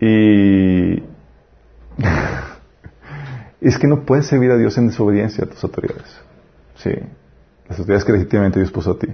Y 0.00 1.09
es 3.60 3.78
que 3.78 3.86
no 3.86 4.04
puedes 4.04 4.26
servir 4.26 4.50
a 4.50 4.56
Dios 4.56 4.76
en 4.78 4.88
desobediencia 4.88 5.44
a 5.44 5.46
tus 5.46 5.62
autoridades. 5.64 6.08
Sí. 6.76 6.90
Las 7.68 7.78
autoridades 7.78 8.04
que 8.04 8.12
legítimamente 8.12 8.58
Dios 8.58 8.72
puso 8.72 8.92
a 8.92 8.98
ti. 8.98 9.08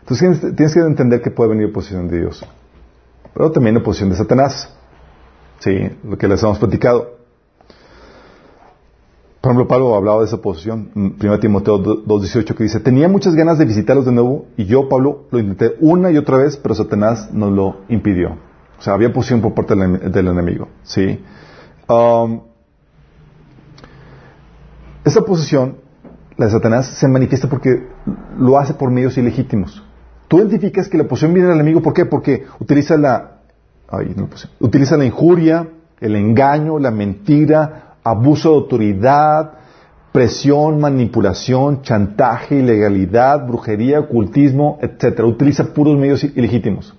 Entonces 0.00 0.40
tienes, 0.56 0.74
que 0.74 0.80
entender 0.80 1.20
que 1.20 1.30
puede 1.30 1.50
venir 1.50 1.66
oposición 1.66 2.08
de 2.08 2.20
Dios. 2.20 2.44
Pero 3.34 3.52
también 3.52 3.76
oposición 3.76 4.10
de 4.10 4.16
Satanás. 4.16 4.74
Sí, 5.58 5.90
lo 6.02 6.16
que 6.16 6.26
les 6.26 6.42
hemos 6.42 6.58
platicado. 6.58 7.20
Por 9.40 9.52
ejemplo, 9.52 9.68
Pablo 9.68 9.94
hablaba 9.94 10.20
de 10.20 10.26
esa 10.26 10.36
oposición. 10.36 10.90
1 10.94 11.38
Timoteo 11.40 11.78
2.18 11.78 12.54
que 12.54 12.64
dice, 12.64 12.80
tenía 12.80 13.08
muchas 13.08 13.34
ganas 13.34 13.58
de 13.58 13.64
visitarlos 13.64 14.04
de 14.04 14.12
nuevo 14.12 14.46
y 14.56 14.66
yo, 14.66 14.88
Pablo, 14.88 15.26
lo 15.30 15.38
intenté 15.38 15.76
una 15.80 16.10
y 16.10 16.16
otra 16.16 16.38
vez, 16.38 16.56
pero 16.56 16.74
Satanás 16.74 17.32
nos 17.32 17.52
lo 17.52 17.80
impidió. 17.88 18.36
O 18.78 18.82
sea, 18.82 18.94
había 18.94 19.08
oposición 19.08 19.40
por 19.40 19.54
parte 19.54 19.74
del, 19.74 20.10
del 20.10 20.28
enemigo. 20.28 20.68
¿sí? 20.82 21.20
Um, 21.90 22.42
esa 25.04 25.18
oposición, 25.20 25.78
la 26.36 26.46
de 26.46 26.52
Satanás, 26.52 26.86
se 26.86 27.08
manifiesta 27.08 27.48
porque 27.48 27.88
lo 28.38 28.58
hace 28.58 28.74
por 28.74 28.92
medios 28.92 29.18
ilegítimos. 29.18 29.82
Tú 30.28 30.38
identificas 30.38 30.88
que 30.88 30.96
la 30.96 31.02
oposición 31.02 31.34
viene 31.34 31.48
del 31.48 31.58
enemigo, 31.58 31.82
¿por 31.82 31.92
qué? 31.92 32.06
Porque 32.06 32.44
utiliza 32.60 32.96
la, 32.96 33.38
ay, 33.88 34.14
no, 34.16 34.28
utiliza 34.60 34.96
la 34.96 35.04
injuria, 35.04 35.68
el 36.00 36.14
engaño, 36.14 36.78
la 36.78 36.92
mentira, 36.92 37.96
abuso 38.04 38.50
de 38.50 38.54
autoridad, 38.54 39.52
presión, 40.12 40.78
manipulación, 40.78 41.82
chantaje, 41.82 42.60
ilegalidad, 42.60 43.48
brujería, 43.48 43.98
ocultismo, 43.98 44.78
etcétera. 44.80 45.26
Utiliza 45.26 45.74
puros 45.74 45.98
medios 45.98 46.22
ilegítimos. 46.22 46.94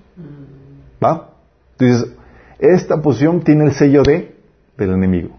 ¿Va? 1.01 1.29
Entonces, 1.79 2.13
esta 2.59 3.01
posición 3.01 3.39
tiene 3.39 3.63
el 3.63 3.71
sello 3.71 4.03
de 4.03 4.40
del 4.85 4.95
enemigo. 4.95 5.29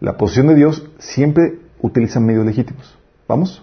La 0.00 0.16
posición 0.16 0.48
de 0.48 0.54
Dios 0.54 0.88
siempre 0.98 1.60
utiliza 1.80 2.20
medios 2.20 2.44
legítimos. 2.44 2.96
¿Vamos? 3.28 3.62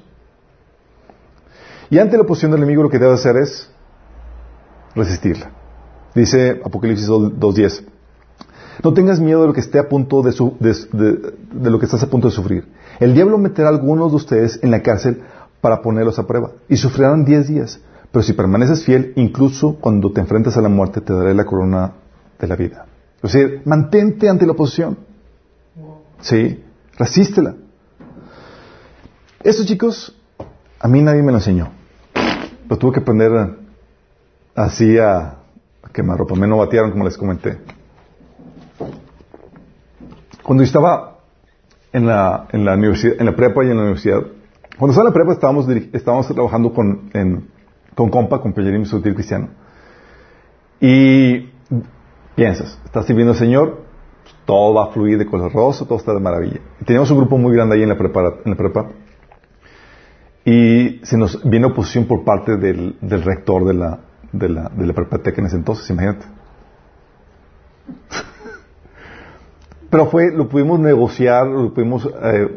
Y 1.89 1.97
ante 1.97 2.17
la 2.17 2.23
posición 2.23 2.51
del 2.51 2.61
enemigo 2.61 2.83
lo 2.83 2.89
que 2.89 2.99
debe 2.99 3.13
hacer 3.13 3.37
es 3.37 3.69
resistirla. 4.95 5.51
Dice 6.15 6.61
Apocalipsis 6.63 7.07
2.10. 7.09 7.83
No 8.83 8.93
tengas 8.93 9.19
miedo 9.19 9.41
de 9.41 9.47
lo 9.47 9.53
que 9.53 9.59
esté 9.59 9.79
a 9.79 9.89
punto 9.89 10.21
de, 10.21 10.31
su, 10.31 10.55
de, 10.59 11.69
lo 11.69 11.79
que 11.79 11.85
estás 11.85 12.01
a 12.03 12.09
punto 12.09 12.29
de 12.29 12.33
sufrir. 12.33 12.67
El 12.99 13.13
diablo 13.13 13.37
meterá 13.37 13.67
a 13.67 13.71
algunos 13.71 14.11
de 14.11 14.15
ustedes 14.15 14.59
en 14.63 14.71
la 14.71 14.81
cárcel 14.81 15.21
para 15.59 15.81
ponerlos 15.81 16.17
a 16.19 16.27
prueba 16.27 16.51
y 16.69 16.77
sufrirán 16.77 17.25
diez 17.25 17.47
días. 17.47 17.81
Pero 18.11 18.23
si 18.23 18.33
permaneces 18.33 18.83
fiel, 18.85 19.13
incluso 19.15 19.75
cuando 19.75 20.11
te 20.11 20.21
enfrentas 20.21 20.57
a 20.57 20.61
la 20.61 20.69
muerte, 20.69 21.01
te 21.01 21.13
daré 21.13 21.33
la 21.33 21.45
corona 21.45 21.93
de 22.39 22.47
la 22.47 22.55
vida. 22.55 22.85
O 23.21 23.27
sea, 23.27 23.47
mantente 23.65 24.29
ante 24.29 24.45
la 24.45 24.53
oposición. 24.53 24.97
Sí, 26.21 26.63
resístela. 26.97 27.55
Eso, 29.43 29.65
chicos, 29.65 30.15
a 30.79 30.87
mí 30.87 31.01
nadie 31.01 31.23
me 31.23 31.31
lo 31.31 31.37
enseñó. 31.37 31.69
Lo 32.69 32.77
tuve 32.77 32.93
que 32.93 32.99
aprender 32.99 33.57
así 34.55 34.97
a, 34.97 35.37
a 35.81 35.89
quemarropa. 35.93 36.35
Me 36.35 36.47
no 36.47 36.57
batearon, 36.57 36.91
como 36.91 37.05
les 37.05 37.17
comenté. 37.17 37.57
Cuando 40.43 40.63
estaba 40.63 41.19
en 41.93 42.05
la, 42.05 42.47
en 42.51 42.65
la 42.65 42.73
universidad, 42.75 43.15
en 43.19 43.25
la 43.25 43.35
prepa 43.35 43.63
y 43.63 43.69
en 43.69 43.77
la 43.77 43.83
universidad, 43.83 44.21
cuando 44.77 44.91
estaba 44.91 45.07
en 45.07 45.13
la 45.13 45.13
prepa 45.13 45.33
estábamos, 45.33 45.67
estábamos 45.93 46.27
trabajando 46.27 46.73
con, 46.73 47.09
en, 47.13 47.47
con 47.95 48.09
compa, 48.09 48.41
con 48.41 48.53
Pellerín 48.53 48.85
Sutil 48.85 49.13
Cristiano. 49.13 49.49
Y 50.81 51.48
piensas, 52.39 52.79
estás 52.85 53.05
sirviendo 53.05 53.33
al 53.33 53.37
Señor, 53.37 53.81
todo 54.45 54.73
va 54.73 54.85
a 54.85 54.87
fluir 54.93 55.17
de 55.17 55.25
color 55.25 55.51
rosa, 55.51 55.83
todo 55.83 55.97
está 55.97 56.13
de 56.13 56.21
maravilla. 56.21 56.61
Teníamos 56.85 57.11
un 57.11 57.17
grupo 57.17 57.37
muy 57.37 57.53
grande 57.53 57.75
ahí 57.75 57.83
en 57.83 57.89
la 57.89 57.97
prepa, 57.97 58.35
en 58.45 58.51
la 58.51 58.55
prepa 58.55 58.91
y 60.45 61.01
se 61.03 61.17
nos 61.17 61.43
viene 61.43 61.65
oposición 61.65 62.05
por 62.05 62.23
parte 62.23 62.55
del, 62.55 62.95
del 63.01 63.23
rector 63.23 63.65
de 63.65 63.73
la, 63.73 63.99
de 64.31 64.47
la, 64.47 64.69
de 64.69 64.87
la 64.87 64.93
en 65.35 65.45
ese 65.45 65.57
entonces, 65.57 65.89
imagínate. 65.89 66.25
Pero 69.89 70.05
fue, 70.05 70.31
lo 70.33 70.47
pudimos 70.47 70.79
negociar, 70.79 71.45
lo 71.45 71.73
pudimos 71.73 72.09
eh, 72.23 72.47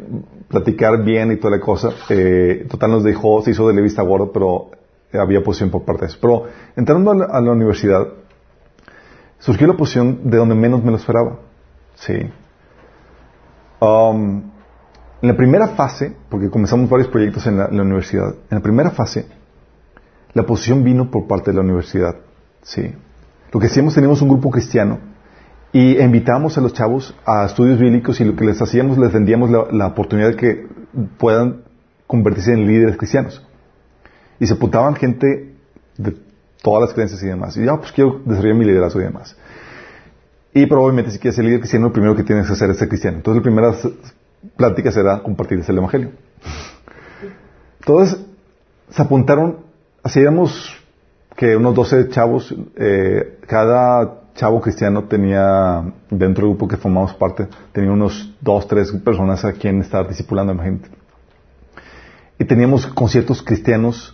platicar 0.47 1.03
bien 1.03 1.33
y 1.33 1.35
toda 1.35 1.57
la 1.57 1.61
cosa. 1.61 1.89
Eh, 2.07 2.67
total 2.69 2.91
nos 2.91 3.03
dejó, 3.03 3.41
se 3.41 3.51
hizo 3.51 3.67
de 3.67 3.73
la 3.73 3.81
vista 3.81 4.01
gordo, 4.01 4.31
pero 4.31 4.71
había 5.11 5.39
oposición 5.39 5.69
por 5.71 5.83
parte 5.83 6.01
de 6.01 6.07
eso. 6.07 6.19
Pero 6.21 6.45
entrando 6.75 7.11
a 7.11 7.41
la 7.41 7.51
universidad, 7.51 8.07
surgió 9.43 9.67
la 9.67 9.73
oposición 9.73 10.29
de 10.29 10.37
donde 10.37 10.55
menos 10.55 10.83
me 10.83 10.91
lo 10.91 10.97
esperaba. 10.97 11.39
Sí. 11.95 12.13
Um, 13.81 14.43
en 15.21 15.29
la 15.29 15.35
primera 15.35 15.67
fase, 15.69 16.15
porque 16.29 16.49
comenzamos 16.49 16.89
varios 16.89 17.09
proyectos 17.09 17.45
en 17.47 17.57
la, 17.57 17.67
universidad, 17.67 18.29
en 18.49 18.57
la 18.57 18.61
primera 18.61 18.91
fase, 18.91 19.25
la 20.33 20.43
oposición 20.43 20.83
vino 20.83 21.11
por 21.11 21.27
parte 21.27 21.51
de 21.51 21.57
la 21.57 21.61
universidad. 21.61 22.15
Sí. 22.61 22.93
Lo 23.51 23.59
que 23.59 23.67
hacíamos, 23.67 23.93
teníamos 23.93 24.21
un 24.21 24.29
grupo 24.29 24.49
cristiano 24.49 24.99
y 25.73 26.01
invitábamos 26.01 26.57
a 26.57 26.61
los 26.61 26.73
chavos 26.73 27.13
a 27.25 27.45
estudios 27.45 27.79
bíblicos 27.79 28.21
y 28.21 28.25
lo 28.25 28.37
que 28.37 28.45
les 28.45 28.61
hacíamos, 28.61 28.97
les 28.97 29.11
vendíamos 29.11 29.49
la, 29.49 29.65
la 29.71 29.87
oportunidad 29.87 30.29
de 30.29 30.35
que 30.37 30.67
puedan 31.17 31.63
convertirse 32.07 32.53
en 32.53 32.65
líderes 32.65 32.95
cristianos. 32.95 33.45
Y 34.39 34.47
se 34.47 34.53
apuntaban 34.53 34.95
gente 34.95 35.53
de 35.97 36.15
todas 36.63 36.81
las 36.81 36.93
creencias 36.93 37.21
y 37.21 37.27
demás. 37.27 37.55
Y 37.57 37.65
ya, 37.65 37.75
pues 37.77 37.91
quiero 37.91 38.21
desarrollar 38.25 38.57
mi 38.57 38.65
liderazgo 38.65 39.01
y 39.01 39.03
demás. 39.03 39.37
Y 40.53 40.65
probablemente 40.65 41.11
si 41.11 41.19
quieres 41.19 41.35
ser 41.35 41.45
líder 41.45 41.59
cristiano, 41.59 41.87
lo 41.87 41.93
primero 41.93 42.15
que 42.15 42.23
tienes 42.23 42.47
que 42.47 42.53
hacer 42.53 42.69
es 42.71 42.77
ser 42.77 42.87
cristiano. 42.87 43.17
Entonces 43.17 43.37
la 43.37 43.43
primera 43.43 43.73
plática 44.55 44.91
será 44.91 45.21
compartirles 45.21 45.67
el 45.69 45.77
Evangelio. 45.77 46.11
Entonces, 47.79 48.19
se 48.89 49.01
apuntaron, 49.01 49.57
hacíamos 50.01 50.75
que 51.35 51.55
unos 51.57 51.75
12 51.75 52.09
chavos, 52.09 52.55
eh, 52.77 53.39
cada 53.45 54.21
chavo 54.35 54.61
cristiano 54.61 55.03
tenía, 55.03 55.83
dentro 56.09 56.45
del 56.45 56.51
grupo 56.51 56.67
que 56.67 56.77
formamos 56.77 57.13
parte, 57.13 57.47
tenía 57.73 57.91
unos 57.91 58.33
dos, 58.39 58.67
tres 58.67 58.91
personas 58.91 59.43
a 59.43 59.51
quien 59.51 59.81
estar 59.81 60.07
discipulando, 60.07 60.53
imagínate. 60.53 60.89
Y 62.39 62.45
teníamos 62.45 62.87
conciertos 62.87 63.41
cristianos 63.41 64.12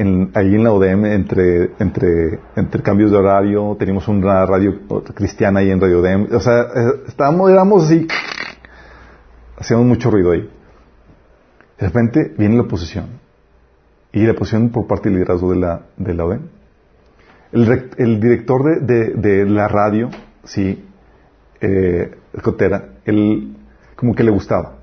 en, 0.00 0.30
ahí 0.34 0.54
en 0.54 0.64
la 0.64 0.72
ODM 0.72 1.04
entre, 1.04 1.72
entre, 1.78 2.40
entre 2.56 2.82
cambios 2.82 3.10
de 3.10 3.18
horario, 3.18 3.76
teníamos 3.78 4.08
una 4.08 4.46
radio 4.46 4.80
cristiana 5.14 5.60
ahí 5.60 5.70
en 5.70 5.78
Radio 5.78 6.00
ODM, 6.00 6.34
o 6.34 6.40
sea, 6.40 6.62
eh, 6.62 7.02
estábamos, 7.06 7.50
éramos 7.50 7.84
así, 7.84 8.08
hacíamos 9.58 9.86
mucho 9.86 10.10
ruido 10.10 10.32
ahí. 10.32 10.48
De 11.78 11.86
repente 11.86 12.34
viene 12.38 12.56
la 12.56 12.62
oposición, 12.62 13.20
y 14.12 14.24
la 14.24 14.32
oposición 14.32 14.70
por 14.70 14.86
parte 14.86 15.10
del 15.10 15.18
liderazgo 15.18 15.52
de 15.52 15.58
la, 15.58 15.82
de 15.98 16.14
la 16.14 16.24
ODM. 16.24 16.42
El, 17.52 17.90
el 17.98 18.20
director 18.20 18.64
de, 18.64 18.80
de, 18.80 19.14
de 19.14 19.50
la 19.50 19.68
radio, 19.68 20.08
sí, 20.44 20.82
eh, 21.60 22.10
Cotera, 22.42 22.94
él 23.04 23.54
como 23.96 24.14
que 24.14 24.24
le 24.24 24.30
gustaba. 24.30 24.78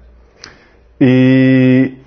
Y, 1.00 2.04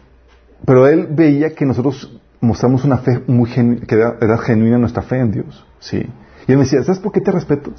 pero 0.64 0.86
él 0.86 1.08
veía 1.10 1.54
que 1.56 1.64
nosotros 1.64 2.19
mostramos 2.40 2.84
una 2.84 2.98
fe 2.98 3.22
muy 3.26 3.50
que 3.50 3.94
era, 3.94 4.38
genuina 4.38 4.78
nuestra 4.78 5.02
fe 5.02 5.18
en 5.18 5.32
Dios, 5.32 5.66
sí. 5.78 5.98
Y 6.46 6.52
él 6.52 6.58
me 6.58 6.64
decía, 6.64 6.82
¿sabes 6.82 7.00
por 7.00 7.12
qué 7.12 7.20
te 7.20 7.30
respeto? 7.30 7.72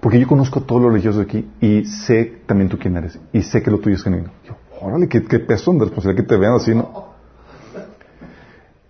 Porque 0.00 0.20
yo 0.20 0.26
conozco 0.26 0.60
a 0.60 0.62
todos 0.62 0.82
los 0.82 0.92
religiosos 0.92 1.22
aquí 1.22 1.48
y 1.60 1.84
sé 1.84 2.40
también 2.46 2.68
tú 2.68 2.78
quién 2.78 2.96
eres 2.96 3.18
y 3.32 3.42
sé 3.42 3.62
que 3.62 3.70
lo 3.70 3.78
tuyo 3.78 3.96
es 3.96 4.02
genuino. 4.02 4.30
Yo, 4.46 4.54
órale, 4.80 5.08
qué, 5.08 5.22
qué 5.22 5.38
peso 5.38 5.72
de 5.72 5.80
responsabilidad 5.80 6.24
que 6.24 6.28
te 6.28 6.36
vean 6.36 6.54
así, 6.54 6.74
¿no? 6.74 7.14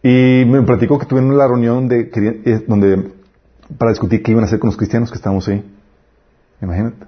Y 0.02 0.44
me 0.44 0.60
platicó 0.62 0.98
que 0.98 1.06
tuvieron 1.06 1.36
la 1.38 1.48
reunión 1.48 1.88
de, 1.88 2.10
eh, 2.44 2.64
donde, 2.68 3.12
para 3.78 3.90
discutir 3.90 4.22
qué 4.22 4.32
iban 4.32 4.44
a 4.44 4.46
hacer 4.46 4.58
con 4.58 4.68
los 4.68 4.76
cristianos 4.76 5.10
que 5.10 5.16
estábamos 5.16 5.48
ahí. 5.48 5.64
Imagínate. 6.60 7.06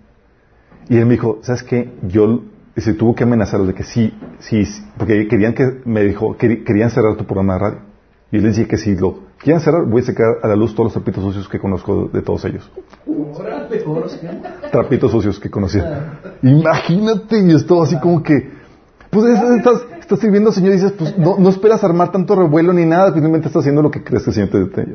Y 0.88 0.97
él 0.97 1.05
me 1.05 1.12
dijo, 1.12 1.40
¿sabes 1.43 1.62
qué? 1.62 1.93
Yo, 2.09 2.43
se 2.74 2.94
tuvo 2.94 3.14
que 3.14 3.24
amenazarlos 3.24 3.68
de 3.68 3.74
que 3.74 3.82
sí, 3.82 4.14
sí, 4.38 4.64
porque 4.97 5.28
querían 5.28 5.52
que, 5.52 5.82
me 5.84 6.05
dijo, 6.05 6.36
querían 6.38 6.90
cerrar 6.90 7.16
tu 7.16 7.26
programa 7.26 7.55
de 7.55 7.59
radio. 7.59 7.78
Y 8.32 8.38
les 8.38 8.56
dije 8.56 8.68
que 8.68 8.76
si 8.76 8.96
lo 8.96 9.18
quieren 9.38 9.60
cerrar, 9.60 9.84
voy 9.86 10.02
a 10.02 10.04
sacar 10.04 10.26
a 10.42 10.48
la 10.48 10.56
luz 10.56 10.74
todos 10.74 10.86
los 10.86 10.92
trapitos 10.94 11.22
sucios 11.22 11.48
que 11.48 11.58
conozco 11.58 12.08
de 12.12 12.22
todos 12.22 12.44
ellos. 12.44 12.68
Trapitos 14.72 15.10
sucios 15.12 15.38
que 15.38 15.48
conocía. 15.50 16.18
Imagínate, 16.42 17.38
y 17.40 17.54
esto 17.54 17.82
así 17.82 17.98
como 18.00 18.22
que, 18.22 18.50
pues 19.10 19.24
es- 19.26 19.56
estás, 19.58 19.82
estás 20.00 20.18
sirviendo 20.18 20.48
al 20.50 20.54
Señor 20.54 20.70
y 20.72 20.76
dices, 20.76 20.92
pues 20.92 21.16
no, 21.16 21.36
no 21.38 21.48
esperas 21.48 21.84
armar 21.84 22.10
tanto 22.10 22.34
revuelo 22.34 22.72
ni 22.72 22.84
nada, 22.84 23.12
simplemente 23.12 23.46
estás 23.46 23.60
haciendo 23.60 23.82
lo 23.82 23.90
que 23.90 24.02
crees 24.02 24.24
que 24.24 24.30
el 24.30 24.34
Señor 24.48 24.70
te. 24.72 24.86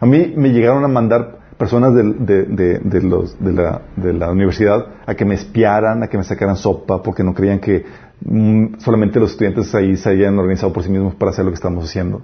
A 0.00 0.06
mí 0.06 0.32
me 0.36 0.50
llegaron 0.50 0.82
a 0.84 0.88
mandar 0.88 1.38
personas 1.58 1.94
de, 1.94 2.02
de- 2.46 2.78
de 2.78 3.02
los, 3.02 3.38
de, 3.38 3.52
la, 3.52 3.82
de 3.96 4.14
la 4.14 4.30
universidad 4.30 4.86
a 5.04 5.14
que 5.14 5.26
me 5.26 5.34
espiaran, 5.34 6.02
a 6.02 6.06
que 6.08 6.16
me 6.16 6.24
sacaran 6.24 6.56
sopa, 6.56 7.02
porque 7.02 7.22
no 7.22 7.34
creían 7.34 7.58
que 7.58 7.84
mm, 8.24 8.78
solamente 8.78 9.20
los 9.20 9.32
estudiantes 9.32 9.74
ahí 9.74 9.96
se 9.98 10.08
hayan 10.08 10.38
organizado 10.38 10.72
por 10.72 10.82
sí 10.82 10.88
mismos 10.90 11.14
para 11.16 11.30
hacer 11.32 11.44
lo 11.44 11.50
que 11.50 11.56
estamos 11.56 11.84
haciendo. 11.84 12.22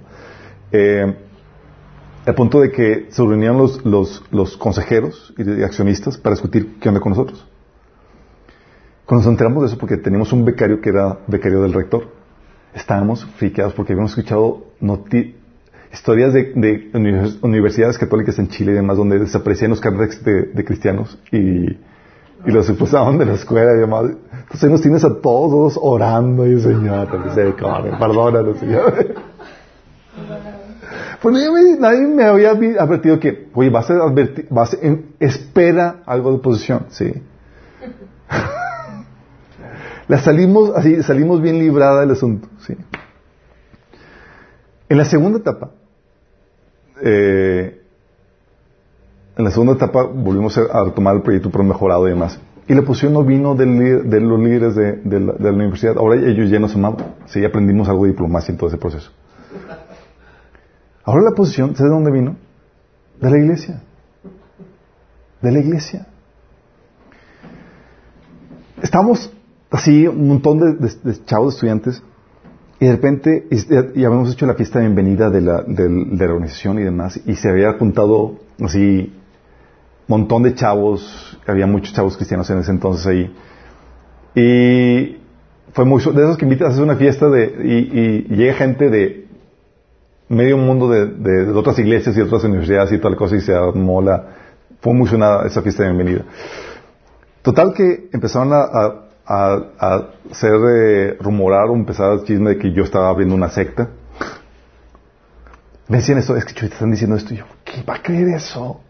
Eh, 0.71 1.15
punto 2.35 2.59
de 2.59 2.71
que 2.71 3.07
se 3.09 3.21
reunían 3.21 3.57
los, 3.57 4.57
consejeros 4.57 5.33
y 5.37 5.63
accionistas 5.63 6.17
para 6.17 6.35
discutir 6.35 6.77
qué 6.79 6.89
onda 6.89 6.99
con 6.99 7.11
nosotros. 7.11 7.45
Cuando 9.05 9.23
nos 9.23 9.31
enteramos 9.31 9.63
de 9.63 9.67
eso, 9.67 9.77
porque 9.77 9.95
teníamos 9.95 10.33
un 10.33 10.43
becario 10.43 10.81
que 10.81 10.89
era 10.89 11.19
becario 11.27 11.61
del 11.61 11.71
rector, 11.71 12.09
estábamos 12.73 13.25
friqueados 13.37 13.73
porque 13.73 13.93
habíamos 13.93 14.11
escuchado 14.11 14.65
historias 15.93 16.33
de, 16.33 16.51
de 16.53 16.91
univers- 16.91 17.37
universidades 17.41 17.97
católicas 17.97 18.37
en 18.39 18.49
Chile 18.49 18.73
y 18.73 18.75
demás, 18.75 18.97
donde 18.97 19.19
desaparecían 19.19 19.71
los 19.71 19.79
carnets 19.79 20.21
de, 20.23 20.65
cristianos 20.65 21.17
y, 21.31 21.37
y 21.37 21.77
los 22.51 22.67
expulsaban 22.67 23.17
de 23.17 23.25
la 23.25 23.35
escuela 23.35 23.73
y 23.73 23.79
demás. 23.79 24.11
Entonces 24.41 24.69
nos 24.69 24.81
tienes 24.81 25.05
a 25.05 25.21
todos 25.21 25.79
orando 25.81 26.45
y 26.45 26.59
Señor, 26.59 27.09
te 27.09 27.17
misericordia, 27.17 27.97
perdónanos, 27.97 28.57
Señor. 28.57 29.15
Pues 31.21 31.33
nadie 31.33 31.77
nadie 31.79 32.01
me 32.07 32.23
había 32.23 32.51
advertido 32.51 33.19
que, 33.19 33.47
oye, 33.53 33.69
vas 33.69 33.89
a 33.89 33.93
advertir, 33.95 34.47
vas 34.49 34.73
a- 34.73 34.77
en- 34.85 35.13
espera 35.19 36.01
algo 36.05 36.29
de 36.31 36.37
oposición, 36.37 36.85
sí. 36.89 37.11
La 40.07 40.19
salimos 40.19 40.71
así, 40.75 41.01
salimos 41.03 41.41
bien 41.41 41.59
librada 41.59 42.01
del 42.01 42.11
asunto, 42.11 42.47
sí. 42.59 42.75
En 44.89 44.97
la 44.97 45.05
segunda 45.05 45.39
etapa, 45.39 45.71
eh, 47.01 47.81
en 49.37 49.43
la 49.43 49.51
segunda 49.51 49.73
etapa 49.73 50.03
volvimos 50.03 50.57
a, 50.57 50.83
retomar 50.85 51.15
el 51.15 51.21
proyecto 51.23 51.51
pero 51.51 51.63
mejorado 51.63 52.07
y 52.07 52.11
demás. 52.11 52.39
Y 52.69 52.73
la 52.73 52.81
oposición 52.81 53.13
no 53.13 53.23
vino 53.23 53.55
de 53.55 53.65
los 54.21 54.39
líderes 54.39 54.75
de, 54.75 54.93
de 54.93 55.19
la, 55.19 55.33
de 55.33 55.43
la 55.51 55.51
universidad. 55.57 55.97
Ahora 55.97 56.15
ellos 56.19 56.49
ya 56.49 56.59
nos 56.59 56.75
amaban. 56.75 56.97
Sí, 57.27 57.43
aprendimos 57.45 57.87
algo 57.87 58.03
de 58.03 58.11
diplomacia 58.11 58.51
en 58.51 58.57
todo 58.57 58.67
ese 58.69 58.77
proceso. 58.77 59.11
Ahora 61.07 61.23
la 61.23 61.29
oposición, 61.29 61.69
¿sabes 61.73 61.89
de 61.89 61.95
dónde 61.95 62.11
vino? 62.11 62.35
De 63.21 63.31
la 63.31 63.37
iglesia. 63.37 63.81
De 65.41 65.51
la 65.53 65.59
iglesia. 65.59 66.05
Estábamos 68.83 69.31
así, 69.71 70.05
un 70.05 70.27
montón 70.27 70.59
de, 70.59 70.73
de- 70.73 71.11
de 71.13 71.23
chavos 71.25 71.53
estudiantes, 71.55 72.03
y 72.81 72.85
de 72.87 72.91
repente, 72.91 73.47
y, 73.49 73.55
y 74.01 74.05
habíamos 74.05 74.33
hecho 74.33 74.45
la 74.45 74.53
fiesta 74.55 74.79
de 74.79 74.85
bienvenida 74.85 75.29
de 75.29 75.39
la, 75.41 75.61
de 75.63 75.87
la 75.89 76.25
organización 76.25 76.77
y 76.77 76.83
demás, 76.83 77.19
y 77.25 77.35
se 77.35 77.49
había 77.49 77.71
juntado 77.79 78.39
así, 78.61 79.13
montón 80.07 80.43
de 80.43 80.55
chavos, 80.55 81.39
había 81.47 81.67
muchos 81.67 81.93
chavos 81.93 82.17
cristianos 82.17 82.49
en 82.49 82.57
ese 82.59 82.71
entonces 82.71 83.07
ahí, 83.07 83.33
y 84.35 85.17
fue 85.71 85.85
muy, 85.85 86.03
de 86.03 86.21
esos 86.21 86.37
que 86.37 86.43
invitas 86.43 86.67
a 86.67 86.71
hacer 86.71 86.83
una 86.83 86.97
fiesta 86.97 87.29
de, 87.29 87.45
y, 87.63 88.33
y 88.33 88.35
llega 88.35 88.53
gente 88.55 88.89
de 88.89 89.26
medio 90.29 90.57
mundo 90.57 90.89
de, 90.89 91.05
de- 91.07 91.51
otras 91.51 91.77
iglesias 91.79 92.15
y 92.17 92.21
otras 92.21 92.43
universidades 92.43 92.91
y 92.91 92.97
tal 92.99 93.15
cosa 93.15 93.35
y 93.35 93.41
se 93.41 93.53
armó 93.53 94.01
la, 94.01 94.23
fue 94.81 94.93
muy 94.93 95.07
sonada 95.07 95.45
esa 95.47 95.61
fiesta 95.61 95.83
de 95.83 95.89
bienvenida. 95.91 96.23
Total 97.41 97.73
que 97.73 98.09
empezaron 98.11 98.51
a, 98.53 98.57
a, 98.61 99.03
a- 99.25 99.65
a 99.79 100.03
hacer 100.31 100.55
eh, 100.75 101.17
rumorar 101.21 101.69
o 101.69 101.75
empezar 101.75 102.11
el 102.13 102.23
chisme 102.23 102.51
de 102.51 102.57
que 102.57 102.71
yo 102.73 102.83
estaba 102.83 103.09
abriendo 103.09 103.35
una 103.35 103.49
secta. 103.49 103.89
Me 105.87 105.97
decían 105.97 106.17
esto, 106.17 106.35
es 106.35 106.43
que 106.43 106.53
te 106.53 106.65
están 106.65 106.91
diciendo 106.91 107.15
esto 107.15 107.33
y 107.33 107.37
yo, 107.37 107.45
¿qué 107.63 107.81
va 107.83 107.95
a 107.95 108.01
creer 108.03 108.27
eso? 108.35 108.81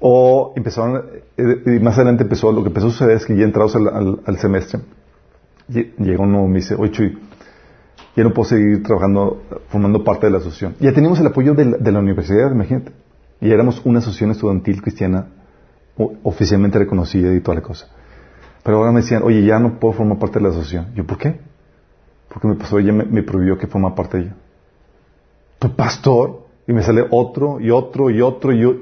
O 0.00 0.52
empezaron, 0.54 1.02
eh, 1.36 1.62
y 1.66 1.80
más 1.82 1.96
adelante 1.96 2.22
empezó, 2.24 2.52
lo 2.52 2.62
que 2.62 2.68
empezó 2.68 2.88
a 2.88 2.90
suceder 2.90 3.16
es 3.16 3.24
que 3.24 3.34
ya 3.36 3.44
entrados 3.44 3.74
al, 3.74 3.88
al- 3.88 4.20
al 4.26 4.38
semestre, 4.38 4.80
lle- 5.70 5.92
llega 5.98 6.22
uno 6.22 6.44
y 6.44 6.48
me 6.48 6.56
dice, 6.56 6.74
oye 6.74 6.92
Chuy, 6.92 7.18
ya 8.18 8.24
no 8.24 8.34
puedo 8.34 8.48
seguir 8.48 8.82
trabajando, 8.82 9.44
formando 9.68 10.02
parte 10.02 10.26
de 10.26 10.32
la 10.32 10.38
asociación. 10.38 10.74
Ya 10.80 10.92
teníamos 10.92 11.20
el 11.20 11.28
apoyo 11.28 11.54
de 11.54 11.64
la, 11.64 11.76
de 11.76 11.92
la 11.92 12.00
universidad, 12.00 12.50
imagínate. 12.50 12.90
Y 13.40 13.52
éramos 13.52 13.80
una 13.84 14.00
asociación 14.00 14.32
estudiantil 14.32 14.82
cristiana 14.82 15.28
oficialmente 16.24 16.80
reconocida 16.80 17.32
y 17.32 17.40
toda 17.40 17.54
la 17.54 17.62
cosa. 17.62 17.86
Pero 18.64 18.78
ahora 18.78 18.90
me 18.90 19.02
decían, 19.02 19.22
oye, 19.22 19.44
ya 19.44 19.60
no 19.60 19.78
puedo 19.78 19.94
formar 19.94 20.18
parte 20.18 20.40
de 20.40 20.42
la 20.42 20.48
asociación. 20.48 20.88
Yo, 20.96 21.06
¿por 21.06 21.16
qué? 21.16 21.38
Porque 22.28 22.48
mi 22.48 22.56
pastor 22.56 22.82
ya 22.82 22.92
me, 22.92 23.04
me 23.04 23.22
prohibió 23.22 23.56
que 23.56 23.68
forma 23.68 23.94
parte 23.94 24.16
de 24.16 24.22
ella. 24.24 24.36
Tu 25.60 25.70
pastor, 25.76 26.46
y 26.66 26.72
me 26.72 26.82
sale 26.82 27.06
otro 27.10 27.60
y 27.60 27.70
otro 27.70 28.10
y 28.10 28.20
otro 28.20 28.52
y 28.52 28.60
yo, 28.62 28.74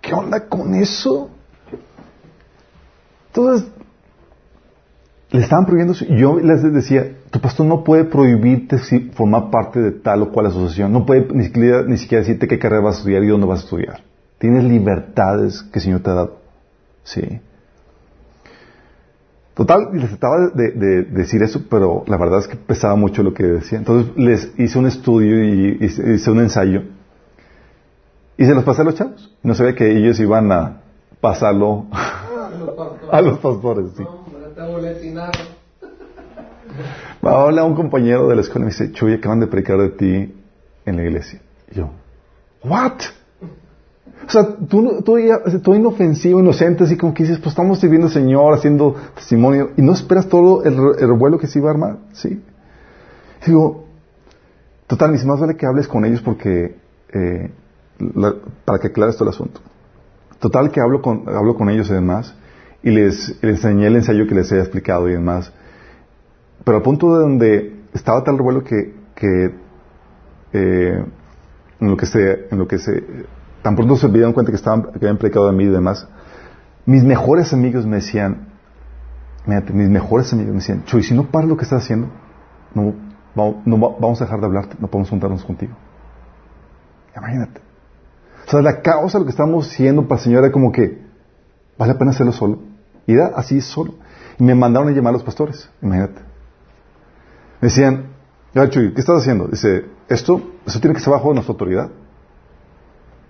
¿qué 0.00 0.14
onda 0.14 0.48
con 0.48 0.74
eso? 0.74 1.30
Entonces, 3.28 3.70
le 5.32 5.40
estaban 5.40 5.64
prohibiendo, 5.64 5.94
yo 5.94 6.40
les 6.40 6.62
decía, 6.72 7.12
tu 7.30 7.40
pastor 7.40 7.66
no 7.66 7.84
puede 7.84 8.04
prohibirte 8.04 8.78
si 8.78 9.10
formar 9.10 9.50
parte 9.50 9.80
de 9.80 9.92
tal 9.92 10.22
o 10.22 10.32
cual 10.32 10.46
asociación, 10.46 10.92
no 10.92 11.06
puede 11.06 11.28
ni 11.32 11.44
siquiera, 11.44 11.82
ni 11.82 11.98
siquiera 11.98 12.22
decirte 12.22 12.48
qué 12.48 12.58
carrera 12.58 12.82
vas 12.82 12.96
a 12.96 12.98
estudiar 12.98 13.22
y 13.22 13.28
dónde 13.28 13.46
vas 13.46 13.60
a 13.60 13.64
estudiar. 13.64 14.00
Tienes 14.38 14.64
libertades 14.64 15.62
que 15.62 15.78
el 15.78 15.82
Señor 15.84 16.00
te 16.00 16.10
ha 16.10 16.14
dado. 16.14 16.38
Sí. 17.04 17.40
Total, 19.54 19.90
les 19.92 20.08
trataba 20.08 20.48
de, 20.54 20.72
de 20.72 21.02
decir 21.02 21.42
eso, 21.42 21.62
pero 21.68 22.02
la 22.06 22.16
verdad 22.16 22.40
es 22.40 22.48
que 22.48 22.56
pesaba 22.56 22.96
mucho 22.96 23.22
lo 23.22 23.34
que 23.34 23.44
decía. 23.44 23.78
Entonces 23.78 24.12
les 24.16 24.52
hice 24.58 24.78
un 24.78 24.86
estudio 24.86 25.44
y 25.44 25.78
hice, 25.80 26.30
un 26.30 26.40
ensayo 26.40 26.82
y 28.36 28.46
se 28.46 28.54
los 28.54 28.64
pasé 28.64 28.80
a 28.80 28.84
los 28.84 28.94
chavos. 28.94 29.30
No 29.42 29.54
sabía 29.54 29.74
que 29.74 29.96
ellos 29.96 30.18
iban 30.18 30.50
a 30.50 30.80
pasarlo 31.20 31.86
a 33.12 33.20
los 33.20 33.38
pastores. 33.38 33.92
Te 34.80 34.86
boletinaron. 34.88 35.46
Habla 37.22 37.64
un 37.64 37.74
compañero 37.74 38.28
de 38.28 38.34
la 38.36 38.40
escuela 38.40 38.64
y 38.64 38.66
me 38.68 38.72
dice, 38.72 38.92
Chuy, 38.92 39.14
acaban 39.14 39.40
de 39.40 39.46
predicar 39.46 39.78
de 39.78 39.90
ti 39.90 40.34
en 40.86 40.96
la 40.96 41.02
iglesia. 41.02 41.40
Y 41.70 41.76
yo, 41.76 41.90
¿what? 42.64 42.94
O 44.26 44.30
sea, 44.30 44.46
tú, 44.68 45.02
tú, 45.04 45.16
tú 45.62 45.74
inofensivo, 45.74 46.40
inocente, 46.40 46.84
así 46.84 46.96
como 46.96 47.12
que 47.12 47.24
dices, 47.24 47.38
pues 47.38 47.48
estamos 47.48 47.80
sirviendo 47.80 48.06
al 48.06 48.12
Señor, 48.12 48.54
haciendo 48.54 48.94
testimonio, 49.14 49.70
y 49.76 49.82
no 49.82 49.92
esperas 49.92 50.28
todo 50.28 50.62
el, 50.64 50.76
re- 50.76 51.00
el 51.02 51.08
revuelo 51.08 51.38
que 51.38 51.46
se 51.48 51.58
iba 51.58 51.68
a 51.68 51.72
armar, 51.72 51.96
¿sí? 52.12 52.40
Digo, 53.46 53.86
total, 54.86 55.12
ni 55.12 55.24
más 55.24 55.40
vale 55.40 55.56
que 55.56 55.66
hables 55.66 55.88
con 55.88 56.04
ellos 56.04 56.22
porque, 56.22 56.76
eh, 57.12 57.50
para 58.64 58.78
que 58.78 58.88
aclares 58.88 59.16
todo 59.16 59.28
el 59.28 59.34
asunto. 59.34 59.60
Total, 60.38 60.70
que 60.70 60.80
hablo 60.80 61.02
con, 61.02 61.24
hablo 61.28 61.56
con 61.56 61.68
ellos 61.68 61.90
y 61.90 61.94
demás, 61.94 62.34
y 62.82 62.90
les, 62.90 63.36
enseñé 63.42 63.86
el 63.88 63.96
ensayo 63.96 64.26
que 64.26 64.34
les 64.34 64.50
había 64.50 64.62
explicado 64.64 65.08
y 65.08 65.12
demás, 65.12 65.52
pero 66.64 66.78
al 66.78 66.82
punto 66.82 67.14
de 67.14 67.20
donde 67.22 67.76
estaba 67.92 68.22
tal 68.24 68.38
revuelo 68.38 68.62
que, 68.64 68.94
eh, 70.52 71.04
en 71.80 71.88
lo 71.90 71.96
que 71.96 72.06
se, 72.06 73.04
tan 73.62 73.76
pronto 73.76 73.96
se 73.96 74.08
dieron 74.08 74.32
cuenta 74.32 74.50
que 74.52 74.56
estaban, 74.56 74.82
que 74.84 74.98
habían 74.98 75.18
predicado 75.18 75.46
de 75.46 75.52
mí 75.52 75.64
y 75.64 75.68
demás, 75.68 76.08
mis 76.86 77.04
mejores 77.04 77.52
amigos 77.52 77.86
me 77.86 77.96
decían, 77.96 78.48
fíjate, 79.44 79.72
mis 79.72 79.88
mejores 79.88 80.32
amigos 80.32 80.52
me 80.52 80.60
decían, 80.60 80.84
Chuy, 80.84 81.02
si 81.02 81.14
no 81.14 81.24
paras 81.30 81.48
lo 81.48 81.56
que 81.56 81.64
estás 81.64 81.82
haciendo, 81.84 82.08
no, 82.74 82.94
vamos, 83.34 83.56
no 83.66 83.78
va- 83.80 83.96
vamos 84.00 84.20
a 84.20 84.24
dejar 84.24 84.40
de 84.40 84.46
hablarte, 84.46 84.76
no 84.80 84.88
podemos 84.88 85.10
juntarnos 85.10 85.44
contigo. 85.44 85.74
Imagínate. 87.16 87.60
O 88.46 88.50
sea, 88.50 88.62
la 88.62 88.80
causa 88.82 89.18
de 89.18 89.22
lo 89.22 89.26
que 89.26 89.30
estamos 89.32 89.66
haciendo 89.66 90.06
para 90.08 90.18
el 90.18 90.24
Señor 90.24 90.44
era 90.44 90.52
como 90.52 90.72
que, 90.72 90.98
vale 91.78 91.92
la 91.92 91.98
pena 91.98 92.10
hacerlo 92.12 92.32
solo. 92.32 92.58
Y 93.06 93.14
era 93.14 93.32
así 93.34 93.60
solo. 93.60 93.94
Y 94.38 94.44
me 94.44 94.54
mandaron 94.54 94.88
a 94.88 94.92
llamar 94.92 95.10
a 95.10 95.14
los 95.14 95.22
pastores, 95.22 95.70
imagínate. 95.82 96.20
Me 97.60 97.68
decían, 97.68 98.06
"Ya, 98.54 98.68
Chuy, 98.68 98.94
¿qué 98.94 99.00
estás 99.00 99.20
haciendo? 99.20 99.46
Dice, 99.48 99.84
esto, 100.08 100.42
eso 100.66 100.80
tiene 100.80 100.94
que 100.94 101.00
ser 101.00 101.12
bajo 101.12 101.32
nuestra 101.32 101.52
autoridad. 101.52 101.90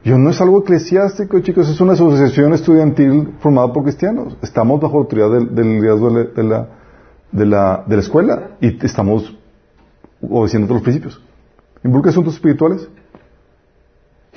Yo 0.03 0.17
no 0.17 0.31
es 0.31 0.41
algo 0.41 0.63
eclesiástico, 0.63 1.41
chicos, 1.41 1.69
es 1.69 1.81
una 1.81 1.93
asociación 1.93 2.55
estudiantil 2.55 3.35
formada 3.41 3.71
por 3.73 3.83
cristianos. 3.83 4.37
Estamos 4.41 4.81
bajo 4.81 4.95
la 4.95 5.01
autoridad 5.01 5.31
del, 5.31 5.55
del 5.55 5.69
liderazgo 5.75 6.11
de 6.11 6.25
la, 6.43 6.69
de, 7.33 7.47
la, 7.47 7.85
de, 7.87 7.97
la, 7.97 8.01
escuela 8.01 8.51
y 8.63 8.85
estamos 8.85 9.37
obedeciendo 10.23 10.69
todos 10.69 10.81
los 10.81 10.85
principios. 10.85 11.23
¿Involucra 11.85 12.11
asuntos 12.11 12.35
espirituales? 12.35 12.89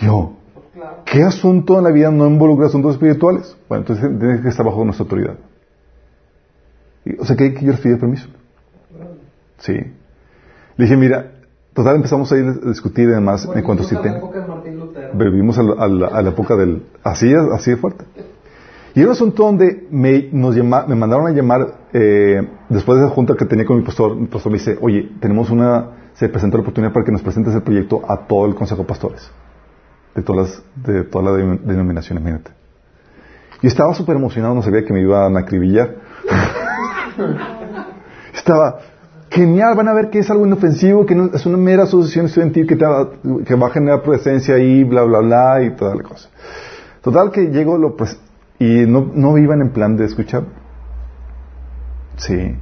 Yo. 0.01 0.33
¿Qué 1.13 1.23
asunto 1.23 1.77
en 1.77 1.83
la 1.83 1.91
vida 1.91 2.09
no 2.11 2.27
involucra 2.27 2.65
asuntos 2.67 2.93
espirituales? 2.93 3.55
Bueno, 3.69 3.83
entonces 3.83 4.19
tiene 4.19 4.41
que 4.41 4.49
estar 4.49 4.65
bajo 4.65 4.83
nuestra 4.83 5.03
autoridad. 5.03 5.35
Y, 7.05 7.19
o 7.19 7.25
sea, 7.25 7.35
que, 7.35 7.53
que 7.53 7.65
yo 7.65 7.71
les 7.71 7.79
permiso. 7.99 8.27
Sí. 9.59 9.73
Le 9.73 10.85
dije, 10.85 10.97
mira, 10.97 11.31
total 11.73 11.97
empezamos 11.97 12.31
a 12.31 12.37
ir 12.37 12.45
a 12.45 12.67
discutir 12.69 13.05
y 13.07 13.11
demás 13.11 13.47
en 13.55 13.61
cuanto 13.63 13.83
a 13.83 13.91
la 13.93 14.47
Martín 14.47 14.79
Lutero. 14.79 15.11
Vivimos 15.13 15.57
a 15.59 15.63
la, 15.63 15.73
a 15.83 15.87
la- 15.87 16.07
a 16.07 16.21
la 16.23 16.29
época 16.31 16.55
del... 16.55 16.83
Así, 17.03 17.31
así 17.53 17.71
de 17.71 17.77
fuerte. 17.77 18.05
Y 18.95 18.99
era 18.99 19.09
un 19.09 19.13
asunto 19.13 19.43
donde 19.43 19.87
me, 19.91 20.29
nos 20.31 20.55
llama- 20.55 20.85
me 20.87 20.95
mandaron 20.95 21.27
a 21.27 21.31
llamar, 21.31 21.75
eh, 21.93 22.47
después 22.69 22.99
de 22.99 23.05
esa 23.05 23.13
junta 23.13 23.35
que 23.35 23.45
tenía 23.45 23.65
con 23.65 23.77
mi 23.77 23.83
pastor, 23.83 24.15
mi 24.15 24.27
pastor 24.27 24.51
me 24.51 24.57
dice, 24.57 24.77
oye, 24.81 25.11
tenemos 25.19 25.49
una, 25.49 26.09
se 26.13 26.27
presentó 26.29 26.57
la 26.57 26.61
oportunidad 26.61 26.91
para 26.93 27.05
que 27.05 27.11
nos 27.11 27.21
presentes 27.21 27.53
el 27.55 27.63
proyecto 27.63 28.01
a 28.07 28.25
todo 28.27 28.45
el 28.45 28.53
Consejo 28.55 28.81
de 28.83 28.87
Pastores, 28.87 29.31
de 30.15 30.21
todas 30.21 30.49
las, 30.49 30.63
de 30.87 31.03
todas 31.03 31.31
las 31.33 31.43
denom- 31.43 31.59
denominaciones, 31.61 32.21
imagínate. 32.21 32.51
Y 33.61 33.67
estaba 33.67 33.93
súper 33.93 34.15
emocionado, 34.17 34.53
no 34.55 34.61
sabía 34.61 34.83
que 34.85 34.91
me 34.93 35.01
iban 35.01 35.35
a 35.37 35.39
acribillar. 35.39 35.95
estaba, 38.35 38.79
genial, 39.29 39.75
van 39.75 39.87
a 39.87 39.93
ver 39.93 40.09
que 40.09 40.19
es 40.19 40.29
algo 40.29 40.45
inofensivo, 40.45 41.05
que 41.05 41.15
no, 41.15 41.29
es 41.33 41.45
una 41.45 41.57
mera 41.57 41.83
asociación 41.83 42.25
estudiantil 42.25 42.67
que, 42.67 42.75
te 42.75 42.85
va, 42.85 43.09
que 43.45 43.55
va 43.55 43.67
a 43.67 43.71
generar 43.71 44.01
presencia 44.03 44.55
ahí, 44.55 44.83
bla, 44.83 45.03
bla, 45.03 45.19
bla, 45.19 45.63
y 45.63 45.75
toda 45.75 45.95
la 45.95 46.03
cosa. 46.03 46.29
Total 47.01 47.31
que 47.31 47.47
llego 47.47 47.77
lo 47.77 47.97
pres- 47.97 48.17
y 48.59 48.85
no, 48.85 49.11
no 49.13 49.37
iban 49.37 49.61
en 49.61 49.69
plan 49.71 49.97
de 49.97 50.05
escuchar. 50.05 50.43
Sí. 52.17 52.55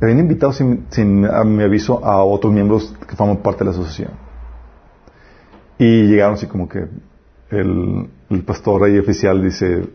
Habían 0.00 0.18
invitado 0.18 0.52
sin, 0.52 0.86
sin 0.90 1.24
a 1.26 1.44
mi 1.44 1.62
aviso 1.62 2.04
a 2.04 2.22
otros 2.22 2.52
miembros 2.52 2.94
que 3.08 3.16
forman 3.16 3.38
parte 3.38 3.60
de 3.60 3.64
la 3.66 3.70
asociación. 3.72 4.10
Y 5.80 6.08
llegaron 6.08 6.34
así 6.34 6.46
como 6.46 6.68
que 6.68 6.88
el, 7.48 8.10
pastor 8.44 8.84
ahí 8.84 8.98
oficial 8.98 9.42
dice, 9.42 9.88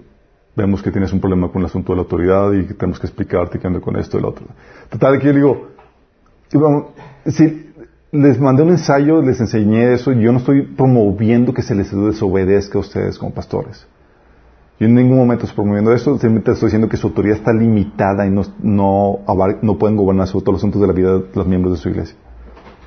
vemos 0.55 0.81
que 0.81 0.89
tienes 0.89 1.13
un 1.13 1.19
problema 1.19 1.51
con 1.51 1.61
el 1.61 1.67
asunto 1.67 1.93
de 1.93 1.97
la 1.97 2.01
autoridad 2.01 2.53
y 2.53 2.65
que 2.65 2.73
tenemos 2.73 2.99
que 2.99 3.05
explicarte 3.05 3.59
qué 3.59 3.67
anda 3.67 3.79
con 3.79 3.95
esto 3.95 4.17
y 4.17 4.21
lo 4.21 4.29
otro. 4.29 4.47
Total 4.89 5.19
que 5.19 5.27
yo 5.27 5.33
digo, 5.33 5.67
si 7.27 7.71
les 8.11 8.39
mandé 8.39 8.63
un 8.63 8.69
ensayo, 8.69 9.21
les 9.21 9.39
enseñé 9.39 9.93
eso, 9.93 10.11
yo 10.11 10.31
no 10.31 10.39
estoy 10.39 10.63
promoviendo 10.63 11.53
que 11.53 11.61
se 11.61 11.75
les 11.75 11.95
desobedezca 11.95 12.79
a 12.79 12.81
ustedes 12.81 13.19
como 13.19 13.31
pastores. 13.35 13.85
Yo 14.79 14.87
en 14.87 14.95
ningún 14.95 15.17
momento 15.19 15.45
estoy 15.45 15.57
promoviendo 15.57 15.93
esto, 15.93 16.13
simplemente 16.13 16.51
estoy 16.51 16.69
diciendo 16.69 16.89
que 16.89 16.97
su 16.97 17.05
autoridad 17.05 17.37
está 17.37 17.53
limitada 17.53 18.25
y 18.25 18.31
no, 18.31 18.41
no, 18.57 19.19
no 19.61 19.77
pueden 19.77 19.97
gobernar 19.97 20.27
sobre 20.27 20.45
todos 20.45 20.53
los 20.55 20.61
asuntos 20.61 20.81
de 20.81 20.87
la 20.87 20.93
vida 20.93 21.13
de 21.19 21.25
los 21.35 21.45
miembros 21.45 21.77
de 21.77 21.83
su 21.83 21.89
iglesia. 21.89 22.15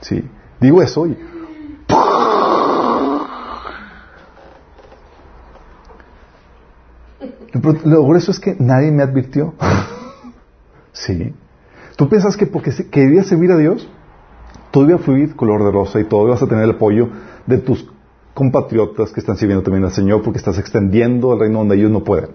Sí. 0.01 0.25
Digo 0.61 0.83
eso 0.83 1.07
y... 1.07 1.17
Pero 7.53 7.75
lo 7.85 8.05
grueso 8.05 8.31
es 8.31 8.41
que 8.41 8.57
nadie 8.59 8.91
me 8.91 9.03
advirtió. 9.03 9.55
sí. 10.93 11.35
¿Tú 11.97 12.09
piensas 12.09 12.37
que 12.37 12.47
porque 12.47 12.71
querías 12.91 13.27
servir 13.27 13.51
a 13.53 13.57
Dios, 13.57 13.89
todo 14.71 14.85
iba 14.87 14.97
a 14.97 14.99
fluir 14.99 15.35
color 15.35 15.65
de 15.65 15.71
rosa 15.73 15.99
y 16.01 16.05
todo 16.05 16.27
ibas 16.27 16.43
a 16.43 16.47
tener 16.47 16.65
el 16.65 16.71
apoyo 16.73 17.09
de 17.47 17.59
tus 17.59 17.89
compatriotas 18.35 19.11
que 19.11 19.21
están 19.21 19.37
sirviendo 19.37 19.65
también 19.65 19.85
al 19.85 19.91
Señor 19.93 20.23
porque 20.23 20.39
estás 20.39 20.59
extendiendo 20.59 21.33
el 21.33 21.41
reino 21.41 21.59
donde 21.59 21.77
ellos 21.77 21.91
no 21.91 22.05
pueden? 22.05 22.31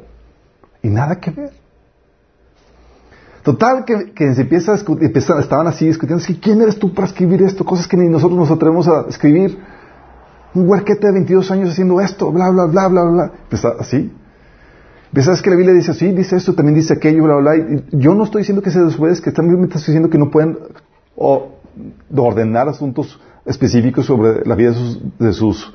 Y 0.81 0.90
nada 0.90 1.19
que 1.19 1.31
ver. 1.31 1.52
Total, 3.44 3.84
que, 3.85 4.14
que 4.14 4.34
se 4.35 4.41
empieza 4.41 4.72
a 4.72 4.76
discutir, 4.76 5.06
empiezan- 5.06 5.40
estaban 5.40 5.68
así 5.68 5.85
discutiendo, 5.85 6.23
que 6.26 6.40
¿quién 6.40 6.61
eres 6.61 6.80
tú 6.80 6.94
para 6.94 7.07
escribir 7.07 7.41
esto? 7.44 7.65
Cosas 7.65 7.88
que 7.88 7.98
ni 7.98 8.07
nosotros 8.10 8.38
nos 8.40 8.52
atrevemos 8.52 8.88
a 8.88 9.06
escribir. 9.10 9.57
Un 10.56 10.69
huerquete 10.69 11.07
de 11.07 11.14
22 11.14 11.52
años 11.52 11.69
haciendo 11.72 11.99
esto, 11.99 12.31
bla, 12.31 12.49
bla, 12.52 12.65
bla, 12.65 12.88
bla, 12.88 13.03
bla. 13.03 13.31
Empieza 13.44 13.69
así. 13.80 14.11
¿Sabes 15.22 15.41
que 15.41 15.49
la 15.49 15.56
Biblia 15.56 15.76
dice 15.76 15.91
así? 15.91 16.11
Dice 16.11 16.35
esto, 16.35 16.53
también 16.56 16.76
dice 16.76 16.94
aquello, 16.94 17.23
bla, 17.23 17.35
bla, 17.35 17.53
bla. 17.53 17.77
Y 17.91 17.98
yo 17.99 18.15
no 18.15 18.23
estoy 18.23 18.41
diciendo 18.41 18.61
que 18.64 18.72
se 18.72 18.81
desobedezca, 18.84 19.31
también 19.31 19.60
me 19.60 19.68
estás 19.68 19.85
diciendo 19.85 20.10
que 20.10 20.18
no 20.18 20.31
pueden 20.31 20.57
ordenar 22.15 22.68
asuntos 22.68 23.19
específicos 23.45 24.06
sobre 24.06 24.45
la 24.45 24.56
vida 24.56 24.73
de 25.19 25.34
sus, 25.34 25.73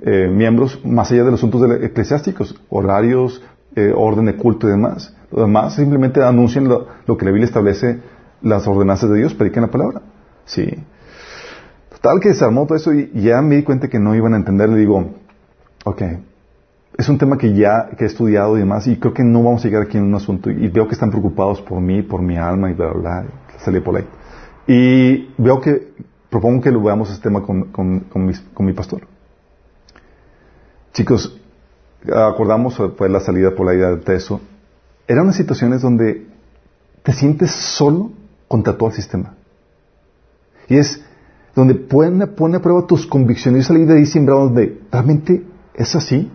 de 0.00 0.26
eh, 0.26 0.28
miembros, 0.30 0.80
más 0.84 1.10
allá 1.12 1.24
de 1.24 1.30
los 1.30 1.40
asuntos 1.40 1.60
de- 1.62 1.86
eclesiásticos, 1.86 2.60
horarios, 2.68 3.42
eh, 3.76 3.92
orden 3.94 4.24
de 4.26 4.36
culto 4.36 4.66
y 4.66 4.72
demás. 4.72 5.14
Lo 5.30 5.42
demás 5.42 5.74
simplemente 5.76 6.22
anuncian 6.22 6.66
lo, 6.68 6.86
que 7.16 7.24
la 7.24 7.30
Biblia 7.30 7.44
establece, 7.46 8.00
las 8.42 8.66
ordenanzas 8.66 9.10
de 9.10 9.18
Dios, 9.18 9.34
predican 9.34 9.62
la 9.62 9.70
palabra. 9.70 10.02
Sí. 10.46 10.66
Total 11.90 12.18
que 12.18 12.34
se 12.34 12.44
armó 12.44 12.66
todo 12.66 12.76
eso 12.76 12.92
y 12.92 13.10
ya 13.14 13.40
me 13.42 13.56
di 13.56 13.62
cuenta 13.62 13.88
que 13.88 14.00
no 14.00 14.14
iban 14.16 14.34
a 14.34 14.38
entender. 14.38 14.68
Le 14.70 14.78
digo, 14.78 15.10
ok, 15.84 16.02
es 17.00 17.08
un 17.08 17.18
tema 17.18 17.36
que 17.38 17.54
ya 17.54 17.90
que 17.96 18.04
he 18.04 18.06
estudiado 18.06 18.56
y 18.56 18.60
demás, 18.60 18.86
y 18.86 18.96
creo 18.98 19.12
que 19.14 19.22
no 19.24 19.42
vamos 19.42 19.64
a 19.64 19.68
llegar 19.68 19.82
aquí 19.82 19.98
en 19.98 20.04
un 20.04 20.14
asunto, 20.14 20.50
y 20.50 20.68
veo 20.68 20.86
que 20.86 20.94
están 20.94 21.10
preocupados 21.10 21.60
por 21.62 21.80
mí, 21.80 22.02
por 22.02 22.22
mi 22.22 22.36
alma, 22.36 22.70
y 22.70 22.74
bla, 22.74 22.92
bla, 22.92 23.00
bla, 23.00 23.24
salí 23.58 23.80
por 23.80 23.96
ahí. 23.96 24.06
Y 24.66 25.32
veo 25.38 25.60
que, 25.60 25.92
propongo 26.28 26.62
que 26.62 26.70
lo 26.70 26.82
veamos 26.82 27.10
este 27.10 27.22
tema 27.24 27.42
con, 27.42 27.64
con, 27.72 28.26
mis- 28.26 28.40
con 28.54 28.66
mi 28.66 28.72
pastor. 28.72 29.02
Chicos, 30.92 31.40
acordamos, 32.12 32.80
fue 32.96 33.08
la 33.08 33.20
salida 33.20 33.54
por 33.54 33.66
la 33.66 33.74
idea 33.74 33.90
de 33.96 34.14
eso, 34.16 34.40
eran 35.06 35.24
unas 35.24 35.36
situaciones 35.36 35.82
donde 35.82 36.26
te 37.02 37.12
sientes 37.12 37.50
solo 37.50 38.12
contra 38.48 38.76
todo 38.76 38.88
el 38.90 38.94
sistema. 38.94 39.34
Y 40.68 40.76
es 40.76 41.04
donde 41.54 41.74
pone, 41.74 42.26
pone 42.28 42.56
a 42.56 42.60
prueba 42.60 42.86
tus 42.86 43.06
convicciones. 43.06 43.64
Yo 43.66 43.74
salí 43.74 43.84
de 43.86 43.98
ahí 43.98 44.06
sembrado 44.06 44.48
de, 44.50 44.80
¿realmente 44.92 45.42
es 45.74 45.96
así? 45.96 46.30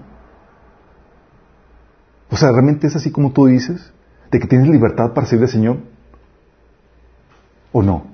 O 2.30 2.38
sea, 2.38 2.52
¿realmente 2.52 2.88
es 2.88 2.96
así 2.96 3.12
como 3.12 3.32
tú 3.32 3.46
dices? 3.46 3.92
¿De 4.32 4.40
que 4.40 4.48
tienes 4.48 4.68
libertad 4.68 5.14
para 5.14 5.28
servir 5.28 5.46
al 5.46 5.52
Señor? 5.52 5.78
¿O 7.72 7.82
no? 7.84 8.06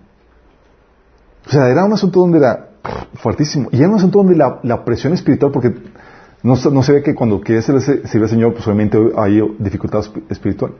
O 1.48 1.50
sea, 1.50 1.70
era 1.70 1.86
un 1.86 1.94
asunto 1.94 2.20
donde 2.20 2.38
era 2.40 2.70
fuertísimo. 3.16 3.70
Y 3.72 3.78
era 3.80 3.90
un 3.90 3.96
asunto 3.96 4.20
donde 4.20 4.36
la, 4.36 4.86
presión 4.86 5.14
espiritual, 5.14 5.52
porque 5.52 5.74
no, 6.44 6.56
no 6.72 6.84
se 6.84 6.92
ve 6.94 7.04
que 7.04 7.16
cuando 7.16 7.42
quieres 7.42 7.66
servir 7.66 8.24
al 8.24 8.30
Señor, 8.30 8.54
pues 8.54 8.66
obviamente 8.68 8.98
hay 9.18 9.42
dificultad 9.60 10.02
esp- 10.02 10.24
espiritual. 10.30 10.74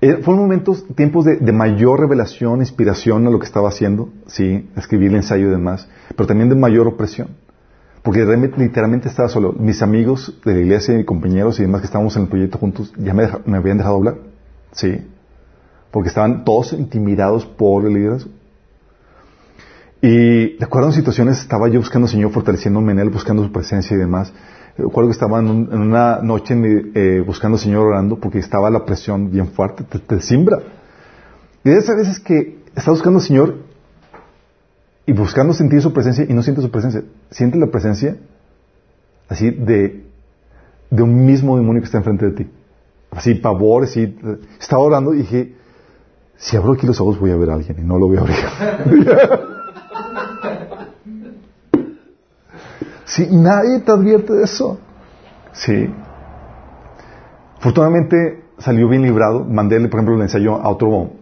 Eh, 0.00 0.20
fueron 0.22 0.42
momentos, 0.42 0.84
tiempos 0.94 1.24
de, 1.24 1.36
de 1.36 1.52
mayor 1.52 2.00
revelación, 2.00 2.60
inspiración 2.60 3.26
a 3.26 3.30
lo 3.30 3.38
que 3.38 3.46
estaba 3.46 3.68
haciendo, 3.68 4.10
sí, 4.26 4.68
escribir 4.76 5.08
el 5.10 5.16
ensayo 5.16 5.46
y 5.48 5.50
demás, 5.50 5.88
pero 6.14 6.26
también 6.26 6.48
de 6.50 6.54
mayor 6.54 6.86
opresión. 6.86 7.28
Porque 8.06 8.24
realmente, 8.24 8.56
literalmente 8.60 9.08
estaba 9.08 9.28
solo. 9.28 9.52
Mis 9.52 9.82
amigos 9.82 10.38
de 10.44 10.54
la 10.54 10.60
iglesia 10.60 10.96
y 10.96 11.04
compañeros 11.04 11.58
y 11.58 11.62
demás 11.62 11.80
que 11.80 11.86
estábamos 11.86 12.14
en 12.16 12.22
el 12.22 12.28
proyecto 12.28 12.56
juntos 12.56 12.92
ya 12.96 13.12
me, 13.12 13.22
deja- 13.24 13.40
me 13.44 13.56
habían 13.56 13.78
dejado 13.78 13.96
hablar. 13.96 14.14
Sí. 14.70 15.04
Porque 15.90 16.08
estaban 16.10 16.44
todos 16.44 16.72
intimidados 16.72 17.44
por 17.44 17.84
el 17.84 17.94
liderazgo. 17.94 18.30
Y 20.02 20.56
recuerdo 20.58 20.88
en 20.90 20.94
situaciones, 20.94 21.40
estaba 21.40 21.68
yo 21.68 21.80
buscando 21.80 22.06
al 22.06 22.12
Señor, 22.12 22.30
fortaleciéndome 22.30 22.92
en 22.92 23.00
Él, 23.00 23.10
buscando 23.10 23.42
su 23.42 23.50
presencia 23.50 23.96
y 23.96 23.98
demás. 23.98 24.32
Recuerdo 24.78 25.08
que 25.08 25.14
estaba 25.14 25.40
en, 25.40 25.48
un- 25.48 25.68
en 25.72 25.80
una 25.80 26.20
noche 26.22 26.54
eh, 26.94 27.24
buscando 27.26 27.56
al 27.56 27.60
Señor 27.62 27.86
orando 27.86 28.20
porque 28.20 28.38
estaba 28.38 28.70
la 28.70 28.84
presión 28.84 29.32
bien 29.32 29.48
fuerte, 29.48 29.82
te, 29.82 29.98
te 29.98 30.20
simbra. 30.20 30.60
Y 31.64 31.70
de 31.70 31.78
esas 31.78 31.96
veces 31.96 32.20
que 32.20 32.58
estás 32.68 32.86
buscando 32.94 33.18
al 33.18 33.24
Señor 33.24 33.65
y 35.06 35.12
buscando 35.12 35.54
sentir 35.54 35.80
su 35.80 35.92
presencia 35.92 36.26
y 36.28 36.32
no 36.32 36.42
sientes 36.42 36.64
su 36.64 36.70
presencia, 36.70 37.04
sientes 37.30 37.60
la 37.60 37.68
presencia 37.68 38.16
así 39.28 39.50
de, 39.50 40.04
de 40.90 41.02
un 41.02 41.24
mismo 41.24 41.56
demonio 41.56 41.80
que 41.80 41.86
está 41.86 41.98
enfrente 41.98 42.26
de 42.26 42.32
ti. 42.32 42.50
Así, 43.12 43.34
pavor, 43.34 43.84
así. 43.84 44.18
Estaba 44.60 44.82
orando 44.82 45.14
y 45.14 45.18
dije, 45.18 45.54
si 46.36 46.56
abro 46.56 46.72
aquí 46.72 46.86
los 46.86 47.00
ojos 47.00 47.18
voy 47.18 47.30
a 47.30 47.36
ver 47.36 47.50
a 47.50 47.54
alguien 47.54 47.78
y 47.78 47.82
no 47.82 47.98
lo 47.98 48.08
voy 48.08 48.16
a 48.18 48.20
abrir. 48.20 48.36
Sí, 53.06 53.28
nadie 53.30 53.80
te 53.80 53.92
advierte 53.92 54.32
de 54.34 54.44
eso. 54.44 54.78
Sí. 55.52 55.88
Afortunadamente 57.56 58.42
salió 58.58 58.88
bien 58.88 59.02
librado. 59.02 59.44
Mandé, 59.44 59.78
por 59.88 60.00
ejemplo, 60.00 60.16
el 60.16 60.22
ensayo 60.22 60.56
a 60.56 60.68
otro 60.68 61.12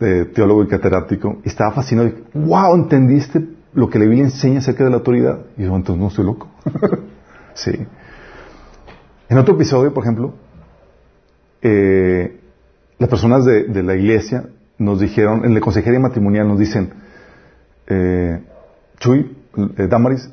eh, 0.00 0.30
teólogo 0.34 0.64
y 0.64 0.68
catedrático. 0.68 1.38
Y 1.44 1.48
estaba 1.48 1.72
fascinado. 1.72 2.08
Y, 2.08 2.14
wow, 2.34 2.74
¿entendiste 2.74 3.46
lo 3.72 3.88
que 3.88 3.98
la 3.98 4.04
Biblia 4.06 4.24
enseña 4.24 4.58
acerca 4.58 4.84
de 4.84 4.90
la 4.90 4.96
autoridad? 4.96 5.40
Y 5.56 5.64
yo, 5.64 5.76
entonces 5.76 6.00
no 6.00 6.08
estoy 6.08 6.24
loco. 6.24 6.48
sí. 7.54 7.72
En 9.28 9.38
otro 9.38 9.54
episodio, 9.54 9.94
por 9.94 10.04
ejemplo, 10.04 10.34
eh, 11.62 12.40
las 12.98 13.08
personas 13.08 13.44
de, 13.44 13.64
de, 13.64 13.82
la 13.82 13.94
iglesia 13.94 14.44
nos 14.78 15.00
dijeron, 15.00 15.44
en 15.44 15.54
la 15.54 15.60
consejería 15.60 16.00
matrimonial 16.00 16.48
nos 16.48 16.58
dicen, 16.58 16.90
eh, 17.86 18.40
Chuy, 18.98 19.36
eh, 19.76 19.86
Damaris, 19.88 20.30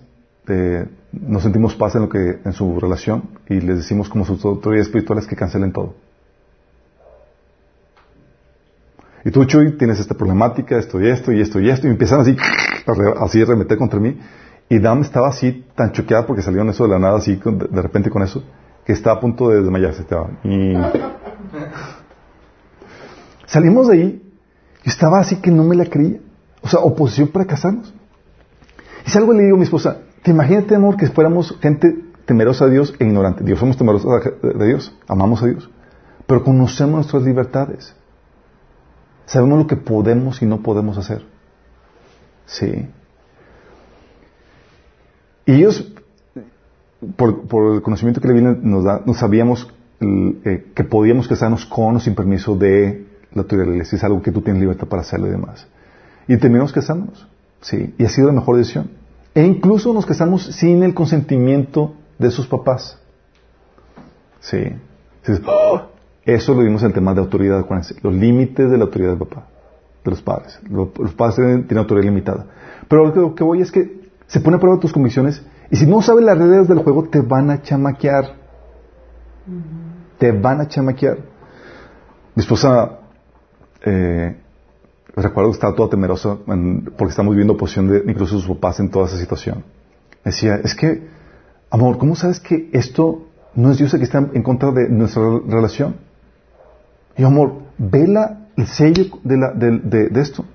eh, 0.48 0.86
nos 1.12 1.44
sentimos 1.44 1.76
paz 1.76 1.96
en 1.96 2.02
lo 2.02 2.10
que 2.10 2.40
en 2.44 2.54
su 2.54 2.80
relación 2.80 3.30
y 3.50 3.60
les 3.62 3.78
decimos 3.78 4.10
como 4.10 4.26
sus 4.26 4.44
autoridades 4.46 4.88
espirituales 4.88 5.26
que 5.26 5.36
cancelen 5.36 5.72
todo. 5.72 5.96
Y 9.28 9.32
tú, 9.32 9.44
Chuy, 9.44 9.74
tienes 9.74 10.00
esta 10.00 10.16
problemática, 10.16 10.78
esto 10.78 11.02
y 11.02 11.10
esto 11.10 11.34
y 11.34 11.42
esto 11.42 11.60
y 11.60 11.70
esto, 11.70 11.86
y 11.86 11.90
empiezan 11.90 12.22
así, 12.22 12.38
así 13.20 13.42
a 13.42 13.46
remeter 13.46 13.78
contra 13.78 14.00
mí. 14.00 14.18
Y 14.70 14.80
Dam 14.80 15.02
estaba 15.02 15.28
así 15.28 15.66
tan 15.76 15.92
choqueada 15.92 16.26
porque 16.26 16.42
salieron 16.42 16.70
eso 16.70 16.86
de 16.86 16.92
la 16.92 16.98
nada, 16.98 17.18
así 17.18 17.36
de 17.36 17.82
repente 17.82 18.10
con 18.10 18.24
eso, 18.24 18.42
que 18.86 18.94
estaba 18.94 19.18
a 19.18 19.20
punto 19.20 19.50
de 19.50 19.64
desmayarse. 19.64 20.06
Y 20.46 20.76
salimos 23.48 23.90
de 23.90 23.96
ahí, 23.96 24.32
y 24.86 24.90
estaba 24.90 25.20
así 25.20 25.42
que 25.42 25.52
no 25.52 25.66
me 25.66 25.76
la 25.76 25.88
creía. 25.88 26.20
O 26.62 26.70
sea, 26.70 26.80
oposición 26.80 27.28
para 27.28 27.44
casarnos. 27.44 27.94
Y 29.06 29.12
si 29.12 29.18
algo 29.18 29.34
le 29.34 29.44
digo 29.44 29.56
a 29.56 29.60
mi 29.60 29.66
esposa, 29.66 29.98
te 30.24 30.32
imagínate, 30.32 30.74
amor, 30.74 30.96
que 30.96 31.06
fuéramos 31.08 31.60
gente 31.60 31.94
temerosa 32.26 32.68
de 32.68 32.72
Dios 32.72 32.96
e 32.98 33.04
ignorante. 33.04 33.44
Dios 33.44 33.60
somos 33.60 33.76
temerosos 33.76 34.10
de 34.42 34.66
Dios, 34.66 34.98
amamos 35.06 35.44
a 35.44 35.48
Dios, 35.48 35.70
pero 36.26 36.46
conocemos 36.46 36.96
nuestras 36.96 37.24
libertades. 37.24 37.94
Sabemos 39.28 39.60
lo 39.60 39.68
que 39.68 39.76
podemos 39.76 40.42
y 40.42 40.46
no 40.46 40.64
podemos 40.64 40.98
hacer. 40.98 41.22
Sí. 42.46 42.88
Y 45.46 45.52
ellos, 45.52 45.94
por, 47.18 47.76
el 47.76 47.82
conocimiento 47.82 48.22
que 48.22 48.30
le 48.30 48.34
viene, 48.34 48.58
nos 48.62 48.86
da, 48.86 49.02
no 49.06 49.14
sabíamos 49.14 49.72
eh, 50.00 50.72
que 50.74 50.84
podíamos 50.86 51.28
casarnos 51.28 51.66
con 51.66 51.98
o 51.98 52.00
sin 52.00 52.16
permiso 52.16 52.56
de 52.56 53.06
la 53.34 53.42
autoridad 53.42 53.68
iglesia. 53.68 53.98
Es 53.98 54.04
algo 54.06 54.22
que 54.22 54.32
tú 54.32 54.42
tienes 54.42 54.62
libertad 54.62 54.88
para 54.88 55.02
hacerlo 55.02 55.28
y 55.28 55.32
demás. 55.32 55.68
Y 56.30 56.38
terminamos 56.38 56.72
casándonos. 56.72 57.28
Sí. 57.60 57.94
Y 57.98 58.06
ha 58.06 58.10
sido 58.10 58.28
la 58.28 58.34
mejor 58.34 58.56
decisión. 58.56 58.92
E 59.36 59.44
incluso 59.44 59.94
nos 59.94 60.06
casamos 60.06 60.46
sin 60.56 60.84
el 60.84 60.94
consentimiento 60.94 61.96
de 62.18 62.32
sus 62.32 62.48
papás. 62.48 62.98
Sí. 64.40 64.72
¡Oh! 65.46 65.97
Eso 66.28 66.54
lo 66.54 66.62
vimos 66.62 66.82
en 66.82 66.90
el 66.90 66.94
tema 66.94 67.14
de 67.14 67.22
autoridad, 67.22 67.60
acuérdense. 67.60 67.96
Los 68.04 68.14
límites 68.14 68.70
de 68.70 68.78
la 68.78 68.84
autoridad 68.84 69.12
del 69.12 69.20
papá, 69.20 69.48
de 70.04 70.12
los 70.12 70.22
padres. 70.22 70.60
Los, 70.70 70.90
padres 71.14 71.36
tienen, 71.38 71.78
autoridad 71.78 72.04
limitada. 72.04 72.48
Pero 72.90 73.08
lo 73.16 73.34
que, 73.34 73.46
voy 73.46 73.62
es 73.62 73.72
que 73.72 74.10
se 74.28 74.42
pone 74.42 74.58
a 74.58 74.60
prueba 74.60 74.78
tus 74.78 74.92
convicciones 74.92 75.42
y 75.72 75.78
si 75.78 75.88
no 75.88 76.02
sabes 76.02 76.26
las 76.26 76.38
reglas 76.38 76.68
del 76.68 76.80
juego, 76.80 77.08
te 77.08 77.22
van 77.22 77.50
a 77.50 77.62
chamaquear. 77.62 78.26
Te 80.18 80.34
van 80.34 80.60
a 80.60 80.68
chamaquear. 80.68 81.18
Mi 82.36 82.42
esposa, 82.42 83.00
eh, 83.86 84.36
recuerdo 85.16 85.52
que 85.52 85.56
estaba 85.56 85.76
toda 85.76 85.90
temerosa 85.90 86.40
porque 86.46 87.12
estamos 87.12 87.32
viviendo 87.32 87.54
oposición 87.54 87.88
de 87.88 88.04
incluso 88.06 88.38
sus 88.38 88.54
papás 88.58 88.82
en 88.82 88.90
toda 88.90 89.06
esa 89.06 89.16
situación. 89.16 89.64
decía, 90.26 90.56
es 90.62 90.76
que, 90.76 91.08
amor, 91.70 91.98
¿cómo 91.98 92.18
sabes 92.18 92.42
que 92.42 92.70
esto 92.74 93.28
no 93.56 93.72
es 93.72 93.78
Dios 93.78 93.94
el 93.94 94.02
que 94.02 94.06
está 94.06 94.18
en 94.18 94.44
contra 94.44 94.72
de 94.72 94.90
nuestra 94.90 95.24
relación? 95.48 96.07
Y 97.18 97.24
amor, 97.24 97.54
vela 97.78 98.48
el 98.56 98.68
sello 98.68 99.06
de, 99.24 100.10
esto. 100.22 100.46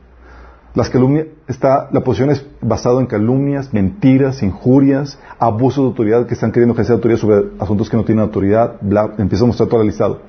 Las 0.75 0.89
calumnias, 0.89 1.27
está, 1.49 1.89
la 1.93 2.01
posición 2.01 2.31
es 2.31 2.47
basada 2.61 3.01
en 3.01 3.07
calumnias, 3.07 3.75
mentiras, 3.75 4.43
injurias, 4.43 5.19
abusos 5.39 5.85
de 5.85 5.89
autoridad 5.89 6.27
que 6.27 6.35
están 6.35 6.51
queriendo 6.51 6.73
ejercer 6.73 6.95
autoridad 6.95 7.19
sobre 7.19 7.51
asuntos 7.59 7.91
que 7.91 7.97
no 7.97 8.05
tienen 8.05 8.23
autoridad, 8.23 8.77
bla, 8.81 9.15
empieza 9.19 9.45
a 9.45 9.49
mostrar 9.49 9.69
todo 9.69 9.83
el 9.83 9.89
listado. 9.89 10.23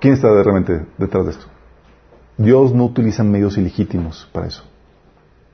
¿Quién 0.00 0.14
está 0.14 0.28
realmente 0.28 0.84
detrás 0.98 1.24
de 1.24 1.30
esto? 1.30 1.46
Dios 2.36 2.74
no 2.74 2.84
utiliza 2.84 3.24
medios 3.24 3.56
ilegítimos 3.56 4.28
para 4.32 4.48
eso. 4.48 4.62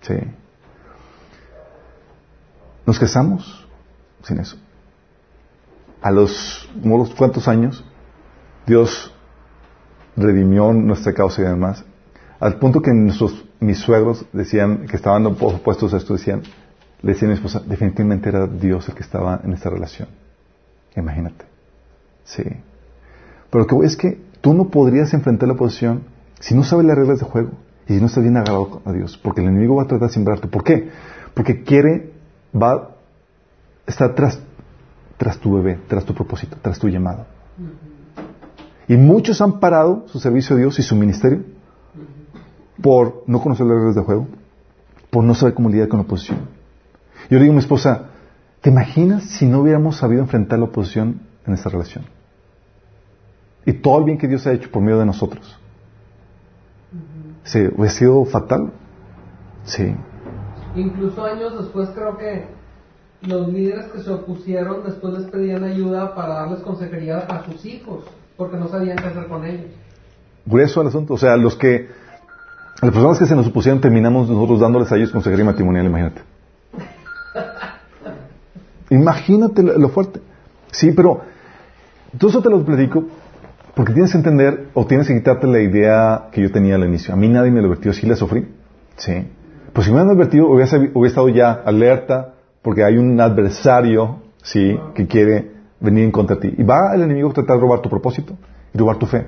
¿Sí? 0.01 0.15
Nos 2.85 2.99
casamos 2.99 3.69
sin 4.23 4.39
eso. 4.39 4.57
A 6.01 6.11
los, 6.11 6.69
unos 6.83 7.15
cuantos 7.15 7.47
años, 7.47 7.85
Dios 8.67 9.15
redimió 10.17 10.73
nuestra 10.73 11.13
causa 11.13 11.43
y 11.43 11.45
demás, 11.45 11.85
al 12.41 12.59
punto 12.59 12.81
que 12.81 12.93
nuestros, 12.93 13.45
mis 13.61 13.79
suegros 13.79 14.27
decían, 14.33 14.87
que 14.87 14.97
estaban 14.97 15.25
opuestos 15.27 15.95
a 15.95 15.97
esto, 15.97 16.15
decían, 16.15 16.43
le 17.03 17.13
decían 17.13 17.31
a 17.31 17.35
mi 17.35 17.37
esposa, 17.37 17.63
definitivamente 17.65 18.29
era 18.29 18.47
Dios 18.47 18.89
el 18.89 18.95
que 18.95 19.03
estaba 19.03 19.41
en 19.45 19.53
esta 19.53 19.71
relación. 19.71 20.09
Imagínate. 20.97 21.45
Sí. 22.25 22.43
Pero 23.51 23.65
lo 23.65 23.67
que 23.67 23.87
es 23.87 23.97
que 23.97 24.21
tú 24.41 24.55
no 24.55 24.69
podrías 24.69 25.13
enfrentar 25.15 25.49
la 25.49 25.55
oposición 25.55 26.03
si 26.41 26.55
no 26.55 26.65
sabes 26.65 26.85
las 26.85 26.97
reglas 26.97 27.21
de 27.21 27.27
juego 27.27 27.51
y 27.87 27.95
si 27.95 28.01
no 28.01 28.07
estás 28.07 28.23
bien 28.23 28.37
agarrado 28.37 28.83
a 28.85 28.93
Dios, 28.93 29.19
porque 29.23 29.41
el 29.41 29.49
enemigo 29.49 29.77
va 29.77 29.85
a 29.85 29.87
tratar 29.87 30.09
de 30.09 30.15
sembrarte. 30.15 30.49
¿Por 30.49 30.65
qué? 30.65 30.91
Porque 31.35 31.63
quiere, 31.63 32.13
va, 32.55 32.97
estar 33.87 34.15
tras, 34.15 34.41
tras 35.17 35.39
tu 35.39 35.55
bebé, 35.55 35.79
tras 35.89 36.05
tu 36.05 36.15
propósito, 36.15 36.57
tras 36.61 36.79
tu 36.79 36.89
llamado. 36.89 37.27
Y 38.89 38.97
muchos 38.97 39.41
han 39.41 39.61
parado 39.61 40.05
su 40.09 40.19
servicio 40.19 40.57
a 40.57 40.59
Dios 40.59 40.79
y 40.79 40.83
su 40.83 40.97
ministerio 40.97 41.43
por 42.81 43.23
no 43.27 43.41
conocer 43.41 43.67
las 43.67 43.77
reglas 43.77 43.95
de 43.95 44.03
juego, 44.03 44.27
por 45.11 45.25
no 45.25 45.35
saber 45.35 45.55
cómo 45.55 45.69
lidiar 45.69 45.89
con 45.89 45.99
la 45.99 46.05
oposición. 46.05 46.41
Yo 47.31 47.39
le 47.39 47.41
digo 47.41 47.53
a 47.53 47.55
mi 47.55 47.61
esposa, 47.61 48.07
¿te 48.61 48.71
imaginas 48.71 49.25
si 49.25 49.47
no 49.47 49.61
hubiéramos 49.61 49.97
sabido 49.97 50.23
enfrentar 50.23 50.59
la 50.59 50.67
oposición 50.67 51.21
en 51.47 51.55
esta 51.55 51.69
relación? 51.69 52.05
Y 53.65 53.75
todo 53.75 53.99
el 53.99 54.05
bien 54.05 54.19
que 54.19 54.27
Dios 54.27 54.47
ha 54.47 54.53
hecho 54.53 54.71
por 54.71 54.83
medio 54.83 54.99
de 54.99 55.07
nosotros. 55.07 55.59
¿Se 57.45 57.69
hubiera 57.69 57.91
sido 57.91 58.25
fatal? 58.25 58.73
Sí. 59.65 59.95
Incluso 60.75 61.25
años 61.25 61.57
después 61.59 61.89
creo 61.91 62.17
que 62.17 62.47
los 63.23 63.49
líderes 63.49 63.87
que 63.87 64.01
se 64.01 64.11
opusieron 64.11 64.83
después 64.85 65.15
les 65.15 65.31
pedían 65.31 65.63
ayuda 65.63 66.15
para 66.17 66.35
darles 66.35 66.61
consejería 66.61 67.19
a 67.19 67.45
sus 67.45 67.65
hijos 67.65 68.05
porque 68.43 68.57
no 68.57 68.69
sabían 68.69 68.99
qué 68.99 69.07
hacer 69.07 69.27
con 69.27 69.45
ellos. 69.45 69.67
Grueso 70.45 70.83
el 70.83 70.89
asunto. 70.89 71.15
O 71.15 71.19
sea, 71.19 71.37
los 71.37 71.57
que, 71.57 71.89
las 72.81 72.93
personas 72.93 73.19
que 73.19 73.27
se 73.27 73.37
nos 73.37 73.47
opusieron 73.47 73.81
terminamos 73.81 74.29
nosotros 74.29 74.61
dándoles 74.61 74.91
a 74.91 74.97
ellos 74.97 75.13
consejería 75.13 75.45
matrimonial, 75.45 75.87
imagínate. 75.87 76.23
imagínate 78.91 79.63
lo, 79.63 79.89
fuerte. 79.89 80.21
Sí, 80.73 80.93
pero 80.93 81.21
todo 82.19 82.31
eso 82.31 82.43
te 82.43 82.51
lo 82.51 82.65
platico 82.65 83.05
porque 83.75 83.93
tienes 83.93 84.11
que 84.11 84.19
entender 84.19 84.69
o 84.75 84.87
tienes 84.87 85.07
que 85.07 85.15
quitarte 85.15 85.47
la 85.47 85.61
idea 85.61 86.29
que 86.33 86.43
yo 86.43 86.51
tenía 86.51 86.75
al 86.75 86.85
inicio. 86.85 87.15
A 87.15 87.17
mí 87.17 87.29
nadie 87.29 87.51
me 87.51 87.61
lo 87.61 87.69
advirtió, 87.69 87.93
sí 87.93 88.07
la 88.07 88.17
sufrí. 88.17 88.49
Sí. 88.97 89.29
Pues 89.73 89.87
si 89.87 89.93
me 89.93 89.99
hubieran 89.99 90.17
advertido, 90.17 90.51
hubiera, 90.51 90.77
hubiera 90.77 91.09
estado 91.09 91.29
ya 91.29 91.53
alerta 91.53 92.35
porque 92.61 92.85
hay 92.85 92.99
un 92.99 93.19
adversario, 93.21 94.19
sí, 94.43 94.79
que 94.95 95.07
quiere 95.07 95.62
venir 95.83 96.05
en 96.05 96.11
contra 96.11 96.37
de 96.37 96.51
ti. 96.51 96.55
Y 96.59 96.63
va 96.63 96.95
el 96.95 97.03
enemigo 97.03 97.31
a 97.31 97.33
tratar 97.33 97.57
de 97.57 97.63
robar 97.63 97.81
tu 97.81 97.91
propósito 97.91 98.37
y 98.73 98.79
robar 98.79 98.99
tu 98.99 99.07
fe. 99.07 99.27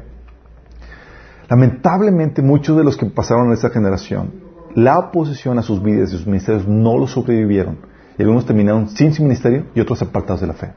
Lamentablemente, 1.48 2.40
muchos 2.40 2.76
de 2.76 2.84
los 2.84 2.96
que 2.96 3.06
pasaron 3.06 3.48
en 3.48 3.52
esta 3.52 3.70
generación, 3.70 4.32
la 4.74 4.98
oposición 4.98 5.58
a 5.58 5.62
sus 5.62 5.82
vidas 5.82 6.10
y 6.12 6.16
sus 6.16 6.26
ministerios 6.26 6.66
no 6.66 6.96
lo 6.98 7.06
sobrevivieron. 7.06 7.78
Y 8.16 8.22
algunos 8.22 8.46
terminaron 8.46 8.88
sin 8.88 9.12
su 9.12 9.22
ministerio 9.22 9.66
y 9.74 9.80
otros 9.80 10.00
apartados 10.02 10.40
de 10.40 10.46
la 10.46 10.54
fe. 10.54 10.72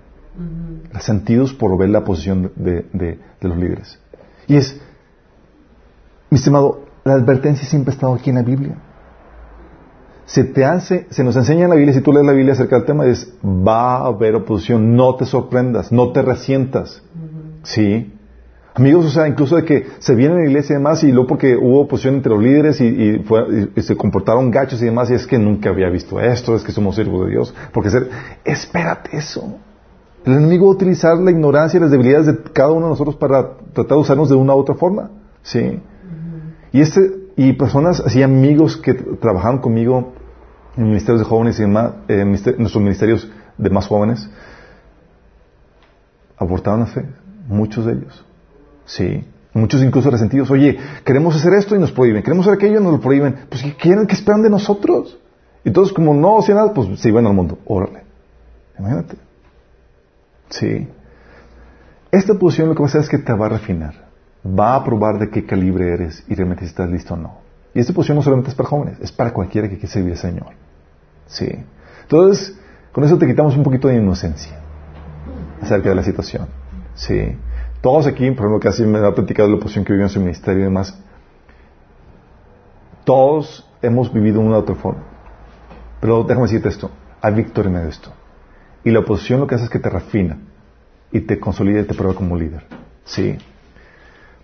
Resentidos 0.92 1.54
por 1.54 1.78
ver 1.78 1.90
la 1.90 2.04
posición 2.04 2.52
de, 2.56 2.86
de, 2.94 3.20
los 3.42 3.58
líderes. 3.58 4.00
Y 4.48 4.56
es, 4.56 4.80
mi 6.30 6.38
estimado, 6.38 6.86
la 7.04 7.14
advertencia 7.14 7.68
siempre 7.68 7.92
ha 7.92 7.96
estado 7.96 8.14
aquí 8.14 8.30
en 8.30 8.36
la 8.38 8.44
Biblia 8.44 8.78
se 10.28 10.44
te 10.44 10.66
hace, 10.66 11.08
se 11.10 11.24
nos 11.24 11.38
enseña 11.38 11.64
en 11.64 11.70
la 11.70 11.78
Biblia, 11.78 11.94
si 11.94 12.02
tú 12.02 12.12
lees 12.12 12.26
la 12.26 12.34
Biblia 12.34 12.52
acerca 12.52 12.76
del 12.76 12.86
tema, 12.86 13.06
es, 13.06 13.34
va 13.42 13.96
a 13.96 14.08
haber 14.08 14.36
oposición, 14.36 14.94
no 14.94 15.16
te 15.16 15.26
sorprendas, 15.26 15.90
no 15.94 16.12
te 16.12 16.22
resientas. 16.22 17.02
¿Sí? 17.64 18.14
Amigos, 18.74 19.06
o 19.06 19.10
sea, 19.10 19.26
incluso 19.30 19.56
de 19.56 19.64
que 19.64 19.88
se 20.00 20.16
viene 20.16 20.36
a 20.36 20.38
la 20.40 20.44
iglesia 20.44 20.74
y 20.74 20.78
demás, 20.78 21.02
y 21.04 21.14
luego 21.14 21.28
porque 21.28 21.56
hubo 21.56 21.80
oposición 21.80 22.16
entre 22.16 22.34
los 22.34 22.44
líderes 22.44 22.82
y, 22.82 23.24
se 23.82 23.96
comportaron 23.96 24.52
gachos 24.52 24.82
y 24.82 24.86
demás, 24.86 25.10
y 25.10 25.14
es 25.14 25.26
que 25.26 25.40
nunca 25.40 25.70
había 25.70 25.90
visto 25.90 26.20
esto, 26.20 26.58
es 26.58 26.64
que 26.64 26.74
somos 26.74 26.96
siervos 26.96 27.26
de 27.26 27.32
Dios. 27.32 27.56
Porque 27.72 27.90
ser, 27.90 28.10
espérate 28.44 29.16
eso. 29.16 29.56
El 30.26 30.34
enemigo 30.34 30.66
va 30.66 30.74
a 30.74 30.76
utilizar 30.76 31.18
la 31.18 31.32
ignorancia 31.32 31.78
y 31.78 31.82
las 31.82 31.90
debilidades 31.90 32.28
de 32.28 32.38
cada 32.52 32.74
uno 32.74 32.88
de 32.88 32.92
nosotros 32.92 33.16
para 33.16 33.56
tratar 33.72 33.96
de 33.96 34.02
usarnos 34.02 34.28
de 34.28 34.36
una 34.36 34.54
u 34.54 34.58
otra 34.58 34.76
forma. 34.76 35.10
¿Sí? 35.42 35.80
Y 36.74 36.82
este, 36.82 37.14
y 37.38 37.54
personas 37.54 38.02
así, 38.02 38.22
amigos 38.24 38.76
que 38.76 38.94
trabajaron 38.94 39.60
conmigo 39.60 40.17
ministerios 40.86 41.20
de 41.20 41.26
jóvenes 41.26 41.58
y 41.60 41.64
demás, 41.64 41.92
eh, 42.08 42.24
nuestros 42.24 42.84
ministerios 42.84 43.30
de 43.58 43.70
más 43.70 43.88
jóvenes, 43.88 44.30
abortaron 46.38 46.82
la 46.82 46.86
fe, 46.86 47.06
muchos 47.48 47.86
de 47.86 47.94
ellos. 47.94 48.26
Sí, 48.86 49.26
muchos 49.54 49.82
incluso 49.84 50.10
resentidos. 50.10 50.50
Oye, 50.52 50.78
queremos 51.04 51.36
hacer 51.36 51.54
esto 51.54 51.76
y 51.76 51.80
nos 51.80 51.92
prohíben, 51.92 52.24
queremos 52.24 52.46
hacer 52.46 52.58
aquello 52.58 52.80
y 52.80 52.84
nos 52.84 52.94
lo 52.94 53.02
prohíben. 53.02 53.36
Pues 53.50 53.64
¿qué 53.64 53.76
quieren 53.76 54.06
que 54.08 54.14
esperan 54.14 54.44
de 54.44 54.50
nosotros? 54.50 55.18
Y 55.64 55.72
todos 55.72 55.92
como 55.92 56.14
no 56.14 56.40
hacían 56.40 56.58
nada, 56.58 56.74
pues 56.74 57.00
se 57.00 57.10
iban 57.10 57.26
al 57.26 57.34
mundo. 57.34 57.58
Órale. 57.66 58.04
Imagínate. 58.80 59.18
Sí. 60.50 60.88
Esta 62.12 62.36
posición 62.36 62.70
lo 62.70 62.76
que 62.76 62.80
va 62.80 62.86
a 62.86 62.90
hacer 62.90 63.02
es 63.02 63.10
que 63.10 63.18
te 63.18 63.34
va 63.34 63.48
a 63.48 63.50
refinar. 63.50 64.08
Va 64.48 64.76
a 64.76 64.84
probar 64.84 65.20
de 65.20 65.30
qué 65.30 65.46
calibre 65.46 65.92
eres 65.92 66.24
y 66.28 66.36
realmente 66.36 66.64
si 66.64 66.70
estás 66.70 66.90
listo 66.90 67.16
o 67.16 67.18
no. 67.18 67.40
Y 67.74 67.80
esta 67.80 67.94
posición 67.94 68.16
no 68.16 68.22
solamente 68.22 68.50
es 68.50 68.56
para 68.56 68.70
jóvenes, 68.70 68.98
es 69.02 69.12
para 69.12 69.34
cualquiera 69.34 69.68
que 69.68 69.76
quiera 69.76 69.92
servir 69.92 70.14
al 70.14 70.18
Señor. 70.18 70.67
Sí. 71.28 71.48
Entonces, 72.04 72.58
con 72.92 73.04
eso 73.04 73.18
te 73.18 73.28
quitamos 73.28 73.56
un 73.56 73.64
poquito 73.64 73.88
de 73.88 73.96
inocencia 73.96 74.60
acerca 75.62 75.90
de 75.90 75.96
la 75.96 76.04
situación. 76.04 76.48
Sí. 76.96 77.38
Todos 77.82 78.08
aquí, 78.08 78.32
por 78.32 78.48
ejemplo, 78.48 78.60
casi 78.60 78.84
me 78.84 79.00
ha 79.00 79.14
platicado 79.14 79.50
la 79.50 79.60
posición 79.60 79.86
que 79.86 79.94
vivió 79.94 80.06
en 80.06 80.10
su 80.10 80.20
ministerio 80.20 80.62
y 80.62 80.64
demás. 80.64 80.98
Todos 83.04 83.70
hemos 83.82 84.12
vivido 84.12 84.40
una 84.40 84.58
u 84.58 84.60
otra 84.60 84.76
forma. 84.76 85.04
Pero 86.02 86.24
déjame 86.24 86.48
decirte 86.48 86.70
esto. 86.70 86.92
Hay 87.22 87.34
victoria 87.34 87.68
en 87.68 87.74
medio 87.74 87.86
de 87.86 87.92
esto. 87.92 88.12
Y 88.84 88.92
la 88.92 89.00
oposición 89.00 89.40
lo 89.40 89.48
que 89.48 89.56
hace 89.56 89.66
es 89.66 89.70
que 89.70 89.80
te 89.80 89.90
refina 89.90 90.38
y 91.12 91.22
te 91.22 91.40
consolida 91.40 91.82
y 91.82 91.84
te 91.84 91.94
prueba 91.94 92.16
como 92.16 92.36
líder. 92.36 92.66
Sí. 93.06 93.38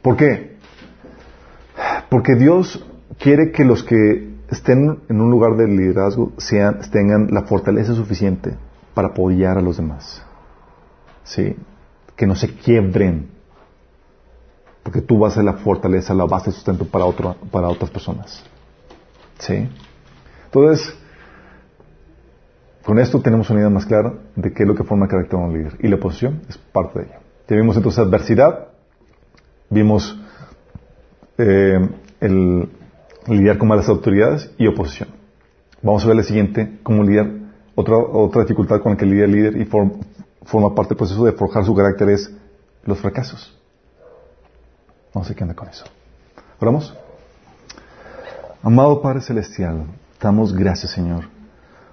¿Por 0.01 0.15
qué? 0.15 0.57
Porque 2.09 2.35
Dios 2.35 2.85
quiere 3.19 3.51
que 3.51 3.65
los 3.65 3.83
que 3.83 4.32
estén 4.53 5.01
en 5.09 5.21
un 5.21 5.29
lugar 5.29 5.55
de 5.55 5.67
liderazgo 5.67 6.31
sean, 6.37 6.79
tengan 6.91 7.27
la 7.31 7.43
fortaleza 7.43 7.93
suficiente 7.93 8.55
para 8.93 9.09
apoyar 9.09 9.57
a 9.57 9.61
los 9.61 9.77
demás. 9.77 10.23
Sí. 11.23 11.55
Que 12.15 12.27
no 12.27 12.35
se 12.35 12.53
quiebren. 12.55 13.29
Porque 14.83 15.01
tú 15.01 15.19
vas 15.19 15.33
a 15.33 15.35
ser 15.35 15.45
la 15.45 15.53
fortaleza, 15.53 16.13
la 16.13 16.25
base 16.25 16.47
de 16.47 16.55
sustento 16.55 16.85
para, 16.85 17.05
otro, 17.05 17.35
para 17.51 17.69
otras 17.69 17.89
personas. 17.89 18.43
Sí. 19.39 19.69
Entonces, 20.45 20.93
con 22.85 22.99
esto 22.99 23.21
tenemos 23.21 23.49
una 23.49 23.61
idea 23.61 23.69
más 23.69 23.85
clara 23.85 24.13
de 24.35 24.53
qué 24.53 24.63
es 24.63 24.69
lo 24.69 24.75
que 24.75 24.83
forma 24.83 25.05
el 25.05 25.11
carácter 25.11 25.39
de 25.39 25.45
un 25.45 25.53
líder. 25.53 25.77
Y 25.79 25.87
la 25.87 25.95
oposición 25.95 26.41
es 26.49 26.57
parte 26.57 26.99
de 26.99 27.05
ello. 27.05 27.15
Ya 27.47 27.55
vimos 27.55 27.77
entonces 27.77 27.99
adversidad, 27.99 28.67
vimos 29.69 30.19
eh, 31.37 31.89
el 32.19 32.69
lidiar 33.27 33.57
con 33.57 33.67
malas 33.67 33.87
autoridades 33.89 34.51
y 34.57 34.67
oposición. 34.67 35.09
Vamos 35.81 36.03
a 36.03 36.07
ver 36.07 36.15
la 36.17 36.23
siguiente, 36.23 36.79
cómo 36.83 37.03
lidiar, 37.03 37.29
otra, 37.75 37.97
otra 37.97 38.41
dificultad 38.43 38.81
con 38.81 38.93
la 38.93 38.97
que 38.97 39.05
lidia 39.05 39.25
el 39.25 39.31
líder 39.31 39.57
y 39.57 39.65
form- 39.65 39.97
forma 40.43 40.73
parte 40.73 40.89
del 40.89 40.97
proceso 40.97 41.25
de 41.25 41.31
forjar 41.33 41.65
su 41.65 41.75
carácter 41.75 42.09
es 42.09 42.31
los 42.85 42.99
fracasos. 42.99 43.57
No 45.13 45.23
sé 45.23 45.35
qué 45.35 45.43
anda 45.43 45.55
con 45.55 45.67
eso. 45.69 45.85
¿Oramos? 46.59 46.93
Amado 48.61 49.01
Padre 49.01 49.21
Celestial, 49.21 49.83
damos 50.21 50.53
gracias, 50.53 50.91
Señor, 50.91 51.25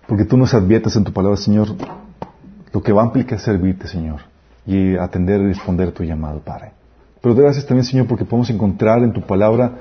porque 0.07 0.25
tú 0.25 0.37
nos 0.37 0.55
adviertes 0.55 0.95
en 0.97 1.05
tu 1.05 1.13
palabra, 1.13 1.37
Señor, 1.37 1.69
lo 2.73 2.83
que 2.83 2.93
va 2.93 3.03
a 3.03 3.07
implicar 3.07 3.41
servirte, 3.41 3.89
Señor, 3.89 4.21
y 4.67 4.97
atender 4.97 5.41
y 5.41 5.49
responder 5.49 5.89
a 5.89 5.93
tu 5.93 6.05
llamado, 6.05 6.39
Padre. 6.41 6.73
Pero 7.21 7.35
gracias 7.35 7.67
también, 7.67 7.85
Señor, 7.85 8.07
porque 8.07 8.25
podemos 8.25 8.49
encontrar 8.51 9.03
en 9.03 9.13
tu 9.13 9.21
palabra 9.23 9.73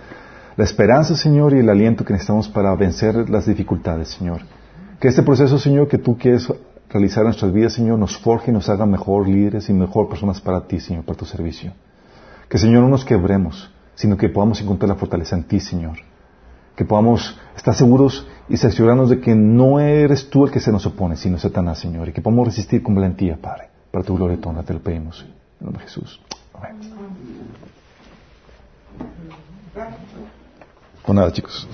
la 0.59 0.65
esperanza, 0.65 1.15
Señor, 1.15 1.53
y 1.53 1.59
el 1.59 1.69
aliento 1.69 2.03
que 2.03 2.11
necesitamos 2.11 2.49
para 2.49 2.75
vencer 2.75 3.29
las 3.29 3.45
dificultades, 3.45 4.09
Señor. 4.09 4.41
Que 4.99 5.07
este 5.07 5.23
proceso, 5.23 5.57
Señor, 5.57 5.87
que 5.87 5.97
tú 5.97 6.17
quieres 6.17 6.51
realizar 6.89 7.21
en 7.21 7.27
nuestras 7.27 7.53
vidas, 7.53 7.71
Señor, 7.71 7.97
nos 7.97 8.17
forje 8.17 8.51
y 8.51 8.53
nos 8.53 8.67
haga 8.67 8.85
mejor 8.85 9.25
líderes 9.25 9.69
y 9.69 9.73
mejor 9.73 10.09
personas 10.09 10.41
para 10.41 10.67
ti, 10.67 10.81
Señor, 10.81 11.05
para 11.05 11.17
tu 11.17 11.23
servicio. 11.23 11.71
Que, 12.49 12.57
Señor, 12.57 12.83
no 12.83 12.89
nos 12.89 13.05
quebremos, 13.05 13.71
sino 13.95 14.17
que 14.17 14.27
podamos 14.27 14.59
encontrar 14.59 14.89
la 14.89 14.95
fortaleza 14.95 15.37
en 15.37 15.45
ti, 15.45 15.61
Señor. 15.61 15.99
Que 16.75 16.83
podamos 16.83 17.39
estar 17.55 17.73
seguros 17.73 18.27
y 18.49 18.57
cerciorarnos 18.57 19.09
de 19.09 19.21
que 19.21 19.35
no 19.35 19.79
eres 19.79 20.29
tú 20.29 20.43
el 20.43 20.51
que 20.51 20.59
se 20.59 20.73
nos 20.73 20.85
opone, 20.85 21.15
sino 21.15 21.37
Satanás, 21.37 21.79
Señor. 21.79 22.09
Y 22.09 22.11
que 22.11 22.21
podamos 22.21 22.45
resistir 22.45 22.83
con 22.83 22.95
valentía, 22.95 23.37
Padre. 23.37 23.69
Para 23.91 24.03
tu 24.03 24.13
gloria 24.13 24.37
honra 24.43 24.63
te 24.63 24.73
lo 24.73 24.81
pedimos. 24.81 25.25
En 25.61 25.67
nombre 25.67 25.85
de 25.85 25.89
Jesús. 25.89 26.19
Amén. 26.53 26.75
Pues 31.09 31.15
nada, 31.15 31.31
chicos. 31.33 31.67